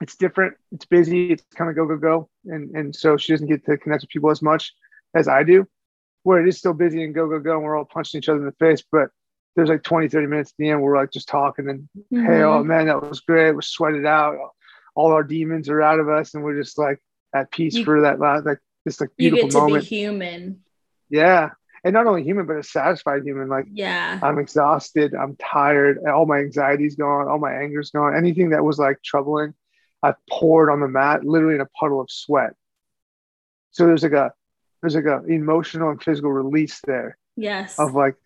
it's 0.00 0.16
different. 0.16 0.54
It's 0.72 0.84
busy. 0.84 1.32
It's 1.32 1.44
kind 1.54 1.70
of 1.70 1.76
go 1.76 1.86
go 1.86 1.96
go, 1.96 2.28
and 2.44 2.74
and 2.76 2.94
so 2.94 3.16
she 3.16 3.32
doesn't 3.32 3.48
get 3.48 3.64
to 3.66 3.76
connect 3.76 4.02
with 4.02 4.10
people 4.10 4.30
as 4.30 4.42
much 4.42 4.72
as 5.14 5.28
I 5.28 5.44
do. 5.44 5.66
Where 6.22 6.44
it 6.44 6.48
is 6.48 6.58
still 6.58 6.74
busy 6.74 7.02
and 7.04 7.14
go 7.14 7.28
go 7.28 7.38
go, 7.38 7.54
and 7.54 7.62
we're 7.62 7.76
all 7.76 7.84
punching 7.84 8.18
each 8.18 8.28
other 8.28 8.40
in 8.40 8.46
the 8.46 8.52
face, 8.52 8.82
but 8.90 9.10
there's 9.56 9.68
like 9.68 9.82
20, 9.82 10.08
30 10.08 10.26
minutes 10.26 10.50
at 10.50 10.56
the 10.58 10.68
end 10.68 10.80
where 10.80 10.92
we're 10.92 11.00
like 11.00 11.12
just 11.12 11.28
talking 11.28 11.68
and 11.68 11.88
mm-hmm. 11.96 12.24
hey, 12.24 12.42
oh 12.42 12.62
man, 12.62 12.86
that 12.86 13.02
was 13.02 13.20
great. 13.20 13.52
We're 13.52 13.62
sweated 13.62 14.06
out. 14.06 14.36
All 14.94 15.12
our 15.12 15.24
demons 15.24 15.68
are 15.68 15.82
out 15.82 16.00
of 16.00 16.08
us, 16.08 16.34
and 16.34 16.42
we're 16.42 16.60
just 16.60 16.78
like 16.78 16.98
at 17.34 17.50
peace 17.50 17.74
you, 17.74 17.84
for 17.84 18.02
that 18.02 18.18
last 18.18 18.44
like 18.44 18.58
this 18.84 19.00
like 19.00 19.10
beautiful 19.16 19.38
you 19.38 19.44
get 19.44 19.52
to 19.52 19.58
moment. 19.58 19.82
Be 19.84 19.96
human. 19.96 20.60
Yeah. 21.08 21.50
And 21.82 21.94
not 21.94 22.06
only 22.06 22.22
human, 22.22 22.46
but 22.46 22.56
a 22.56 22.62
satisfied 22.62 23.22
human. 23.24 23.48
Like, 23.48 23.66
yeah, 23.72 24.20
I'm 24.22 24.38
exhausted. 24.38 25.14
I'm 25.14 25.36
tired. 25.36 25.98
All 26.06 26.26
my 26.26 26.38
anxiety's 26.38 26.94
gone. 26.94 27.26
All 27.26 27.38
my 27.38 27.54
anger's 27.54 27.90
gone. 27.90 28.14
Anything 28.14 28.50
that 28.50 28.62
was 28.62 28.78
like 28.78 29.02
troubling, 29.02 29.54
I 30.02 30.14
poured 30.28 30.70
on 30.70 30.80
the 30.80 30.88
mat, 30.88 31.24
literally 31.24 31.54
in 31.54 31.62
a 31.62 31.68
puddle 31.78 32.00
of 32.00 32.10
sweat. 32.10 32.52
So 33.70 33.86
there's 33.86 34.02
like 34.02 34.12
a 34.12 34.32
there's 34.82 34.94
like 34.94 35.06
a 35.06 35.24
emotional 35.24 35.90
and 35.90 36.02
physical 36.02 36.30
release 36.30 36.80
there. 36.86 37.16
Yes. 37.36 37.78
Of 37.78 37.94
like 37.94 38.16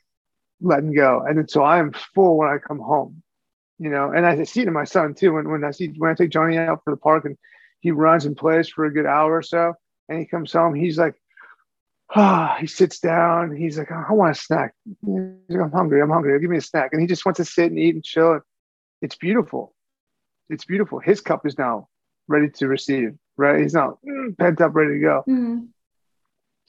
letting 0.61 0.95
go. 0.95 1.25
And 1.27 1.39
then 1.39 1.49
so 1.49 1.63
I 1.63 1.79
am 1.79 1.93
full 2.15 2.39
when 2.39 2.49
I 2.49 2.59
come 2.59 2.79
home, 2.79 3.23
you 3.79 3.91
know, 3.91 4.11
and 4.11 4.27
I 4.27 4.43
see 4.45 4.63
it 4.63 4.69
in 4.69 4.75
my 4.75 4.85
son 4.85 5.15
too. 5.15 5.33
When, 5.33 5.51
when 5.51 5.65
I 5.65 5.71
see, 5.71 5.93
when 5.99 6.11
I 6.11 6.15
take 6.15 6.31
Johnny 6.31 6.59
out 6.59 6.83
for 6.85 6.93
the 6.93 6.97
park 6.97 7.25
and 7.25 7.37
he 7.81 7.91
runs 7.91 8.25
and 8.25 8.37
plays 8.37 8.69
for 8.69 8.85
a 8.85 8.93
good 8.93 9.07
hour 9.07 9.37
or 9.37 9.43
so 9.43 9.75
and 10.09 10.19
he 10.19 10.27
comes 10.27 10.53
home, 10.53 10.75
he's 10.75 10.99
like, 10.99 11.15
ah, 12.15 12.55
oh, 12.55 12.61
he 12.61 12.67
sits 12.67 13.01
down. 13.01 13.55
He's 13.55 13.79
like, 13.79 13.91
oh, 13.91 14.05
I 14.09 14.13
want 14.13 14.37
a 14.37 14.41
snack. 14.41 14.75
Like, 15.03 15.61
I'm 15.61 15.73
hungry. 15.73 16.01
I'm 16.01 16.11
hungry. 16.11 16.39
Give 16.41 16.51
me 16.51 16.59
a 16.59 16.63
snack. 16.63 16.91
And 16.93 17.01
he 17.01 17.07
just 17.07 17.25
wants 17.25 17.39
to 17.39 17.45
sit 17.45 17.71
and 17.71 17.79
eat 17.79 17.95
and 17.95 18.05
chill. 18.05 18.41
It's 19.03 19.17
beautiful. 19.17 19.75
It's 20.49 20.65
beautiful. 20.65 20.99
His 20.99 21.21
cup 21.21 21.47
is 21.47 21.59
now 21.59 21.89
ready 22.29 22.49
to 22.51 22.69
receive, 22.69 23.15
right? 23.37 23.61
He's 23.61 23.75
not 23.75 23.99
pent 24.39 24.61
up, 24.61 24.75
ready 24.75 24.95
to 24.95 25.01
go. 25.01 25.25
Mm-hmm. 25.29 25.65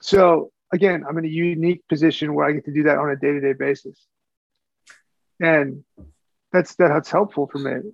So 0.02 0.52
again, 0.74 1.04
I'm 1.08 1.18
in 1.18 1.26
a 1.26 1.30
unique 1.30 1.88
position 1.88 2.34
where 2.34 2.46
I 2.46 2.52
get 2.52 2.66
to 2.66 2.74
do 2.74 2.84
that 2.84 2.98
on 2.98 3.10
a 3.10 3.16
day 3.16 3.32
to 3.32 3.42
day 3.42 3.54
basis. 3.54 4.06
And 5.40 5.84
that's 6.52 6.76
that's 6.76 7.10
helpful 7.10 7.50
for 7.52 7.60
me. 7.60 7.92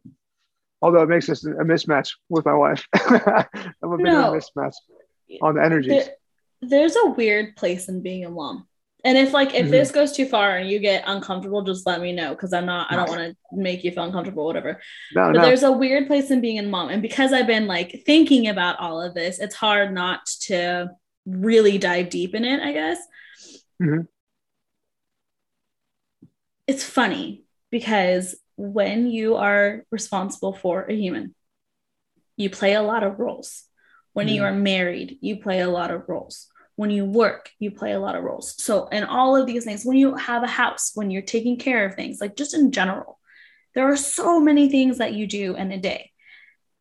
Although 0.81 1.03
it 1.03 1.09
makes 1.09 1.29
us 1.29 1.45
a 1.45 1.49
mismatch 1.49 2.13
with 2.29 2.45
my 2.45 2.53
wife. 2.53 2.87
I'm 2.93 3.91
a 3.91 3.97
bit 3.97 4.05
no, 4.05 4.27
of 4.27 4.33
a 4.33 4.37
mismatch 4.37 4.73
on 5.41 5.55
the 5.55 5.63
energies. 5.63 6.05
There, 6.05 6.15
there's 6.61 6.95
a 6.95 7.09
weird 7.09 7.55
place 7.55 7.87
in 7.87 8.01
being 8.01 8.25
a 8.25 8.29
mom. 8.29 8.67
And 9.03 9.17
if 9.17 9.33
like 9.33 9.53
if 9.53 9.63
mm-hmm. 9.63 9.71
this 9.71 9.91
goes 9.91 10.11
too 10.11 10.25
far 10.25 10.57
and 10.57 10.69
you 10.69 10.77
get 10.77 11.03
uncomfortable, 11.07 11.63
just 11.63 11.87
let 11.87 12.01
me 12.01 12.11
know 12.11 12.29
because 12.29 12.53
I'm 12.53 12.67
not 12.67 12.91
I 12.91 12.95
don't 12.95 13.09
want 13.09 13.21
to 13.21 13.35
make 13.51 13.83
you 13.83 13.91
feel 13.91 14.03
uncomfortable, 14.03 14.45
whatever. 14.45 14.79
No, 15.15 15.27
but 15.27 15.39
no. 15.39 15.41
there's 15.41 15.63
a 15.63 15.71
weird 15.71 16.05
place 16.05 16.29
in 16.29 16.39
being 16.39 16.59
a 16.59 16.63
mom. 16.63 16.89
And 16.89 17.01
because 17.01 17.33
I've 17.33 17.47
been 17.47 17.65
like 17.65 18.03
thinking 18.05 18.47
about 18.47 18.79
all 18.79 19.01
of 19.01 19.15
this, 19.15 19.39
it's 19.39 19.55
hard 19.55 19.91
not 19.91 20.27
to 20.41 20.91
really 21.25 21.77
dive 21.77 22.09
deep 22.09 22.35
in 22.35 22.45
it, 22.45 22.61
I 22.61 22.71
guess. 22.73 22.99
Mm-hmm. 23.81 24.01
It's 26.67 26.83
funny 26.83 27.43
because 27.69 28.35
when 28.57 29.09
you 29.09 29.35
are 29.35 29.83
responsible 29.91 30.53
for 30.53 30.83
a 30.83 30.93
human, 30.93 31.35
you 32.37 32.49
play 32.49 32.73
a 32.73 32.81
lot 32.81 33.03
of 33.03 33.19
roles. 33.19 33.63
When 34.13 34.27
mm-hmm. 34.27 34.35
you 34.35 34.43
are 34.43 34.53
married, 34.53 35.17
you 35.21 35.37
play 35.37 35.61
a 35.61 35.69
lot 35.69 35.91
of 35.91 36.07
roles. 36.07 36.47
When 36.75 36.89
you 36.89 37.05
work, 37.05 37.49
you 37.59 37.71
play 37.71 37.91
a 37.91 37.99
lot 37.99 38.15
of 38.15 38.23
roles. 38.23 38.61
So, 38.61 38.87
and 38.91 39.05
all 39.05 39.35
of 39.35 39.45
these 39.45 39.65
things, 39.65 39.85
when 39.85 39.97
you 39.97 40.15
have 40.15 40.43
a 40.43 40.47
house, 40.47 40.91
when 40.95 41.11
you're 41.11 41.21
taking 41.21 41.57
care 41.57 41.85
of 41.85 41.95
things, 41.95 42.19
like 42.21 42.35
just 42.35 42.53
in 42.53 42.71
general, 42.71 43.19
there 43.73 43.91
are 43.91 43.97
so 43.97 44.39
many 44.39 44.69
things 44.69 44.97
that 44.97 45.13
you 45.13 45.27
do 45.27 45.55
in 45.55 45.71
a 45.71 45.77
day. 45.77 46.11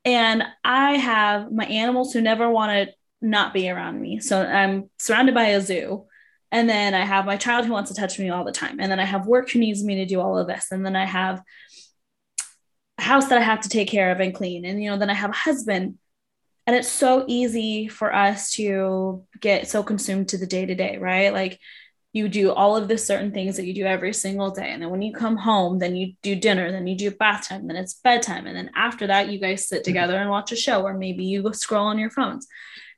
And 0.05 0.43
I 0.65 0.97
have 0.97 1.53
my 1.53 1.67
animals 1.67 2.13
who 2.13 2.21
never 2.21 2.49
want 2.51 2.89
to 2.89 2.95
not 3.21 3.55
be 3.55 3.69
around 3.69 4.01
me. 4.01 4.21
So 4.21 4.43
I'm 4.43 4.91
surrounded 4.99 5.35
by 5.35 5.49
a 5.49 5.61
zoo. 5.61 6.07
And 6.53 6.69
then 6.69 6.95
I 6.95 7.05
have 7.05 7.27
my 7.27 7.37
child 7.37 7.67
who 7.67 7.73
wants 7.73 7.91
to 7.91 7.97
touch 7.97 8.19
me 8.19 8.29
all 8.29 8.45
the 8.45 8.53
time. 8.53 8.81
And 8.81 8.91
then 8.91 8.99
I 8.99 9.05
have 9.05 9.27
work 9.27 9.51
who 9.51 9.61
needs 9.61 9.85
me 9.85 9.97
to 9.97 10.07
do 10.07 10.21
all 10.21 10.37
of 10.37 10.49
this. 10.49 10.67
And 10.73 10.85
then 10.85 10.97
I 10.97 11.05
have 11.05 11.43
a 12.99 13.03
house 13.03 13.29
that 13.29 13.39
I 13.39 13.43
have 13.43 13.61
to 13.61 13.69
take 13.69 13.89
care 13.89 14.11
of 14.11 14.21
and 14.21 14.35
clean. 14.35 14.65
And, 14.65 14.83
you 14.83 14.91
know, 14.91 14.99
then 14.99 15.11
I 15.11 15.15
have 15.15 15.31
a 15.31 15.35
husband. 15.35 15.99
And 16.67 16.75
it's 16.75 16.89
so 16.89 17.25
easy 17.29 17.89
for 17.89 18.15
us 18.15 18.53
to 18.55 19.25
get 19.41 19.69
so 19.69 19.83
consumed 19.83 20.29
to 20.31 20.39
the 20.39 20.47
day 20.47 20.67
to 20.67 20.75
day, 20.75 20.99
right? 20.99 21.33
Like 21.33 21.61
you 22.13 22.29
do 22.29 22.53
all 22.53 22.77
of 22.77 22.89
the 22.89 22.99
certain 22.99 23.31
things 23.33 23.57
that 23.57 23.67
you 23.67 23.75
do 23.75 23.85
every 23.85 24.13
single 24.13 24.51
day. 24.51 24.71
And 24.71 24.83
then 24.83 24.91
when 24.91 25.03
you 25.03 25.13
come 25.13 25.37
home, 25.37 25.79
then 25.79 25.95
you 25.95 26.15
do 26.23 26.35
dinner, 26.35 26.73
then 26.73 26.87
you 26.87 26.97
do 26.97 27.13
bath 27.13 27.49
time, 27.49 27.69
then 27.69 27.77
it's 27.77 27.95
bedtime. 27.95 28.47
And 28.47 28.57
then 28.57 28.71
after 28.75 29.07
that, 29.07 29.29
you 29.31 29.39
guys 29.39 29.69
sit 29.69 29.77
mm-hmm. 29.77 29.85
together 29.85 30.17
and 30.17 30.29
watch 30.29 30.51
a 30.51 30.57
show, 30.57 30.83
or 30.83 30.95
maybe 30.95 31.25
you 31.25 31.43
go 31.43 31.53
scroll 31.53 31.87
on 31.87 31.99
your 31.99 32.11
phones. 32.11 32.49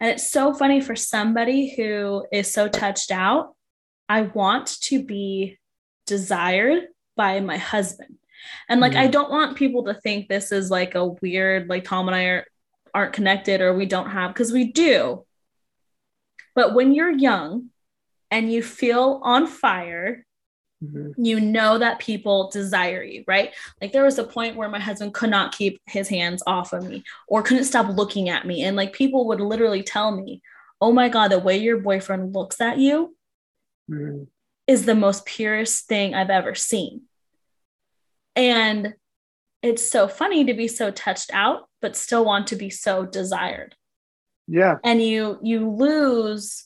And 0.02 0.10
it's 0.10 0.30
so 0.30 0.52
funny 0.52 0.80
for 0.80 0.96
somebody 0.96 1.74
who 1.76 2.26
is 2.32 2.52
so 2.52 2.66
touched 2.66 3.12
out. 3.12 3.54
I 4.08 4.22
want 4.22 4.78
to 4.82 5.02
be 5.02 5.58
desired 6.06 6.88
by 7.16 7.38
my 7.38 7.56
husband. 7.56 8.18
And 8.68 8.80
like, 8.80 8.92
mm-hmm. 8.92 9.02
I 9.02 9.06
don't 9.06 9.30
want 9.30 9.56
people 9.56 9.84
to 9.84 9.94
think 9.94 10.28
this 10.28 10.50
is 10.50 10.72
like 10.72 10.96
a 10.96 11.06
weird, 11.06 11.68
like 11.68 11.84
Tom 11.84 12.08
and 12.08 12.16
I 12.16 12.24
are, 12.24 12.46
aren't 12.92 13.12
connected 13.12 13.60
or 13.60 13.72
we 13.74 13.86
don't 13.86 14.10
have, 14.10 14.34
because 14.34 14.52
we 14.52 14.72
do. 14.72 15.24
But 16.56 16.74
when 16.74 16.92
you're 16.92 17.16
young, 17.16 17.70
and 18.32 18.50
you 18.50 18.62
feel 18.62 19.20
on 19.22 19.46
fire, 19.46 20.24
mm-hmm. 20.82 21.10
you 21.16 21.40
know 21.40 21.78
that 21.78 21.98
people 21.98 22.50
desire 22.50 23.02
you, 23.02 23.24
right? 23.26 23.52
Like 23.80 23.92
there 23.92 24.04
was 24.04 24.18
a 24.18 24.24
point 24.24 24.56
where 24.56 24.68
my 24.68 24.80
husband 24.80 25.14
could 25.14 25.30
not 25.30 25.56
keep 25.56 25.80
his 25.86 26.08
hands 26.08 26.42
off 26.46 26.72
of 26.72 26.88
me 26.88 27.04
or 27.28 27.42
couldn't 27.42 27.64
stop 27.64 27.88
looking 27.88 28.28
at 28.28 28.46
me. 28.46 28.62
And 28.62 28.76
like 28.76 28.92
people 28.92 29.26
would 29.28 29.40
literally 29.40 29.82
tell 29.82 30.14
me, 30.14 30.42
oh 30.80 30.92
my 30.92 31.08
God, 31.08 31.28
the 31.28 31.38
way 31.38 31.58
your 31.58 31.78
boyfriend 31.78 32.34
looks 32.34 32.60
at 32.60 32.78
you 32.78 33.16
mm-hmm. 33.90 34.24
is 34.66 34.84
the 34.84 34.94
most 34.94 35.24
purest 35.24 35.86
thing 35.86 36.14
I've 36.14 36.30
ever 36.30 36.54
seen. 36.54 37.02
And 38.34 38.94
it's 39.62 39.88
so 39.88 40.08
funny 40.08 40.44
to 40.44 40.54
be 40.54 40.68
so 40.68 40.90
touched 40.90 41.30
out, 41.32 41.68
but 41.80 41.96
still 41.96 42.24
want 42.24 42.48
to 42.48 42.56
be 42.56 42.70
so 42.70 43.06
desired. 43.06 43.76
Yeah. 44.48 44.78
And 44.82 45.00
you 45.00 45.38
you 45.42 45.70
lose 45.70 46.64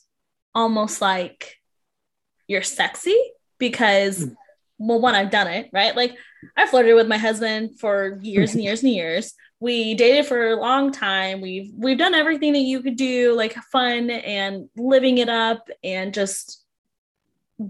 almost 0.54 1.02
like 1.02 1.56
you're 2.48 2.62
sexy 2.62 3.18
because 3.58 4.26
mm. 4.26 4.36
well 4.78 5.00
one 5.00 5.14
i've 5.14 5.30
done 5.30 5.46
it 5.46 5.68
right 5.72 5.96
like 5.96 6.16
i 6.56 6.66
flirted 6.66 6.94
with 6.94 7.08
my 7.08 7.18
husband 7.18 7.78
for 7.78 8.18
years 8.22 8.54
and 8.54 8.62
years 8.64 8.82
and 8.82 8.92
years 8.92 9.34
we 9.58 9.94
dated 9.94 10.26
for 10.26 10.50
a 10.50 10.60
long 10.60 10.92
time 10.92 11.40
we've 11.40 11.72
we've 11.76 11.98
done 11.98 12.14
everything 12.14 12.52
that 12.52 12.60
you 12.60 12.80
could 12.80 12.96
do 12.96 13.34
like 13.34 13.54
fun 13.72 14.10
and 14.10 14.68
living 14.76 15.18
it 15.18 15.28
up 15.28 15.68
and 15.82 16.12
just 16.12 16.62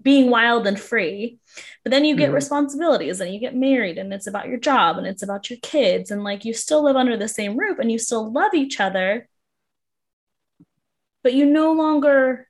being 0.02 0.30
wild 0.30 0.66
and 0.66 0.80
free 0.80 1.38
but 1.84 1.90
then 1.90 2.04
you 2.04 2.16
get 2.16 2.26
mm-hmm. 2.26 2.34
responsibilities 2.34 3.20
and 3.20 3.32
you 3.32 3.38
get 3.38 3.54
married 3.54 3.98
and 3.98 4.12
it's 4.12 4.26
about 4.26 4.48
your 4.48 4.58
job 4.58 4.98
and 4.98 5.06
it's 5.06 5.22
about 5.22 5.48
your 5.48 5.60
kids 5.62 6.10
and 6.10 6.24
like 6.24 6.44
you 6.44 6.52
still 6.52 6.82
live 6.82 6.96
under 6.96 7.16
the 7.16 7.28
same 7.28 7.56
roof 7.56 7.78
and 7.78 7.92
you 7.92 7.98
still 7.98 8.32
love 8.32 8.52
each 8.52 8.80
other 8.80 9.28
but 11.22 11.34
you 11.34 11.46
no 11.46 11.72
longer 11.72 12.48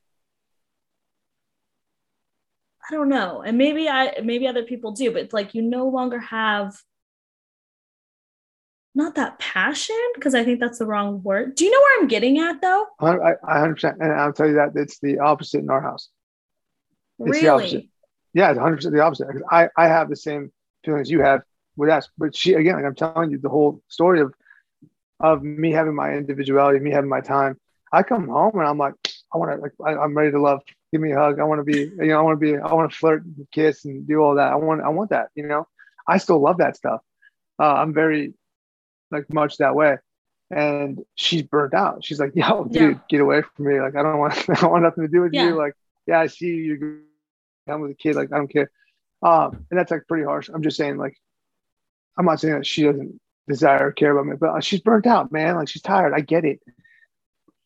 I 2.88 2.94
don't 2.94 3.08
know. 3.08 3.42
And 3.42 3.58
maybe 3.58 3.88
I 3.88 4.20
maybe 4.22 4.46
other 4.46 4.62
people 4.62 4.92
do, 4.92 5.10
but 5.10 5.22
it's 5.22 5.34
like 5.34 5.54
you 5.54 5.62
no 5.62 5.88
longer 5.88 6.18
have 6.20 6.76
not 8.94 9.14
that 9.16 9.38
passion 9.38 9.96
because 10.14 10.34
I 10.34 10.44
think 10.44 10.60
that's 10.60 10.78
the 10.78 10.86
wrong 10.86 11.22
word. 11.22 11.54
Do 11.54 11.64
you 11.64 11.70
know 11.70 11.78
where 11.78 12.00
I'm 12.00 12.08
getting 12.08 12.38
at 12.38 12.62
though? 12.62 12.86
I, 12.98 13.34
I 13.46 13.58
100%. 13.58 13.96
And 14.00 14.12
I'll 14.12 14.32
tell 14.32 14.46
you 14.46 14.54
that 14.54 14.72
it's 14.74 14.98
the 15.00 15.18
opposite 15.18 15.58
in 15.58 15.68
our 15.68 15.82
house. 15.82 16.08
It's 17.18 17.28
really? 17.28 17.42
the 17.42 17.48
opposite. 17.48 17.84
Yeah, 18.32 18.50
it's 18.50 18.58
100% 18.58 18.92
the 18.92 19.00
opposite. 19.00 19.26
I, 19.50 19.68
I 19.76 19.88
have 19.88 20.08
the 20.08 20.16
same 20.16 20.50
feelings 20.84 21.10
you 21.10 21.20
have 21.20 21.42
with 21.76 21.90
us. 21.90 22.08
But 22.16 22.34
she, 22.34 22.54
again, 22.54 22.76
like 22.76 22.84
I'm 22.84 22.94
telling 22.94 23.30
you, 23.30 23.38
the 23.38 23.50
whole 23.50 23.82
story 23.88 24.20
of 24.20 24.34
of 25.20 25.42
me 25.42 25.72
having 25.72 25.94
my 25.94 26.14
individuality, 26.14 26.78
me 26.78 26.90
having 26.90 27.10
my 27.10 27.20
time. 27.20 27.58
I 27.92 28.02
come 28.02 28.28
home 28.28 28.58
and 28.58 28.68
I'm 28.68 28.78
like, 28.78 28.94
I 29.32 29.38
want 29.38 29.52
to, 29.52 29.56
like, 29.58 29.72
I, 29.84 29.98
I'm 29.98 30.16
ready 30.16 30.30
to 30.32 30.40
love 30.40 30.60
give 30.96 31.02
me 31.02 31.12
a 31.12 31.18
hug. 31.18 31.38
I 31.38 31.44
want 31.44 31.58
to 31.58 31.64
be, 31.64 31.80
you 31.80 32.08
know, 32.08 32.18
I 32.18 32.22
want 32.22 32.40
to 32.40 32.44
be, 32.44 32.56
I 32.56 32.72
want 32.72 32.90
to 32.90 32.96
flirt, 32.96 33.24
and 33.24 33.46
kiss, 33.52 33.84
and 33.84 34.06
do 34.06 34.18
all 34.20 34.36
that. 34.36 34.52
I 34.52 34.56
want, 34.56 34.80
I 34.82 34.88
want 34.88 35.10
that. 35.10 35.28
You 35.34 35.46
know, 35.46 35.66
I 36.08 36.18
still 36.18 36.40
love 36.40 36.58
that 36.58 36.76
stuff. 36.76 37.00
Uh, 37.60 37.74
I'm 37.74 37.92
very, 37.92 38.34
like, 39.10 39.32
much 39.32 39.58
that 39.58 39.74
way. 39.74 39.98
And 40.50 41.00
she's 41.16 41.42
burnt 41.42 41.74
out. 41.74 42.04
She's 42.04 42.20
like, 42.20 42.32
"Yo, 42.34 42.64
dude, 42.64 42.96
yeah. 42.96 43.00
get 43.08 43.20
away 43.20 43.42
from 43.42 43.66
me! 43.66 43.80
Like, 43.80 43.96
I 43.96 44.02
don't 44.02 44.18
want, 44.18 44.34
I 44.48 44.54
don't 44.54 44.70
want 44.70 44.84
nothing 44.84 45.02
to 45.02 45.08
do 45.08 45.22
with 45.22 45.32
yeah. 45.34 45.48
you. 45.48 45.56
Like, 45.56 45.74
yeah, 46.06 46.20
I 46.20 46.28
see 46.28 46.46
you. 46.46 47.00
Come 47.68 47.80
with 47.80 47.90
a 47.90 47.94
kid. 47.94 48.14
Like, 48.14 48.32
I 48.32 48.36
don't 48.36 48.52
care." 48.52 48.70
Um, 49.22 49.66
and 49.70 49.78
that's 49.78 49.90
like 49.90 50.06
pretty 50.06 50.24
harsh. 50.24 50.48
I'm 50.52 50.62
just 50.62 50.76
saying, 50.76 50.98
like, 50.98 51.16
I'm 52.16 52.26
not 52.26 52.38
saying 52.38 52.54
that 52.54 52.66
she 52.66 52.84
doesn't 52.84 53.20
desire 53.48 53.88
or 53.88 53.92
care 53.92 54.12
about 54.16 54.26
me, 54.26 54.36
but 54.38 54.62
she's 54.62 54.80
burnt 54.80 55.06
out, 55.06 55.32
man. 55.32 55.56
Like, 55.56 55.68
she's 55.68 55.82
tired. 55.82 56.14
I 56.14 56.20
get 56.20 56.44
it 56.44 56.60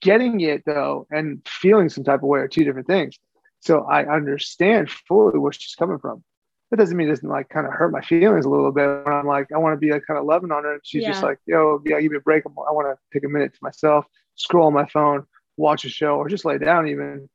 getting 0.01 0.41
it 0.41 0.63
though 0.67 1.07
and 1.11 1.47
feeling 1.47 1.89
some 1.89 2.05
type 2.05 2.23
of 2.23 2.29
way 2.29 2.41
are 2.41 2.49
two 2.49 2.65
different 2.65 2.87
things. 2.87 3.19
So 3.61 3.85
I 3.85 4.07
understand 4.07 4.91
fully 4.91 5.39
where 5.39 5.53
she's 5.53 5.75
coming 5.75 5.99
from. 5.99 6.25
That 6.71 6.79
doesn't 6.79 6.97
mean 6.97 7.09
it 7.09 7.11
doesn't 7.11 7.29
like 7.29 7.49
kind 7.49 7.67
of 7.67 7.73
hurt 7.73 7.93
my 7.93 8.01
feelings 8.01 8.45
a 8.45 8.49
little 8.49 8.71
bit 8.71 8.87
when 9.05 9.13
I'm 9.13 9.27
like, 9.27 9.49
I 9.53 9.59
want 9.59 9.75
to 9.75 9.79
be 9.79 9.93
like 9.93 10.07
kind 10.07 10.19
of 10.19 10.25
loving 10.25 10.53
on 10.53 10.65
her. 10.65 10.75
And 10.75 10.81
she's 10.85 11.03
yeah. 11.03 11.11
just 11.11 11.23
like, 11.23 11.39
yo, 11.47 11.83
yeah, 11.85 12.01
give 12.01 12.13
me 12.13 12.19
a 12.19 12.21
break. 12.21 12.45
I 12.47 12.73
want 12.73 12.87
to 12.87 12.97
take 13.13 13.25
a 13.25 13.29
minute 13.29 13.53
to 13.53 13.59
myself, 13.61 14.07
scroll 14.37 14.69
on 14.69 14.73
my 14.73 14.87
phone, 14.87 15.25
watch 15.57 15.85
a 15.85 15.89
show, 15.89 16.17
or 16.17 16.29
just 16.29 16.45
lay 16.45 16.59
down 16.59 16.89
even. 16.89 17.29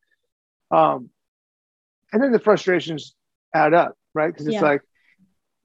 Um, 0.71 1.09
and 2.13 2.23
then 2.23 2.31
the 2.31 2.39
frustrations 2.39 3.13
add 3.53 3.73
up, 3.73 3.95
right? 4.13 4.31
Because 4.31 4.47
it's 4.47 4.55
yeah. 4.55 4.61
like, 4.61 4.81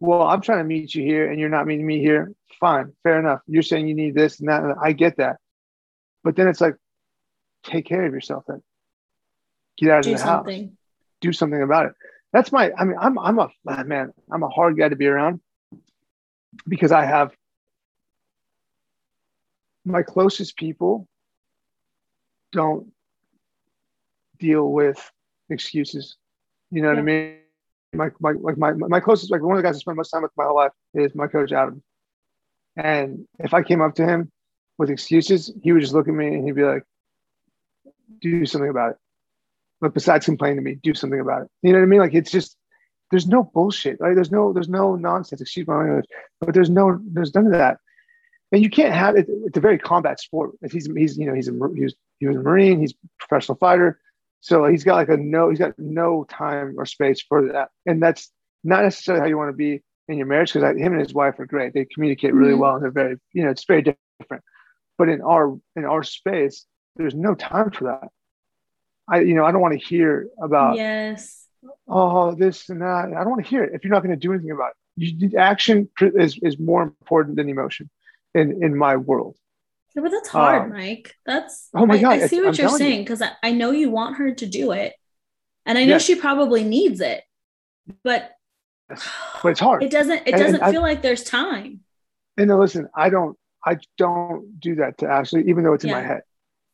well, 0.00 0.22
I'm 0.22 0.40
trying 0.40 0.58
to 0.58 0.64
meet 0.64 0.94
you 0.94 1.04
here 1.04 1.30
and 1.30 1.38
you're 1.38 1.48
not 1.48 1.66
meeting 1.66 1.86
me 1.86 2.00
here. 2.00 2.32
Fine, 2.58 2.92
fair 3.04 3.20
enough. 3.20 3.40
You're 3.46 3.62
saying 3.62 3.86
you 3.86 3.94
need 3.94 4.14
this 4.14 4.40
and 4.40 4.48
that. 4.48 4.62
And 4.64 4.74
I 4.82 4.92
get 4.92 5.18
that. 5.18 5.36
But 6.24 6.36
then 6.36 6.48
it's 6.48 6.60
like, 6.60 6.74
take 7.64 7.86
care 7.86 8.04
of 8.04 8.12
yourself 8.12 8.44
then. 8.46 8.62
Get 9.78 9.90
out 9.90 10.06
of 10.06 10.12
the 10.12 10.18
something. 10.18 10.68
house. 10.68 10.76
Do 11.20 11.32
something 11.32 11.62
about 11.62 11.86
it. 11.86 11.92
That's 12.32 12.52
my, 12.52 12.72
I 12.76 12.84
mean, 12.84 12.96
I'm, 13.00 13.18
I'm 13.18 13.38
a, 13.38 13.48
ah, 13.66 13.82
man, 13.82 14.12
I'm 14.30 14.42
a 14.42 14.48
hard 14.48 14.78
guy 14.78 14.88
to 14.88 14.96
be 14.96 15.06
around 15.06 15.40
because 16.68 16.92
I 16.92 17.04
have 17.04 17.32
my 19.84 20.02
closest 20.02 20.56
people 20.56 21.08
don't 22.52 22.92
deal 24.38 24.70
with 24.70 25.10
excuses. 25.48 26.16
You 26.70 26.82
know 26.82 26.88
yeah. 26.88 26.94
what 26.94 27.00
I 27.00 27.02
mean? 27.02 27.36
My, 27.92 28.10
my, 28.20 28.32
like 28.32 28.56
my, 28.56 28.72
my 28.72 29.00
closest, 29.00 29.32
like 29.32 29.42
one 29.42 29.56
of 29.56 29.62
the 29.62 29.68
guys 29.68 29.76
I 29.76 29.80
spend 29.80 29.96
most 29.96 30.10
time 30.10 30.22
with 30.22 30.30
my 30.36 30.44
whole 30.44 30.56
life 30.56 30.72
is 30.94 31.14
my 31.14 31.26
coach, 31.26 31.52
Adam. 31.52 31.82
And 32.76 33.26
if 33.40 33.52
I 33.52 33.62
came 33.62 33.80
up 33.80 33.96
to 33.96 34.06
him 34.06 34.30
with 34.78 34.90
excuses, 34.90 35.52
he 35.62 35.72
would 35.72 35.82
just 35.82 35.92
look 35.92 36.06
at 36.06 36.14
me 36.14 36.28
and 36.28 36.44
he'd 36.44 36.54
be 36.54 36.62
like, 36.62 36.84
do 38.20 38.46
something 38.46 38.70
about 38.70 38.92
it. 38.92 38.96
But 39.80 39.94
besides 39.94 40.26
complain 40.26 40.56
to 40.56 40.62
me, 40.62 40.76
do 40.82 40.94
something 40.94 41.20
about 41.20 41.42
it. 41.42 41.48
You 41.62 41.72
know 41.72 41.78
what 41.78 41.84
I 41.84 41.88
mean? 41.88 42.00
Like 42.00 42.14
it's 42.14 42.30
just 42.30 42.56
there's 43.10 43.26
no 43.26 43.42
bullshit. 43.42 43.98
Right? 44.00 44.14
There's 44.14 44.30
no 44.30 44.52
there's 44.52 44.68
no 44.68 44.96
nonsense. 44.96 45.40
Excuse 45.40 45.66
my 45.66 45.76
language, 45.76 46.06
but 46.40 46.54
there's 46.54 46.70
no 46.70 46.98
there's 47.12 47.34
none 47.34 47.46
of 47.46 47.52
that. 47.52 47.78
And 48.52 48.62
you 48.62 48.70
can't 48.70 48.92
have 48.92 49.16
it. 49.16 49.26
It's 49.28 49.56
a 49.56 49.60
very 49.60 49.78
combat 49.78 50.20
sport. 50.20 50.52
If 50.62 50.72
he's 50.72 50.88
he's 50.96 51.16
you 51.16 51.26
know 51.26 51.34
he's 51.34 51.48
a 51.48 51.52
he's 51.74 51.94
he 52.18 52.26
was 52.26 52.36
a 52.36 52.40
marine. 52.40 52.80
He's 52.80 52.92
a 52.92 53.26
professional 53.26 53.56
fighter, 53.56 54.00
so 54.40 54.66
he's 54.66 54.84
got 54.84 54.96
like 54.96 55.08
a 55.08 55.16
no. 55.16 55.48
He's 55.48 55.58
got 55.58 55.78
no 55.78 56.24
time 56.28 56.74
or 56.76 56.84
space 56.84 57.22
for 57.22 57.52
that. 57.52 57.70
And 57.86 58.02
that's 58.02 58.30
not 58.64 58.82
necessarily 58.82 59.22
how 59.22 59.28
you 59.28 59.38
want 59.38 59.50
to 59.50 59.56
be 59.56 59.82
in 60.08 60.18
your 60.18 60.26
marriage 60.26 60.52
because 60.52 60.76
him 60.76 60.92
and 60.92 61.00
his 61.00 61.14
wife 61.14 61.38
are 61.38 61.46
great. 61.46 61.72
They 61.72 61.86
communicate 61.86 62.34
really 62.34 62.52
mm-hmm. 62.52 62.60
well 62.60 62.74
and 62.74 62.82
they're 62.82 62.90
very 62.90 63.16
you 63.32 63.44
know 63.44 63.50
it's 63.50 63.64
very 63.64 63.82
different. 63.82 64.44
But 64.98 65.08
in 65.08 65.22
our 65.22 65.56
in 65.76 65.84
our 65.84 66.02
space, 66.02 66.66
there's 67.00 67.14
no 67.14 67.34
time 67.34 67.70
for 67.70 67.84
that. 67.84 68.08
I, 69.08 69.20
you 69.20 69.34
know, 69.34 69.44
I 69.44 69.52
don't 69.52 69.60
want 69.60 69.78
to 69.78 69.84
hear 69.84 70.28
about 70.40 70.76
yes, 70.76 71.46
oh, 71.88 72.34
this 72.34 72.68
and 72.68 72.82
that. 72.82 73.06
I 73.12 73.20
don't 73.20 73.30
want 73.30 73.44
to 73.44 73.48
hear 73.48 73.64
it 73.64 73.74
if 73.74 73.84
you're 73.84 73.92
not 73.92 74.02
going 74.02 74.14
to 74.14 74.16
do 74.16 74.32
anything 74.32 74.52
about 74.52 74.70
it. 74.70 74.76
You, 74.96 75.38
action 75.38 75.88
is 76.00 76.38
is 76.42 76.58
more 76.58 76.82
important 76.82 77.36
than 77.36 77.48
emotion 77.48 77.90
in 78.34 78.62
in 78.62 78.76
my 78.76 78.96
world. 78.96 79.36
Yeah, 79.96 80.02
but 80.02 80.12
that's 80.12 80.28
hard, 80.28 80.62
um, 80.62 80.72
Mike. 80.72 81.14
That's 81.26 81.68
oh 81.74 81.86
my 81.86 81.98
god. 81.98 82.20
I, 82.20 82.24
I 82.24 82.26
see 82.26 82.40
what 82.40 82.48
I'm 82.48 82.54
you're 82.54 82.78
saying 82.78 83.02
because 83.02 83.22
I, 83.22 83.32
I 83.42 83.50
know 83.52 83.70
you 83.72 83.90
want 83.90 84.18
her 84.18 84.32
to 84.32 84.46
do 84.46 84.72
it, 84.72 84.94
and 85.66 85.76
I 85.76 85.84
know 85.84 85.94
yes. 85.94 86.04
she 86.04 86.14
probably 86.14 86.62
needs 86.62 87.00
it, 87.00 87.24
but 88.04 88.30
but 89.42 89.50
it's 89.50 89.60
hard. 89.60 89.82
It 89.82 89.90
doesn't. 89.90 90.26
It 90.26 90.32
doesn't 90.32 90.60
and 90.60 90.72
feel 90.72 90.82
I, 90.82 90.90
like 90.90 91.02
there's 91.02 91.24
time. 91.24 91.80
And 92.36 92.56
listen, 92.56 92.88
I 92.94 93.10
don't. 93.10 93.36
I 93.64 93.78
don't 93.98 94.58
do 94.60 94.76
that 94.76 94.98
to 94.98 95.08
Ashley, 95.08 95.48
even 95.48 95.64
though 95.64 95.74
it's 95.74 95.84
yeah. 95.84 95.98
in 95.98 96.02
my 96.02 96.08
head. 96.08 96.22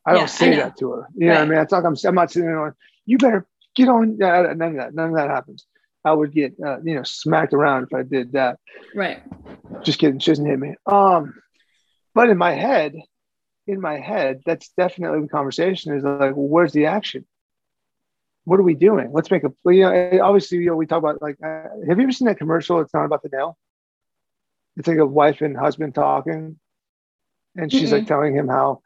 I 0.07 0.15
don't 0.15 0.31
say 0.31 0.53
I 0.53 0.57
that 0.57 0.79
to 0.79 0.93
her. 0.93 1.09
You 1.17 1.29
right. 1.29 1.35
know 1.35 1.41
what 1.41 1.47
I 1.47 1.51
mean? 1.51 1.59
It's 1.61 1.73
like 1.73 1.85
I'm, 1.85 1.97
I'm 2.05 2.15
not 2.15 2.31
sitting 2.31 2.49
there 2.49 2.57
going, 2.57 2.73
you 3.07 3.19
better 3.19 3.47
get 3.75 3.89
on. 3.89 4.17
Yeah, 4.19 4.53
none 4.55 4.71
of 4.71 4.77
that. 4.77 4.95
None 4.95 5.11
of 5.11 5.17
that 5.17 5.29
happens. 5.29 5.67
I 6.05 6.13
would 6.13 6.33
get, 6.33 6.55
uh, 6.65 6.79
you 6.85 6.95
know, 6.95 7.03
smacked 7.03 7.53
around 7.53 7.85
if 7.85 7.95
I 7.95 8.03
did 8.03 8.33
that. 8.33 8.61
Right. 8.95 9.23
Just 9.83 9.99
kidding. 9.99 10.21
She 10.21 10.31
doesn't 10.31 10.47
hit 10.47 10.59
me. 10.59 10.77
Um, 10.87 11.35
but 12.15 12.31
in 12.31 12.39
my 12.39 12.53
head, 12.53 12.95
in 13.67 13.81
my 13.81 13.99
head, 13.99 14.43
that's 14.47 14.69
definitely 14.79 15.23
the 15.23 15.29
conversation 15.29 15.97
is 15.97 16.05
like, 16.05 16.37
well, 16.37 16.47
where's 16.47 16.73
the 16.73 16.87
action? 16.87 17.27
what 18.47 18.61
are 18.61 18.63
we 18.63 18.75
doing? 18.75 19.11
Let's 19.13 19.31
make 19.31 19.43
a, 19.43 19.53
you 19.73 19.81
know, 19.81 20.21
obviously, 20.23 20.59
you 20.59 20.67
know, 20.67 20.77
we 20.77 20.87
talk 20.87 20.99
about 20.99 21.21
like, 21.21 21.37
uh, 21.45 21.65
have 21.89 21.99
you 21.99 22.05
ever 22.05 22.13
seen 22.13 22.29
that 22.29 22.39
commercial? 22.39 22.81
It's 22.81 22.95
not 22.95 23.05
about 23.05 23.25
the 23.25 23.29
nail. 23.33 23.59
It's 24.77 24.87
like 24.87 24.99
a 24.99 25.07
wife 25.07 25.41
and 25.41 25.57
husband 25.57 25.97
talking, 25.97 26.57
and 27.57 27.73
she's 27.73 27.89
mm-hmm. 27.89 27.95
like 27.95 28.07
telling 28.07 28.37
him 28.37 28.47
how 28.47 28.83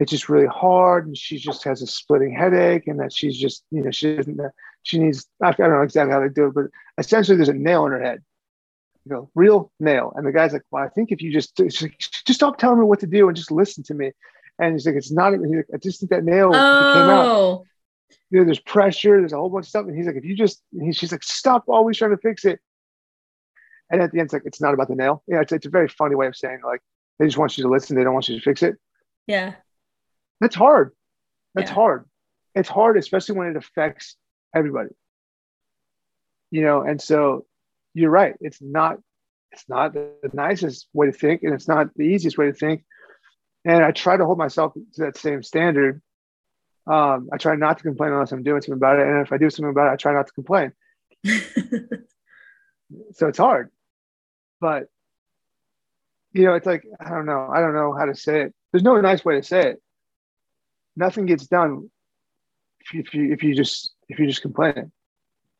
it's 0.00 0.10
just 0.10 0.28
really 0.28 0.46
hard, 0.46 1.06
and 1.06 1.16
she 1.16 1.38
just 1.38 1.62
has 1.64 1.82
a 1.82 1.86
splitting 1.86 2.34
headache, 2.34 2.88
and 2.88 2.98
that 3.00 3.12
she's 3.12 3.38
just, 3.38 3.64
you 3.70 3.82
know, 3.82 3.90
she 3.90 4.16
doesn't, 4.16 4.40
uh, 4.40 4.48
she 4.82 4.98
needs, 4.98 5.26
I 5.42 5.52
don't 5.52 5.70
know 5.70 5.82
exactly 5.82 6.12
how 6.12 6.20
they 6.20 6.28
do 6.28 6.46
it, 6.46 6.54
but 6.54 6.66
essentially, 6.98 7.36
there's 7.36 7.48
a 7.48 7.54
nail 7.54 7.86
in 7.86 7.92
her 7.92 8.02
head, 8.02 8.22
you 9.04 9.12
know, 9.12 9.30
real 9.34 9.70
nail, 9.78 10.12
and 10.16 10.26
the 10.26 10.32
guy's 10.32 10.52
like, 10.52 10.62
well, 10.70 10.82
I 10.82 10.88
think 10.88 11.12
if 11.12 11.22
you 11.22 11.32
just, 11.32 11.58
like, 11.60 11.70
just 11.98 12.34
stop 12.34 12.58
telling 12.58 12.80
me 12.80 12.86
what 12.86 13.00
to 13.00 13.06
do 13.06 13.28
and 13.28 13.36
just 13.36 13.52
listen 13.52 13.84
to 13.84 13.94
me, 13.94 14.10
and 14.58 14.72
he's 14.72 14.86
like, 14.86 14.96
it's 14.96 15.12
not, 15.12 15.32
he's 15.32 15.42
like, 15.42 15.66
I 15.72 15.76
just 15.76 16.00
think 16.00 16.10
that 16.10 16.24
nail 16.24 16.50
oh. 16.52 16.94
came 16.94 17.10
out 17.10 17.26
oh 17.26 17.64
you 18.30 18.38
know, 18.38 18.44
there's 18.44 18.60
pressure, 18.60 19.18
there's 19.18 19.32
a 19.32 19.36
whole 19.36 19.50
bunch 19.50 19.66
of 19.66 19.68
stuff. 19.68 19.86
And 19.86 19.96
he's 19.96 20.06
like, 20.06 20.16
if 20.16 20.24
you 20.24 20.36
just, 20.36 20.62
he, 20.72 20.92
she's 20.92 21.12
like, 21.12 21.22
stop 21.22 21.64
always 21.68 21.96
trying 21.98 22.12
to 22.12 22.16
fix 22.16 22.44
it. 22.44 22.60
And 23.90 24.00
at 24.00 24.12
the 24.12 24.20
end, 24.20 24.26
it's 24.26 24.32
like, 24.32 24.42
it's 24.44 24.60
not 24.60 24.72
about 24.72 24.88
the 24.88 24.94
nail. 24.94 25.22
Yeah, 25.26 25.40
it's, 25.40 25.52
it's 25.52 25.66
a 25.66 25.70
very 25.70 25.88
funny 25.88 26.14
way 26.14 26.28
of 26.28 26.36
saying, 26.36 26.60
like, 26.64 26.80
they 27.18 27.26
just 27.26 27.38
want 27.38 27.58
you 27.58 27.64
to 27.64 27.70
listen. 27.70 27.96
They 27.96 28.04
don't 28.04 28.14
want 28.14 28.28
you 28.28 28.36
to 28.36 28.42
fix 28.42 28.62
it. 28.62 28.76
Yeah. 29.26 29.54
That's 30.40 30.56
hard. 30.56 30.92
That's 31.54 31.70
yeah. 31.70 31.74
hard. 31.74 32.04
It's 32.54 32.68
hard, 32.68 32.96
especially 32.96 33.36
when 33.36 33.48
it 33.48 33.56
affects 33.56 34.16
everybody. 34.54 34.90
You 36.50 36.62
know, 36.62 36.82
and 36.82 37.00
so 37.00 37.46
you're 37.94 38.10
right. 38.10 38.34
It's 38.40 38.60
not, 38.60 38.98
it's 39.52 39.68
not 39.68 39.94
the 39.94 40.12
nicest 40.32 40.88
way 40.92 41.06
to 41.06 41.12
think, 41.12 41.42
and 41.42 41.54
it's 41.54 41.68
not 41.68 41.94
the 41.94 42.04
easiest 42.04 42.38
way 42.38 42.46
to 42.46 42.52
think. 42.52 42.84
And 43.64 43.84
I 43.84 43.90
try 43.90 44.16
to 44.16 44.24
hold 44.24 44.38
myself 44.38 44.74
to 44.74 44.80
that 44.98 45.18
same 45.18 45.42
standard 45.42 46.00
um, 46.86 47.28
I 47.32 47.36
try 47.36 47.54
not 47.56 47.78
to 47.78 47.84
complain 47.84 48.12
unless 48.12 48.32
I'm 48.32 48.42
doing 48.42 48.60
something 48.62 48.74
about 48.74 48.98
it. 48.98 49.06
And 49.06 49.24
if 49.24 49.32
I 49.32 49.38
do 49.38 49.48
something 49.50 49.70
about 49.70 49.88
it, 49.88 49.92
I 49.92 49.96
try 49.96 50.12
not 50.12 50.26
to 50.26 50.32
complain. 50.32 50.72
so 53.12 53.28
it's 53.28 53.38
hard. 53.38 53.70
But, 54.60 54.86
you 56.32 56.44
know, 56.44 56.54
it's 56.54 56.66
like, 56.66 56.84
I 56.98 57.10
don't 57.10 57.26
know. 57.26 57.48
I 57.52 57.60
don't 57.60 57.74
know 57.74 57.94
how 57.94 58.06
to 58.06 58.14
say 58.14 58.42
it. 58.42 58.54
There's 58.72 58.82
no 58.82 59.00
nice 59.00 59.24
way 59.24 59.36
to 59.36 59.42
say 59.42 59.70
it. 59.70 59.82
Nothing 60.96 61.26
gets 61.26 61.46
done 61.46 61.90
if 62.80 62.94
you, 62.94 63.00
if 63.00 63.14
you, 63.14 63.32
if 63.32 63.42
you 63.42 63.54
just, 63.54 63.92
if 64.08 64.18
you 64.18 64.26
just 64.26 64.42
complain, 64.42 64.92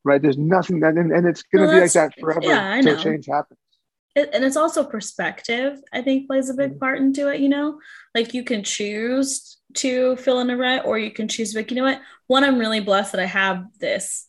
right? 0.05 0.21
There's 0.21 0.39
nothing 0.39 0.81
that, 0.81 0.95
and, 0.95 1.13
and 1.13 1.27
it's 1.27 1.43
going 1.43 1.63
to 1.63 1.67
well, 1.69 1.77
be 1.77 1.83
like 1.83 1.93
that 1.93 2.13
forever 2.19 2.41
yeah, 2.43 2.75
until 2.75 2.97
change 2.99 3.27
happens 3.27 3.59
it, 4.15 4.31
and 4.33 4.45
it's 4.45 4.57
also 4.57 4.85
perspective 4.85 5.81
i 5.93 6.03
think 6.03 6.27
plays 6.27 6.51
a 6.51 6.55
big 6.55 6.71
mm-hmm. 6.71 6.79
part 6.79 6.99
into 6.99 7.29
it 7.29 7.41
you 7.41 7.49
know 7.49 7.79
like 8.15 8.35
you 8.35 8.45
can 8.45 8.63
choose 8.63 9.59
to 9.75 10.17
fill 10.17 10.41
in 10.41 10.51
a 10.51 10.57
rut 10.57 10.85
or 10.85 10.99
you 10.99 11.11
can 11.11 11.29
choose 11.29 11.55
like 11.55 11.71
you 11.71 11.77
know 11.77 11.85
what 11.85 12.01
one 12.27 12.45
i'm 12.45 12.59
really 12.59 12.81
blessed 12.81 13.13
that 13.13 13.21
i 13.21 13.27
have 13.27 13.65
this 13.79 14.27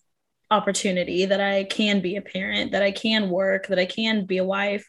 opportunity 0.52 1.26
that 1.26 1.41
i 1.41 1.64
can 1.64 2.02
be 2.02 2.16
a 2.16 2.22
parent 2.22 2.74
that 2.74 2.84
i 2.84 2.91
can 2.91 3.30
work 3.30 3.68
that 3.68 3.80
i 3.80 3.86
can 3.86 4.26
be 4.26 4.38
a 4.38 4.43
wife 4.43 4.88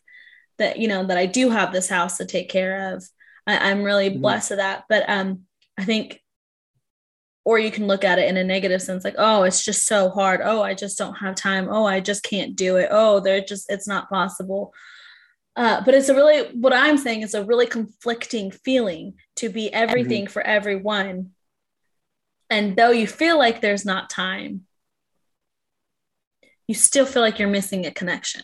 that 0.59 0.79
you 0.79 0.89
know 0.89 1.07
that 1.07 1.17
i 1.17 1.25
do 1.25 1.49
have 1.49 1.73
this 1.73 1.89
house 1.89 2.19
to 2.19 2.27
take 2.27 2.51
care 2.51 2.95
of 2.95 3.05
I, 3.47 3.71
am 3.71 3.83
really 3.83 4.11
mm-hmm. 4.11 4.21
blessed 4.21 4.49
to 4.49 4.57
that 4.57 4.85
but 4.89 5.09
um 5.09 5.43
i 5.83 5.85
think 5.85 6.21
or 7.45 7.59
you 7.59 7.71
can 7.71 7.87
look 7.87 8.05
at 8.05 8.19
it 8.19 8.29
in 8.29 8.37
a 8.37 8.45
negative 8.45 8.81
sense 8.81 9.05
like 9.05 9.17
oh 9.19 9.43
it's 9.43 9.65
just 9.65 9.87
so 9.87 10.09
hard 10.11 10.41
oh 10.43 10.63
i 10.63 10.75
just 10.75 10.99
don't 10.99 11.15
have 11.15 11.35
time 11.35 11.69
oh 11.71 11.85
i 11.85 12.01
just 12.01 12.23
can't 12.23 12.57
do 12.57 12.77
it 12.77 12.89
oh 12.91 13.21
they're 13.21 13.41
just 13.41 13.71
it's 13.71 13.89
not 13.89 14.09
possible 14.09 14.73
uh, 15.55 15.83
but 15.85 15.93
it's 15.93 16.09
a 16.09 16.15
really 16.15 16.49
what 16.57 16.73
i'm 16.73 16.97
saying 16.97 17.23
is 17.23 17.35
a 17.35 17.45
really 17.45 17.67
conflicting 17.67 18.51
feeling 18.51 19.15
to 19.37 19.49
be 19.51 19.73
everything 19.73 20.25
mm-hmm. 20.25 20.33
for 20.33 20.43
everyone 20.43 21.31
and 22.49 22.77
though 22.77 22.91
you 22.91 23.07
feel 23.07 23.39
like 23.39 23.61
there's 23.61 23.85
not 23.85 24.09
time 24.09 24.63
you 26.69 26.75
still 26.75 27.05
feel 27.05 27.23
like 27.23 27.39
you're 27.39 27.49
missing 27.49 27.85
a 27.85 27.91
connection 27.91 28.43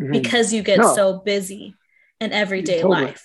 mm-hmm. 0.00 0.12
because 0.12 0.52
you 0.52 0.62
get 0.62 0.78
no. 0.78 0.94
so 0.94 1.20
busy 1.20 1.74
in 2.20 2.32
everyday 2.32 2.82
totally. 2.82 3.04
life 3.06 3.24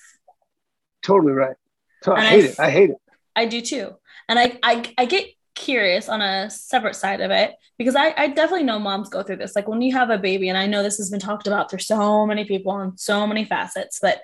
totally 1.03 1.33
right 1.33 1.57
so 2.03 2.15
i 2.15 2.25
hate 2.25 2.45
I, 2.45 2.47
it. 2.47 2.59
I 2.59 2.69
hate 2.69 2.89
it. 2.91 2.97
I 3.35 3.45
do 3.45 3.61
too. 3.61 3.95
And 4.27 4.37
I, 4.37 4.59
I, 4.61 4.93
I 4.97 5.05
get 5.05 5.27
curious 5.55 6.09
on 6.09 6.21
a 6.21 6.49
separate 6.49 6.95
side 6.95 7.21
of 7.21 7.31
it 7.31 7.53
because 7.77 7.95
I, 7.95 8.13
I 8.15 8.27
definitely 8.27 8.63
know 8.65 8.79
moms 8.79 9.09
go 9.09 9.23
through 9.23 9.37
this. 9.37 9.55
Like 9.55 9.67
when 9.67 9.81
you 9.81 9.93
have 9.93 10.09
a 10.09 10.17
baby, 10.17 10.49
and 10.49 10.57
I 10.57 10.67
know 10.67 10.83
this 10.83 10.97
has 10.97 11.09
been 11.09 11.19
talked 11.19 11.47
about 11.47 11.69
through 11.69 11.79
so 11.79 12.25
many 12.25 12.45
people 12.45 12.71
on 12.71 12.97
so 12.97 13.25
many 13.25 13.45
facets, 13.45 13.99
but 14.01 14.21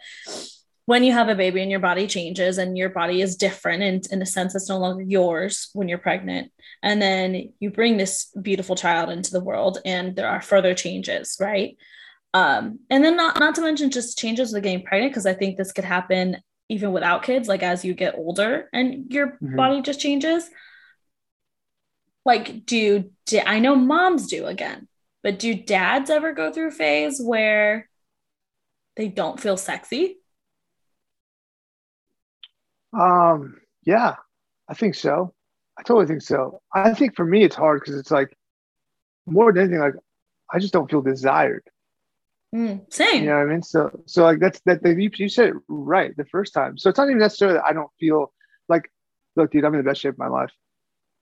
when 0.86 1.03
you 1.03 1.13
have 1.13 1.30
a 1.30 1.36
baby 1.36 1.61
and 1.61 1.71
your 1.71 1.80
body 1.80 2.05
changes 2.07 2.57
and 2.57 2.78
your 2.78 2.89
body 2.89 3.21
is 3.21 3.38
different 3.38 3.82
and 3.82 4.05
in 4.11 4.21
a 4.21 4.26
sense 4.26 4.53
it's 4.53 4.69
no 4.69 4.78
longer 4.78 5.01
yours 5.01 5.69
when 5.73 5.88
you're 5.88 5.97
pregnant 5.97 6.51
and 6.84 7.01
then 7.01 7.51
you 7.59 7.71
bring 7.71 7.97
this 7.97 8.32
beautiful 8.39 8.76
child 8.76 9.09
into 9.09 9.32
the 9.32 9.43
world 9.43 9.80
and 9.84 10.15
there 10.15 10.30
are 10.30 10.41
further 10.41 10.76
changes 10.76 11.38
right? 11.39 11.76
Um, 12.36 12.80
and 12.89 13.03
then 13.03 13.15
not 13.15 13.39
not 13.39 13.55
to 13.55 13.61
mention 13.61 13.89
just 13.89 14.19
changes 14.19 14.53
with 14.53 14.63
getting 14.63 14.84
pregnant 14.84 15.13
because 15.13 15.26
i 15.26 15.34
think 15.34 15.55
this 15.55 15.71
could 15.71 15.86
happen 15.86 16.38
even 16.70 16.91
without 16.91 17.24
kids, 17.24 17.47
like 17.47 17.63
as 17.63 17.86
you 17.86 17.93
get 17.93 18.16
older 18.16 18.70
and 18.74 19.11
your 19.11 19.28
mm-hmm. 19.28 19.55
body 19.55 19.82
just 19.82 19.99
changes. 19.99 20.49
Like, 22.26 22.66
do, 22.66 23.11
do 23.28 23.39
I 23.45 23.59
know 23.59 23.76
moms 23.76 24.28
do 24.28 24.45
again, 24.47 24.88
but 25.22 25.38
do 25.38 25.53
dads 25.53 26.09
ever 26.09 26.34
go 26.34 26.51
through 26.51 26.70
a 26.70 26.72
phase 26.72 27.22
where 27.22 27.88
they 28.95 29.07
don't 29.07 29.39
feel 29.39 29.57
sexy? 29.57 30.18
Um, 32.93 33.57
yeah, 33.86 34.16
I 34.68 34.74
think 34.74 34.95
so. 34.95 35.34
I 35.78 35.84
totally 35.84 36.07
think 36.07 36.22
so. 36.22 36.61
I 36.74 36.93
think 36.93 37.16
for 37.16 37.26
me, 37.26 37.43
it's 37.43 37.55
hard 37.55 37.82
because 37.82 37.99
it's 37.99 38.11
like 38.11 38.36
more 39.26 39.51
than 39.51 39.63
anything, 39.63 39.80
like 39.80 39.95
I 40.51 40.59
just 40.59 40.74
don't 40.74 40.89
feel 40.89 41.01
desired. 41.01 41.63
Mm, 42.56 42.82
same. 42.93 43.24
You 43.24 43.30
know 43.30 43.36
what 43.39 43.47
I 43.47 43.51
mean? 43.51 43.64
So, 43.64 43.91
so 44.06 44.24
like 44.24 44.39
that's 44.39 44.62
that. 44.66 44.80
You, 44.86 45.10
you 45.18 45.28
said 45.28 45.49
it 45.49 45.56
right 45.68 46.16
the 46.16 46.24
first 46.24 46.53
time. 46.53 46.78
So 46.78 46.89
it's 46.89 46.97
not 46.97 47.10
even 47.10 47.18
necessarily 47.18 47.58
that 47.58 47.66
I 47.66 47.74
don't 47.74 47.91
feel 47.99 48.32
like, 48.70 48.89
look, 49.36 49.51
dude, 49.51 49.66
I'm 49.66 49.74
in 49.74 49.84
the 49.84 49.89
best 49.89 49.99
shape 49.99 50.14
of 50.14 50.20
my 50.20 50.30
life. 50.30 50.51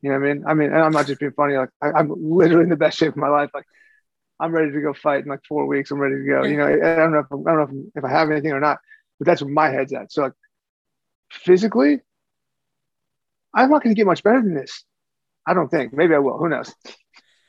You 0.03 0.11
know 0.11 0.19
what 0.19 0.29
I 0.29 0.33
mean? 0.33 0.43
I 0.45 0.53
mean, 0.53 0.71
and 0.71 0.79
I'm 0.79 0.91
not 0.91 1.07
just 1.07 1.19
being 1.19 1.31
funny. 1.31 1.55
Like 1.55 1.69
I, 1.81 1.99
am 1.99 2.13
literally 2.15 2.65
in 2.65 2.69
the 2.69 2.75
best 2.75 2.99
shape 2.99 3.13
of 3.13 3.17
my 3.17 3.29
life. 3.29 3.49
Like 3.51 3.65
I'm 4.39 4.51
ready 4.51 4.71
to 4.71 4.81
go 4.81 4.93
fight 4.93 5.23
in 5.23 5.29
like 5.29 5.39
four 5.47 5.65
weeks. 5.65 5.89
I'm 5.89 5.99
ready 5.99 6.17
to 6.17 6.23
go. 6.23 6.43
You 6.43 6.57
know, 6.57 6.67
I 6.67 6.95
don't 6.97 7.13
know 7.13 7.19
if 7.19 7.31
I'm, 7.31 7.47
I 7.47 7.51
don't 7.51 7.73
know 7.73 7.81
if, 7.95 8.03
if 8.03 8.03
I 8.03 8.09
have 8.11 8.29
anything 8.29 8.51
or 8.51 8.59
not, 8.59 8.77
but 9.17 9.25
that's 9.25 9.41
where 9.41 9.51
my 9.51 9.69
head's 9.69 9.91
at. 9.91 10.11
So 10.11 10.23
like 10.23 10.33
physically, 11.31 12.01
I'm 13.55 13.71
not 13.71 13.81
going 13.81 13.95
to 13.95 13.99
get 13.99 14.05
much 14.05 14.21
better 14.21 14.41
than 14.41 14.53
this. 14.53 14.83
I 15.47 15.55
don't 15.55 15.69
think. 15.69 15.93
Maybe 15.93 16.13
I 16.13 16.19
will. 16.19 16.37
Who 16.37 16.49
knows? 16.49 16.73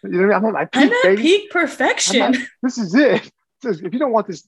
You 0.06 0.20
know 0.20 0.26
what 0.26 0.36
I 0.36 0.40
mean? 0.40 0.48
I'm 0.48 0.48
at 0.48 0.52
my 0.52 0.64
peak, 0.66 0.92
I'm 1.02 1.12
at 1.12 1.18
peak 1.18 1.50
perfection. 1.50 2.18
Not, 2.18 2.36
this 2.62 2.76
is 2.76 2.94
it 2.94 3.32
if 3.64 3.92
you 3.92 3.98
don't 3.98 4.12
want 4.12 4.26
this, 4.26 4.46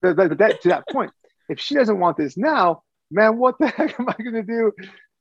but 0.00 0.16
that 0.16 0.62
to 0.62 0.68
that 0.68 0.88
point, 0.88 1.10
if 1.48 1.60
she 1.60 1.74
doesn't 1.74 1.98
want 1.98 2.16
this 2.16 2.36
now, 2.36 2.82
man, 3.10 3.38
what 3.38 3.58
the 3.58 3.68
heck 3.76 3.98
am 3.98 4.08
I 4.08 4.14
going 4.22 4.34
to 4.34 4.42
do 4.42 4.72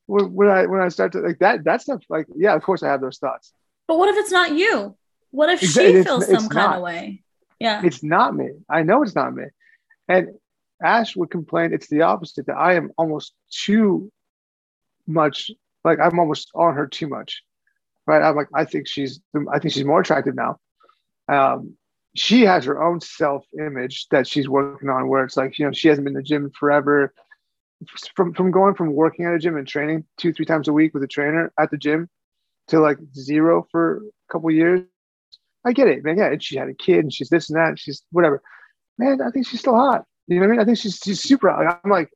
when, 0.06 0.34
when, 0.34 0.50
I 0.50 0.66
when 0.66 0.82
I 0.82 0.90
start 0.90 1.12
to 1.14 1.20
like 1.20 1.40
that? 1.40 1.64
That 1.64 1.82
stuff, 1.82 2.02
like, 2.10 2.28
yeah, 2.36 2.56
of 2.56 2.64
course 2.64 2.84
I 2.84 2.88
have 2.88 3.02
those 3.02 3.18
thoughts. 3.18 3.54
But 3.88 3.98
what 3.98 4.10
if 4.10 4.18
it's 4.18 4.32
not 4.32 4.54
you? 4.54 4.96
What 5.32 5.50
if 5.50 5.60
she 5.60 5.68
feels 5.68 6.24
it's, 6.24 6.26
some 6.28 6.36
it's 6.36 6.48
kind 6.48 6.72
not. 6.72 6.76
of 6.78 6.84
way? 6.84 7.24
Yeah, 7.60 7.82
it's 7.84 8.04
not 8.04 8.36
me. 8.36 8.50
I 8.70 8.84
know 8.84 9.04
it's 9.04 9.16
not 9.16 9.34
me. 9.34 9.46
And 10.08 10.30
Ash 10.84 11.16
would 11.16 11.32
complain 11.32 11.74
it's 11.74 11.88
the 11.88 12.04
opposite 12.04 12.46
that 12.48 12.58
I 12.58 12.76
am 12.76 12.92
almost 12.98 13.34
too 13.50 14.12
much 15.08 15.50
like 15.84 16.00
I'm 16.00 16.20
almost 16.20 16.52
on 16.54 16.76
her 16.76 16.86
too 16.86 17.08
much. 17.08 17.44
Right. 18.06 18.22
I'm 18.22 18.36
like, 18.36 18.50
I 18.54 18.66
think 18.66 18.88
she's 18.88 19.20
I 19.52 19.60
think 19.60 19.74
she's 19.74 19.86
more 19.86 20.02
attractive 20.02 20.36
now. 20.36 20.58
Um, 21.28 21.78
she 22.18 22.42
has 22.42 22.66
her 22.66 22.84
own 22.84 23.00
self 23.00 23.46
image 23.60 24.08
that 24.10 24.28
she's 24.28 24.50
working 24.50 24.90
on 24.90 25.08
where 25.08 25.24
it's 25.24 25.38
like 25.38 25.58
you 25.60 25.66
know 25.66 25.72
she 25.72 25.88
hasn't 25.88 26.06
been 26.06 26.16
in 26.16 26.22
the 26.22 26.24
gym 26.24 26.52
forever. 26.52 27.14
From 28.16 28.34
from 28.34 28.50
going 28.50 28.74
from 28.74 28.94
working 28.94 29.26
at 29.26 29.36
a 29.36 29.40
gym 29.40 29.56
and 29.56 29.68
training 29.68 30.04
two 30.18 30.34
three 30.34 30.46
times 30.46 30.68
a 30.68 30.74
week 30.74 30.96
with 30.96 31.04
a 31.04 31.08
trainer 31.08 31.54
at 31.60 31.70
the 31.70 31.78
gym 31.78 32.10
to 32.70 32.80
like 32.80 32.98
zero 33.16 33.68
for 33.72 33.98
a 33.98 34.34
couple 34.34 34.50
years 34.50 34.82
i 35.64 35.72
get 35.72 35.88
it 35.88 36.04
man. 36.04 36.18
Yeah 36.18 36.32
and 36.32 36.44
she 36.44 36.58
had 36.58 36.70
a 36.70 36.74
kid 36.74 37.00
and 37.00 37.14
she's 37.14 37.30
this 37.30 37.50
and 37.50 37.58
that 37.58 37.70
and 37.70 37.80
she's 37.80 38.02
whatever. 38.12 38.42
Man 38.98 39.22
i 39.22 39.30
think 39.30 39.48
she's 39.48 39.60
still 39.60 39.76
hot. 39.76 40.06
You 40.28 40.40
know 40.40 40.42
what 40.42 40.48
i 40.48 40.52
mean? 40.52 40.60
I 40.60 40.66
think 40.66 40.80
she's, 40.80 41.00
she's 41.04 41.22
super 41.22 41.52
hot. 41.52 41.80
i'm 41.84 41.92
like 41.92 42.10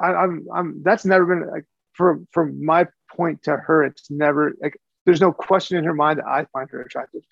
I, 0.00 0.12
i'm 0.14 0.46
i'm 0.54 0.82
that's 0.84 1.04
never 1.04 1.26
been 1.26 1.50
like 1.50 1.64
from 1.94 2.28
from 2.30 2.64
my 2.64 2.86
point 3.14 3.42
to 3.42 3.56
her 3.56 3.82
it's 3.82 4.10
never 4.12 4.52
like 4.62 4.76
there's 5.06 5.20
no 5.20 5.32
question 5.32 5.76
in 5.76 5.82
her 5.84 5.94
mind 5.94 6.20
that 6.20 6.26
i 6.26 6.46
find 6.52 6.70
her 6.70 6.82
attractive 6.82 7.22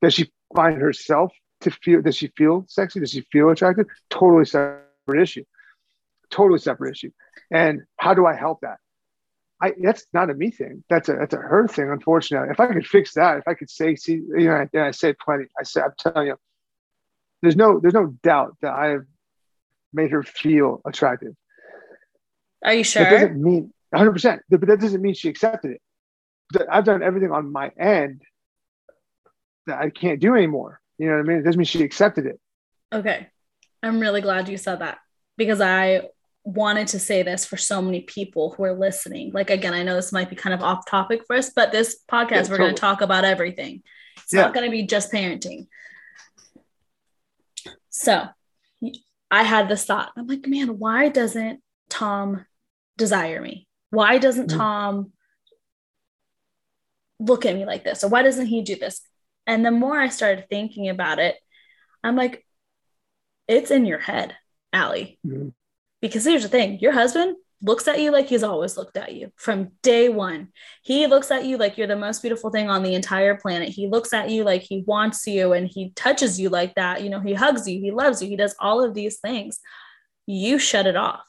does 0.00 0.14
she 0.14 0.30
find 0.54 0.80
herself 0.80 1.32
to 1.60 1.70
feel 1.70 2.02
does 2.02 2.16
she 2.16 2.28
feel 2.36 2.64
sexy 2.68 3.00
does 3.00 3.10
she 3.10 3.22
feel 3.32 3.50
attractive 3.50 3.86
totally 4.10 4.44
separate 4.44 5.20
issue 5.20 5.44
totally 6.30 6.58
separate 6.58 6.92
issue 6.92 7.10
and 7.50 7.82
how 7.96 8.14
do 8.14 8.26
i 8.26 8.34
help 8.34 8.60
that 8.60 8.78
I, 9.60 9.72
that's 9.82 10.06
not 10.12 10.28
a 10.28 10.34
me 10.34 10.50
thing. 10.50 10.84
That's 10.90 11.08
a 11.08 11.14
that's 11.14 11.32
a 11.32 11.38
her 11.38 11.66
thing. 11.66 11.90
Unfortunately, 11.90 12.50
if 12.50 12.60
I 12.60 12.66
could 12.66 12.86
fix 12.86 13.14
that, 13.14 13.38
if 13.38 13.48
I 13.48 13.54
could 13.54 13.70
say, 13.70 13.96
see, 13.96 14.12
you 14.12 14.48
know, 14.48 14.66
and 14.72 14.82
I 14.82 14.90
say 14.90 15.14
plenty. 15.14 15.46
I 15.58 15.62
say, 15.62 15.80
I'm 15.80 15.94
telling 15.98 16.26
you, 16.26 16.36
there's 17.40 17.56
no 17.56 17.80
there's 17.80 17.94
no 17.94 18.14
doubt 18.22 18.56
that 18.60 18.74
I 18.74 18.88
have 18.88 19.06
made 19.92 20.10
her 20.10 20.22
feel 20.22 20.82
attractive. 20.86 21.34
Are 22.64 22.74
you 22.74 22.84
sure? 22.84 23.04
That 23.04 23.10
doesn't 23.10 23.42
mean 23.42 23.72
100, 23.90 24.12
percent 24.12 24.42
but 24.50 24.60
that 24.66 24.80
doesn't 24.80 25.00
mean 25.00 25.14
she 25.14 25.28
accepted 25.28 25.72
it. 25.72 26.66
I've 26.70 26.84
done 26.84 27.02
everything 27.02 27.32
on 27.32 27.50
my 27.50 27.70
end 27.78 28.22
that 29.66 29.78
I 29.78 29.90
can't 29.90 30.20
do 30.20 30.34
anymore. 30.34 30.80
You 30.98 31.06
know 31.06 31.12
what 31.14 31.20
I 31.20 31.22
mean? 31.22 31.38
It 31.38 31.42
doesn't 31.42 31.58
mean 31.58 31.66
she 31.66 31.82
accepted 31.82 32.26
it. 32.26 32.40
Okay. 32.92 33.28
I'm 33.82 34.00
really 34.00 34.20
glad 34.20 34.48
you 34.48 34.56
said 34.56 34.80
that 34.80 34.98
because 35.36 35.60
I 35.60 36.08
wanted 36.44 36.88
to 36.88 36.98
say 36.98 37.22
this 37.22 37.44
for 37.44 37.56
so 37.56 37.82
many 37.82 38.02
people 38.02 38.54
who 38.56 38.64
are 38.64 38.72
listening. 38.72 39.32
Like, 39.32 39.50
again, 39.50 39.74
I 39.74 39.82
know 39.82 39.94
this 39.94 40.12
might 40.12 40.30
be 40.30 40.36
kind 40.36 40.54
of 40.54 40.62
off 40.62 40.86
topic 40.86 41.22
for 41.26 41.36
us, 41.36 41.50
but 41.50 41.72
this 41.72 41.98
podcast, 42.10 42.30
yeah, 42.30 42.36
we're 42.36 42.42
totally. 42.42 42.58
going 42.58 42.74
to 42.74 42.80
talk 42.80 43.00
about 43.00 43.24
everything. 43.24 43.82
It's 44.18 44.32
yeah. 44.32 44.42
not 44.42 44.54
going 44.54 44.64
to 44.64 44.70
be 44.70 44.86
just 44.86 45.12
parenting. 45.12 45.66
So 47.90 48.26
I 49.30 49.42
had 49.42 49.68
this 49.68 49.84
thought. 49.84 50.12
I'm 50.16 50.26
like, 50.26 50.46
man, 50.46 50.78
why 50.78 51.08
doesn't 51.08 51.60
Tom 51.90 52.44
desire 52.96 53.40
me? 53.40 53.66
Why 53.90 54.18
doesn't 54.18 54.48
mm-hmm. 54.48 54.58
Tom 54.58 55.12
look 57.18 57.46
at 57.46 57.54
me 57.54 57.64
like 57.64 57.84
this? 57.84 58.04
Or 58.04 58.08
why 58.08 58.22
doesn't 58.22 58.46
he 58.46 58.62
do 58.62 58.76
this? 58.76 59.00
And 59.46 59.64
the 59.64 59.70
more 59.70 59.98
I 59.98 60.08
started 60.08 60.46
thinking 60.48 60.88
about 60.88 61.18
it, 61.18 61.36
I'm 62.02 62.16
like, 62.16 62.44
it's 63.48 63.70
in 63.70 63.86
your 63.86 63.98
head, 63.98 64.34
Allie. 64.72 65.18
Mm-hmm. 65.26 65.48
Because 66.00 66.24
here's 66.24 66.42
the 66.42 66.48
thing 66.48 66.78
your 66.80 66.92
husband 66.92 67.36
looks 67.62 67.88
at 67.88 68.00
you 68.00 68.10
like 68.10 68.26
he's 68.26 68.42
always 68.42 68.76
looked 68.76 68.96
at 68.96 69.14
you 69.14 69.32
from 69.36 69.72
day 69.82 70.08
one. 70.08 70.48
He 70.82 71.06
looks 71.06 71.30
at 71.30 71.46
you 71.46 71.56
like 71.56 71.78
you're 71.78 71.86
the 71.86 71.96
most 71.96 72.22
beautiful 72.22 72.50
thing 72.50 72.68
on 72.68 72.82
the 72.82 72.94
entire 72.94 73.34
planet. 73.36 73.70
He 73.70 73.88
looks 73.88 74.12
at 74.12 74.30
you 74.30 74.44
like 74.44 74.62
he 74.62 74.84
wants 74.86 75.26
you 75.26 75.52
and 75.52 75.66
he 75.66 75.90
touches 75.90 76.38
you 76.38 76.48
like 76.48 76.74
that. 76.74 77.02
You 77.02 77.10
know, 77.10 77.20
he 77.20 77.34
hugs 77.34 77.66
you, 77.66 77.80
he 77.80 77.90
loves 77.90 78.22
you, 78.22 78.28
he 78.28 78.36
does 78.36 78.54
all 78.60 78.82
of 78.84 78.94
these 78.94 79.18
things. 79.18 79.58
You 80.26 80.58
shut 80.58 80.86
it 80.86 80.96
off. 80.96 81.24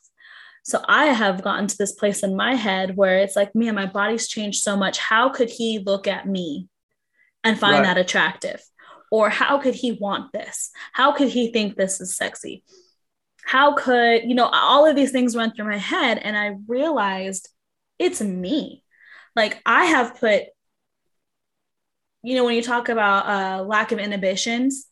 So 0.64 0.84
I 0.86 1.06
have 1.06 1.44
gotten 1.44 1.68
to 1.68 1.78
this 1.78 1.94
place 1.94 2.24
in 2.24 2.36
my 2.36 2.56
head 2.56 2.98
where 2.98 3.20
it's 3.20 3.38
like, 3.38 3.56
man, 3.56 3.76
my 3.76 3.86
body's 3.86 4.28
changed 4.28 4.62
so 4.62 4.76
much. 4.76 4.98
How 4.98 5.30
could 5.30 5.50
he 5.50 5.80
look 5.80 6.08
at 6.08 6.28
me 6.28 6.68
and 7.44 7.60
find 7.60 7.76
right. 7.76 7.84
that 7.84 7.98
attractive? 7.98 8.62
Or 9.12 9.30
how 9.30 9.60
could 9.60 9.76
he 9.76 9.94
want 9.94 10.34
this? 10.34 10.72
How 10.92 11.14
could 11.14 11.30
he 11.30 11.52
think 11.52 11.76
this 11.76 12.02
is 12.02 12.18
sexy? 12.18 12.64
How 13.46 13.74
could, 13.74 14.24
you 14.24 14.36
know, 14.36 14.50
all 14.52 14.86
of 14.86 14.96
these 14.96 15.12
things 15.12 15.36
went 15.36 15.56
through 15.56 15.70
my 15.70 15.78
head 15.78 16.18
and 16.18 16.38
I 16.38 16.58
realized 16.68 17.50
it's 17.98 18.22
me. 18.22 18.84
Like 19.36 19.62
I 19.66 19.86
have 19.86 20.20
put, 20.20 20.44
you 22.24 22.36
know, 22.36 22.44
when 22.44 22.56
you 22.56 22.62
talk 22.62 22.90
about 22.90 23.28
uh, 23.28 23.64
lack 23.64 23.94
of 23.94 24.00
inhibitions, 24.00 24.88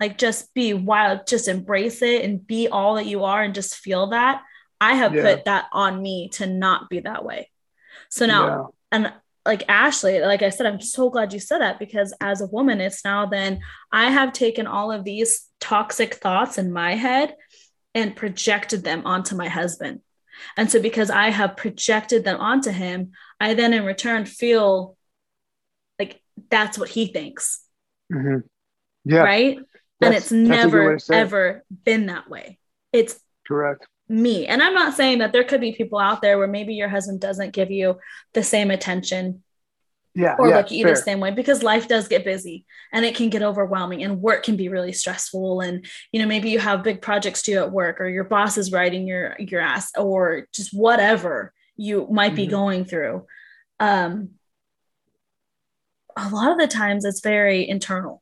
like 0.00 0.18
just 0.18 0.52
be 0.52 0.74
wild, 0.74 1.28
just 1.28 1.46
embrace 1.46 2.02
it 2.02 2.24
and 2.24 2.44
be 2.44 2.66
all 2.66 2.96
that 2.96 3.06
you 3.06 3.22
are 3.22 3.40
and 3.40 3.54
just 3.54 3.76
feel 3.76 4.08
that. 4.08 4.42
I 4.80 4.94
have 4.94 5.14
yeah. 5.14 5.22
put 5.22 5.44
that 5.44 5.66
on 5.70 6.02
me 6.02 6.30
to 6.30 6.46
not 6.46 6.90
be 6.90 6.98
that 7.00 7.24
way. 7.24 7.48
So 8.08 8.26
now, 8.26 8.46
yeah. 8.46 8.64
and 8.90 9.12
like 9.44 9.64
Ashley, 9.68 10.20
like 10.20 10.42
I 10.42 10.50
said, 10.50 10.66
I'm 10.66 10.80
so 10.80 11.10
glad 11.10 11.32
you 11.32 11.40
said 11.40 11.58
that 11.58 11.78
because 11.78 12.14
as 12.20 12.40
a 12.40 12.46
woman, 12.46 12.80
it's 12.80 13.04
now 13.04 13.26
then 13.26 13.60
I 13.90 14.10
have 14.10 14.32
taken 14.32 14.66
all 14.66 14.92
of 14.92 15.04
these 15.04 15.48
toxic 15.60 16.14
thoughts 16.14 16.58
in 16.58 16.72
my 16.72 16.94
head 16.94 17.34
and 17.94 18.16
projected 18.16 18.84
them 18.84 19.04
onto 19.04 19.34
my 19.34 19.48
husband. 19.48 20.00
And 20.56 20.70
so, 20.70 20.80
because 20.80 21.10
I 21.10 21.30
have 21.30 21.56
projected 21.56 22.24
them 22.24 22.40
onto 22.40 22.70
him, 22.70 23.12
I 23.38 23.54
then 23.54 23.74
in 23.74 23.84
return 23.84 24.24
feel 24.24 24.96
like 25.98 26.22
that's 26.48 26.78
what 26.78 26.88
he 26.88 27.06
thinks. 27.06 27.62
Mm-hmm. 28.12 28.46
Yeah. 29.04 29.20
Right. 29.20 29.58
That's, 30.00 30.32
and 30.32 30.46
it's 30.46 30.50
never, 30.50 30.98
ever 31.12 31.64
been 31.84 32.06
that 32.06 32.30
way. 32.30 32.58
It's 32.92 33.20
correct 33.46 33.86
me. 34.12 34.46
And 34.46 34.62
I'm 34.62 34.74
not 34.74 34.94
saying 34.94 35.18
that 35.18 35.32
there 35.32 35.44
could 35.44 35.60
be 35.60 35.72
people 35.72 35.98
out 35.98 36.22
there 36.22 36.38
where 36.38 36.46
maybe 36.46 36.74
your 36.74 36.88
husband 36.88 37.20
doesn't 37.20 37.52
give 37.52 37.70
you 37.70 37.98
the 38.34 38.42
same 38.42 38.70
attention 38.70 39.42
yeah, 40.14 40.36
or 40.38 40.48
yeah, 40.48 40.56
look 40.56 40.66
at 40.66 40.72
you 40.72 40.86
the 40.86 40.94
same 40.94 41.20
way 41.20 41.30
because 41.30 41.62
life 41.62 41.88
does 41.88 42.06
get 42.06 42.24
busy 42.24 42.66
and 42.92 43.04
it 43.04 43.14
can 43.14 43.30
get 43.30 43.42
overwhelming 43.42 44.02
and 44.02 44.20
work 44.20 44.42
can 44.42 44.56
be 44.56 44.68
really 44.68 44.92
stressful 44.92 45.62
and 45.62 45.86
you 46.12 46.20
know 46.20 46.26
maybe 46.26 46.50
you 46.50 46.58
have 46.58 46.82
big 46.82 47.00
projects 47.00 47.42
due 47.42 47.58
at 47.58 47.72
work 47.72 47.98
or 47.98 48.08
your 48.08 48.24
boss 48.24 48.58
is 48.58 48.72
riding 48.72 49.06
your 49.06 49.34
your 49.38 49.60
ass 49.60 49.90
or 49.96 50.46
just 50.52 50.74
whatever 50.74 51.54
you 51.76 52.06
might 52.10 52.28
mm-hmm. 52.28 52.36
be 52.36 52.46
going 52.46 52.84
through 52.84 53.24
um 53.80 54.30
a 56.14 56.28
lot 56.28 56.52
of 56.52 56.58
the 56.58 56.68
times 56.68 57.06
it's 57.06 57.20
very 57.20 57.66
internal 57.66 58.21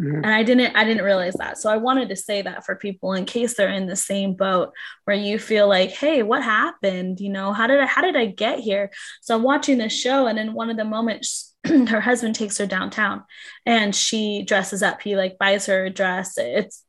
Mm-hmm. 0.00 0.24
And 0.24 0.26
I 0.26 0.42
didn't 0.42 0.74
I 0.74 0.82
didn't 0.84 1.04
realize 1.04 1.34
that. 1.34 1.56
So 1.56 1.70
I 1.70 1.76
wanted 1.76 2.08
to 2.08 2.16
say 2.16 2.42
that 2.42 2.66
for 2.66 2.74
people 2.74 3.12
in 3.12 3.26
case 3.26 3.54
they're 3.54 3.68
in 3.68 3.86
the 3.86 3.94
same 3.94 4.34
boat 4.34 4.72
where 5.04 5.16
you 5.16 5.38
feel 5.38 5.68
like, 5.68 5.90
"Hey, 5.90 6.22
what 6.24 6.42
happened? 6.42 7.20
You 7.20 7.30
know, 7.30 7.52
how 7.52 7.68
did 7.68 7.78
I 7.78 7.86
how 7.86 8.02
did 8.02 8.16
I 8.16 8.26
get 8.26 8.58
here?" 8.58 8.90
So 9.22 9.36
I'm 9.36 9.44
watching 9.44 9.78
this 9.78 9.92
show 9.92 10.26
and 10.26 10.36
in 10.38 10.52
one 10.52 10.68
of 10.68 10.76
the 10.76 10.84
moments 10.84 11.54
her 11.64 12.00
husband 12.00 12.34
takes 12.34 12.58
her 12.58 12.66
downtown 12.66 13.22
and 13.66 13.94
she 13.94 14.42
dresses 14.42 14.82
up. 14.82 15.00
He 15.00 15.14
like 15.16 15.38
buys 15.38 15.66
her 15.66 15.84
a 15.84 15.90
dress. 15.90 16.34
It's 16.38 16.82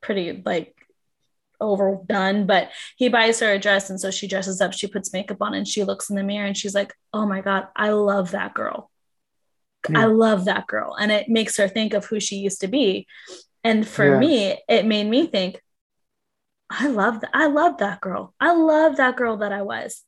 pretty 0.00 0.40
like 0.44 0.76
overdone, 1.60 2.46
but 2.46 2.70
he 2.96 3.08
buys 3.08 3.40
her 3.40 3.52
a 3.52 3.58
dress 3.58 3.90
and 3.90 4.00
so 4.00 4.12
she 4.12 4.28
dresses 4.28 4.60
up, 4.60 4.72
she 4.72 4.86
puts 4.86 5.12
makeup 5.12 5.38
on 5.42 5.54
and 5.54 5.66
she 5.66 5.82
looks 5.82 6.10
in 6.10 6.16
the 6.16 6.22
mirror 6.22 6.46
and 6.46 6.56
she's 6.56 6.76
like, 6.76 6.94
"Oh 7.12 7.26
my 7.26 7.40
god, 7.40 7.66
I 7.74 7.90
love 7.90 8.30
that 8.32 8.54
girl." 8.54 8.91
Yeah. 9.88 10.00
I 10.00 10.04
love 10.04 10.44
that 10.46 10.66
girl. 10.66 10.96
And 10.98 11.10
it 11.10 11.28
makes 11.28 11.56
her 11.56 11.68
think 11.68 11.94
of 11.94 12.04
who 12.04 12.20
she 12.20 12.36
used 12.36 12.60
to 12.60 12.68
be. 12.68 13.06
And 13.64 13.86
for 13.86 14.14
yeah. 14.14 14.18
me, 14.18 14.58
it 14.68 14.86
made 14.86 15.06
me 15.06 15.26
think, 15.26 15.60
I 16.70 16.88
love 16.88 17.20
that. 17.20 17.30
I 17.34 17.46
love 17.46 17.78
that 17.78 18.00
girl. 18.00 18.34
I 18.40 18.54
love 18.54 18.96
that 18.96 19.16
girl 19.16 19.38
that 19.38 19.52
I 19.52 19.62
was. 19.62 20.02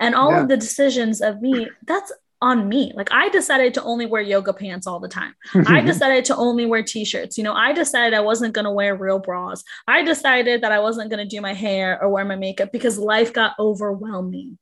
And 0.00 0.14
all 0.14 0.30
yeah. 0.30 0.42
of 0.42 0.48
the 0.48 0.56
decisions 0.56 1.20
of 1.20 1.40
me, 1.40 1.68
that's 1.86 2.12
on 2.40 2.68
me. 2.68 2.92
Like 2.94 3.08
I 3.12 3.28
decided 3.30 3.74
to 3.74 3.82
only 3.82 4.06
wear 4.06 4.22
yoga 4.22 4.52
pants 4.52 4.86
all 4.86 5.00
the 5.00 5.08
time. 5.08 5.34
I 5.66 5.80
decided 5.84 6.24
to 6.26 6.36
only 6.36 6.66
wear 6.66 6.82
t-shirts. 6.82 7.36
You 7.36 7.44
know, 7.44 7.52
I 7.52 7.72
decided 7.72 8.14
I 8.14 8.20
wasn't 8.20 8.54
going 8.54 8.64
to 8.64 8.70
wear 8.70 8.94
real 8.94 9.18
bras. 9.18 9.64
I 9.86 10.02
decided 10.02 10.62
that 10.62 10.72
I 10.72 10.78
wasn't 10.78 11.10
going 11.10 11.26
to 11.26 11.36
do 11.36 11.40
my 11.40 11.54
hair 11.54 12.00
or 12.00 12.08
wear 12.08 12.24
my 12.24 12.36
makeup 12.36 12.70
because 12.72 12.98
life 12.98 13.32
got 13.32 13.54
overwhelming. 13.58 14.58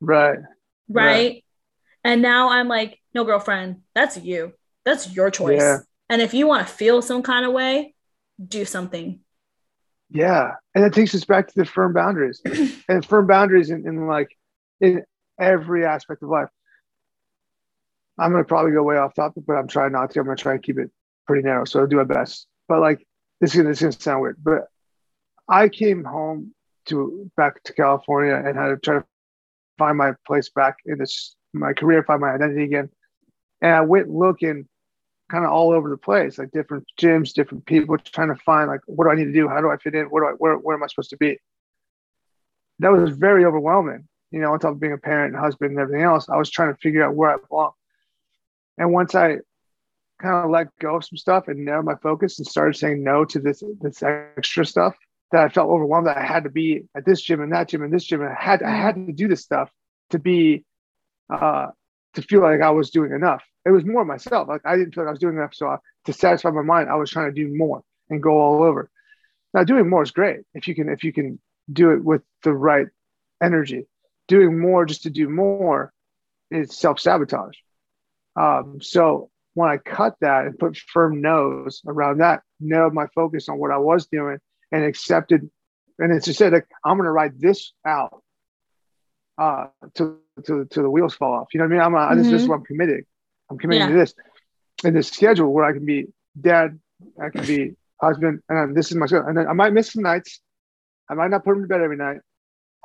Right. 0.00 0.38
Right. 0.88 1.04
right. 1.04 1.44
And 2.04 2.22
now 2.22 2.50
I'm 2.50 2.68
like, 2.68 2.98
no, 3.18 3.24
girlfriend, 3.24 3.80
that's 3.96 4.16
you. 4.16 4.52
That's 4.84 5.12
your 5.12 5.28
choice. 5.28 5.60
Yeah. 5.60 5.78
And 6.08 6.22
if 6.22 6.34
you 6.34 6.46
want 6.46 6.64
to 6.64 6.72
feel 6.72 7.02
some 7.02 7.24
kind 7.24 7.44
of 7.44 7.52
way, 7.52 7.96
do 8.46 8.64
something. 8.64 9.18
Yeah. 10.08 10.52
And 10.76 10.84
it 10.84 10.92
takes 10.92 11.16
us 11.16 11.24
back 11.24 11.48
to 11.48 11.54
the 11.56 11.64
firm 11.64 11.92
boundaries 11.92 12.40
and 12.88 13.04
firm 13.04 13.26
boundaries 13.26 13.70
in, 13.70 13.88
in 13.88 14.06
like 14.06 14.28
in 14.80 15.02
every 15.38 15.84
aspect 15.84 16.22
of 16.22 16.28
life. 16.28 16.48
I'm 18.20 18.30
going 18.30 18.44
to 18.44 18.48
probably 18.48 18.70
go 18.70 18.84
way 18.84 18.96
off 18.96 19.14
topic, 19.14 19.42
but 19.44 19.54
I'm 19.54 19.66
trying 19.66 19.90
not 19.90 20.12
to. 20.12 20.20
I'm 20.20 20.26
going 20.26 20.36
to 20.36 20.42
try 20.42 20.52
and 20.52 20.62
keep 20.62 20.78
it 20.78 20.92
pretty 21.26 21.42
narrow. 21.42 21.64
So 21.64 21.80
I'll 21.80 21.88
do 21.88 21.96
my 21.96 22.04
best. 22.04 22.46
But 22.68 22.80
like, 22.80 23.04
this 23.40 23.56
is 23.56 23.60
going 23.60 23.74
to 23.74 24.00
sound 24.00 24.22
weird, 24.22 24.36
but 24.40 24.66
I 25.48 25.68
came 25.68 26.04
home 26.04 26.54
to 26.86 27.28
back 27.36 27.64
to 27.64 27.72
California 27.72 28.34
and 28.34 28.56
had 28.56 28.68
to 28.68 28.76
try 28.76 28.98
to 28.98 29.04
find 29.76 29.98
my 29.98 30.12
place 30.24 30.50
back 30.50 30.76
in 30.86 30.98
this 30.98 31.34
my 31.52 31.72
career, 31.72 32.02
find 32.02 32.20
my 32.20 32.30
identity 32.30 32.64
again. 32.64 32.90
And 33.60 33.72
I 33.72 33.80
went 33.82 34.08
looking 34.08 34.68
kind 35.30 35.44
of 35.44 35.50
all 35.50 35.72
over 35.72 35.90
the 35.90 35.96
place, 35.96 36.38
like 36.38 36.50
different 36.52 36.84
gyms, 36.98 37.32
different 37.32 37.66
people, 37.66 37.98
trying 37.98 38.28
to 38.28 38.36
find 38.36 38.68
like 38.68 38.80
what 38.86 39.04
do 39.04 39.10
I 39.10 39.14
need 39.14 39.26
to 39.26 39.32
do? 39.32 39.48
How 39.48 39.60
do 39.60 39.70
I 39.70 39.76
fit 39.76 39.94
in? 39.94 40.06
Where 40.06 40.24
do 40.24 40.28
I 40.28 40.32
where 40.32 40.54
where 40.54 40.76
am 40.76 40.82
I 40.82 40.86
supposed 40.86 41.10
to 41.10 41.16
be? 41.16 41.38
That 42.78 42.92
was 42.92 43.10
very 43.10 43.44
overwhelming. 43.44 44.08
You 44.30 44.40
know, 44.40 44.52
on 44.52 44.58
top 44.58 44.72
of 44.72 44.80
being 44.80 44.92
a 44.92 44.98
parent 44.98 45.34
and 45.34 45.42
husband 45.42 45.70
and 45.70 45.80
everything 45.80 46.04
else, 46.04 46.28
I 46.28 46.36
was 46.36 46.50
trying 46.50 46.72
to 46.72 46.80
figure 46.80 47.02
out 47.02 47.14
where 47.14 47.30
I 47.30 47.36
belong. 47.48 47.72
And 48.76 48.92
once 48.92 49.14
I 49.14 49.38
kind 50.20 50.44
of 50.44 50.50
let 50.50 50.68
go 50.80 50.96
of 50.96 51.04
some 51.04 51.16
stuff 51.16 51.48
and 51.48 51.64
narrowed 51.64 51.84
my 51.84 51.94
focus 51.96 52.38
and 52.38 52.46
started 52.46 52.76
saying 52.76 53.02
no 53.02 53.24
to 53.24 53.38
this 53.38 53.62
this 53.80 54.02
extra 54.02 54.64
stuff 54.64 54.96
that 55.32 55.42
I 55.42 55.48
felt 55.48 55.70
overwhelmed 55.70 56.06
that 56.06 56.16
I 56.16 56.24
had 56.24 56.44
to 56.44 56.50
be 56.50 56.84
at 56.96 57.04
this 57.04 57.20
gym 57.20 57.40
and 57.40 57.52
that 57.52 57.68
gym 57.68 57.82
and 57.82 57.92
this 57.92 58.04
gym 58.04 58.22
and 58.22 58.30
I 58.30 58.40
had 58.40 58.62
I 58.62 58.70
had 58.70 58.94
to 58.94 59.12
do 59.12 59.28
this 59.28 59.42
stuff 59.42 59.70
to 60.10 60.18
be 60.18 60.64
uh, 61.32 61.68
to 62.14 62.22
feel 62.22 62.40
like 62.40 62.60
I 62.60 62.70
was 62.70 62.90
doing 62.90 63.12
enough. 63.12 63.42
It 63.64 63.70
was 63.70 63.84
more 63.84 64.04
myself. 64.04 64.48
Like 64.48 64.62
I 64.64 64.76
didn't 64.76 64.94
feel 64.94 65.04
like 65.04 65.08
I 65.08 65.12
was 65.12 65.20
doing 65.20 65.36
enough. 65.36 65.54
So 65.54 65.68
I, 65.68 65.76
to 66.06 66.12
satisfy 66.12 66.50
my 66.50 66.62
mind, 66.62 66.88
I 66.88 66.96
was 66.96 67.10
trying 67.10 67.32
to 67.32 67.44
do 67.44 67.54
more 67.54 67.82
and 68.08 68.22
go 68.22 68.38
all 68.38 68.62
over. 68.62 68.90
Now 69.54 69.64
doing 69.64 69.88
more 69.88 70.02
is 70.02 70.10
great 70.10 70.40
if 70.54 70.68
you 70.68 70.74
can 70.74 70.88
if 70.88 71.04
you 71.04 71.12
can 71.12 71.38
do 71.72 71.90
it 71.90 72.02
with 72.02 72.22
the 72.42 72.52
right 72.52 72.86
energy. 73.42 73.86
Doing 74.26 74.58
more 74.58 74.84
just 74.84 75.02
to 75.04 75.10
do 75.10 75.28
more 75.28 75.92
is 76.50 76.76
self 76.76 77.00
sabotage. 77.00 77.56
Um, 78.36 78.78
so 78.80 79.30
when 79.54 79.68
I 79.68 79.78
cut 79.78 80.16
that 80.20 80.46
and 80.46 80.58
put 80.58 80.76
firm 80.76 81.20
no's 81.20 81.82
around 81.86 82.18
that, 82.18 82.42
narrowed 82.60 82.94
my 82.94 83.06
focus 83.14 83.48
on 83.48 83.58
what 83.58 83.70
I 83.70 83.78
was 83.78 84.06
doing 84.06 84.38
and 84.70 84.84
accepted, 84.84 85.50
and 85.98 86.12
it's 86.12 86.26
just 86.26 86.38
said 86.38 86.52
like 86.52 86.66
I'm 86.84 86.96
going 86.96 87.06
to 87.06 87.12
write 87.12 87.40
this 87.40 87.72
out 87.84 88.22
uh, 89.38 89.66
to 89.94 90.18
to 90.46 90.64
to 90.66 90.82
the 90.82 90.90
wheels 90.90 91.14
fall 91.14 91.34
off. 91.34 91.48
You 91.52 91.58
know 91.58 91.64
what 91.66 91.82
I 91.82 91.88
mean? 91.88 91.96
I'm 91.96 92.16
mm-hmm. 92.16 92.18
this, 92.18 92.32
is 92.32 92.42
mm-hmm. 92.42 92.50
what 92.50 92.56
I'm 92.56 92.64
committing. 92.64 93.02
I'm 93.50 93.58
committing 93.58 93.88
yeah. 93.88 93.92
to 93.92 93.98
this 93.98 94.14
in 94.84 94.94
this 94.94 95.08
schedule 95.08 95.52
where 95.52 95.64
I 95.64 95.72
can 95.72 95.84
be 95.84 96.06
dad, 96.40 96.78
I 97.20 97.30
can 97.30 97.44
be 97.46 97.72
husband, 98.00 98.42
and 98.48 98.76
this 98.76 98.90
is 98.90 98.96
my 98.96 99.06
schedule. 99.06 99.26
And 99.26 99.36
then 99.36 99.48
I 99.48 99.52
might 99.52 99.72
miss 99.72 99.92
some 99.92 100.02
nights. 100.02 100.40
I 101.10 101.14
might 101.14 101.30
not 101.30 101.44
put 101.44 101.56
him 101.56 101.62
to 101.62 101.68
bed 101.68 101.80
every 101.80 101.96
night. 101.96 102.18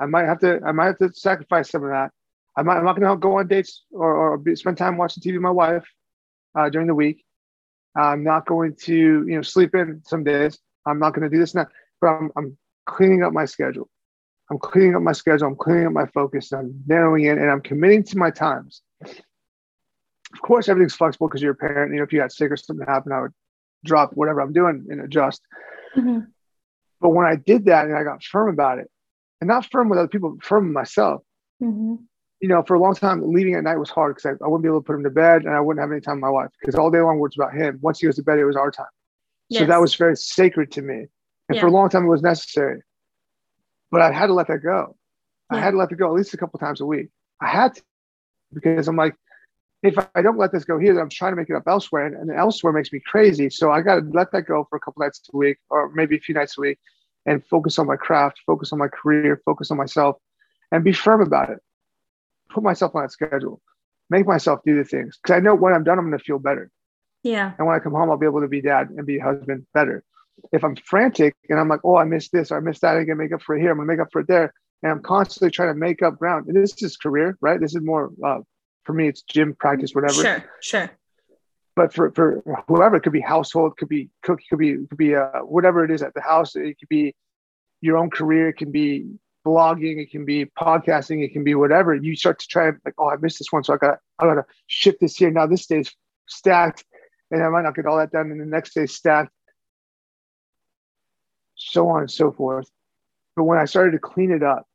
I 0.00 0.06
might 0.06 0.24
have 0.24 0.40
to 0.40 0.60
I 0.64 0.72
might 0.72 0.86
have 0.86 0.98
to 0.98 1.12
sacrifice 1.12 1.70
some 1.70 1.84
of 1.84 1.90
that. 1.90 2.10
I'm 2.56 2.66
not, 2.66 2.76
I'm 2.76 2.84
not 2.84 2.98
going 2.98 3.10
to 3.10 3.16
go 3.16 3.38
on 3.38 3.48
dates 3.48 3.82
or, 3.90 4.14
or 4.14 4.38
be, 4.38 4.54
spend 4.54 4.78
time 4.78 4.96
watching 4.96 5.22
TV 5.22 5.34
with 5.34 5.42
my 5.42 5.50
wife 5.50 5.84
uh, 6.56 6.68
during 6.68 6.86
the 6.86 6.94
week. 6.94 7.24
I'm 7.96 8.24
not 8.24 8.46
going 8.46 8.76
to, 8.82 8.94
you 8.94 9.36
know, 9.36 9.42
sleep 9.42 9.74
in 9.74 10.02
some 10.04 10.24
days. 10.24 10.58
I'm 10.86 10.98
not 10.98 11.14
going 11.14 11.28
to 11.28 11.34
do 11.34 11.40
this 11.40 11.54
now, 11.54 11.66
but 12.00 12.08
I'm, 12.08 12.30
I'm 12.36 12.58
cleaning 12.86 13.22
up 13.22 13.32
my 13.32 13.44
schedule. 13.44 13.88
I'm 14.50 14.58
cleaning 14.58 14.94
up 14.94 15.02
my 15.02 15.12
schedule. 15.12 15.48
I'm 15.48 15.56
cleaning 15.56 15.86
up 15.86 15.92
my 15.92 16.06
focus. 16.06 16.52
I'm 16.52 16.82
narrowing 16.86 17.24
in 17.24 17.38
and 17.38 17.50
I'm 17.50 17.60
committing 17.60 18.04
to 18.04 18.18
my 18.18 18.30
times. 18.30 18.82
Of 19.02 20.40
course, 20.42 20.68
everything's 20.68 20.94
flexible 20.94 21.28
because 21.28 21.42
you're 21.42 21.52
a 21.52 21.56
parent. 21.56 21.92
You 21.92 21.98
know, 21.98 22.04
if 22.04 22.12
you 22.12 22.20
got 22.20 22.32
sick 22.32 22.50
or 22.50 22.56
something 22.56 22.86
happened, 22.86 23.14
I 23.14 23.20
would 23.22 23.32
drop 23.84 24.10
whatever 24.14 24.40
I'm 24.40 24.52
doing 24.52 24.86
and 24.90 25.00
adjust. 25.00 25.40
Mm-hmm. 25.96 26.20
But 27.00 27.10
when 27.10 27.26
I 27.26 27.36
did 27.36 27.66
that 27.66 27.86
and 27.86 27.96
I 27.96 28.02
got 28.02 28.22
firm 28.22 28.48
about 28.48 28.78
it, 28.78 28.90
and 29.40 29.48
not 29.48 29.66
firm 29.70 29.88
with 29.88 29.98
other 29.98 30.08
people, 30.08 30.36
firm 30.42 30.66
with 30.66 30.74
myself, 30.74 31.22
mm-hmm. 31.62 31.96
you 32.40 32.48
know, 32.48 32.62
for 32.62 32.74
a 32.74 32.80
long 32.80 32.94
time, 32.94 33.32
leaving 33.32 33.54
at 33.54 33.64
night 33.64 33.76
was 33.76 33.90
hard 33.90 34.16
because 34.16 34.36
I, 34.40 34.44
I, 34.44 34.48
wouldn't 34.48 34.62
be 34.62 34.68
able 34.68 34.80
to 34.80 34.86
put 34.86 34.96
him 34.96 35.04
to 35.04 35.10
bed 35.10 35.42
and 35.42 35.54
I 35.54 35.60
wouldn't 35.60 35.82
have 35.82 35.92
any 35.92 36.00
time 36.00 36.16
with 36.16 36.22
my 36.22 36.30
wife 36.30 36.50
because 36.60 36.74
all 36.74 36.90
day 36.90 37.00
long 37.00 37.18
was 37.18 37.34
about 37.36 37.54
him. 37.54 37.78
Once 37.82 38.00
he 38.00 38.06
goes 38.06 38.16
to 38.16 38.22
bed, 38.22 38.38
it 38.38 38.44
was 38.44 38.56
our 38.56 38.70
time. 38.70 38.86
Yes. 39.48 39.60
So 39.60 39.66
that 39.66 39.80
was 39.80 39.94
very 39.94 40.16
sacred 40.16 40.72
to 40.72 40.82
me. 40.82 41.06
And 41.48 41.56
yeah. 41.56 41.60
for 41.60 41.66
a 41.66 41.70
long 41.70 41.90
time, 41.90 42.04
it 42.04 42.08
was 42.08 42.22
necessary. 42.22 42.80
But 43.94 44.02
I 44.02 44.12
had 44.12 44.26
to 44.26 44.34
let 44.34 44.48
that 44.48 44.62
go. 44.62 44.96
Yeah. 45.50 45.58
I 45.58 45.60
had 45.60 45.70
to 45.70 45.76
let 45.76 45.92
it 45.92 45.94
go 45.94 46.08
at 46.08 46.14
least 46.14 46.34
a 46.34 46.36
couple 46.36 46.58
times 46.58 46.80
a 46.80 46.86
week. 46.86 47.08
I 47.40 47.48
had 47.48 47.74
to 47.76 47.82
because 48.52 48.88
I'm 48.88 48.96
like, 48.96 49.14
if 49.84 49.96
I 50.14 50.22
don't 50.22 50.38
let 50.38 50.50
this 50.50 50.64
go 50.64 50.78
here, 50.78 50.94
then 50.94 51.02
I'm 51.02 51.10
trying 51.10 51.32
to 51.32 51.36
make 51.36 51.50
it 51.50 51.54
up 51.54 51.64
elsewhere, 51.66 52.06
and, 52.06 52.16
and 52.16 52.30
elsewhere 52.30 52.72
makes 52.72 52.92
me 52.92 53.00
crazy. 53.04 53.50
So 53.50 53.70
I 53.70 53.82
got 53.82 53.96
to 53.96 54.06
let 54.12 54.32
that 54.32 54.42
go 54.42 54.66
for 54.68 54.76
a 54.76 54.80
couple 54.80 55.02
nights 55.02 55.20
a 55.32 55.36
week, 55.36 55.58
or 55.70 55.90
maybe 55.90 56.16
a 56.16 56.20
few 56.20 56.34
nights 56.34 56.56
a 56.58 56.60
week, 56.60 56.78
and 57.26 57.44
focus 57.46 57.78
on 57.78 57.86
my 57.86 57.96
craft, 57.96 58.40
focus 58.46 58.72
on 58.72 58.78
my 58.78 58.88
career, 58.88 59.40
focus 59.44 59.70
on 59.70 59.76
myself, 59.76 60.16
and 60.72 60.82
be 60.82 60.92
firm 60.92 61.20
about 61.20 61.50
it. 61.50 61.58
Put 62.50 62.64
myself 62.64 62.94
on 62.94 63.02
that 63.02 63.12
schedule, 63.12 63.60
make 64.10 64.26
myself 64.26 64.60
do 64.64 64.76
the 64.76 64.84
things 64.84 65.18
because 65.22 65.36
I 65.36 65.40
know 65.40 65.54
when 65.54 65.72
I'm 65.72 65.84
done, 65.84 65.98
I'm 65.98 66.08
going 66.08 66.18
to 66.18 66.24
feel 66.24 66.38
better. 66.38 66.70
Yeah. 67.22 67.52
And 67.58 67.66
when 67.66 67.76
I 67.76 67.78
come 67.78 67.92
home, 67.92 68.10
I'll 68.10 68.16
be 68.16 68.26
able 68.26 68.40
to 68.40 68.48
be 68.48 68.60
dad 68.60 68.90
and 68.90 69.06
be 69.06 69.18
husband 69.18 69.66
better. 69.72 70.02
If 70.52 70.64
I'm 70.64 70.76
frantic 70.76 71.34
and 71.48 71.58
I'm 71.58 71.68
like, 71.68 71.80
oh, 71.84 71.96
I 71.96 72.04
missed 72.04 72.32
this 72.32 72.50
or 72.50 72.56
I 72.56 72.60
missed 72.60 72.82
that, 72.82 72.96
I'm 72.96 73.06
gonna 73.06 73.16
make 73.16 73.32
up 73.32 73.42
for 73.42 73.56
it 73.56 73.60
here. 73.60 73.70
I'm 73.70 73.78
gonna 73.78 73.86
make 73.86 74.00
up 74.00 74.12
for 74.12 74.20
it 74.20 74.28
there, 74.28 74.52
and 74.82 74.92
I'm 74.92 75.02
constantly 75.02 75.50
trying 75.50 75.72
to 75.72 75.78
make 75.78 76.02
up 76.02 76.18
ground. 76.18 76.46
And 76.48 76.56
this 76.56 76.82
is 76.82 76.96
career, 76.96 77.36
right? 77.40 77.60
This 77.60 77.74
is 77.74 77.82
more 77.82 78.12
uh, 78.24 78.40
for 78.84 78.92
me, 78.92 79.08
it's 79.08 79.22
gym 79.22 79.54
practice, 79.54 79.94
whatever. 79.94 80.22
Sure, 80.22 80.44
sure. 80.60 80.90
But 81.76 81.92
for, 81.92 82.12
for 82.12 82.42
whoever, 82.68 82.96
it 82.96 83.02
could 83.02 83.12
be 83.12 83.20
household, 83.20 83.76
could 83.76 83.88
be 83.88 84.10
cook, 84.22 84.40
could 84.48 84.58
be 84.58 84.76
could 84.76 84.98
be 84.98 85.16
uh, 85.16 85.40
whatever 85.40 85.84
it 85.84 85.90
is 85.90 86.02
at 86.02 86.14
the 86.14 86.20
house. 86.20 86.54
It 86.54 86.78
could 86.78 86.88
be 86.88 87.14
your 87.80 87.96
own 87.96 88.10
career. 88.10 88.48
It 88.50 88.56
can 88.56 88.70
be 88.70 89.06
blogging. 89.44 89.98
It 90.00 90.10
can 90.10 90.24
be 90.24 90.46
podcasting. 90.46 91.24
It 91.24 91.32
can 91.32 91.42
be 91.42 91.54
whatever. 91.54 91.94
You 91.94 92.14
start 92.14 92.38
to 92.40 92.46
try 92.46 92.66
like, 92.84 92.94
oh, 92.96 93.10
I 93.10 93.16
missed 93.16 93.38
this 93.38 93.50
one, 93.50 93.64
so 93.64 93.74
I 93.74 93.78
got 93.78 93.98
I 94.18 94.24
got 94.24 94.34
to 94.34 94.44
shift 94.68 95.00
this 95.00 95.16
here. 95.16 95.30
Now 95.30 95.46
this 95.46 95.66
day's 95.66 95.92
stacked, 96.28 96.84
and 97.30 97.42
I 97.42 97.48
might 97.48 97.62
not 97.62 97.74
get 97.74 97.86
all 97.86 97.98
that 97.98 98.12
done, 98.12 98.30
and 98.30 98.40
the 98.40 98.46
next 98.46 98.74
day's 98.74 98.94
stacked, 98.94 99.32
so 101.54 101.88
on 101.88 102.00
and 102.00 102.10
so 102.10 102.32
forth. 102.32 102.68
But 103.36 103.44
when 103.44 103.58
I 103.58 103.64
started 103.64 103.92
to 103.92 103.98
clean 103.98 104.30
it 104.30 104.42
up 104.42 104.66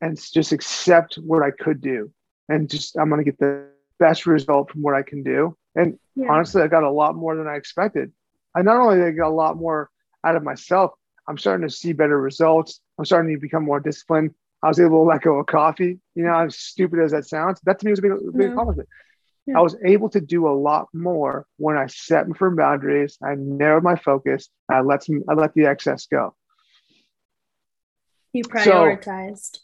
and 0.00 0.20
just 0.20 0.52
accept 0.52 1.16
what 1.16 1.42
I 1.42 1.50
could 1.50 1.80
do 1.80 2.12
and 2.48 2.68
just 2.68 2.96
I'm 2.96 3.08
going 3.08 3.24
to 3.24 3.30
get 3.30 3.38
the 3.38 3.68
best 3.98 4.26
result 4.26 4.70
from 4.70 4.82
what 4.82 4.94
I 4.94 5.02
can 5.02 5.22
do. 5.22 5.56
And 5.74 5.98
yeah. 6.14 6.30
honestly, 6.30 6.62
I 6.62 6.68
got 6.68 6.82
a 6.82 6.90
lot 6.90 7.16
more 7.16 7.36
than 7.36 7.48
I 7.48 7.54
expected. 7.54 8.12
I 8.54 8.62
not 8.62 8.76
only 8.76 9.02
I 9.02 9.10
got 9.10 9.28
a 9.28 9.34
lot 9.34 9.56
more 9.56 9.90
out 10.24 10.36
of 10.36 10.42
myself, 10.42 10.92
I'm 11.26 11.38
starting 11.38 11.66
to 11.66 11.74
see 11.74 11.92
better 11.92 12.20
results. 12.20 12.80
I'm 12.98 13.04
starting 13.04 13.34
to 13.34 13.40
become 13.40 13.64
more 13.64 13.80
disciplined. 13.80 14.34
I 14.62 14.68
was 14.68 14.80
able 14.80 15.04
to 15.04 15.08
let 15.08 15.22
go 15.22 15.38
of 15.38 15.46
coffee. 15.46 15.98
You 16.14 16.24
know, 16.24 16.34
as 16.34 16.56
stupid 16.56 17.00
as 17.00 17.10
that 17.12 17.26
sounds, 17.26 17.60
that 17.64 17.78
to 17.80 17.84
me 17.84 17.92
was 17.92 17.98
a 17.98 18.02
big, 18.02 18.12
big 18.36 18.52
accomplishment. 18.52 18.88
Yeah. 18.90 18.94
I 19.54 19.60
was 19.60 19.76
able 19.84 20.08
to 20.10 20.20
do 20.20 20.48
a 20.48 20.56
lot 20.56 20.88
more 20.94 21.46
when 21.58 21.76
I 21.76 21.86
set 21.86 22.26
firm 22.36 22.56
boundaries. 22.56 23.18
I 23.22 23.34
narrowed 23.34 23.82
my 23.82 23.96
focus. 23.96 24.48
I 24.70 24.80
let 24.80 25.04
some, 25.04 25.22
I 25.28 25.34
let 25.34 25.52
the 25.54 25.66
excess 25.66 26.06
go. 26.06 26.34
You 28.32 28.44
prioritized. 28.44 29.56
So, 29.56 29.60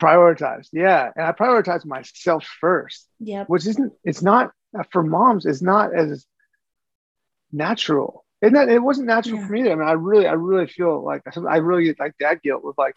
prioritized 0.00 0.68
yeah 0.72 1.10
and 1.16 1.26
i 1.26 1.32
prioritize 1.32 1.84
myself 1.84 2.44
first 2.60 3.08
yeah 3.18 3.44
which 3.46 3.66
isn't 3.66 3.92
it's 4.04 4.22
not 4.22 4.52
uh, 4.78 4.84
for 4.92 5.02
moms 5.02 5.44
it's 5.44 5.60
not 5.60 5.92
as 5.92 6.24
natural 7.50 8.24
and 8.40 8.54
that 8.54 8.68
it 8.68 8.78
wasn't 8.78 9.06
natural 9.06 9.40
yeah. 9.40 9.46
for 9.46 9.52
me 9.52 9.70
i 9.70 9.74
mean 9.74 9.88
i 9.88 9.92
really 9.92 10.28
i 10.28 10.32
really 10.32 10.68
feel 10.68 11.04
like 11.04 11.22
i 11.48 11.56
really 11.56 11.94
like 11.98 12.14
dad 12.20 12.40
guilt 12.42 12.62
with 12.62 12.78
like 12.78 12.96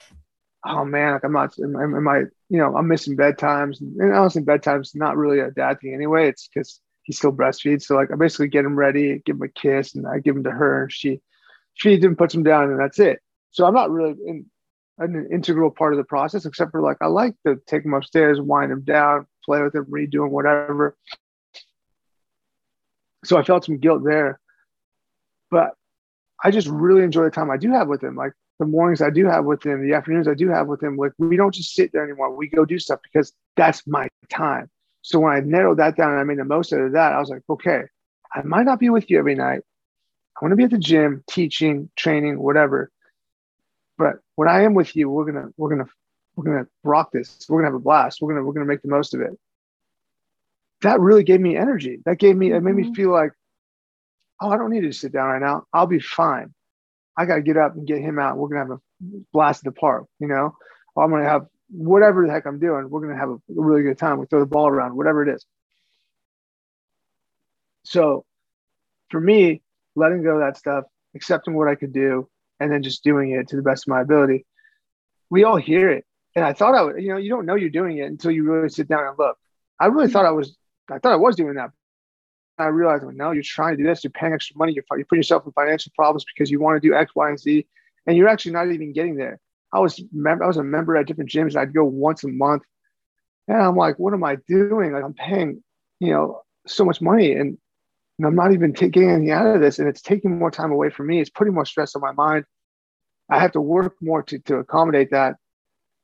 oh 0.66 0.86
man 0.86 1.14
like 1.14 1.24
i'm 1.24 1.34
not 1.34 1.54
am, 1.60 1.76
am 1.76 2.08
i 2.08 2.20
you 2.50 2.58
know 2.58 2.76
i'm 2.76 2.88
missing 2.88 3.18
bedtimes 3.18 3.82
and 3.82 4.14
honestly 4.14 4.42
bedtime's 4.42 4.94
not 4.96 5.18
really 5.18 5.40
a 5.40 5.52
dad 5.52 5.80
thing 5.80 5.94
anyway 5.94 6.28
it's 6.28 6.48
because 6.48 6.80
he 7.04 7.14
still 7.14 7.32
breastfeeds 7.32 7.84
so 7.84 7.96
like 7.96 8.12
i 8.12 8.16
basically 8.16 8.48
get 8.48 8.66
him 8.66 8.76
ready 8.76 9.22
give 9.26 9.36
him 9.36 9.42
a 9.42 9.48
kiss 9.48 9.96
and 9.96 10.08
i 10.08 10.20
give 10.20 10.36
him 10.36 10.44
to 10.44 10.52
her 10.52 10.84
and 10.84 10.92
she 10.92 11.20
feeds 11.78 12.04
him 12.04 12.16
puts 12.16 12.34
him 12.34 12.44
down 12.44 12.70
and 12.70 12.80
that's 12.80 13.00
it 13.00 13.20
so 13.50 13.66
i'm 13.66 13.74
not 13.74 13.90
really 13.90 14.16
in 14.26 14.46
an 15.02 15.28
integral 15.32 15.72
part 15.72 15.94
of 15.94 15.98
the 15.98 16.04
process, 16.04 16.46
except 16.46 16.72
for 16.72 16.82
like 16.82 16.98
I 17.02 17.08
like 17.08 17.36
to 17.46 17.60
take 17.68 17.84
him 17.86 17.94
upstairs, 17.94 18.40
wind 18.40 18.72
him 18.72 18.82
down, 18.82 19.26
play 19.44 19.62
with 19.62 19.74
them, 19.74 19.86
redoing 19.86 20.30
whatever. 20.30 20.96
So 23.26 23.38
I 23.38 23.44
felt 23.44 23.66
some 23.66 23.80
guilt 23.80 24.04
there. 24.04 24.40
But 25.50 25.72
I 26.44 26.52
just 26.52 26.68
really 26.68 27.04
enjoy 27.04 27.24
the 27.24 27.32
time 27.32 27.52
I 27.52 27.58
do 27.58 27.72
have 27.72 27.88
with 27.88 28.04
him. 28.04 28.16
Like 28.16 28.34
the 28.62 28.68
mornings 28.68 29.02
I 29.02 29.10
do 29.10 29.26
have 29.26 29.44
with 29.44 29.66
him, 29.66 29.82
the 29.82 29.96
afternoons 29.96 30.28
I 30.28 30.36
do 30.36 30.48
have 30.50 30.68
with 30.68 30.84
him. 30.84 30.96
Like 30.96 31.14
we 31.18 31.36
don't 31.36 31.54
just 31.54 31.74
sit 31.74 31.92
there 31.92 32.04
anymore. 32.04 32.34
We 32.36 32.48
go 32.48 32.64
do 32.64 32.78
stuff 32.78 33.00
because 33.02 33.34
that's 33.58 33.86
my 33.88 34.08
time. 34.30 34.70
So 35.02 35.20
when 35.20 35.34
I 35.34 35.40
narrowed 35.40 35.80
that 35.80 35.98
down 35.98 36.12
and 36.12 36.20
I 36.20 36.24
made 36.24 36.38
the 36.38 36.46
most 36.46 36.72
out 36.72 36.80
of 36.80 36.92
that, 36.92 37.12
I 37.12 37.20
was 37.20 37.30
like, 37.30 37.42
okay, 37.50 37.82
I 38.32 38.44
might 38.44 38.68
not 38.68 38.80
be 38.80 38.92
with 38.92 39.10
you 39.10 39.18
every 39.18 39.34
night. 39.34 39.62
I 40.36 40.46
want 40.46 40.52
to 40.52 40.56
be 40.56 40.64
at 40.64 40.70
the 40.70 40.78
gym, 40.78 41.24
teaching, 41.28 41.90
training, 41.96 42.40
whatever. 42.40 42.92
But 43.98 44.18
when 44.36 44.48
I 44.48 44.62
am 44.62 44.76
with 44.76 44.96
you, 44.96 45.10
we're 45.10 45.26
gonna 45.26 45.50
we're 45.58 45.70
gonna 45.70 45.90
we're 46.36 46.46
gonna 46.46 46.68
rock 46.84 47.12
this. 47.12 47.44
We're 47.50 47.62
gonna 47.62 47.70
have 47.70 47.82
a 47.82 47.84
blast. 47.84 48.22
We're 48.22 48.32
gonna 48.32 48.46
we're 48.46 48.54
gonna 48.54 48.68
make 48.68 48.84
the 48.84 48.90
most 48.90 49.16
of 49.16 49.22
it. 49.22 49.32
That 50.84 51.00
really 51.00 51.24
gave 51.24 51.42
me 51.42 51.58
energy. 51.58 52.00
That 52.06 52.20
gave 52.20 52.38
me 52.38 52.52
it 52.52 52.62
made 52.62 52.76
me 52.76 52.84
mm-hmm. 52.84 52.94
feel 52.94 53.12
like, 53.12 53.32
oh, 54.40 54.52
I 54.52 54.58
don't 54.58 54.70
need 54.70 54.82
to 54.82 54.94
sit 54.94 55.14
down 55.14 55.30
right 55.30 55.42
now. 55.42 55.66
I'll 55.74 55.88
be 55.88 56.00
fine. 56.00 56.54
I 57.18 57.26
got 57.26 57.36
to 57.36 57.42
get 57.42 57.58
up 57.58 57.76
and 57.76 57.86
get 57.86 58.00
him 58.00 58.20
out. 58.20 58.38
We're 58.38 58.50
gonna 58.50 58.62
have 58.62 58.72
a 58.72 58.82
blast 59.34 59.66
at 59.66 59.74
the 59.74 59.80
park. 59.80 60.06
You 60.20 60.28
know, 60.28 60.56
I'm 60.98 61.10
gonna 61.10 61.28
have 61.28 61.46
whatever 61.70 62.26
the 62.26 62.32
heck 62.32 62.46
I'm 62.46 62.60
doing. 62.60 62.90
We're 62.90 63.02
gonna 63.02 63.20
have 63.20 63.30
a 63.30 63.38
really 63.50 63.84
good 63.84 63.98
time. 63.98 64.20
We 64.20 64.26
throw 64.26 64.40
the 64.40 64.46
ball 64.46 64.68
around, 64.68 64.96
whatever 64.96 65.24
it 65.24 65.34
is. 65.36 65.46
So, 67.84 68.26
for 69.10 69.20
me, 69.20 69.62
letting 69.96 70.24
go 70.24 70.36
of 70.36 70.40
that 70.40 70.58
stuff, 70.58 70.86
accepting 71.16 71.54
what 71.54 71.68
I 71.68 71.76
could 71.76 71.94
do, 71.94 72.30
and 72.60 72.72
then 72.72 72.84
just 72.84 73.04
doing 73.04 73.32
it 73.32 73.50
to 73.50 73.56
the 73.56 73.62
best 73.62 73.86
of 73.86 73.90
my 73.90 74.02
ability. 74.02 74.46
We 75.30 75.44
all 75.44 75.58
hear 75.58 75.90
it. 75.90 76.06
And 76.36 76.46
I 76.46 76.54
thought 76.54 76.76
I 76.76 76.82
would, 76.84 77.02
you 77.02 77.10
know, 77.10 77.18
you 77.18 77.30
don't 77.30 77.46
know 77.46 77.56
you're 77.56 77.70
doing 77.70 77.98
it 77.98 78.04
until 78.06 78.32
you 78.32 78.44
really 78.44 78.70
sit 78.70 78.88
down 78.88 79.06
and 79.06 79.18
look. 79.18 79.38
I 79.80 79.88
really 79.88 80.10
thought 80.10 80.26
I 80.26 80.32
was, 80.32 80.56
I 80.90 81.00
thought 81.00 81.14
I 81.14 81.18
was 81.18 81.36
doing 81.36 81.56
that. 81.56 81.72
I 82.58 82.68
realized, 82.68 83.04
well, 83.04 83.16
no, 83.16 83.32
you're 83.32 83.44
trying 83.44 83.76
to 83.76 83.84
do 83.84 83.88
this. 83.88 84.04
You're 84.04 84.12
paying 84.12 84.34
extra 84.34 84.58
money. 84.58 84.74
You're, 84.74 84.84
you're 84.92 85.06
putting 85.06 85.20
yourself 85.20 85.46
in 85.46 85.52
financial 85.54 85.92
problems 85.96 86.26
because 86.26 86.52
you 86.52 86.60
want 86.60 86.82
to 86.82 86.88
do 86.88 86.94
X, 86.94 87.12
Y, 87.16 87.30
and 87.30 87.40
Z, 87.40 87.66
and 88.06 88.18
you're 88.18 88.28
actually 88.28 88.52
not 88.52 88.72
even 88.72 88.94
getting 88.94 89.16
there. 89.16 89.40
I 89.74 89.80
was, 89.80 90.00
I 90.00 90.48
was 90.48 90.58
a 90.58 90.64
member 90.64 90.98
at 90.98 91.08
different 91.08 91.30
gyms. 91.30 91.56
I'd 91.56 91.74
go 91.74 91.86
once 91.86 92.24
a 92.24 92.28
month, 92.28 92.64
and 93.48 93.58
I'm 93.58 93.76
like, 93.76 93.98
what 94.00 94.14
am 94.14 94.24
I 94.24 94.38
doing? 94.48 94.92
Like, 94.92 95.04
I'm 95.04 95.14
paying, 95.14 95.64
you 96.00 96.12
know, 96.12 96.42
so 96.68 96.86
much 96.86 97.02
money, 97.02 97.34
and 97.34 97.58
and 98.18 98.28
I'm 98.28 98.36
not 98.36 98.54
even 98.54 98.72
getting 98.72 99.10
anything 99.10 99.32
out 99.32 99.48
of 99.48 99.62
this, 99.62 99.80
and 99.80 99.88
it's 99.88 100.02
taking 100.02 100.38
more 100.38 100.52
time 100.52 100.72
away 100.72 100.92
from 100.92 101.08
me. 101.08 101.20
It's 101.20 101.30
putting 101.30 101.56
more 101.56 101.66
stress 101.66 101.96
on 101.96 102.02
my 102.02 102.12
mind. 102.12 102.46
I 103.32 103.40
have 103.40 103.54
to 103.54 103.62
work 103.62 103.96
more 104.00 104.22
to, 104.24 104.38
to 104.40 104.58
accommodate 104.58 105.10
that. 105.10 105.38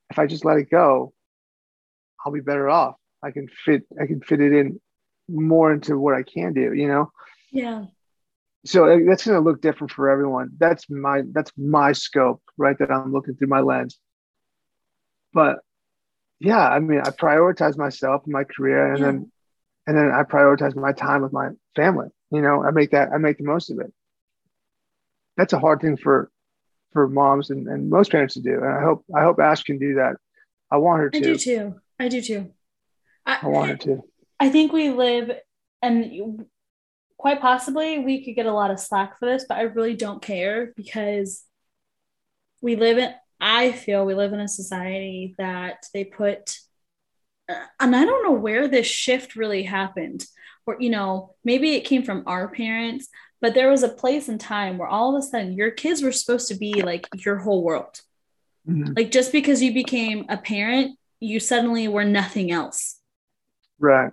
If 0.09 0.17
I 0.17 0.25
just 0.25 0.43
let 0.43 0.57
it 0.57 0.71
go, 0.71 1.13
I'll 2.25 2.31
be 2.31 2.39
better 2.39 2.69
off. 2.69 2.95
I 3.23 3.31
can 3.31 3.47
fit 3.47 3.83
I 4.01 4.07
can 4.07 4.21
fit 4.21 4.41
it 4.41 4.53
in 4.53 4.79
more 5.27 5.73
into 5.73 5.97
what 5.97 6.15
I 6.15 6.23
can 6.23 6.53
do, 6.53 6.73
you 6.73 6.87
know? 6.87 7.11
Yeah. 7.51 7.85
So 8.65 8.85
uh, 8.85 8.99
that's 9.07 9.25
going 9.25 9.41
to 9.41 9.49
look 9.49 9.61
different 9.61 9.91
for 9.91 10.09
everyone. 10.09 10.49
That's 10.57 10.89
my 10.89 11.21
that's 11.31 11.51
my 11.57 11.93
scope, 11.93 12.41
right? 12.57 12.77
That 12.79 12.91
I'm 12.91 13.13
looking 13.13 13.35
through 13.35 13.47
my 13.47 13.61
lens. 13.61 13.97
But 15.33 15.59
yeah, 16.39 16.67
I 16.67 16.79
mean, 16.79 16.99
I 16.99 17.09
prioritize 17.09 17.77
myself 17.77 18.23
and 18.25 18.33
my 18.33 18.43
career, 18.43 18.93
and 18.93 18.99
yeah. 18.99 19.05
then 19.05 19.31
and 19.87 19.97
then 19.97 20.11
I 20.11 20.23
prioritize 20.23 20.75
my 20.75 20.91
time 20.91 21.21
with 21.21 21.31
my 21.31 21.49
family. 21.75 22.07
You 22.31 22.41
know, 22.41 22.63
I 22.63 22.71
make 22.71 22.91
that 22.91 23.11
I 23.13 23.17
make 23.17 23.37
the 23.37 23.45
most 23.45 23.69
of 23.69 23.79
it. 23.79 23.93
That's 25.37 25.53
a 25.53 25.59
hard 25.59 25.79
thing 25.79 25.95
for 25.95 26.29
for 26.91 27.07
moms 27.07 27.49
and, 27.51 27.67
and 27.67 27.89
most 27.89 28.11
parents 28.11 28.33
to 28.33 28.41
do. 28.41 28.55
And 28.55 28.73
I 28.73 28.81
hope 28.81 29.05
I 29.15 29.23
hope 29.23 29.39
Ash 29.39 29.63
can 29.63 29.77
do 29.77 29.95
that. 29.95 30.15
I 30.69 30.77
want 30.77 30.99
her 31.01 31.09
to. 31.11 31.17
I 31.17 31.21
do 31.21 31.37
too. 31.37 31.75
I 31.99 32.07
do 32.09 32.21
too. 32.21 32.51
I, 33.25 33.39
I 33.41 33.47
want 33.47 33.69
her 33.69 33.77
to. 33.77 34.03
I 34.39 34.49
think 34.49 34.71
we 34.71 34.89
live 34.89 35.31
and 35.81 36.45
quite 37.17 37.41
possibly 37.41 37.99
we 37.99 38.23
could 38.23 38.35
get 38.35 38.45
a 38.45 38.53
lot 38.53 38.71
of 38.71 38.79
slack 38.79 39.17
for 39.17 39.25
this, 39.25 39.45
but 39.47 39.57
I 39.57 39.61
really 39.63 39.95
don't 39.95 40.21
care 40.21 40.73
because 40.75 41.43
we 42.61 42.75
live 42.75 42.97
in 42.97 43.13
I 43.39 43.71
feel 43.71 44.05
we 44.05 44.15
live 44.15 44.33
in 44.33 44.39
a 44.39 44.47
society 44.47 45.35
that 45.37 45.85
they 45.93 46.03
put 46.03 46.57
and 47.79 47.95
I 47.95 48.05
don't 48.05 48.23
know 48.23 48.31
where 48.31 48.67
this 48.67 48.87
shift 48.87 49.35
really 49.35 49.63
happened. 49.63 50.25
Or, 50.65 50.75
you 50.79 50.89
know, 50.89 51.35
maybe 51.45 51.75
it 51.75 51.85
came 51.85 52.03
from 52.03 52.23
our 52.27 52.49
parents, 52.49 53.07
but 53.39 53.53
there 53.53 53.69
was 53.69 53.83
a 53.83 53.89
place 53.89 54.27
and 54.27 54.39
time 54.39 54.77
where 54.77 54.87
all 54.87 55.15
of 55.15 55.23
a 55.23 55.25
sudden 55.25 55.53
your 55.53 55.71
kids 55.71 56.01
were 56.01 56.11
supposed 56.11 56.49
to 56.49 56.55
be 56.55 56.81
like 56.81 57.07
your 57.25 57.37
whole 57.37 57.63
world. 57.63 58.01
Mm-hmm. 58.67 58.93
Like 58.97 59.11
just 59.11 59.31
because 59.31 59.61
you 59.61 59.73
became 59.73 60.25
a 60.27 60.37
parent, 60.37 60.97
you 61.19 61.39
suddenly 61.39 61.87
were 61.87 62.03
nothing 62.03 62.51
else. 62.51 62.99
Right. 63.79 64.11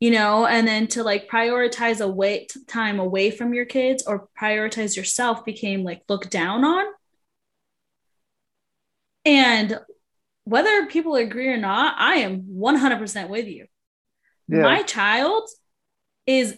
You 0.00 0.10
know, 0.10 0.46
and 0.46 0.66
then 0.66 0.86
to 0.88 1.02
like 1.02 1.28
prioritize 1.28 2.00
away 2.00 2.46
time 2.66 2.98
away 2.98 3.30
from 3.30 3.52
your 3.52 3.66
kids 3.66 4.02
or 4.06 4.28
prioritize 4.40 4.96
yourself 4.96 5.44
became 5.44 5.84
like 5.84 6.02
looked 6.08 6.30
down 6.30 6.64
on. 6.64 6.86
And 9.26 9.78
whether 10.44 10.86
people 10.86 11.16
agree 11.16 11.48
or 11.48 11.58
not, 11.58 11.96
I 11.98 12.16
am 12.16 12.42
100% 12.42 13.28
with 13.28 13.46
you. 13.46 13.66
Yeah. 14.48 14.62
My 14.62 14.82
child 14.82 15.48
is 16.26 16.56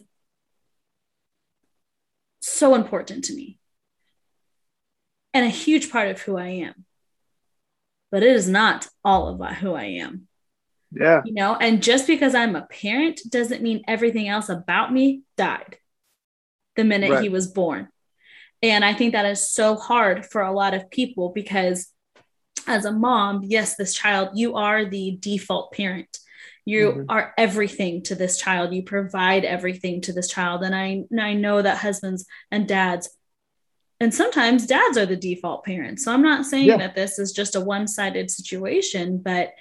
so 2.40 2.74
important 2.74 3.24
to 3.24 3.34
me 3.34 3.58
and 5.34 5.44
a 5.44 5.50
huge 5.50 5.90
part 5.90 6.08
of 6.08 6.20
who 6.20 6.36
I 6.36 6.48
am. 6.48 6.84
But 8.10 8.22
it 8.22 8.34
is 8.34 8.48
not 8.48 8.88
all 9.04 9.28
of 9.28 9.56
who 9.56 9.74
I 9.74 9.84
am. 9.84 10.28
Yeah. 10.94 11.22
You 11.24 11.34
know, 11.34 11.56
and 11.56 11.82
just 11.82 12.06
because 12.06 12.34
I'm 12.34 12.56
a 12.56 12.62
parent 12.62 13.20
doesn't 13.28 13.62
mean 13.62 13.82
everything 13.88 14.28
else 14.28 14.48
about 14.48 14.92
me 14.92 15.22
died 15.36 15.78
the 16.76 16.84
minute 16.84 17.10
right. 17.10 17.22
he 17.22 17.28
was 17.28 17.46
born. 17.46 17.88
And 18.62 18.84
I 18.84 18.94
think 18.94 19.12
that 19.12 19.26
is 19.26 19.50
so 19.52 19.74
hard 19.74 20.24
for 20.26 20.42
a 20.42 20.52
lot 20.52 20.74
of 20.74 20.90
people 20.90 21.30
because 21.30 21.88
as 22.66 22.84
a 22.84 22.92
mom, 22.92 23.42
yes, 23.44 23.76
this 23.76 23.94
child, 23.94 24.30
you 24.34 24.54
are 24.54 24.84
the 24.84 25.16
default 25.20 25.72
parent. 25.72 26.18
You 26.64 26.92
mm-hmm. 26.92 27.04
are 27.08 27.34
everything 27.36 28.02
to 28.04 28.14
this 28.14 28.38
child. 28.38 28.72
You 28.72 28.84
provide 28.84 29.44
everything 29.44 30.00
to 30.02 30.12
this 30.12 30.28
child. 30.28 30.62
And 30.62 30.74
I, 30.74 31.04
I 31.20 31.34
know 31.34 31.60
that 31.60 31.78
husbands 31.78 32.24
and 32.52 32.68
dads, 32.68 33.10
and 33.98 34.14
sometimes 34.14 34.66
dads 34.66 34.96
are 34.96 35.06
the 35.06 35.16
default 35.16 35.64
parents. 35.64 36.04
So 36.04 36.12
I'm 36.12 36.22
not 36.22 36.46
saying 36.46 36.68
yeah. 36.68 36.76
that 36.76 36.94
this 36.94 37.18
is 37.18 37.32
just 37.32 37.56
a 37.56 37.60
one 37.60 37.88
sided 37.88 38.30
situation, 38.30 39.18
but 39.18 39.52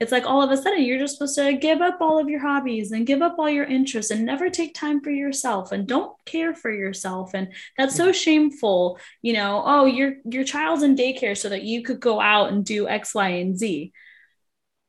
it's 0.00 0.12
like 0.12 0.26
all 0.26 0.42
of 0.42 0.50
a 0.50 0.56
sudden 0.56 0.82
you're 0.82 0.98
just 0.98 1.14
supposed 1.14 1.34
to 1.34 1.54
give 1.54 1.80
up 1.80 1.98
all 2.00 2.20
of 2.20 2.28
your 2.28 2.40
hobbies 2.40 2.92
and 2.92 3.06
give 3.06 3.20
up 3.20 3.36
all 3.38 3.50
your 3.50 3.64
interests 3.64 4.12
and 4.12 4.24
never 4.24 4.48
take 4.48 4.72
time 4.74 5.00
for 5.00 5.10
yourself 5.10 5.72
and 5.72 5.88
don't 5.88 6.12
care 6.24 6.54
for 6.54 6.70
yourself. 6.70 7.34
And 7.34 7.52
that's 7.76 7.96
so 7.96 8.12
shameful 8.12 8.98
you 9.22 9.32
know 9.32 9.62
oh 9.64 9.86
your 9.86 10.14
your 10.24 10.44
child's 10.44 10.82
in 10.82 10.96
daycare 10.96 11.36
so 11.36 11.48
that 11.48 11.62
you 11.62 11.82
could 11.82 12.00
go 12.00 12.20
out 12.20 12.52
and 12.52 12.64
do 12.64 12.88
x 12.88 13.14
y 13.14 13.28
and 13.28 13.58
z. 13.58 13.92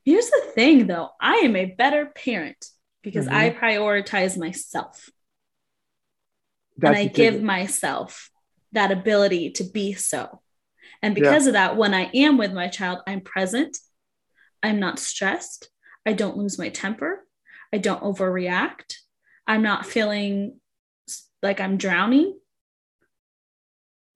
Here's 0.06 0.30
the 0.30 0.44
thing 0.54 0.88
though. 0.88 1.10
I 1.20 1.38
am 1.38 1.56
a 1.56 1.66
better 1.66 2.06
parent 2.06 2.68
because 3.02 3.26
mm-hmm. 3.26 3.36
i 3.36 3.50
prioritize 3.50 4.38
myself. 4.38 5.10
That's 6.78 6.98
and 7.00 7.10
i 7.10 7.12
give 7.12 7.42
myself 7.42 8.30
that 8.74 8.92
ability 8.92 9.52
to 9.52 9.64
be 9.64 9.94
so. 9.94 10.42
And 11.02 11.16
because 11.16 11.46
yeah. 11.46 11.50
of 11.50 11.54
that 11.54 11.78
when 11.78 11.96
i 11.96 12.12
am 12.14 12.38
with 12.38 12.54
my 12.54 12.68
child 12.68 13.00
i'm 13.08 13.22
present 13.22 13.78
I'm 14.64 14.80
not 14.80 15.00
stressed. 15.00 15.70
I 16.06 16.14
don't 16.14 16.38
lose 16.38 16.58
my 16.58 16.70
temper. 16.70 17.26
I 17.74 17.78
don't 17.78 18.02
overreact. 18.02 18.96
I'm 19.48 19.62
not 19.62 19.86
feeling 19.86 20.60
like 21.42 21.60
I'm 21.60 21.78
drowning 21.78 22.38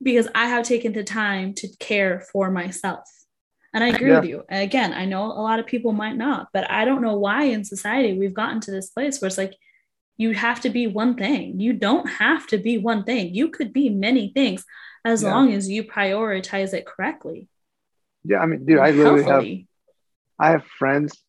because 0.01 0.27
I 0.35 0.47
have 0.47 0.65
taken 0.65 0.93
the 0.93 1.03
time 1.03 1.53
to 1.55 1.67
care 1.79 2.19
for 2.31 2.51
myself. 2.51 3.07
And 3.73 3.83
I 3.83 3.87
agree 3.87 4.09
yeah. 4.09 4.19
with 4.19 4.29
you. 4.29 4.43
And 4.49 4.61
again, 4.61 4.93
I 4.93 5.05
know 5.05 5.25
a 5.25 5.41
lot 5.41 5.59
of 5.59 5.65
people 5.65 5.93
might 5.93 6.15
not, 6.15 6.49
but 6.53 6.69
I 6.69 6.85
don't 6.85 7.01
know 7.01 7.17
why 7.17 7.45
in 7.45 7.63
society 7.63 8.17
we've 8.17 8.33
gotten 8.33 8.59
to 8.61 8.71
this 8.71 8.89
place 8.89 9.19
where 9.19 9.27
it's 9.27 9.37
like 9.37 9.55
you 10.17 10.33
have 10.33 10.61
to 10.61 10.69
be 10.69 10.85
one 10.85 11.15
thing. 11.15 11.59
You 11.59 11.73
don't 11.73 12.07
have 12.07 12.45
to 12.47 12.57
be 12.57 12.77
one 12.77 13.03
thing. 13.03 13.33
You 13.33 13.49
could 13.49 13.73
be 13.73 13.89
many 13.89 14.31
things 14.31 14.63
as 15.03 15.23
yeah. 15.23 15.31
long 15.31 15.53
as 15.53 15.69
you 15.69 15.83
prioritize 15.83 16.73
it 16.73 16.85
correctly. 16.85 17.47
Yeah, 18.23 18.39
I 18.39 18.45
mean, 18.45 18.65
dude, 18.65 18.79
I 18.79 18.91
literally 18.91 19.23
Healthily. 19.23 19.67
I 20.43 20.51
have 20.51 20.65
friends 20.77 21.23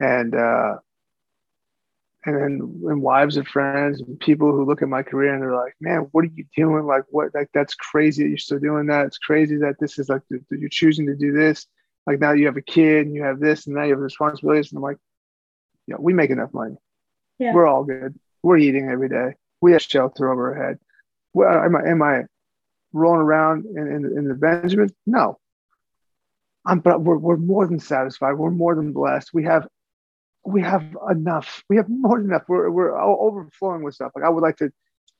and 0.00 0.34
uh 0.34 0.76
and 2.24 2.36
then 2.36 2.82
and 2.90 3.02
wives 3.02 3.36
of 3.36 3.46
friends 3.46 4.00
and 4.00 4.18
people 4.18 4.50
who 4.50 4.64
look 4.64 4.80
at 4.80 4.88
my 4.88 5.02
career 5.02 5.34
and 5.34 5.42
they're 5.42 5.54
like, 5.54 5.74
man, 5.78 6.08
what 6.12 6.24
are 6.24 6.30
you 6.34 6.46
doing? 6.56 6.84
Like, 6.86 7.04
what? 7.10 7.34
Like, 7.34 7.50
that's 7.52 7.74
crazy 7.74 8.22
that 8.22 8.28
you're 8.30 8.38
still 8.38 8.58
doing 8.58 8.86
that. 8.86 9.06
It's 9.06 9.18
crazy 9.18 9.56
that 9.58 9.76
this 9.78 9.98
is 9.98 10.08
like 10.08 10.22
that 10.30 10.42
you're 10.50 10.70
choosing 10.70 11.06
to 11.06 11.14
do 11.14 11.32
this. 11.32 11.66
Like 12.06 12.18
now 12.18 12.32
you 12.32 12.46
have 12.46 12.56
a 12.56 12.62
kid 12.62 13.06
and 13.06 13.14
you 13.14 13.24
have 13.24 13.40
this 13.40 13.66
and 13.66 13.76
now 13.76 13.84
you 13.84 13.90
have 13.90 14.00
responsibilities. 14.00 14.72
And 14.72 14.78
I'm 14.78 14.82
like, 14.82 14.96
yeah, 15.86 15.96
we 15.98 16.14
make 16.14 16.30
enough 16.30 16.54
money. 16.54 16.76
Yeah. 17.38 17.52
We're 17.52 17.66
all 17.66 17.84
good. 17.84 18.18
We're 18.42 18.56
eating 18.56 18.88
every 18.88 19.10
day. 19.10 19.34
We 19.60 19.72
have 19.72 19.82
shelter 19.82 20.32
over 20.32 20.54
our 20.56 20.66
head. 20.66 20.78
Well, 21.34 21.62
am 21.62 21.76
I 21.76 21.90
am 21.90 22.02
I 22.02 22.22
rolling 22.94 23.20
around 23.20 23.66
in, 23.66 23.86
in, 23.86 24.04
in 24.18 24.28
the 24.28 24.34
Benjamins? 24.34 24.92
No, 25.06 25.38
but 26.76 27.00
we're, 27.00 27.18
we're 27.18 27.36
more 27.36 27.66
than 27.66 27.78
satisfied. 27.78 28.34
We're 28.34 28.50
more 28.50 28.74
than 28.74 28.92
blessed. 28.92 29.30
We 29.32 29.44
have 29.44 29.66
we 30.44 30.62
have 30.62 30.96
enough. 31.10 31.62
We 31.68 31.76
have 31.76 31.88
more 31.88 32.18
than 32.18 32.28
enough. 32.28 32.44
We're, 32.48 32.70
we're 32.70 32.98
overflowing 32.98 33.82
with 33.82 33.94
stuff. 33.94 34.12
Like 34.14 34.24
I 34.24 34.28
would 34.28 34.42
like 34.42 34.56
to 34.58 34.70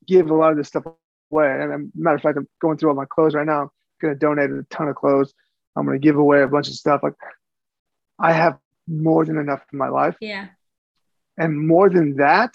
give 0.06 0.30
a 0.30 0.34
lot 0.34 0.52
of 0.52 0.56
this 0.56 0.68
stuff 0.68 0.84
away. 1.30 1.50
And 1.60 1.92
matter 1.94 2.16
of 2.16 2.22
fact, 2.22 2.38
I'm 2.38 2.48
going 2.60 2.78
through 2.78 2.90
all 2.90 2.96
my 2.96 3.04
clothes 3.04 3.34
right 3.34 3.46
now. 3.46 3.62
I'm 3.62 3.70
going 4.00 4.14
to 4.14 4.18
donate 4.18 4.50
a 4.50 4.64
ton 4.70 4.88
of 4.88 4.96
clothes. 4.96 5.34
I'm 5.76 5.84
going 5.84 6.00
to 6.00 6.04
give 6.04 6.16
away 6.16 6.42
a 6.42 6.48
bunch 6.48 6.68
of 6.68 6.74
stuff. 6.74 7.02
Like 7.02 7.14
I 8.18 8.32
have 8.32 8.58
more 8.86 9.24
than 9.24 9.36
enough 9.36 9.62
in 9.72 9.78
my 9.78 9.88
life. 9.88 10.16
Yeah. 10.20 10.48
And 11.36 11.66
more 11.66 11.90
than 11.90 12.16
that, 12.16 12.54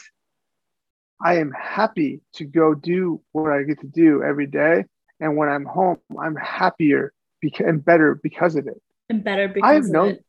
I 1.23 1.37
am 1.37 1.51
happy 1.51 2.21
to 2.33 2.45
go 2.45 2.73
do 2.73 3.21
what 3.31 3.51
I 3.51 3.63
get 3.63 3.79
to 3.81 3.87
do 3.87 4.23
every 4.23 4.47
day. 4.47 4.85
And 5.19 5.37
when 5.37 5.47
I'm 5.47 5.63
home, 5.63 5.99
I'm 6.19 6.35
happier 6.35 7.13
beca- 7.43 7.67
and 7.67 7.83
better 7.83 8.19
because 8.21 8.55
of 8.55 8.67
it. 8.67 8.81
And 9.09 9.23
better 9.23 9.47
because 9.47 9.69
I've 9.69 9.91
known, 9.91 10.09
it. 10.09 10.25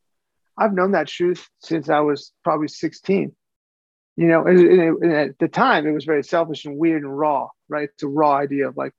I've 0.57 0.75
known 0.75 0.93
that 0.93 1.09
truth 1.09 1.49
since 1.61 1.89
I 1.89 2.01
was 2.01 2.33
probably 2.43 2.69
16. 2.69 3.35
You 4.17 4.27
know, 4.29 4.47
and, 4.47 4.59
and, 4.59 5.03
and, 5.03 5.13
at 5.13 5.39
the 5.39 5.49
time 5.49 5.87
it 5.87 5.93
was 5.93 6.05
very 6.05 6.23
selfish 6.23 6.65
and 6.65 6.79
weird 6.79 7.03
and 7.03 7.19
raw, 7.19 7.49
right? 7.69 7.89
It's 7.93 8.03
a 8.05 8.09
raw 8.09 8.37
idea 8.37 8.69
of 8.69 8.77
like, 8.77 8.93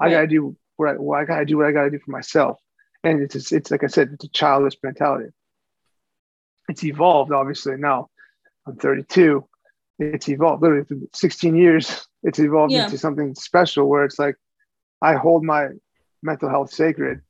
right. 0.00 0.08
I 0.08 0.10
gotta 0.10 0.26
do 0.26 0.56
what 0.76 0.90
I, 0.90 0.92
well, 0.98 1.20
I 1.20 1.24
gotta 1.24 1.44
do 1.44 1.58
what 1.58 1.66
I 1.66 1.72
gotta 1.72 1.90
do 1.90 2.00
for 2.00 2.10
myself. 2.10 2.58
And 3.04 3.22
it's, 3.22 3.36
it's, 3.36 3.52
it's 3.52 3.70
like 3.70 3.84
I 3.84 3.86
said, 3.86 4.10
it's 4.14 4.24
a 4.24 4.28
childish 4.28 4.76
mentality. 4.82 5.30
It's 6.68 6.82
evolved, 6.82 7.30
obviously. 7.30 7.76
Now 7.76 8.10
I'm 8.66 8.76
32. 8.76 9.46
It's 10.00 10.28
evolved 10.28 10.62
literally 10.62 10.84
16 11.14 11.54
years. 11.54 12.06
It's 12.24 12.40
evolved 12.40 12.72
yeah. 12.72 12.84
into 12.84 12.98
something 12.98 13.36
special 13.36 13.88
where 13.88 14.04
it's 14.04 14.18
like 14.18 14.34
I 15.00 15.14
hold 15.14 15.44
my 15.44 15.68
mental 16.22 16.48
health 16.48 16.72
sacred 16.72 17.20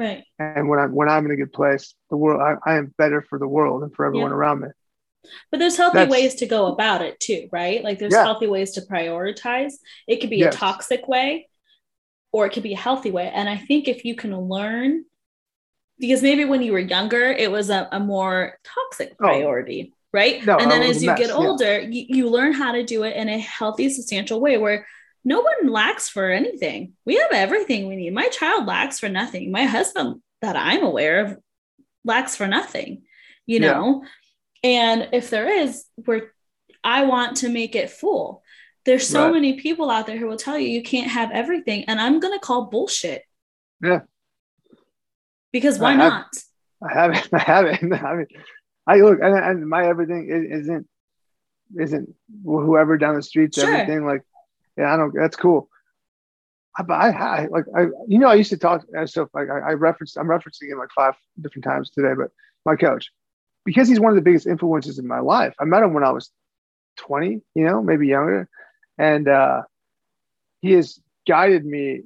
Right. 0.00 0.24
And 0.38 0.66
when 0.66 0.78
I'm 0.78 0.94
when 0.94 1.10
I'm 1.10 1.26
in 1.26 1.30
a 1.30 1.36
good 1.36 1.52
place, 1.52 1.94
the 2.08 2.16
world 2.16 2.40
I, 2.40 2.70
I 2.70 2.76
am 2.78 2.94
better 2.96 3.20
for 3.20 3.38
the 3.38 3.46
world 3.46 3.82
and 3.82 3.94
for 3.94 4.06
everyone 4.06 4.30
yeah. 4.30 4.36
around 4.36 4.62
me. 4.62 4.68
But 5.50 5.58
there's 5.58 5.76
healthy 5.76 5.98
That's, 5.98 6.10
ways 6.10 6.36
to 6.36 6.46
go 6.46 6.68
about 6.68 7.02
it 7.02 7.20
too, 7.20 7.50
right? 7.52 7.84
Like 7.84 7.98
there's 7.98 8.14
yeah. 8.14 8.24
healthy 8.24 8.46
ways 8.46 8.72
to 8.72 8.80
prioritize. 8.80 9.74
It 10.08 10.22
could 10.22 10.30
be 10.30 10.38
yes. 10.38 10.54
a 10.54 10.56
toxic 10.56 11.06
way 11.06 11.48
or 12.32 12.46
it 12.46 12.54
could 12.54 12.62
be 12.62 12.72
a 12.72 12.78
healthy 12.78 13.10
way. 13.10 13.28
And 13.28 13.46
I 13.46 13.58
think 13.58 13.88
if 13.88 14.06
you 14.06 14.14
can 14.14 14.34
learn, 14.34 15.04
because 15.98 16.22
maybe 16.22 16.46
when 16.46 16.62
you 16.62 16.72
were 16.72 16.78
younger, 16.78 17.30
it 17.30 17.50
was 17.50 17.68
a, 17.68 17.86
a 17.92 18.00
more 18.00 18.58
toxic 18.64 19.10
oh. 19.12 19.16
priority, 19.18 19.92
oh. 19.92 19.96
right? 20.14 20.42
No, 20.46 20.56
and 20.56 20.70
then 20.70 20.82
as 20.82 21.02
you 21.02 21.10
mess, 21.10 21.18
get 21.18 21.30
older, 21.30 21.80
yeah. 21.80 21.88
you, 21.88 22.06
you 22.08 22.30
learn 22.30 22.54
how 22.54 22.72
to 22.72 22.82
do 22.82 23.02
it 23.02 23.14
in 23.16 23.28
a 23.28 23.38
healthy, 23.38 23.90
substantial 23.90 24.40
way 24.40 24.56
where 24.56 24.86
no 25.24 25.40
one 25.40 25.68
lacks 25.68 26.08
for 26.08 26.30
anything. 26.30 26.94
We 27.04 27.16
have 27.16 27.32
everything 27.32 27.86
we 27.86 27.96
need. 27.96 28.14
My 28.14 28.28
child 28.28 28.66
lacks 28.66 28.98
for 28.98 29.08
nothing. 29.08 29.50
My 29.50 29.64
husband, 29.64 30.22
that 30.40 30.56
I'm 30.56 30.82
aware 30.82 31.26
of, 31.26 31.38
lacks 32.04 32.36
for 32.36 32.46
nothing, 32.46 33.02
you 33.46 33.60
know? 33.60 34.02
Yeah. 34.02 34.08
And 34.70 35.08
if 35.12 35.30
there 35.30 35.48
is, 35.48 35.84
where 36.04 36.32
I 36.82 37.04
want 37.04 37.38
to 37.38 37.48
make 37.48 37.74
it 37.74 37.90
full. 37.90 38.42
There's 38.86 39.06
so 39.06 39.26
right. 39.26 39.34
many 39.34 39.60
people 39.60 39.90
out 39.90 40.06
there 40.06 40.16
who 40.16 40.26
will 40.26 40.38
tell 40.38 40.58
you 40.58 40.68
you 40.68 40.82
can't 40.82 41.10
have 41.10 41.30
everything. 41.32 41.84
And 41.84 42.00
I'm 42.00 42.18
going 42.18 42.32
to 42.32 42.44
call 42.44 42.66
bullshit. 42.66 43.22
Yeah. 43.82 44.00
Because 45.52 45.78
why 45.78 45.90
I 45.90 45.96
have, 45.96 46.12
not? 46.12 46.26
I 46.82 46.92
haven't. 46.94 47.28
I 47.34 47.38
haven't. 47.38 47.92
I 48.04 48.14
mean, 48.16 48.26
I 48.86 48.96
look, 48.96 49.18
and, 49.20 49.34
and 49.36 49.68
my 49.68 49.86
everything 49.86 50.28
isn't 50.30 50.88
isn't 51.78 52.14
whoever 52.44 52.98
down 52.98 53.14
the 53.14 53.22
street's 53.22 53.60
sure. 53.60 53.72
everything. 53.72 54.04
Like 54.04 54.22
yeah, 54.76 54.92
I 54.92 54.96
don't. 54.96 55.14
That's 55.14 55.36
cool. 55.36 55.68
I, 56.78 56.82
I, 56.92 57.08
I 57.10 57.46
like 57.46 57.64
I, 57.76 57.82
you 58.06 58.18
know, 58.18 58.28
I 58.28 58.34
used 58.34 58.50
to 58.50 58.56
talk 58.56 58.84
as 58.96 59.10
stuff 59.10 59.28
like 59.34 59.48
I, 59.50 59.70
I 59.70 59.72
referenced. 59.72 60.16
I'm 60.16 60.28
referencing 60.28 60.70
him 60.70 60.78
like 60.78 60.90
five 60.94 61.14
different 61.40 61.64
times 61.64 61.90
today, 61.90 62.12
but 62.16 62.28
my 62.64 62.76
coach, 62.76 63.10
because 63.64 63.88
he's 63.88 64.00
one 64.00 64.10
of 64.10 64.16
the 64.16 64.22
biggest 64.22 64.46
influences 64.46 64.98
in 64.98 65.06
my 65.06 65.20
life. 65.20 65.54
I 65.60 65.64
met 65.64 65.82
him 65.82 65.94
when 65.94 66.04
I 66.04 66.10
was 66.12 66.30
20, 66.98 67.40
you 67.54 67.64
know, 67.64 67.82
maybe 67.82 68.06
younger, 68.06 68.48
and 68.98 69.26
uh, 69.28 69.62
he 70.60 70.72
has 70.72 71.00
guided 71.26 71.64
me 71.64 72.02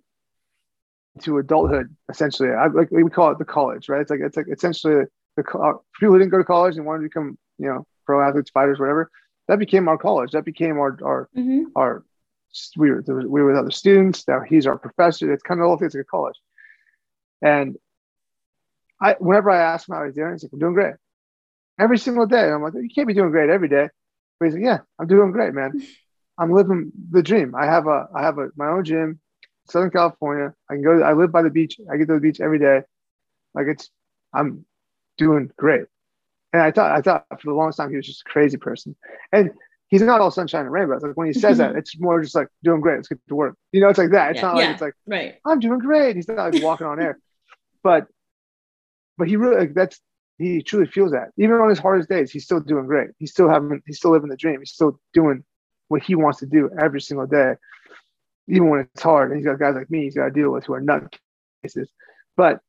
to 1.23 1.39
adulthood. 1.39 1.95
Essentially, 2.09 2.51
I 2.51 2.67
like 2.69 2.91
we 2.91 3.09
call 3.11 3.31
it 3.33 3.39
the 3.39 3.45
college, 3.45 3.89
right? 3.89 4.01
It's 4.01 4.11
like 4.11 4.21
it's 4.23 4.37
like 4.37 4.47
essentially 4.51 5.05
the 5.37 5.43
uh, 5.43 5.75
people 5.99 6.15
who 6.15 6.19
didn't 6.19 6.31
go 6.31 6.39
to 6.39 6.45
college 6.45 6.77
and 6.77 6.87
wanted 6.87 7.01
to 7.01 7.09
become, 7.09 7.39
you 7.59 7.67
know, 7.67 7.87
pro 8.07 8.27
athletes, 8.27 8.51
fighters, 8.51 8.79
whatever. 8.79 9.11
That 9.49 9.59
became 9.59 9.89
our 9.89 9.99
college. 9.99 10.33
That 10.33 10.45
became 10.45 10.79
our 10.79 10.97
our 11.05 11.29
Mhm. 11.37 11.65
our. 11.77 12.05
We 12.77 12.91
were 12.91 13.03
we 13.07 13.43
were 13.43 13.47
with 13.47 13.57
other 13.57 13.71
students. 13.71 14.27
Now 14.29 14.41
he's 14.41 14.67
our 14.67 14.79
professor. 14.79 15.33
It's 15.33 15.43
kind 15.43 15.61
of 15.61 15.67
all 15.67 15.77
things 15.77 15.95
like 15.95 16.03
a 16.03 16.05
college. 16.05 16.37
And 17.43 17.77
I, 19.01 19.17
whenever 19.19 19.51
I 19.51 19.61
ask 19.61 19.89
him 19.89 19.95
how 19.95 20.05
he's 20.05 20.15
doing, 20.15 20.33
he's 20.33 20.45
like, 20.45 20.53
"I'm 20.53 20.59
doing 20.59 20.75
great." 20.75 20.95
Every 21.79 21.99
single 21.99 22.27
day, 22.27 22.51
I'm 22.51 22.63
like, 22.63 22.75
"You 22.75 22.89
can't 22.95 23.09
be 23.09 23.15
doing 23.15 23.31
great 23.31 23.51
every 23.51 23.69
day." 23.69 23.89
But 24.39 24.47
he's 24.47 24.55
like, 24.55 24.65
"Yeah, 24.65 24.79
I'm 24.99 25.07
doing 25.07 25.33
great, 25.33 25.55
man. 25.55 25.73
I'm 26.39 26.53
living 26.53 26.93
the 27.11 27.23
dream. 27.23 27.55
I 27.55 27.67
have 27.67 27.87
a 27.87 28.09
I 28.15 28.23
have 28.23 28.39
a 28.39 28.51
my 28.57 28.69
own 28.69 28.85
gym, 28.85 29.21
Southern 29.69 29.91
California. 29.91 30.55
I 30.71 30.75
can 30.75 30.83
go. 30.83 31.03
I 31.03 31.13
live 31.13 31.33
by 31.33 31.43
the 31.43 31.51
beach. 31.51 31.79
I 31.91 31.97
get 31.97 32.09
to 32.09 32.15
the 32.15 32.21
beach 32.21 32.41
every 32.41 32.59
day. 32.59 32.83
Like 33.55 33.67
it's, 33.69 33.91
I'm 34.33 34.67
doing 35.17 35.51
great. 35.57 35.87
And 36.53 36.63
I 36.63 36.71
thought, 36.71 36.93
I 36.93 37.01
thought 37.01 37.27
for 37.41 37.51
the 37.51 37.55
longest 37.55 37.79
time 37.79 37.91
he 37.91 37.97
was 37.97 38.07
just 38.07 38.23
a 38.27 38.31
crazy 38.31 38.57
person. 38.57 38.97
And 39.33 39.51
he's 39.95 40.03
not 40.03 40.21
all 40.21 40.31
sunshine 40.31 40.63
and 40.63 40.73
rainbows. 40.73 41.03
Like 41.03 41.17
when 41.17 41.29
he 41.29 41.33
says 41.33 41.59
that, 41.59 41.77
it's 41.77 41.99
more 42.01 42.21
just 42.21 42.35
like 42.35 42.49
doing 42.65 42.81
great. 42.81 42.97
Let's 42.97 43.09
get 43.09 43.21
to 43.29 43.35
work. 43.37 43.57
You 43.73 43.81
know, 43.81 43.89
it's 43.89 43.99
like 43.99 44.11
that. 44.11 44.33
It's 44.33 44.43
Yeah, 44.43 44.43
not 44.43 44.57
like 44.57 44.65
yeah. 44.65 44.73
it's 44.73 44.83
like 44.83 44.95
Right. 45.07 45.35
I'm 45.47 45.61
doing 45.61 45.79
great. 45.79 46.17
He's 46.17 46.29
not 46.29 46.53
like 46.53 46.63
walking 46.63 46.87
on 46.87 47.01
air. 47.01 47.19
But, 47.83 48.07
but 49.19 49.29
he 49.29 49.37
really 49.37 49.57
like 49.57 49.75
that's 49.75 50.01
he 50.39 50.63
truly 50.63 50.87
feels 50.87 51.13
that. 51.13 51.29
Even 51.37 51.57
on 51.57 51.69
his 51.69 51.79
hardest 51.79 52.09
days, 52.09 52.33
he's 52.33 52.45
still 52.45 52.61
doing 52.61 52.87
great. 52.87 53.11
He's 53.19 53.31
still 53.31 53.49
having. 53.49 53.81
He's 53.87 53.99
still 53.99 54.11
living 54.11 54.31
the 54.31 54.37
dream. 54.37 54.59
He's 54.61 54.73
still 54.73 54.99
doing 55.13 55.45
what 55.89 56.03
he 56.03 56.17
wants 56.17 56.41
to 56.41 56.47
do 56.47 56.71
every 56.81 57.01
single 57.01 57.27
day, 57.27 57.55
even 58.49 58.69
when 58.69 58.81
it's 58.81 59.03
hard. 59.03 59.31
And 59.31 59.39
he's 59.39 59.47
got 59.47 59.61
guys 59.61 59.77
like 59.77 59.91
me. 59.91 60.03
He's 60.03 60.17
got 60.17 60.25
to 60.25 60.31
deal 60.33 60.51
with 60.51 60.65
who 60.65 60.75
are 60.75 60.83
nutcases, 60.83 61.89
but 62.37 62.61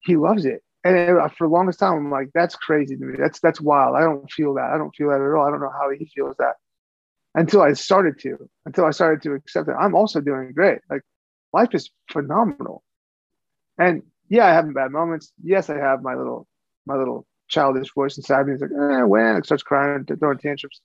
he 0.00 0.16
loves 0.16 0.46
it. 0.46 0.62
And 0.84 1.16
uh, 1.18 1.28
for 1.28 1.46
the 1.46 1.52
longest 1.52 1.78
time, 1.78 1.92
I'm 1.94 2.10
like, 2.10 2.30
that's 2.34 2.56
crazy 2.56 2.96
to 2.96 3.04
me. 3.04 3.16
That's 3.16 3.38
that's 3.40 3.60
wild. 3.60 3.94
I 3.96 4.00
don't 4.00 4.30
feel 4.30 4.54
that. 4.54 4.70
I 4.74 4.78
don't 4.78 4.94
feel 4.96 5.10
that 5.10 5.20
at 5.20 5.32
all. 5.34 5.46
I 5.46 5.50
don't 5.50 5.60
know 5.60 5.70
how 5.70 5.90
he 5.90 6.10
feels 6.14 6.34
that 6.38 6.54
until 7.34 7.62
I 7.62 7.72
started 7.72 8.18
to. 8.20 8.48
Until 8.66 8.84
I 8.84 8.90
started 8.90 9.22
to 9.22 9.34
accept 9.34 9.66
that 9.66 9.76
I'm 9.76 9.94
also 9.94 10.20
doing 10.20 10.52
great. 10.52 10.78
Like 10.90 11.02
life 11.52 11.74
is 11.74 11.90
phenomenal. 12.10 12.82
And 13.78 14.02
yeah, 14.28 14.46
I 14.46 14.50
have 14.52 14.72
bad 14.74 14.90
moments. 14.90 15.32
Yes, 15.42 15.70
I 15.70 15.78
have 15.78 16.02
my 16.02 16.14
little 16.14 16.46
my 16.86 16.96
little 16.96 17.26
childish 17.48 17.92
voice 17.94 18.16
inside 18.16 18.46
me. 18.46 18.54
It's 18.54 18.62
like, 18.62 18.70
eh, 18.70 19.02
when 19.02 19.36
it 19.36 19.44
starts 19.44 19.62
crying, 19.62 20.04
throwing 20.04 20.38
tantrums. 20.38 20.80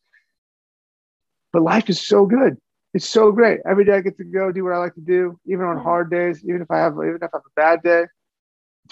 But 1.53 1.63
life 1.63 1.89
is 1.89 2.05
so 2.05 2.25
good. 2.25 2.57
It's 2.93 3.07
so 3.07 3.31
great. 3.31 3.59
Every 3.69 3.85
day 3.85 3.93
I 3.93 4.01
get 4.01 4.17
to 4.17 4.23
go 4.23 4.51
do 4.51 4.63
what 4.63 4.73
I 4.73 4.77
like 4.77 4.95
to 4.95 5.01
do, 5.01 5.39
even 5.45 5.65
on 5.65 5.77
hard 5.77 6.09
days, 6.09 6.43
even 6.43 6.61
if 6.61 6.71
I 6.71 6.77
have 6.77 6.93
even 6.93 7.19
if 7.21 7.23
I 7.23 7.37
have 7.37 7.41
a 7.45 7.55
bad 7.55 7.83
day, 7.83 8.05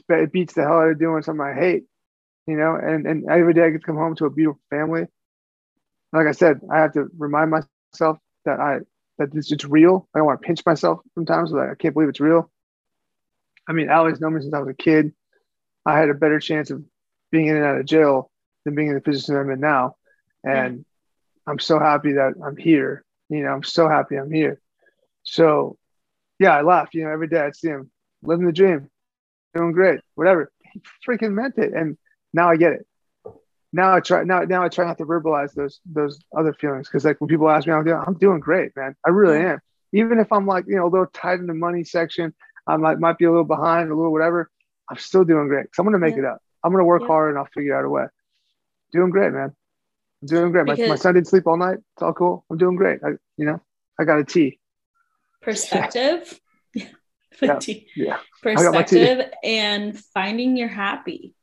it 0.10 0.32
beats 0.32 0.54
the 0.54 0.64
hell 0.64 0.80
out 0.80 0.90
of 0.90 1.00
doing 1.00 1.24
something 1.24 1.46
I 1.46 1.54
hate, 1.54 1.84
you 2.48 2.56
know. 2.58 2.76
And 2.76 3.08
and 3.08 3.30
every 3.30 3.54
day 3.54 3.64
I 3.64 3.70
get 3.70 3.82
to 3.82 3.86
come 3.86 3.96
home 3.98 4.16
to 4.18 4.26
a 4.26 4.30
beautiful 4.30 4.62
family. 4.70 5.08
Like 6.16 6.28
I 6.28 6.32
said, 6.32 6.62
I 6.72 6.80
have 6.80 6.94
to 6.94 7.10
remind 7.18 7.52
myself 7.52 8.18
that 8.46 8.60
I 8.60 8.80
that 9.18 9.34
this 9.34 9.52
it's 9.52 9.66
real. 9.66 10.08
I 10.14 10.20
don't 10.20 10.26
want 10.26 10.42
to 10.42 10.46
pinch 10.46 10.66
myself 10.66 11.00
sometimes. 11.14 11.52
Like 11.52 11.70
I 11.70 11.76
can't 11.76 11.94
believe 11.94 12.10
it's 12.10 12.20
real. 12.20 12.50
I 13.68 13.74
mean, 13.74 13.90
Alex 13.90 14.20
known 14.20 14.36
me 14.36 14.42
since 14.42 14.54
I 14.54 14.60
was 14.60 14.70
a 14.70 14.74
kid. 14.74 15.14
I 15.86 15.98
had 15.98 16.10
a 16.10 16.14
better 16.14 16.40
chance 16.40 16.72
of 16.72 16.84
being 17.32 17.48
in 17.48 17.56
and 17.56 17.66
out 17.66 17.78
of 17.78 17.86
jail 17.86 18.32
than 18.64 18.76
being 18.76 18.90
in 18.90 18.96
the 18.96 19.02
position 19.02 19.36
I'm 19.36 19.50
in 19.50 19.60
now. 19.60 19.96
And 20.44 20.86
I'm 21.48 21.60
so 21.60 21.80
happy 21.80 22.14
that 22.14 22.34
I'm 22.44 22.58
here. 22.58 23.04
You 23.30 23.44
know, 23.44 23.50
I'm 23.50 23.64
so 23.64 23.90
happy 23.90 24.16
I'm 24.16 24.32
here. 24.32 24.62
So 25.24 25.78
yeah, 26.40 26.56
I 26.56 26.62
laugh, 26.62 26.94
you 26.94 27.04
know, 27.04 27.12
every 27.12 27.28
day 27.28 27.40
I 27.40 27.52
see 27.52 27.70
him 27.70 27.90
living 28.24 28.46
the 28.46 28.52
dream, 28.52 28.90
doing 29.54 29.72
great, 29.72 30.02
whatever. 30.16 30.52
He 30.72 30.82
freaking 31.08 31.34
meant 31.34 31.58
it. 31.58 31.74
And 31.74 31.98
now 32.34 32.50
I 32.50 32.58
get 32.58 32.74
it. 32.74 32.86
Now 33.76 33.94
I 33.94 34.00
try 34.00 34.24
now 34.24 34.40
now 34.44 34.64
I 34.64 34.70
try 34.70 34.86
not 34.86 34.98
to 35.00 35.06
verbalize 35.06 35.54
those 35.54 35.82
those 35.86 36.18
other 36.38 36.54
feelings 36.54 36.88
because 36.88 37.04
like 37.04 37.20
when 37.20 37.28
people 37.28 37.50
ask 37.50 37.68
me 37.68 37.74
how 37.74 37.80
I'm 37.80 37.86
doing, 37.86 38.04
I'm 38.08 38.18
doing 38.18 38.40
great, 38.40 38.72
man. 38.78 38.96
I 39.06 39.10
really 39.10 39.40
am. 39.40 39.60
Even 39.92 40.18
if 40.20 40.32
I'm 40.32 40.48
like, 40.48 40.64
you 40.66 40.78
know, 40.78 40.86
a 40.86 40.92
little 40.96 41.08
tight 41.14 41.40
in 41.40 41.46
the 41.46 41.54
money 41.54 41.84
section, 41.84 42.34
I 42.68 42.78
might 42.78 43.00
might 43.02 43.18
be 43.18 43.26
a 43.26 43.30
little 43.30 43.44
behind, 43.44 43.92
a 43.92 43.96
little 43.96 44.14
whatever. 44.14 44.50
I'm 44.90 44.96
still 44.98 45.26
doing 45.26 45.50
great. 45.50 45.66
So 45.74 45.82
I'm 45.82 45.88
gonna 45.88 46.00
make 46.00 46.16
Yeah. 46.16 46.22
it 46.22 46.26
up. 46.26 46.38
I'm 46.64 46.72
gonna 46.72 46.86
work 46.86 47.02
Yeah. 47.02 47.08
hard 47.08 47.30
and 47.32 47.38
I'll 47.38 47.50
figure 47.54 47.78
out 47.78 47.84
a 47.84 47.90
way. 47.90 48.06
Doing 48.94 49.10
great, 49.10 49.34
man. 49.34 49.52
I'm 50.22 50.28
doing 50.28 50.52
great. 50.54 50.66
My, 50.68 50.76
my 50.88 50.96
son 50.96 51.16
didn't 51.16 51.28
sleep 51.28 51.46
all 51.46 51.58
night. 51.58 51.80
It's 51.96 52.02
all 52.02 52.14
cool. 52.14 52.46
I'm 52.50 52.58
doing 52.58 52.78
great. 52.78 53.02
I, 53.04 53.10
you 53.36 53.46
know, 53.46 53.60
I 54.00 54.06
got 54.06 54.20
a 54.20 54.24
T. 54.24 54.58
Perspective. 55.42 56.40
Yeah. 56.74 56.88
Yeah. 57.42 57.60
Yeah. 57.98 58.18
got 58.42 58.74
my 58.74 58.84
tea. 58.84 59.00
Perspective 59.00 59.34
and 59.44 60.00
finding 60.14 60.56
you're 60.56 60.70
happy. 60.70 61.36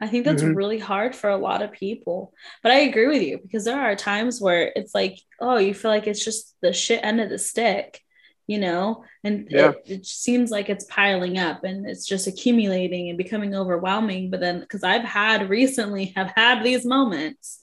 I 0.00 0.06
think 0.08 0.24
that's 0.24 0.42
Mhm. 0.42 0.56
really 0.56 0.78
hard 0.78 1.14
for 1.14 1.28
a 1.30 1.36
lot 1.36 1.62
of 1.62 1.72
people. 1.72 2.32
But 2.62 2.72
I 2.72 2.80
agree 2.80 3.06
with 3.08 3.22
you 3.22 3.38
because 3.38 3.64
there 3.64 3.80
are 3.80 3.94
times 3.94 4.40
where 4.40 4.72
it's 4.74 4.94
like, 4.94 5.18
oh, 5.40 5.58
you 5.58 5.74
feel 5.74 5.90
like 5.90 6.06
it's 6.06 6.24
just 6.24 6.56
the 6.62 6.72
shit 6.72 7.04
end 7.04 7.20
of 7.20 7.28
the 7.28 7.38
stick, 7.38 8.00
you 8.46 8.58
know? 8.58 9.04
And 9.24 9.46
Yeah. 9.50 9.70
it, 9.70 9.82
it 9.86 10.06
seems 10.06 10.50
like 10.50 10.70
it's 10.70 10.84
piling 10.86 11.38
up 11.38 11.64
and 11.64 11.86
it's 11.86 12.06
just 12.06 12.26
accumulating 12.26 13.08
and 13.10 13.18
becoming 13.18 13.54
overwhelming. 13.54 14.30
But 14.30 14.40
then 14.40 14.60
because 14.60 14.82
I've 14.82 15.04
had 15.04 15.50
recently 15.58 16.06
have 16.16 16.32
had 16.34 16.64
these 16.64 16.86
moments. 16.86 17.60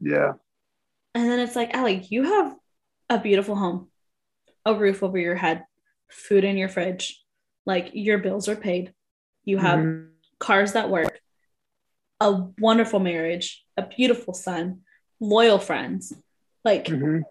Yeah. 0.00 0.34
And 1.14 1.28
then 1.28 1.40
it's 1.40 1.56
like, 1.56 1.74
Allie, 1.74 2.06
you 2.08 2.22
have 2.22 2.54
a 3.08 3.18
beautiful 3.18 3.56
home, 3.56 3.88
a 4.64 4.74
roof 4.74 5.02
over 5.02 5.18
your 5.18 5.34
head, 5.34 5.64
food 6.08 6.44
in 6.44 6.56
your 6.56 6.68
fridge, 6.68 7.20
like 7.66 7.90
your 7.94 8.18
bills 8.18 8.48
are 8.48 8.54
paid. 8.54 8.94
You 9.44 9.58
have 9.58 9.80
Mhm. 9.80 10.10
cars 10.38 10.74
that 10.74 10.88
work, 10.88 11.20
a 12.20 12.32
wonderful 12.58 13.00
marriage, 13.00 13.64
a 13.76 13.86
beautiful 13.86 14.34
son, 14.34 14.82
loyal 15.20 15.58
friends. 15.58 16.12
Like 16.64 16.84
Mhm. 16.86 17.22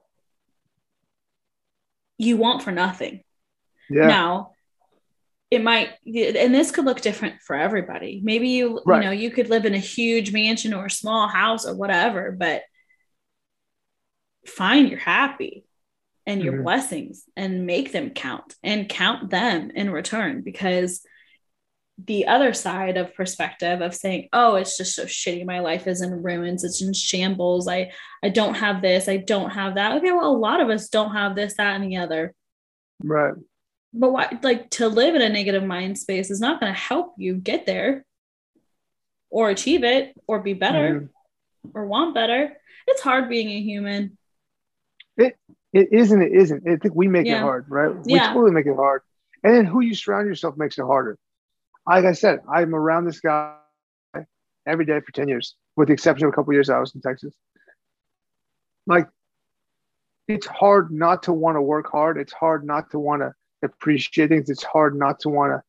you 2.17 2.37
want 2.37 2.63
for 2.63 2.71
nothing. 2.71 3.23
Yeah. 3.89 4.07
Now, 4.07 4.53
it 5.51 5.63
might, 5.63 5.89
and 6.05 6.53
this 6.53 6.69
could 6.71 6.85
look 6.85 7.01
different 7.01 7.41
for 7.41 7.55
everybody. 7.55 8.21
Maybe 8.23 8.49
you, 8.49 8.81
Right. 8.85 8.97
you 8.99 9.05
know, 9.05 9.11
you 9.11 9.31
could 9.31 9.49
live 9.49 9.65
in 9.65 9.73
a 9.73 9.79
huge 9.79 10.31
mansion 10.31 10.73
or 10.73 10.85
a 10.85 10.91
small 10.91 11.27
house 11.27 11.65
or 11.65 11.75
whatever, 11.75 12.31
but 12.31 12.63
fine, 14.45 14.87
you're 14.87 14.99
happy 14.99 15.65
and 16.27 16.41
your 16.43 16.53
Mhm. 16.53 16.63
blessings 16.63 17.25
and 17.35 17.65
make 17.65 17.91
them 17.91 18.11
count 18.11 18.55
and 18.63 18.87
count 18.89 19.29
them 19.31 19.71
in 19.71 19.89
return 19.91 20.41
because 20.41 21.03
the 22.05 22.27
other 22.27 22.53
side 22.53 22.97
of 22.97 23.13
perspective 23.15 23.81
of 23.81 23.93
saying 23.95 24.29
oh 24.31 24.55
it's 24.55 24.77
just 24.77 24.95
so 24.95 25.05
shitty 25.05 25.45
my 25.45 25.59
life 25.59 25.87
is 25.87 26.01
in 26.01 26.23
ruins 26.23 26.63
it's 26.63 26.81
in 26.81 26.93
shambles 26.93 27.67
i 27.67 27.91
i 28.23 28.29
don't 28.29 28.53
have 28.53 28.81
this 28.81 29.09
i 29.09 29.17
don't 29.17 29.49
have 29.49 29.75
that 29.75 29.97
okay 29.97 30.11
well 30.11 30.31
a 30.31 30.37
lot 30.37 30.61
of 30.61 30.69
us 30.69 30.87
don't 30.89 31.11
have 31.13 31.35
this 31.35 31.55
that 31.55 31.75
and 31.75 31.83
the 31.91 31.97
other 31.97 32.33
Right. 33.03 33.33
but 33.93 34.11
why 34.11 34.37
like 34.43 34.69
to 34.71 34.87
live 34.87 35.15
in 35.15 35.21
a 35.21 35.29
negative 35.29 35.63
mind 35.63 35.97
space 35.97 36.29
is 36.31 36.39
not 36.39 36.59
going 36.59 36.71
to 36.73 36.79
help 36.79 37.15
you 37.17 37.33
get 37.35 37.65
there 37.65 38.05
or 39.29 39.49
achieve 39.49 39.83
it 39.83 40.13
or 40.27 40.39
be 40.39 40.53
better 40.53 41.01
Mhm. 41.01 41.09
or 41.73 41.85
want 41.85 42.13
better 42.15 42.55
it's 42.87 43.01
hard 43.01 43.29
being 43.29 43.49
a 43.49 43.59
human 43.61 44.17
it 45.17 45.35
It 45.73 45.89
isn't. 45.91 46.21
It 46.21 46.31
isn't. 46.31 46.67
I 46.67 46.77
think 46.77 46.95
we 46.95 47.07
make 47.07 47.27
it 47.27 47.37
hard, 47.39 47.65
right? 47.69 47.93
We 48.05 48.13
Yeah. 48.15 48.33
totally 48.33 48.51
make 48.51 48.65
it 48.65 48.75
hard. 48.75 49.01
And 49.43 49.53
then 49.53 49.65
who 49.65 49.81
you 49.81 49.93
surround 49.93 50.27
yourself 50.27 50.57
makes 50.57 50.79
it 50.79 50.81
harder. 50.85 51.15
Like 51.89 52.05
I 52.05 52.11
said, 52.11 52.41
I'm 52.47 52.75
around 52.75 53.05
this 53.05 53.19
guy 53.19 53.55
every 54.67 54.85
day 54.85 54.99
for 54.99 55.11
10 55.11 55.27
years, 55.27 55.55
with 55.75 55.87
the 55.87 55.93
exception 55.93 56.27
of 56.27 56.33
a 56.33 56.35
couple 56.35 56.51
of 56.51 56.53
years 56.53 56.69
I 56.69 56.77
was 56.77 56.93
in 56.93 57.01
Texas. 57.01 57.33
Like, 58.85 59.07
it's 60.27 60.45
hard 60.45 60.91
not 60.91 61.23
to 61.23 61.33
want 61.33 61.57
to 61.57 61.61
work 61.63 61.91
hard. 61.91 62.19
It's 62.19 62.31
hard 62.31 62.63
not 62.63 62.91
to 62.91 62.99
want 62.99 63.23
to 63.23 63.33
appreciate 63.63 64.29
things. 64.29 64.51
It's 64.51 64.63
hard 64.63 64.95
not 64.95 65.21
to 65.21 65.29
want 65.29 65.53
to, 65.53 65.63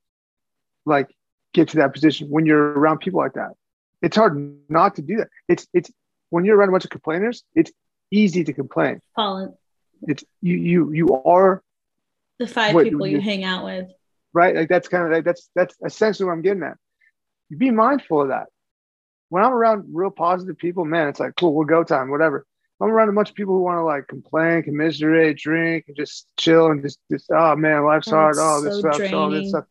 like, 0.84 1.08
get 1.54 1.70
to 1.70 1.78
that 1.78 1.94
position 1.94 2.28
when 2.28 2.44
you're 2.44 2.72
around 2.78 2.98
people 2.98 3.18
like 3.20 3.32
that. 3.32 3.52
It's 4.02 4.16
hard 4.16 4.58
not 4.68 4.96
to 4.96 5.02
do 5.02 5.16
that. 5.16 5.28
It's, 5.48 5.66
it's, 5.72 5.90
when 6.28 6.44
you're 6.44 6.58
around 6.58 6.68
a 6.68 6.72
bunch 6.72 6.84
of 6.84 6.90
complainers, 6.90 7.44
it's 7.54 7.72
easy 8.10 8.44
to 8.44 8.52
complain. 8.52 9.00
Paul, 9.16 9.58
It's, 10.02 10.22
you, 10.42 10.56
you, 10.56 10.92
you 10.92 11.22
are 11.24 11.62
the 12.38 12.46
five 12.46 12.74
What- 12.74 12.84
people 12.84 13.06
you 13.06 13.22
hang 13.22 13.42
out 13.42 13.64
with 13.64 13.90
right? 14.32 14.54
Like 14.54 14.68
that's 14.68 14.88
kind 14.88 15.04
of 15.04 15.12
like 15.12 15.24
that's 15.24 15.48
that's 15.54 15.74
essentially 15.84 16.26
what 16.26 16.32
I'm 16.32 16.42
getting 16.42 16.62
at. 16.62 16.76
Be 17.56 17.70
mindful 17.70 18.22
of 18.22 18.28
that. 18.28 18.46
When 19.28 19.44
I'm 19.44 19.52
around 19.52 19.90
real 19.92 20.10
positive 20.10 20.58
people, 20.58 20.84
man, 20.84 21.08
it's 21.08 21.20
like 21.20 21.34
cool, 21.36 21.54
we'll 21.54 21.66
go 21.66 21.84
time, 21.84 22.10
whatever. 22.10 22.46
I'm 22.82 22.90
around 22.90 23.10
a 23.10 23.12
bunch 23.12 23.28
of 23.28 23.34
people 23.34 23.54
who 23.54 23.62
want 23.62 23.76
to 23.76 23.84
like 23.84 24.08
complain, 24.08 24.62
commiserate, 24.62 25.36
drink, 25.36 25.84
and 25.88 25.96
just 25.96 26.26
chill 26.38 26.68
and 26.70 26.82
just, 26.82 26.98
just 27.10 27.26
oh 27.30 27.54
man, 27.54 27.84
life's 27.84 28.08
Oh, 28.08 28.12
hard. 28.12 28.38
Oh, 28.38 28.62
this 28.62 28.74
so 28.74 28.80
sucks. 28.80 28.96
Oh, 28.96 29.28
draining. 29.28 29.30
this 29.32 29.48
stuff. 29.50 29.64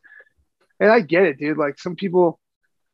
And 0.79 0.91
I 0.91 1.01
get 1.01 1.23
it, 1.23 1.39
dude. 1.39 1.57
Like 1.57 1.79
some 1.79 1.95
people, 1.95 2.39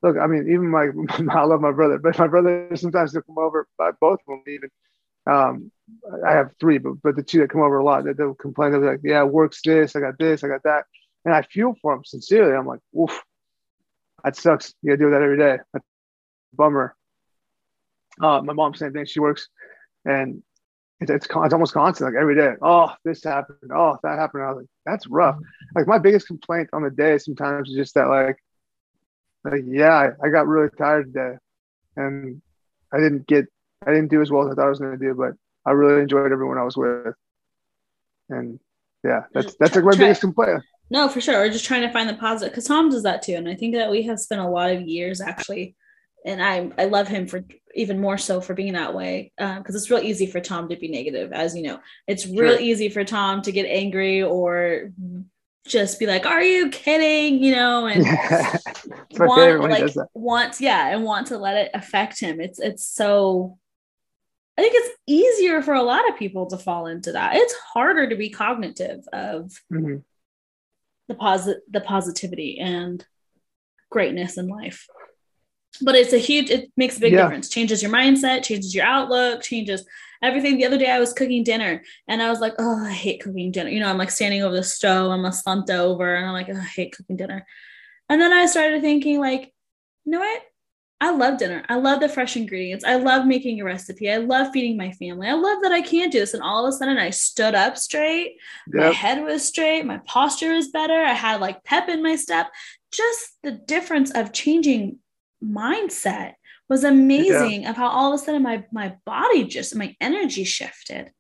look, 0.02 0.16
I 0.18 0.28
mean, 0.28 0.48
even 0.50 0.70
my, 0.70 0.88
I 1.38 1.44
love 1.44 1.60
my 1.60 1.72
brother, 1.72 1.98
but 1.98 2.18
my 2.18 2.28
brother 2.28 2.70
sometimes 2.76 3.12
they'll 3.12 3.24
come 3.24 3.38
over, 3.38 3.68
by 3.78 3.92
both 4.00 4.20
of 4.22 4.26
them 4.28 4.44
even. 4.48 4.70
Um, 5.28 5.72
I 6.26 6.34
have 6.34 6.52
three, 6.60 6.78
but 6.78 6.94
but 7.04 7.16
the 7.16 7.24
two 7.24 7.40
that 7.40 7.50
come 7.50 7.62
over 7.62 7.80
a 7.80 7.84
lot, 7.84 8.06
that 8.06 8.16
they'll 8.18 8.36
complain. 8.36 8.72
They'll 8.72 8.82
be 8.82 8.88
like, 8.88 9.00
"Yeah, 9.04 9.24
work's 9.24 9.62
this. 9.64 9.96
I 9.96 10.00
got 10.00 10.18
this. 10.20 10.44
I 10.44 10.48
got 10.48 10.64
that." 10.64 10.86
And 11.26 11.34
I 11.34 11.42
feel 11.42 11.76
for 11.82 11.96
them 11.96 12.06
sincerely. 12.06 12.56
I'm 12.56 12.68
like, 12.68 12.82
"Oof, 12.98 13.20
that 14.24 14.36
sucks. 14.36 14.74
You 14.82 14.92
gotta 14.92 14.98
do 14.98 15.12
that 15.12 15.22
every 15.22 15.38
day. 15.38 15.58
That 15.74 15.82
bummer. 16.54 16.96
Uh, 18.22 18.42
my 18.42 18.54
mom 18.54 18.74
same 18.74 18.94
thing. 18.94 19.06
She 19.06 19.20
works, 19.20 19.50
and 20.06 20.42
it's 21.02 21.12
it's, 21.12 21.28
it's 21.30 21.54
almost 21.54 21.74
constant, 21.74 22.14
like 22.14 22.22
every 22.22 22.36
day. 22.36 22.54
Oh, 22.62 22.92
this 23.04 23.24
happened. 23.24 23.72
Oh, 23.74 23.98
that 24.04 24.18
happened. 24.18 24.44
I 24.44 24.48
was 24.50 24.58
like, 24.58 24.68
that's 24.86 25.08
rough. 25.08 25.38
Like 25.76 25.88
my 25.88 25.98
biggest 25.98 26.28
complaint 26.28 26.70
on 26.74 26.84
the 26.84 26.90
day 26.90 27.18
sometimes 27.18 27.70
is 27.70 27.76
just 27.76 27.96
that, 27.96 28.08
like, 28.08 28.38
like 29.44 29.64
yeah, 29.66 29.94
I, 29.94 30.26
I 30.26 30.30
got 30.30 30.48
really 30.48 30.70
tired 30.78 31.14
today, 31.14 31.38
and 31.98 32.42
I 32.94 32.98
didn't 32.98 33.28
get, 33.28 33.46
I 33.86 33.92
didn't 33.92 34.10
do 34.10 34.22
as 34.22 34.32
well 34.32 34.48
as 34.48 34.52
I 34.52 34.56
thought 34.56 34.68
I 34.68 34.70
was 34.70 34.80
to 34.80 34.98
do, 34.98 35.14
but 35.14 35.34
I 35.66 35.72
really 35.72 36.02
enjoyed 36.02 36.32
everyone 36.32 36.58
I 36.58 36.64
was 36.64 36.78
with, 36.78 37.14
and 38.30 38.60
yeah, 39.04 39.24
that's 39.34 39.56
that's 39.56 39.76
like 39.76 39.86
my 39.86 39.96
biggest 39.96 40.22
complaint. 40.22 40.64
No, 40.90 41.10
for 41.10 41.20
sure. 41.20 41.40
We're 41.40 41.50
just 41.50 41.66
trying 41.66 41.82
to 41.82 41.92
find 41.92 42.08
the 42.08 42.14
positive 42.14 42.52
because 42.52 42.68
Tom 42.68 42.90
does 42.90 43.04
that 43.04 43.22
too, 43.22 43.34
and 43.34 43.50
I 43.50 43.56
think 43.56 43.74
that 43.76 43.90
we 43.90 44.04
have 44.04 44.20
spent 44.20 44.42
a 44.42 44.48
lot 44.48 44.72
of 44.72 44.82
years 44.82 45.22
actually 45.22 45.76
and 46.26 46.44
I 46.44 46.72
I 46.78 46.86
love 46.86 47.08
him 47.08 47.28
for 47.28 47.46
even 47.76 48.02
more 48.02 48.18
so 48.18 48.42
for 48.42 48.54
being 48.54 48.74
that 48.74 48.94
way 48.94 49.32
because 49.38 49.76
uh, 49.76 49.78
it's 49.78 49.92
real 49.92 50.04
easy 50.04 50.26
for 50.26 50.42
Tom 50.42 50.68
to 50.70 50.76
be 50.76 50.88
negative, 50.88 51.32
as 51.32 51.56
you 51.56 51.62
know. 51.62 51.80
It's 52.08 52.26
real 52.26 52.56
sure. 52.56 52.60
easy 52.60 52.90
for 52.90 53.04
Tom 53.04 53.42
to 53.44 53.52
get 53.52 53.68
angry 53.68 54.24
or 54.24 54.92
just 55.68 56.00
be 56.00 56.08
like, 56.08 56.26
"Are 56.26 56.42
you 56.42 56.70
kidding?" 56.70 57.44
You 57.44 57.56
know, 57.56 57.86
and 57.86 58.04
want 59.20 59.62
like 59.62 59.94
wants 60.14 60.60
yeah, 60.60 60.90
and 60.90 61.04
want 61.04 61.28
to 61.28 61.38
let 61.38 61.58
it 61.58 61.72
affect 61.74 62.20
him. 62.20 62.42
It's 62.42 62.60
it's 62.60 62.86
so. 62.86 63.58
I 64.58 64.62
think 64.62 64.74
it's 64.78 64.98
easier 65.06 65.62
for 65.62 65.74
a 65.74 65.84
lot 65.84 66.10
of 66.10 66.18
people 66.18 66.46
to 66.48 66.58
fall 66.58 66.88
into 66.88 67.12
that. 67.12 67.36
It's 67.36 67.54
harder 67.74 68.08
to 68.08 68.16
be 68.16 68.30
cognitive 68.30 69.04
of 69.12 69.52
mm-hmm. 69.72 69.98
The 71.08 71.16
posit 71.16 71.58
the 71.70 71.82
positivity 71.82 72.60
and 72.60 73.06
greatness 73.90 74.38
in 74.38 74.48
life. 74.48 74.88
But 75.82 75.96
it's 75.96 76.14
a 76.14 76.18
huge 76.18 76.50
it 76.50 76.72
makes 76.78 76.98
a 76.98 77.02
big 77.02 77.14
yeah. 77.14 77.24
difference. 77.24 77.50
Changes 77.50 77.82
your 77.82 77.92
mindset 77.92 78.44
changes 78.44 78.74
your 78.74 78.86
outlook 78.86 79.42
changes 79.42 79.86
everything. 80.24 80.58
The 80.58 80.66
other 80.66 80.78
day 80.78 80.90
i 80.90 81.00
was 81.00 81.14
cooking 81.14 81.44
dinner 81.44 81.84
and 82.08 82.22
i 82.22 82.30
was 82.30 82.40
like 82.40 82.56
oh 82.60 82.86
i 82.86 82.92
hate 82.92 83.22
cooking 83.22 83.52
dinner. 83.52 83.70
You 83.70 83.80
know 83.80 83.90
i'm 83.90 83.98
like 83.98 84.12
standing 84.12 84.44
over 84.44 84.56
the 84.56 84.64
stove 84.64 85.12
i'm 85.12 85.26
a 85.26 85.32
slumped 85.32 85.70
over 85.70 86.16
and 86.16 86.26
i'm 86.26 86.34
like 86.34 86.50
oh, 86.50 86.58
i 86.58 86.64
hate 86.64 86.96
cooking 86.96 87.18
dinner. 87.18 87.46
And 88.10 88.22
then 88.22 88.32
i 88.32 88.46
started 88.46 88.82
thinking 88.82 89.20
like 89.20 89.54
you 90.06 90.12
know 90.12 90.20
what 90.20 90.42
i 91.02 91.12
love 91.12 91.38
dinner 91.38 91.64
i 91.70 91.76
love 91.76 92.00
the 92.00 92.10
fresh 92.10 92.36
ingredients 92.36 92.86
i 92.86 92.96
love 92.96 93.26
making 93.26 93.60
a 93.60 93.64
recipe 93.64 94.12
i 94.12 94.18
love 94.18 94.52
feeding 94.52 94.78
my 94.78 94.92
family 94.94 95.28
i 95.28 95.34
love 95.34 95.58
that 95.62 95.72
i 95.72 95.82
can't 95.82 96.12
do 96.12 96.20
this 96.20 96.34
and 96.34 96.44
all 96.44 96.66
of 96.66 96.74
a 96.74 96.78
sudden 96.78 96.98
i 96.98 97.10
stood 97.10 97.54
up 97.56 97.78
straight 97.78 98.38
yep. 98.74 98.86
my 98.86 98.92
head 98.92 99.24
was 99.24 99.46
straight 99.46 99.86
my 99.86 99.98
posture 100.06 100.54
was 100.54 100.70
better 100.70 101.00
i 101.02 101.14
had 101.14 101.42
like 101.42 101.64
pep 101.64 101.90
in 101.90 102.02
my 102.02 102.16
step 102.16 102.48
just 102.92 103.38
the 103.44 103.52
difference 103.52 104.12
of 104.12 104.32
changing 104.32 104.98
mindset 105.44 106.34
was 106.70 106.84
amazing 106.84 107.64
yeah. 107.64 107.70
of 107.70 107.76
how 107.76 107.88
all 107.88 108.14
of 108.14 108.20
a 108.20 108.24
sudden 108.24 108.42
my 108.42 108.64
my 108.72 108.96
body 109.06 109.44
just 109.46 109.76
my 109.76 109.96
energy 110.02 110.44
shifted. 110.44 111.12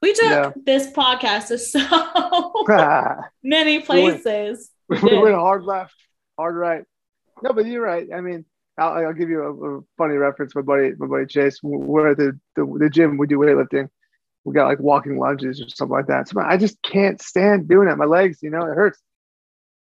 We 0.00 0.12
took 0.12 0.24
yeah. 0.24 0.52
this 0.64 0.88
podcast 0.88 1.48
to 1.48 1.58
so 1.58 2.64
many 3.42 3.80
places. 3.80 4.70
We 4.88 4.96
went, 4.96 5.04
we 5.12 5.18
went 5.18 5.34
hard 5.34 5.64
left, 5.64 5.94
hard 6.38 6.56
right. 6.56 6.84
No, 7.42 7.52
but 7.52 7.66
you're 7.66 7.82
right. 7.82 8.06
I 8.14 8.20
mean, 8.20 8.44
I'll, 8.82 9.06
I'll 9.06 9.12
give 9.12 9.30
you 9.30 9.42
a, 9.42 9.78
a, 9.78 9.80
funny 9.96 10.14
reference. 10.14 10.54
My 10.54 10.62
buddy, 10.62 10.92
my 10.98 11.06
buddy 11.06 11.26
Chase, 11.26 11.58
we're 11.62 12.10
at 12.10 12.16
the, 12.16 12.38
the, 12.56 12.76
the 12.78 12.90
gym. 12.90 13.16
We 13.16 13.26
do 13.26 13.38
weightlifting. 13.38 13.88
We 14.44 14.54
got 14.54 14.66
like 14.66 14.80
walking 14.80 15.18
lunges 15.18 15.60
or 15.60 15.68
something 15.68 15.96
like 15.96 16.08
that. 16.08 16.28
So 16.28 16.40
I 16.40 16.56
just 16.56 16.82
can't 16.82 17.20
stand 17.20 17.68
doing 17.68 17.88
it. 17.88 17.96
My 17.96 18.04
legs, 18.04 18.38
you 18.42 18.50
know, 18.50 18.62
it 18.62 18.74
hurts. 18.74 19.00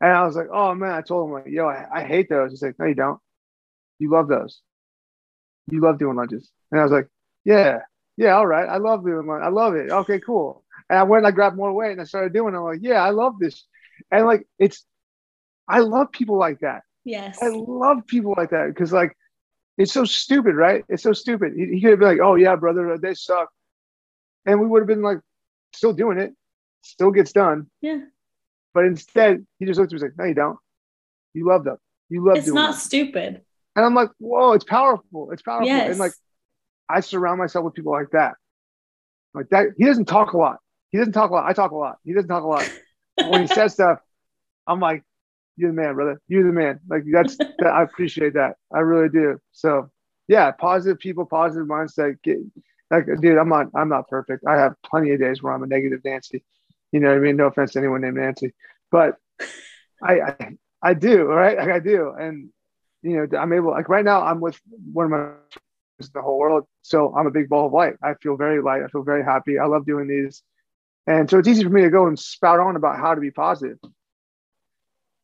And 0.01 0.11
I 0.11 0.25
was 0.25 0.35
like, 0.35 0.49
oh 0.53 0.75
man, 0.75 0.93
I 0.93 1.03
told 1.03 1.29
him 1.29 1.35
like, 1.35 1.47
yo, 1.47 1.67
I, 1.67 1.87
I 1.95 2.05
hate 2.05 2.29
those. 2.29 2.51
He's 2.51 2.63
like, 2.63 2.79
no, 2.79 2.87
you 2.87 2.95
don't. 2.95 3.21
You 3.99 4.11
love 4.11 4.29
those. 4.29 4.61
You 5.71 5.81
love 5.81 5.99
doing 5.99 6.17
lunges. 6.17 6.51
And 6.73 6.81
I 6.81 6.83
was 6.83 6.93
like, 6.93 7.09
yeah, 7.45 7.81
yeah, 8.17 8.33
all 8.33 8.47
right. 8.47 8.69
I 8.69 8.79
love 8.79 9.05
doing 9.05 9.27
lunges. 9.27 9.47
I 9.47 9.51
love 9.51 9.75
it. 9.75 9.91
Okay, 9.91 10.21
cool. 10.21 10.65
And 10.89 10.99
I 10.99 11.03
went 11.05 11.25
and 11.25 11.29
I 11.29 11.31
grabbed 11.31 11.57
more 11.57 11.73
weight 11.73 11.93
and 11.93 12.01
I 12.01 12.05
started 12.05 12.33
doing 12.33 12.55
it. 12.55 12.59
I'm 12.59 12.65
like, 12.65 12.81
yeah, 12.83 13.05
I 13.05 13.11
love 13.11 13.35
this. 13.39 13.65
And 14.11 14.27
like, 14.27 14.47
it's, 14.59 14.85
I 15.69 15.81
love 15.81 16.11
people 16.11 16.39
like 16.39 16.61
that. 16.61 16.83
Yes. 17.05 17.39
I 17.43 17.49
love 17.49 18.07
people 18.07 18.35
like 18.37 18.51
that 18.51 18.69
because 18.69 18.93
like, 18.93 19.17
it's 19.79 19.93
so 19.93 20.05
stupid, 20.05 20.55
right? 20.55 20.85
It's 20.89 21.03
so 21.03 21.13
stupid. 21.13 21.55
He, 21.57 21.67
he 21.67 21.81
could 21.81 21.91
have 21.91 21.99
been 21.99 22.09
like, 22.09 22.21
oh 22.21 22.35
yeah, 22.35 22.57
brother, 22.57 22.99
they 22.99 23.15
suck. 23.15 23.49
And 24.47 24.61
we 24.61 24.67
would 24.67 24.81
have 24.81 24.89
been 24.89 25.03
like, 25.03 25.19
still 25.73 25.93
doing 25.93 26.19
it, 26.19 26.35
still 26.83 27.11
gets 27.11 27.33
done. 27.33 27.71
Yeah. 27.81 28.01
But 28.75 28.85
instead, 28.85 29.47
he 29.59 29.67
just 29.67 29.79
looked 29.79 29.93
at 29.93 30.01
me 30.01 30.03
and 30.03 30.03
was 30.03 30.17
like, 30.17 30.19
no, 30.19 30.25
you 30.25 30.35
don't. 30.35 30.59
You 31.35 31.47
love 31.49 31.65
them. 31.65 31.77
You 32.09 32.25
love 32.25 32.37
It's 32.37 32.49
not 32.49 32.73
that. 32.73 32.81
stupid. 32.81 33.43
And 33.77 33.85
I'm 33.85 33.95
like, 33.95 34.11
whoa, 34.19 34.53
it's 34.53 34.65
powerful. 34.65 35.31
It's 35.31 35.43
powerful. 35.43 35.67
Yes. 35.67 35.91
And 35.91 35.99
like, 35.99 36.13
I 36.89 37.01
surround 37.01 37.39
myself 37.39 37.65
with 37.65 37.75
people 37.75 37.93
like 37.93 38.11
that. 38.11 38.35
Like 39.33 39.49
that, 39.51 39.69
he 39.79 39.85
doesn't 39.85 40.07
talk 40.07 40.33
a 40.33 40.37
lot. 40.39 40.59
He 40.91 40.99
doesn't 40.99 41.13
talk 41.13 41.31
a 41.31 41.35
lot. 41.35 41.47
I 41.49 41.53
talk 41.53 41.71
a 41.71 41.77
lot. 41.77 41.99
He 42.05 42.13
doesn't 42.13 42.29
talk 42.29 42.43
a 42.43 42.49
lot. 42.49 42.69
when 43.29 43.43
he 43.43 43.47
says 43.47 43.75
stuff, 43.75 44.01
I'm 44.67 44.81
like, 44.81 45.05
you're 45.61 45.71
the 45.71 45.77
man, 45.81 45.95
brother. 45.95 46.21
You're 46.29 46.45
the 46.45 46.53
man. 46.53 46.81
Like 46.89 47.05
that's, 47.11 47.37
that, 47.59 47.67
I 47.67 47.83
appreciate 47.83 48.35
that. 48.35 48.57
I 48.75 48.81
really 48.81 49.09
do. 49.09 49.39
So 49.53 49.91
yeah, 50.29 50.51
positive 50.53 50.99
people, 50.99 51.27
positive 51.27 51.67
mindset. 51.67 52.23
Get, 52.23 52.39
like, 52.91 53.07
dude, 53.21 53.39
I'm 53.39 53.49
not, 53.49 53.67
I'm 53.75 53.89
not 53.89 54.09
perfect. 54.09 54.45
I 54.47 54.57
have 54.57 54.75
plenty 54.85 55.13
of 55.13 55.21
days 55.21 55.43
where 55.43 55.53
I'm 55.53 55.63
a 55.63 55.67
negative 55.67 56.01
Nancy. 56.05 56.45
You 56.93 57.01
know 57.01 57.09
what 57.09 57.19
I 57.19 57.21
mean? 57.21 57.37
No 57.37 57.47
offense 57.47 57.73
to 57.73 57.79
anyone 57.79 58.01
named 58.01 58.17
Nancy, 58.17 58.53
but 58.91 59.17
I, 60.03 60.21
I, 60.21 60.57
I 60.83 60.95
do, 60.95 61.25
right? 61.25 61.57
Like 61.57 61.69
I 61.69 61.79
do. 61.79 62.13
And 62.19 62.51
you 63.03 63.17
know, 63.17 63.39
I'm 63.39 63.53
able 63.53 63.71
like 63.71 63.89
right 63.89 64.05
now 64.05 64.23
I'm 64.23 64.41
with 64.41 64.59
one 64.93 65.05
of 65.07 65.11
my 65.11 65.19
friends 65.19 66.09
in 66.09 66.11
the 66.15 66.23
whole 66.23 66.39
world. 66.39 66.65
So 66.83 67.15
I'm 67.17 67.27
a 67.27 67.31
big 67.31 67.49
ball 67.49 67.67
of 67.67 67.73
light. 67.73 67.95
I 68.03 68.15
feel 68.15 68.37
very 68.37 68.61
light. 68.61 68.83
I 68.83 68.89
feel 68.89 69.03
very 69.03 69.25
happy. 69.25 69.59
I 69.59 69.67
love 69.67 69.87
doing 69.87 70.09
these. 70.09 70.43
And 71.07 71.29
so 71.29 71.39
it's 71.39 71.49
easy 71.49 71.65
for 71.65 71.71
me 71.71 71.83
to 71.83 71.91
go 71.91 72.07
and 72.07 72.19
spout 72.19 72.61
on 72.61 72.77
about 72.77 72.99
how 72.99 73.15
to 73.15 73.21
be 73.21 73.31
positive. 73.31 73.79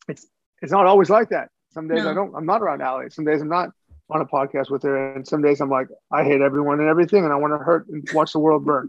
It's 0.08 0.26
it's 0.62 0.72
not 0.72 0.86
always 0.86 1.10
like 1.10 1.30
that. 1.30 1.48
Some 1.72 1.88
days 1.88 2.04
no. 2.04 2.10
I 2.10 2.14
don't, 2.14 2.34
I'm 2.34 2.46
not 2.46 2.62
around 2.62 2.80
Allie. 2.80 3.10
Some 3.10 3.24
days 3.24 3.42
I'm 3.42 3.48
not 3.48 3.70
on 4.08 4.20
a 4.20 4.26
podcast 4.26 4.70
with 4.70 4.82
her. 4.84 5.14
And 5.14 5.26
some 5.26 5.42
days 5.42 5.60
I'm 5.60 5.68
like, 5.68 5.88
I 6.10 6.24
hate 6.24 6.40
everyone 6.40 6.80
and 6.80 6.88
everything 6.88 7.24
and 7.24 7.32
I 7.32 7.36
want 7.36 7.52
to 7.52 7.58
hurt 7.58 7.88
and 7.88 8.08
watch 8.14 8.32
the 8.32 8.38
world 8.38 8.64
burn. 8.64 8.88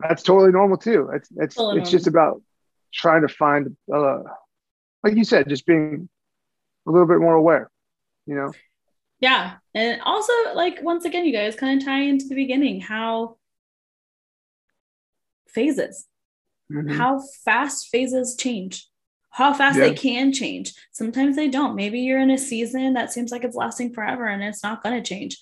That's 0.00 0.22
totally 0.22 0.52
normal 0.52 0.76
too. 0.76 1.10
It's 1.12 1.28
it's 1.36 1.54
totally 1.56 1.80
it's 1.80 1.90
normal. 1.90 1.90
just 1.90 2.06
about 2.06 2.42
trying 2.92 3.22
to 3.22 3.28
find 3.28 3.76
uh 3.92 4.20
like 5.02 5.16
you 5.16 5.24
said, 5.24 5.48
just 5.48 5.66
being 5.66 6.08
a 6.86 6.90
little 6.90 7.06
bit 7.06 7.18
more 7.18 7.34
aware, 7.34 7.70
you 8.26 8.34
know? 8.34 8.52
Yeah. 9.20 9.54
And 9.74 10.00
also, 10.02 10.32
like, 10.54 10.80
once 10.82 11.04
again, 11.04 11.24
you 11.24 11.32
guys 11.32 11.56
kind 11.56 11.80
of 11.80 11.86
tie 11.86 12.02
into 12.02 12.26
the 12.26 12.34
beginning 12.34 12.80
how 12.80 13.36
phases, 15.48 16.06
mm-hmm. 16.70 16.96
how 16.96 17.22
fast 17.44 17.88
phases 17.88 18.36
change, 18.36 18.88
how 19.36 19.52
fast 19.52 19.76
yeah. 19.76 19.84
they 19.84 19.94
can 19.94 20.32
change. 20.32 20.72
Sometimes 20.92 21.36
they 21.36 21.46
don't. 21.46 21.76
Maybe 21.76 22.00
you're 22.00 22.20
in 22.20 22.30
a 22.30 22.38
season 22.38 22.94
that 22.94 23.12
seems 23.12 23.30
like 23.30 23.44
it's 23.44 23.54
lasting 23.54 23.92
forever 23.92 24.26
and 24.26 24.42
it's 24.42 24.62
not 24.62 24.82
going 24.82 24.94
to 24.94 25.06
change. 25.06 25.36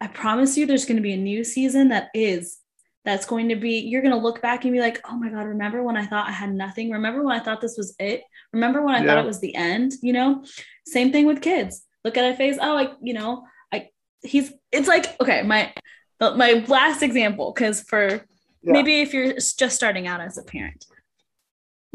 I 0.00 0.06
promise 0.06 0.56
you, 0.56 0.64
there's 0.64 0.86
going 0.86 0.96
to 0.96 1.02
be 1.02 1.12
a 1.12 1.18
new 1.18 1.44
season 1.44 1.88
that 1.88 2.08
is 2.14 2.56
that's 3.04 3.26
going 3.26 3.50
to 3.50 3.56
be 3.56 3.80
you're 3.80 4.00
going 4.00 4.14
to 4.14 4.18
look 4.18 4.40
back 4.40 4.64
and 4.64 4.72
be 4.72 4.80
like 4.80 5.00
oh 5.08 5.16
my 5.16 5.28
god 5.28 5.46
remember 5.46 5.80
when 5.80 5.96
i 5.96 6.04
thought 6.04 6.26
i 6.26 6.32
had 6.32 6.52
nothing 6.52 6.90
remember 6.90 7.22
when 7.22 7.38
i 7.38 7.42
thought 7.42 7.60
this 7.60 7.76
was 7.76 7.94
it 8.00 8.22
remember 8.52 8.82
when 8.82 8.96
i 8.96 8.98
yeah. 8.98 9.06
thought 9.06 9.18
it 9.18 9.24
was 9.24 9.38
the 9.38 9.54
end 9.54 9.92
you 10.02 10.12
know 10.12 10.44
same 10.86 11.12
thing 11.12 11.24
with 11.24 11.40
kids 11.40 11.84
look 12.04 12.16
at 12.16 12.32
a 12.32 12.36
face 12.36 12.58
oh 12.60 12.74
like 12.74 12.90
you 13.00 13.14
know 13.14 13.44
i 13.72 13.88
he's 14.24 14.52
it's 14.72 14.88
like 14.88 15.18
okay 15.20 15.42
my 15.42 15.72
my 16.20 16.64
last 16.66 17.00
example 17.00 17.52
because 17.54 17.80
for 17.82 18.08
yeah. 18.08 18.20
maybe 18.64 19.00
if 19.00 19.14
you're 19.14 19.34
just 19.34 19.70
starting 19.70 20.08
out 20.08 20.20
as 20.20 20.36
a 20.36 20.42
parent 20.42 20.84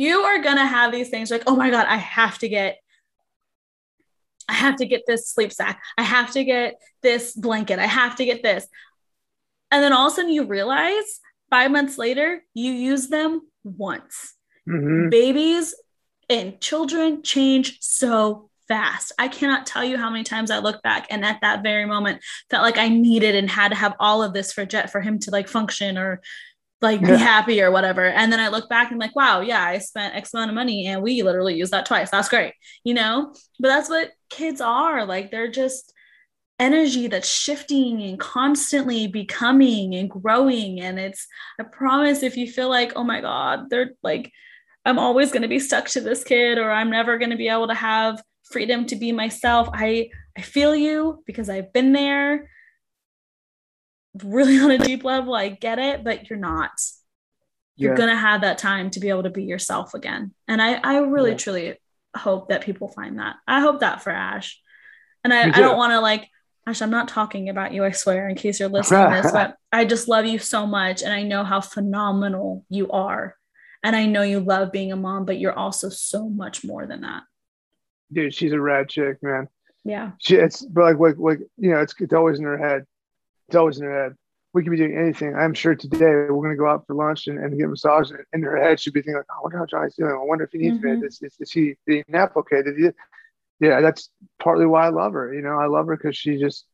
you 0.02 0.22
are 0.22 0.42
going 0.42 0.58
to 0.58 0.66
have 0.66 0.92
these 0.92 1.10
things 1.10 1.30
like 1.30 1.44
oh 1.48 1.56
my 1.56 1.70
god 1.70 1.86
i 1.88 1.98
have 1.98 2.38
to 2.38 2.50
get 2.50 2.78
I 4.50 4.54
have 4.56 4.76
to 4.78 4.86
get 4.86 5.04
this 5.08 5.30
sleep 5.30 5.54
sack. 5.54 5.82
I 5.98 6.04
have 6.04 6.32
to 6.34 6.44
get 6.44 6.76
this 7.02 7.34
blanket. 7.34 7.80
I 7.80 7.86
have 7.86 8.18
to 8.18 8.26
get 8.26 8.44
this. 8.44 8.68
And 9.72 9.82
then 9.82 9.94
all 9.94 10.08
of 10.08 10.14
a 10.14 10.16
sudden 10.18 10.32
you 10.32 10.44
realize 10.44 11.22
five 11.50 11.72
months 11.72 11.98
later, 11.98 12.44
you 12.54 12.74
use 12.74 13.08
them 13.08 13.44
once. 13.64 14.34
Mm-hmm. 14.68 15.08
Babies 15.08 15.74
and 16.30 16.60
children 16.60 17.24
change 17.24 17.78
so 17.80 18.50
fast. 18.68 19.14
I 19.18 19.30
cannot 19.30 19.66
tell 19.66 19.86
you 19.86 19.98
how 19.98 20.10
many 20.10 20.26
times 20.26 20.52
I 20.52 20.60
look 20.60 20.82
back 20.82 21.08
and 21.10 21.24
at 21.24 21.40
that 21.42 21.64
very 21.64 21.86
moment 21.86 22.22
felt 22.50 22.64
like 22.64 22.78
I 22.78 22.90
needed 22.90 23.36
and 23.36 23.50
had 23.50 23.70
to 23.70 23.76
have 23.76 23.96
all 24.00 24.22
of 24.22 24.34
this 24.34 24.52
for 24.52 24.66
Jet 24.66 24.92
for 24.92 25.00
him 25.00 25.20
to 25.20 25.32
like 25.32 25.48
function 25.48 25.98
or 25.98 26.22
like 26.82 27.02
be 27.02 27.16
happy 27.16 27.62
or 27.62 27.72
whatever. 27.72 28.06
And 28.06 28.32
then 28.32 28.40
I 28.40 28.48
look 28.48 28.68
back 28.68 28.92
and 28.92 29.00
like, 29.00 29.16
wow, 29.16 29.42
yeah, 29.42 29.64
I 29.64 29.78
spent 29.78 30.16
X 30.16 30.34
amount 30.34 30.50
of 30.50 30.56
money 30.56 30.88
and 30.88 31.04
we 31.04 31.22
literally 31.22 31.56
used 31.56 31.72
that 31.72 31.86
twice. 31.86 32.10
That's 32.10 32.30
great, 32.30 32.54
you 32.84 32.94
know? 32.94 33.34
But 33.60 33.68
that's 33.68 33.90
what 33.90 34.12
kids 34.30 34.62
are. 34.62 35.06
Like 35.06 35.30
they're 35.30 35.52
just 35.52 35.94
energy 36.60 37.08
that's 37.08 37.28
shifting 37.28 38.02
and 38.02 38.20
constantly 38.20 39.08
becoming 39.08 39.96
and 39.96 40.10
growing. 40.10 40.80
And 40.80 41.00
it's, 41.00 41.28
I 41.60 41.64
promise, 41.64 42.24
if 42.24 42.38
you 42.38 42.48
feel 42.48 42.70
like, 42.70 42.94
oh 42.96 43.04
my 43.04 43.22
God, 43.22 43.70
they're 43.70 43.92
like, 44.04 44.32
I'm 44.86 45.00
always 45.00 45.32
going 45.32 45.44
to 45.44 45.48
be 45.48 45.60
stuck 45.60 45.88
to 45.90 46.02
this 46.02 46.24
kid 46.24 46.58
or 46.58 46.72
I'm 46.72 46.90
never 46.90 47.18
going 47.18 47.32
to 47.32 47.38
be 47.38 47.50
able 47.50 47.68
to 47.68 47.74
have 47.76 48.22
freedom 48.52 48.86
to 48.88 48.96
be 48.96 49.12
myself. 49.12 49.70
I, 49.72 50.10
I 50.38 50.42
feel 50.42 50.76
you 50.76 51.24
because 51.26 51.50
I've 51.50 51.74
been 51.74 51.94
there 51.94 52.50
really 54.24 54.60
on 54.62 54.72
a 54.72 54.78
deep 54.78 55.04
level. 55.04 55.34
I 55.34 55.50
get 55.50 55.80
it, 55.80 56.04
but 56.04 56.30
you're 56.30 56.40
not. 56.40 56.72
You're 57.76 57.94
yeah. 57.94 57.98
gonna 57.98 58.16
have 58.16 58.42
that 58.42 58.58
time 58.58 58.90
to 58.92 59.00
be 59.00 59.10
able 59.10 59.24
to 59.24 59.30
be 59.30 59.44
yourself 59.44 59.94
again. 59.94 60.34
And 60.48 60.62
I, 60.62 60.74
I 60.74 60.98
really 61.00 61.32
yeah. 61.32 61.38
truly 61.38 61.82
hope 62.16 62.50
that 62.50 62.62
people 62.62 62.90
find 62.90 63.20
that. 63.20 63.38
I 63.48 63.62
hope 63.62 63.80
that 63.80 64.02
for 64.04 64.12
Ash. 64.12 64.60
And 65.24 65.34
I, 65.34 65.48
I 65.48 65.52
don't 65.52 65.78
want 65.78 65.94
to 65.94 66.00
like 66.00 66.28
Ash, 66.68 66.82
I'm 66.82 66.92
not 66.92 67.08
talking 67.08 67.50
about 67.50 67.74
you, 67.74 67.84
I 67.84 67.92
swear, 67.92 68.30
in 68.30 68.36
case 68.36 68.60
you're 68.60 68.70
listening 68.70 69.10
to 69.10 69.22
this, 69.22 69.32
but 69.34 69.56
I 69.72 69.86
just 69.86 70.08
love 70.08 70.26
you 70.26 70.38
so 70.38 70.68
much. 70.68 71.02
And 71.02 71.12
I 71.12 71.24
know 71.24 71.44
how 71.44 71.62
phenomenal 71.62 72.66
you 72.70 72.90
are. 72.92 73.36
And 73.84 73.96
I 73.96 74.06
know 74.06 74.22
you 74.22 74.40
love 74.40 74.72
being 74.72 74.92
a 74.92 74.96
mom, 74.96 75.26
but 75.26 75.40
you're 75.40 75.58
also 75.58 75.90
so 75.90 76.30
much 76.30 76.64
more 76.64 76.86
than 76.86 77.02
that. 77.02 77.24
Dude, 78.14 78.34
she's 78.34 78.52
a 78.52 78.62
rad 78.62 78.90
chick, 78.90 79.18
man. 79.24 79.48
Yeah. 79.84 80.12
She, 80.20 80.36
it's 80.36 80.64
but 80.64 80.84
like, 80.84 81.00
like, 81.00 81.18
like, 81.18 81.40
you 81.58 81.72
know, 81.72 81.80
it's, 81.80 81.96
it's 82.00 82.14
always 82.14 82.38
in 82.38 82.46
her 82.46 82.58
head. 82.58 82.86
It's 83.52 83.58
always 83.58 83.80
in 83.80 83.84
her 83.84 84.04
head. 84.04 84.16
We 84.54 84.64
could 84.64 84.72
be 84.72 84.78
doing 84.78 84.98
anything. 84.98 85.36
I'm 85.36 85.54
sure 85.54 85.76
today 85.76 86.00
we're 86.00 86.42
going 86.42 86.52
to 86.52 86.56
go 86.56 86.70
out 86.70 86.88
for 86.88 86.96
lunch 86.96 87.28
and, 87.28 87.38
and 87.38 87.58
get 87.58 87.66
a 87.66 87.68
massage. 87.68 88.10
And 88.10 88.20
in 88.32 88.42
her 88.44 88.56
head, 88.56 88.80
she'd 88.80 88.94
be 88.94 89.02
thinking, 89.02 89.16
like, 89.16 89.26
oh, 89.30 89.40
I 89.40 89.42
wonder 89.44 89.58
how 89.58 89.66
Johnny's 89.66 89.96
doing. 89.96 90.10
I 90.10 90.24
wonder 90.24 90.46
if 90.46 90.52
he 90.54 90.60
needs 90.60 90.78
mm-hmm. 90.78 91.02
me. 91.02 91.06
Is, 91.06 91.22
is, 91.22 91.36
is 91.38 91.52
he 91.52 91.76
nap 92.08 92.38
okay? 92.38 92.62
Did 92.64 92.78
he? 92.78 92.92
Yeah, 93.60 93.82
that's 93.82 94.10
partly 94.40 94.66
why 94.66 94.86
I 94.86 94.90
love 94.90 95.12
her. 95.12 95.34
You 95.34 95.42
know, 95.42 95.60
I 95.60 95.66
love 95.66 95.88
her 95.88 95.98
because 95.98 96.16
she 96.16 96.38
just, 96.38 96.66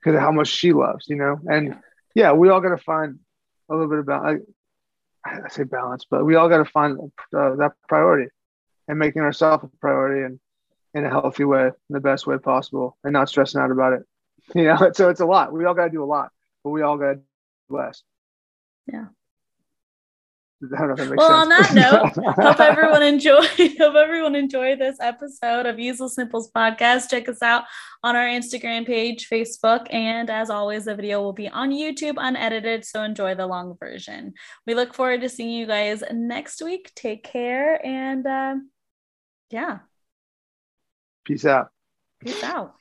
because 0.00 0.16
of 0.16 0.20
how 0.20 0.32
much 0.32 0.48
she 0.48 0.72
loves, 0.72 1.08
you 1.08 1.14
know? 1.14 1.38
And 1.48 1.76
yeah, 2.16 2.32
we 2.32 2.48
all 2.48 2.60
got 2.60 2.70
to 2.70 2.78
find 2.78 3.20
a 3.70 3.74
little 3.74 3.88
bit 3.88 4.00
about, 4.00 4.26
I, 4.26 4.38
I 5.24 5.48
say 5.48 5.62
balance, 5.62 6.06
but 6.10 6.24
we 6.24 6.34
all 6.34 6.48
got 6.48 6.58
to 6.58 6.64
find 6.64 6.98
uh, 7.32 7.54
that 7.54 7.74
priority 7.88 8.30
and 8.88 8.98
making 8.98 9.22
ourselves 9.22 9.62
a 9.62 9.68
priority 9.76 10.24
and 10.24 10.40
in 10.92 11.04
a 11.04 11.08
healthy 11.08 11.44
way, 11.44 11.66
in 11.66 11.72
the 11.90 12.00
best 12.00 12.26
way 12.26 12.36
possible, 12.38 12.96
and 13.04 13.12
not 13.12 13.28
stressing 13.28 13.60
out 13.60 13.70
about 13.70 13.92
it. 13.92 14.02
You 14.54 14.64
know, 14.64 14.90
so 14.94 15.08
it's 15.08 15.20
a 15.20 15.26
lot. 15.26 15.52
We 15.52 15.64
all 15.64 15.74
got 15.74 15.84
to 15.84 15.90
do 15.90 16.02
a 16.02 16.06
lot, 16.06 16.30
but 16.62 16.70
we 16.70 16.82
all 16.82 16.98
got 16.98 17.12
to 17.12 17.14
do 17.16 17.22
less. 17.70 18.02
Yeah. 18.86 19.06
well, 20.60 20.78
sense. 20.90 21.20
on 21.20 21.48
that 21.48 21.74
note, 21.74 22.34
hope 22.36 22.60
everyone 22.60 23.02
enjoyed. 23.02 23.48
Hope 23.78 23.94
everyone 23.94 24.34
enjoyed 24.34 24.78
this 24.78 24.96
episode 25.00 25.66
of 25.66 25.78
Useless 25.78 26.14
Simples 26.14 26.50
podcast. 26.50 27.10
Check 27.10 27.28
us 27.28 27.42
out 27.42 27.64
on 28.02 28.16
our 28.16 28.26
Instagram 28.26 28.86
page, 28.86 29.28
Facebook, 29.28 29.86
and 29.92 30.30
as 30.30 30.50
always, 30.50 30.84
the 30.84 30.94
video 30.94 31.22
will 31.22 31.32
be 31.32 31.48
on 31.48 31.70
YouTube 31.70 32.14
unedited. 32.18 32.84
So 32.84 33.02
enjoy 33.02 33.34
the 33.34 33.46
long 33.46 33.76
version. 33.78 34.34
We 34.66 34.74
look 34.74 34.94
forward 34.94 35.22
to 35.22 35.28
seeing 35.28 35.50
you 35.50 35.66
guys 35.66 36.02
next 36.12 36.62
week. 36.62 36.92
Take 36.94 37.24
care, 37.24 37.84
and 37.84 38.26
uh, 38.26 38.54
yeah. 39.50 39.78
Peace 41.24 41.46
out. 41.46 41.68
Peace 42.20 42.42
out. 42.42 42.74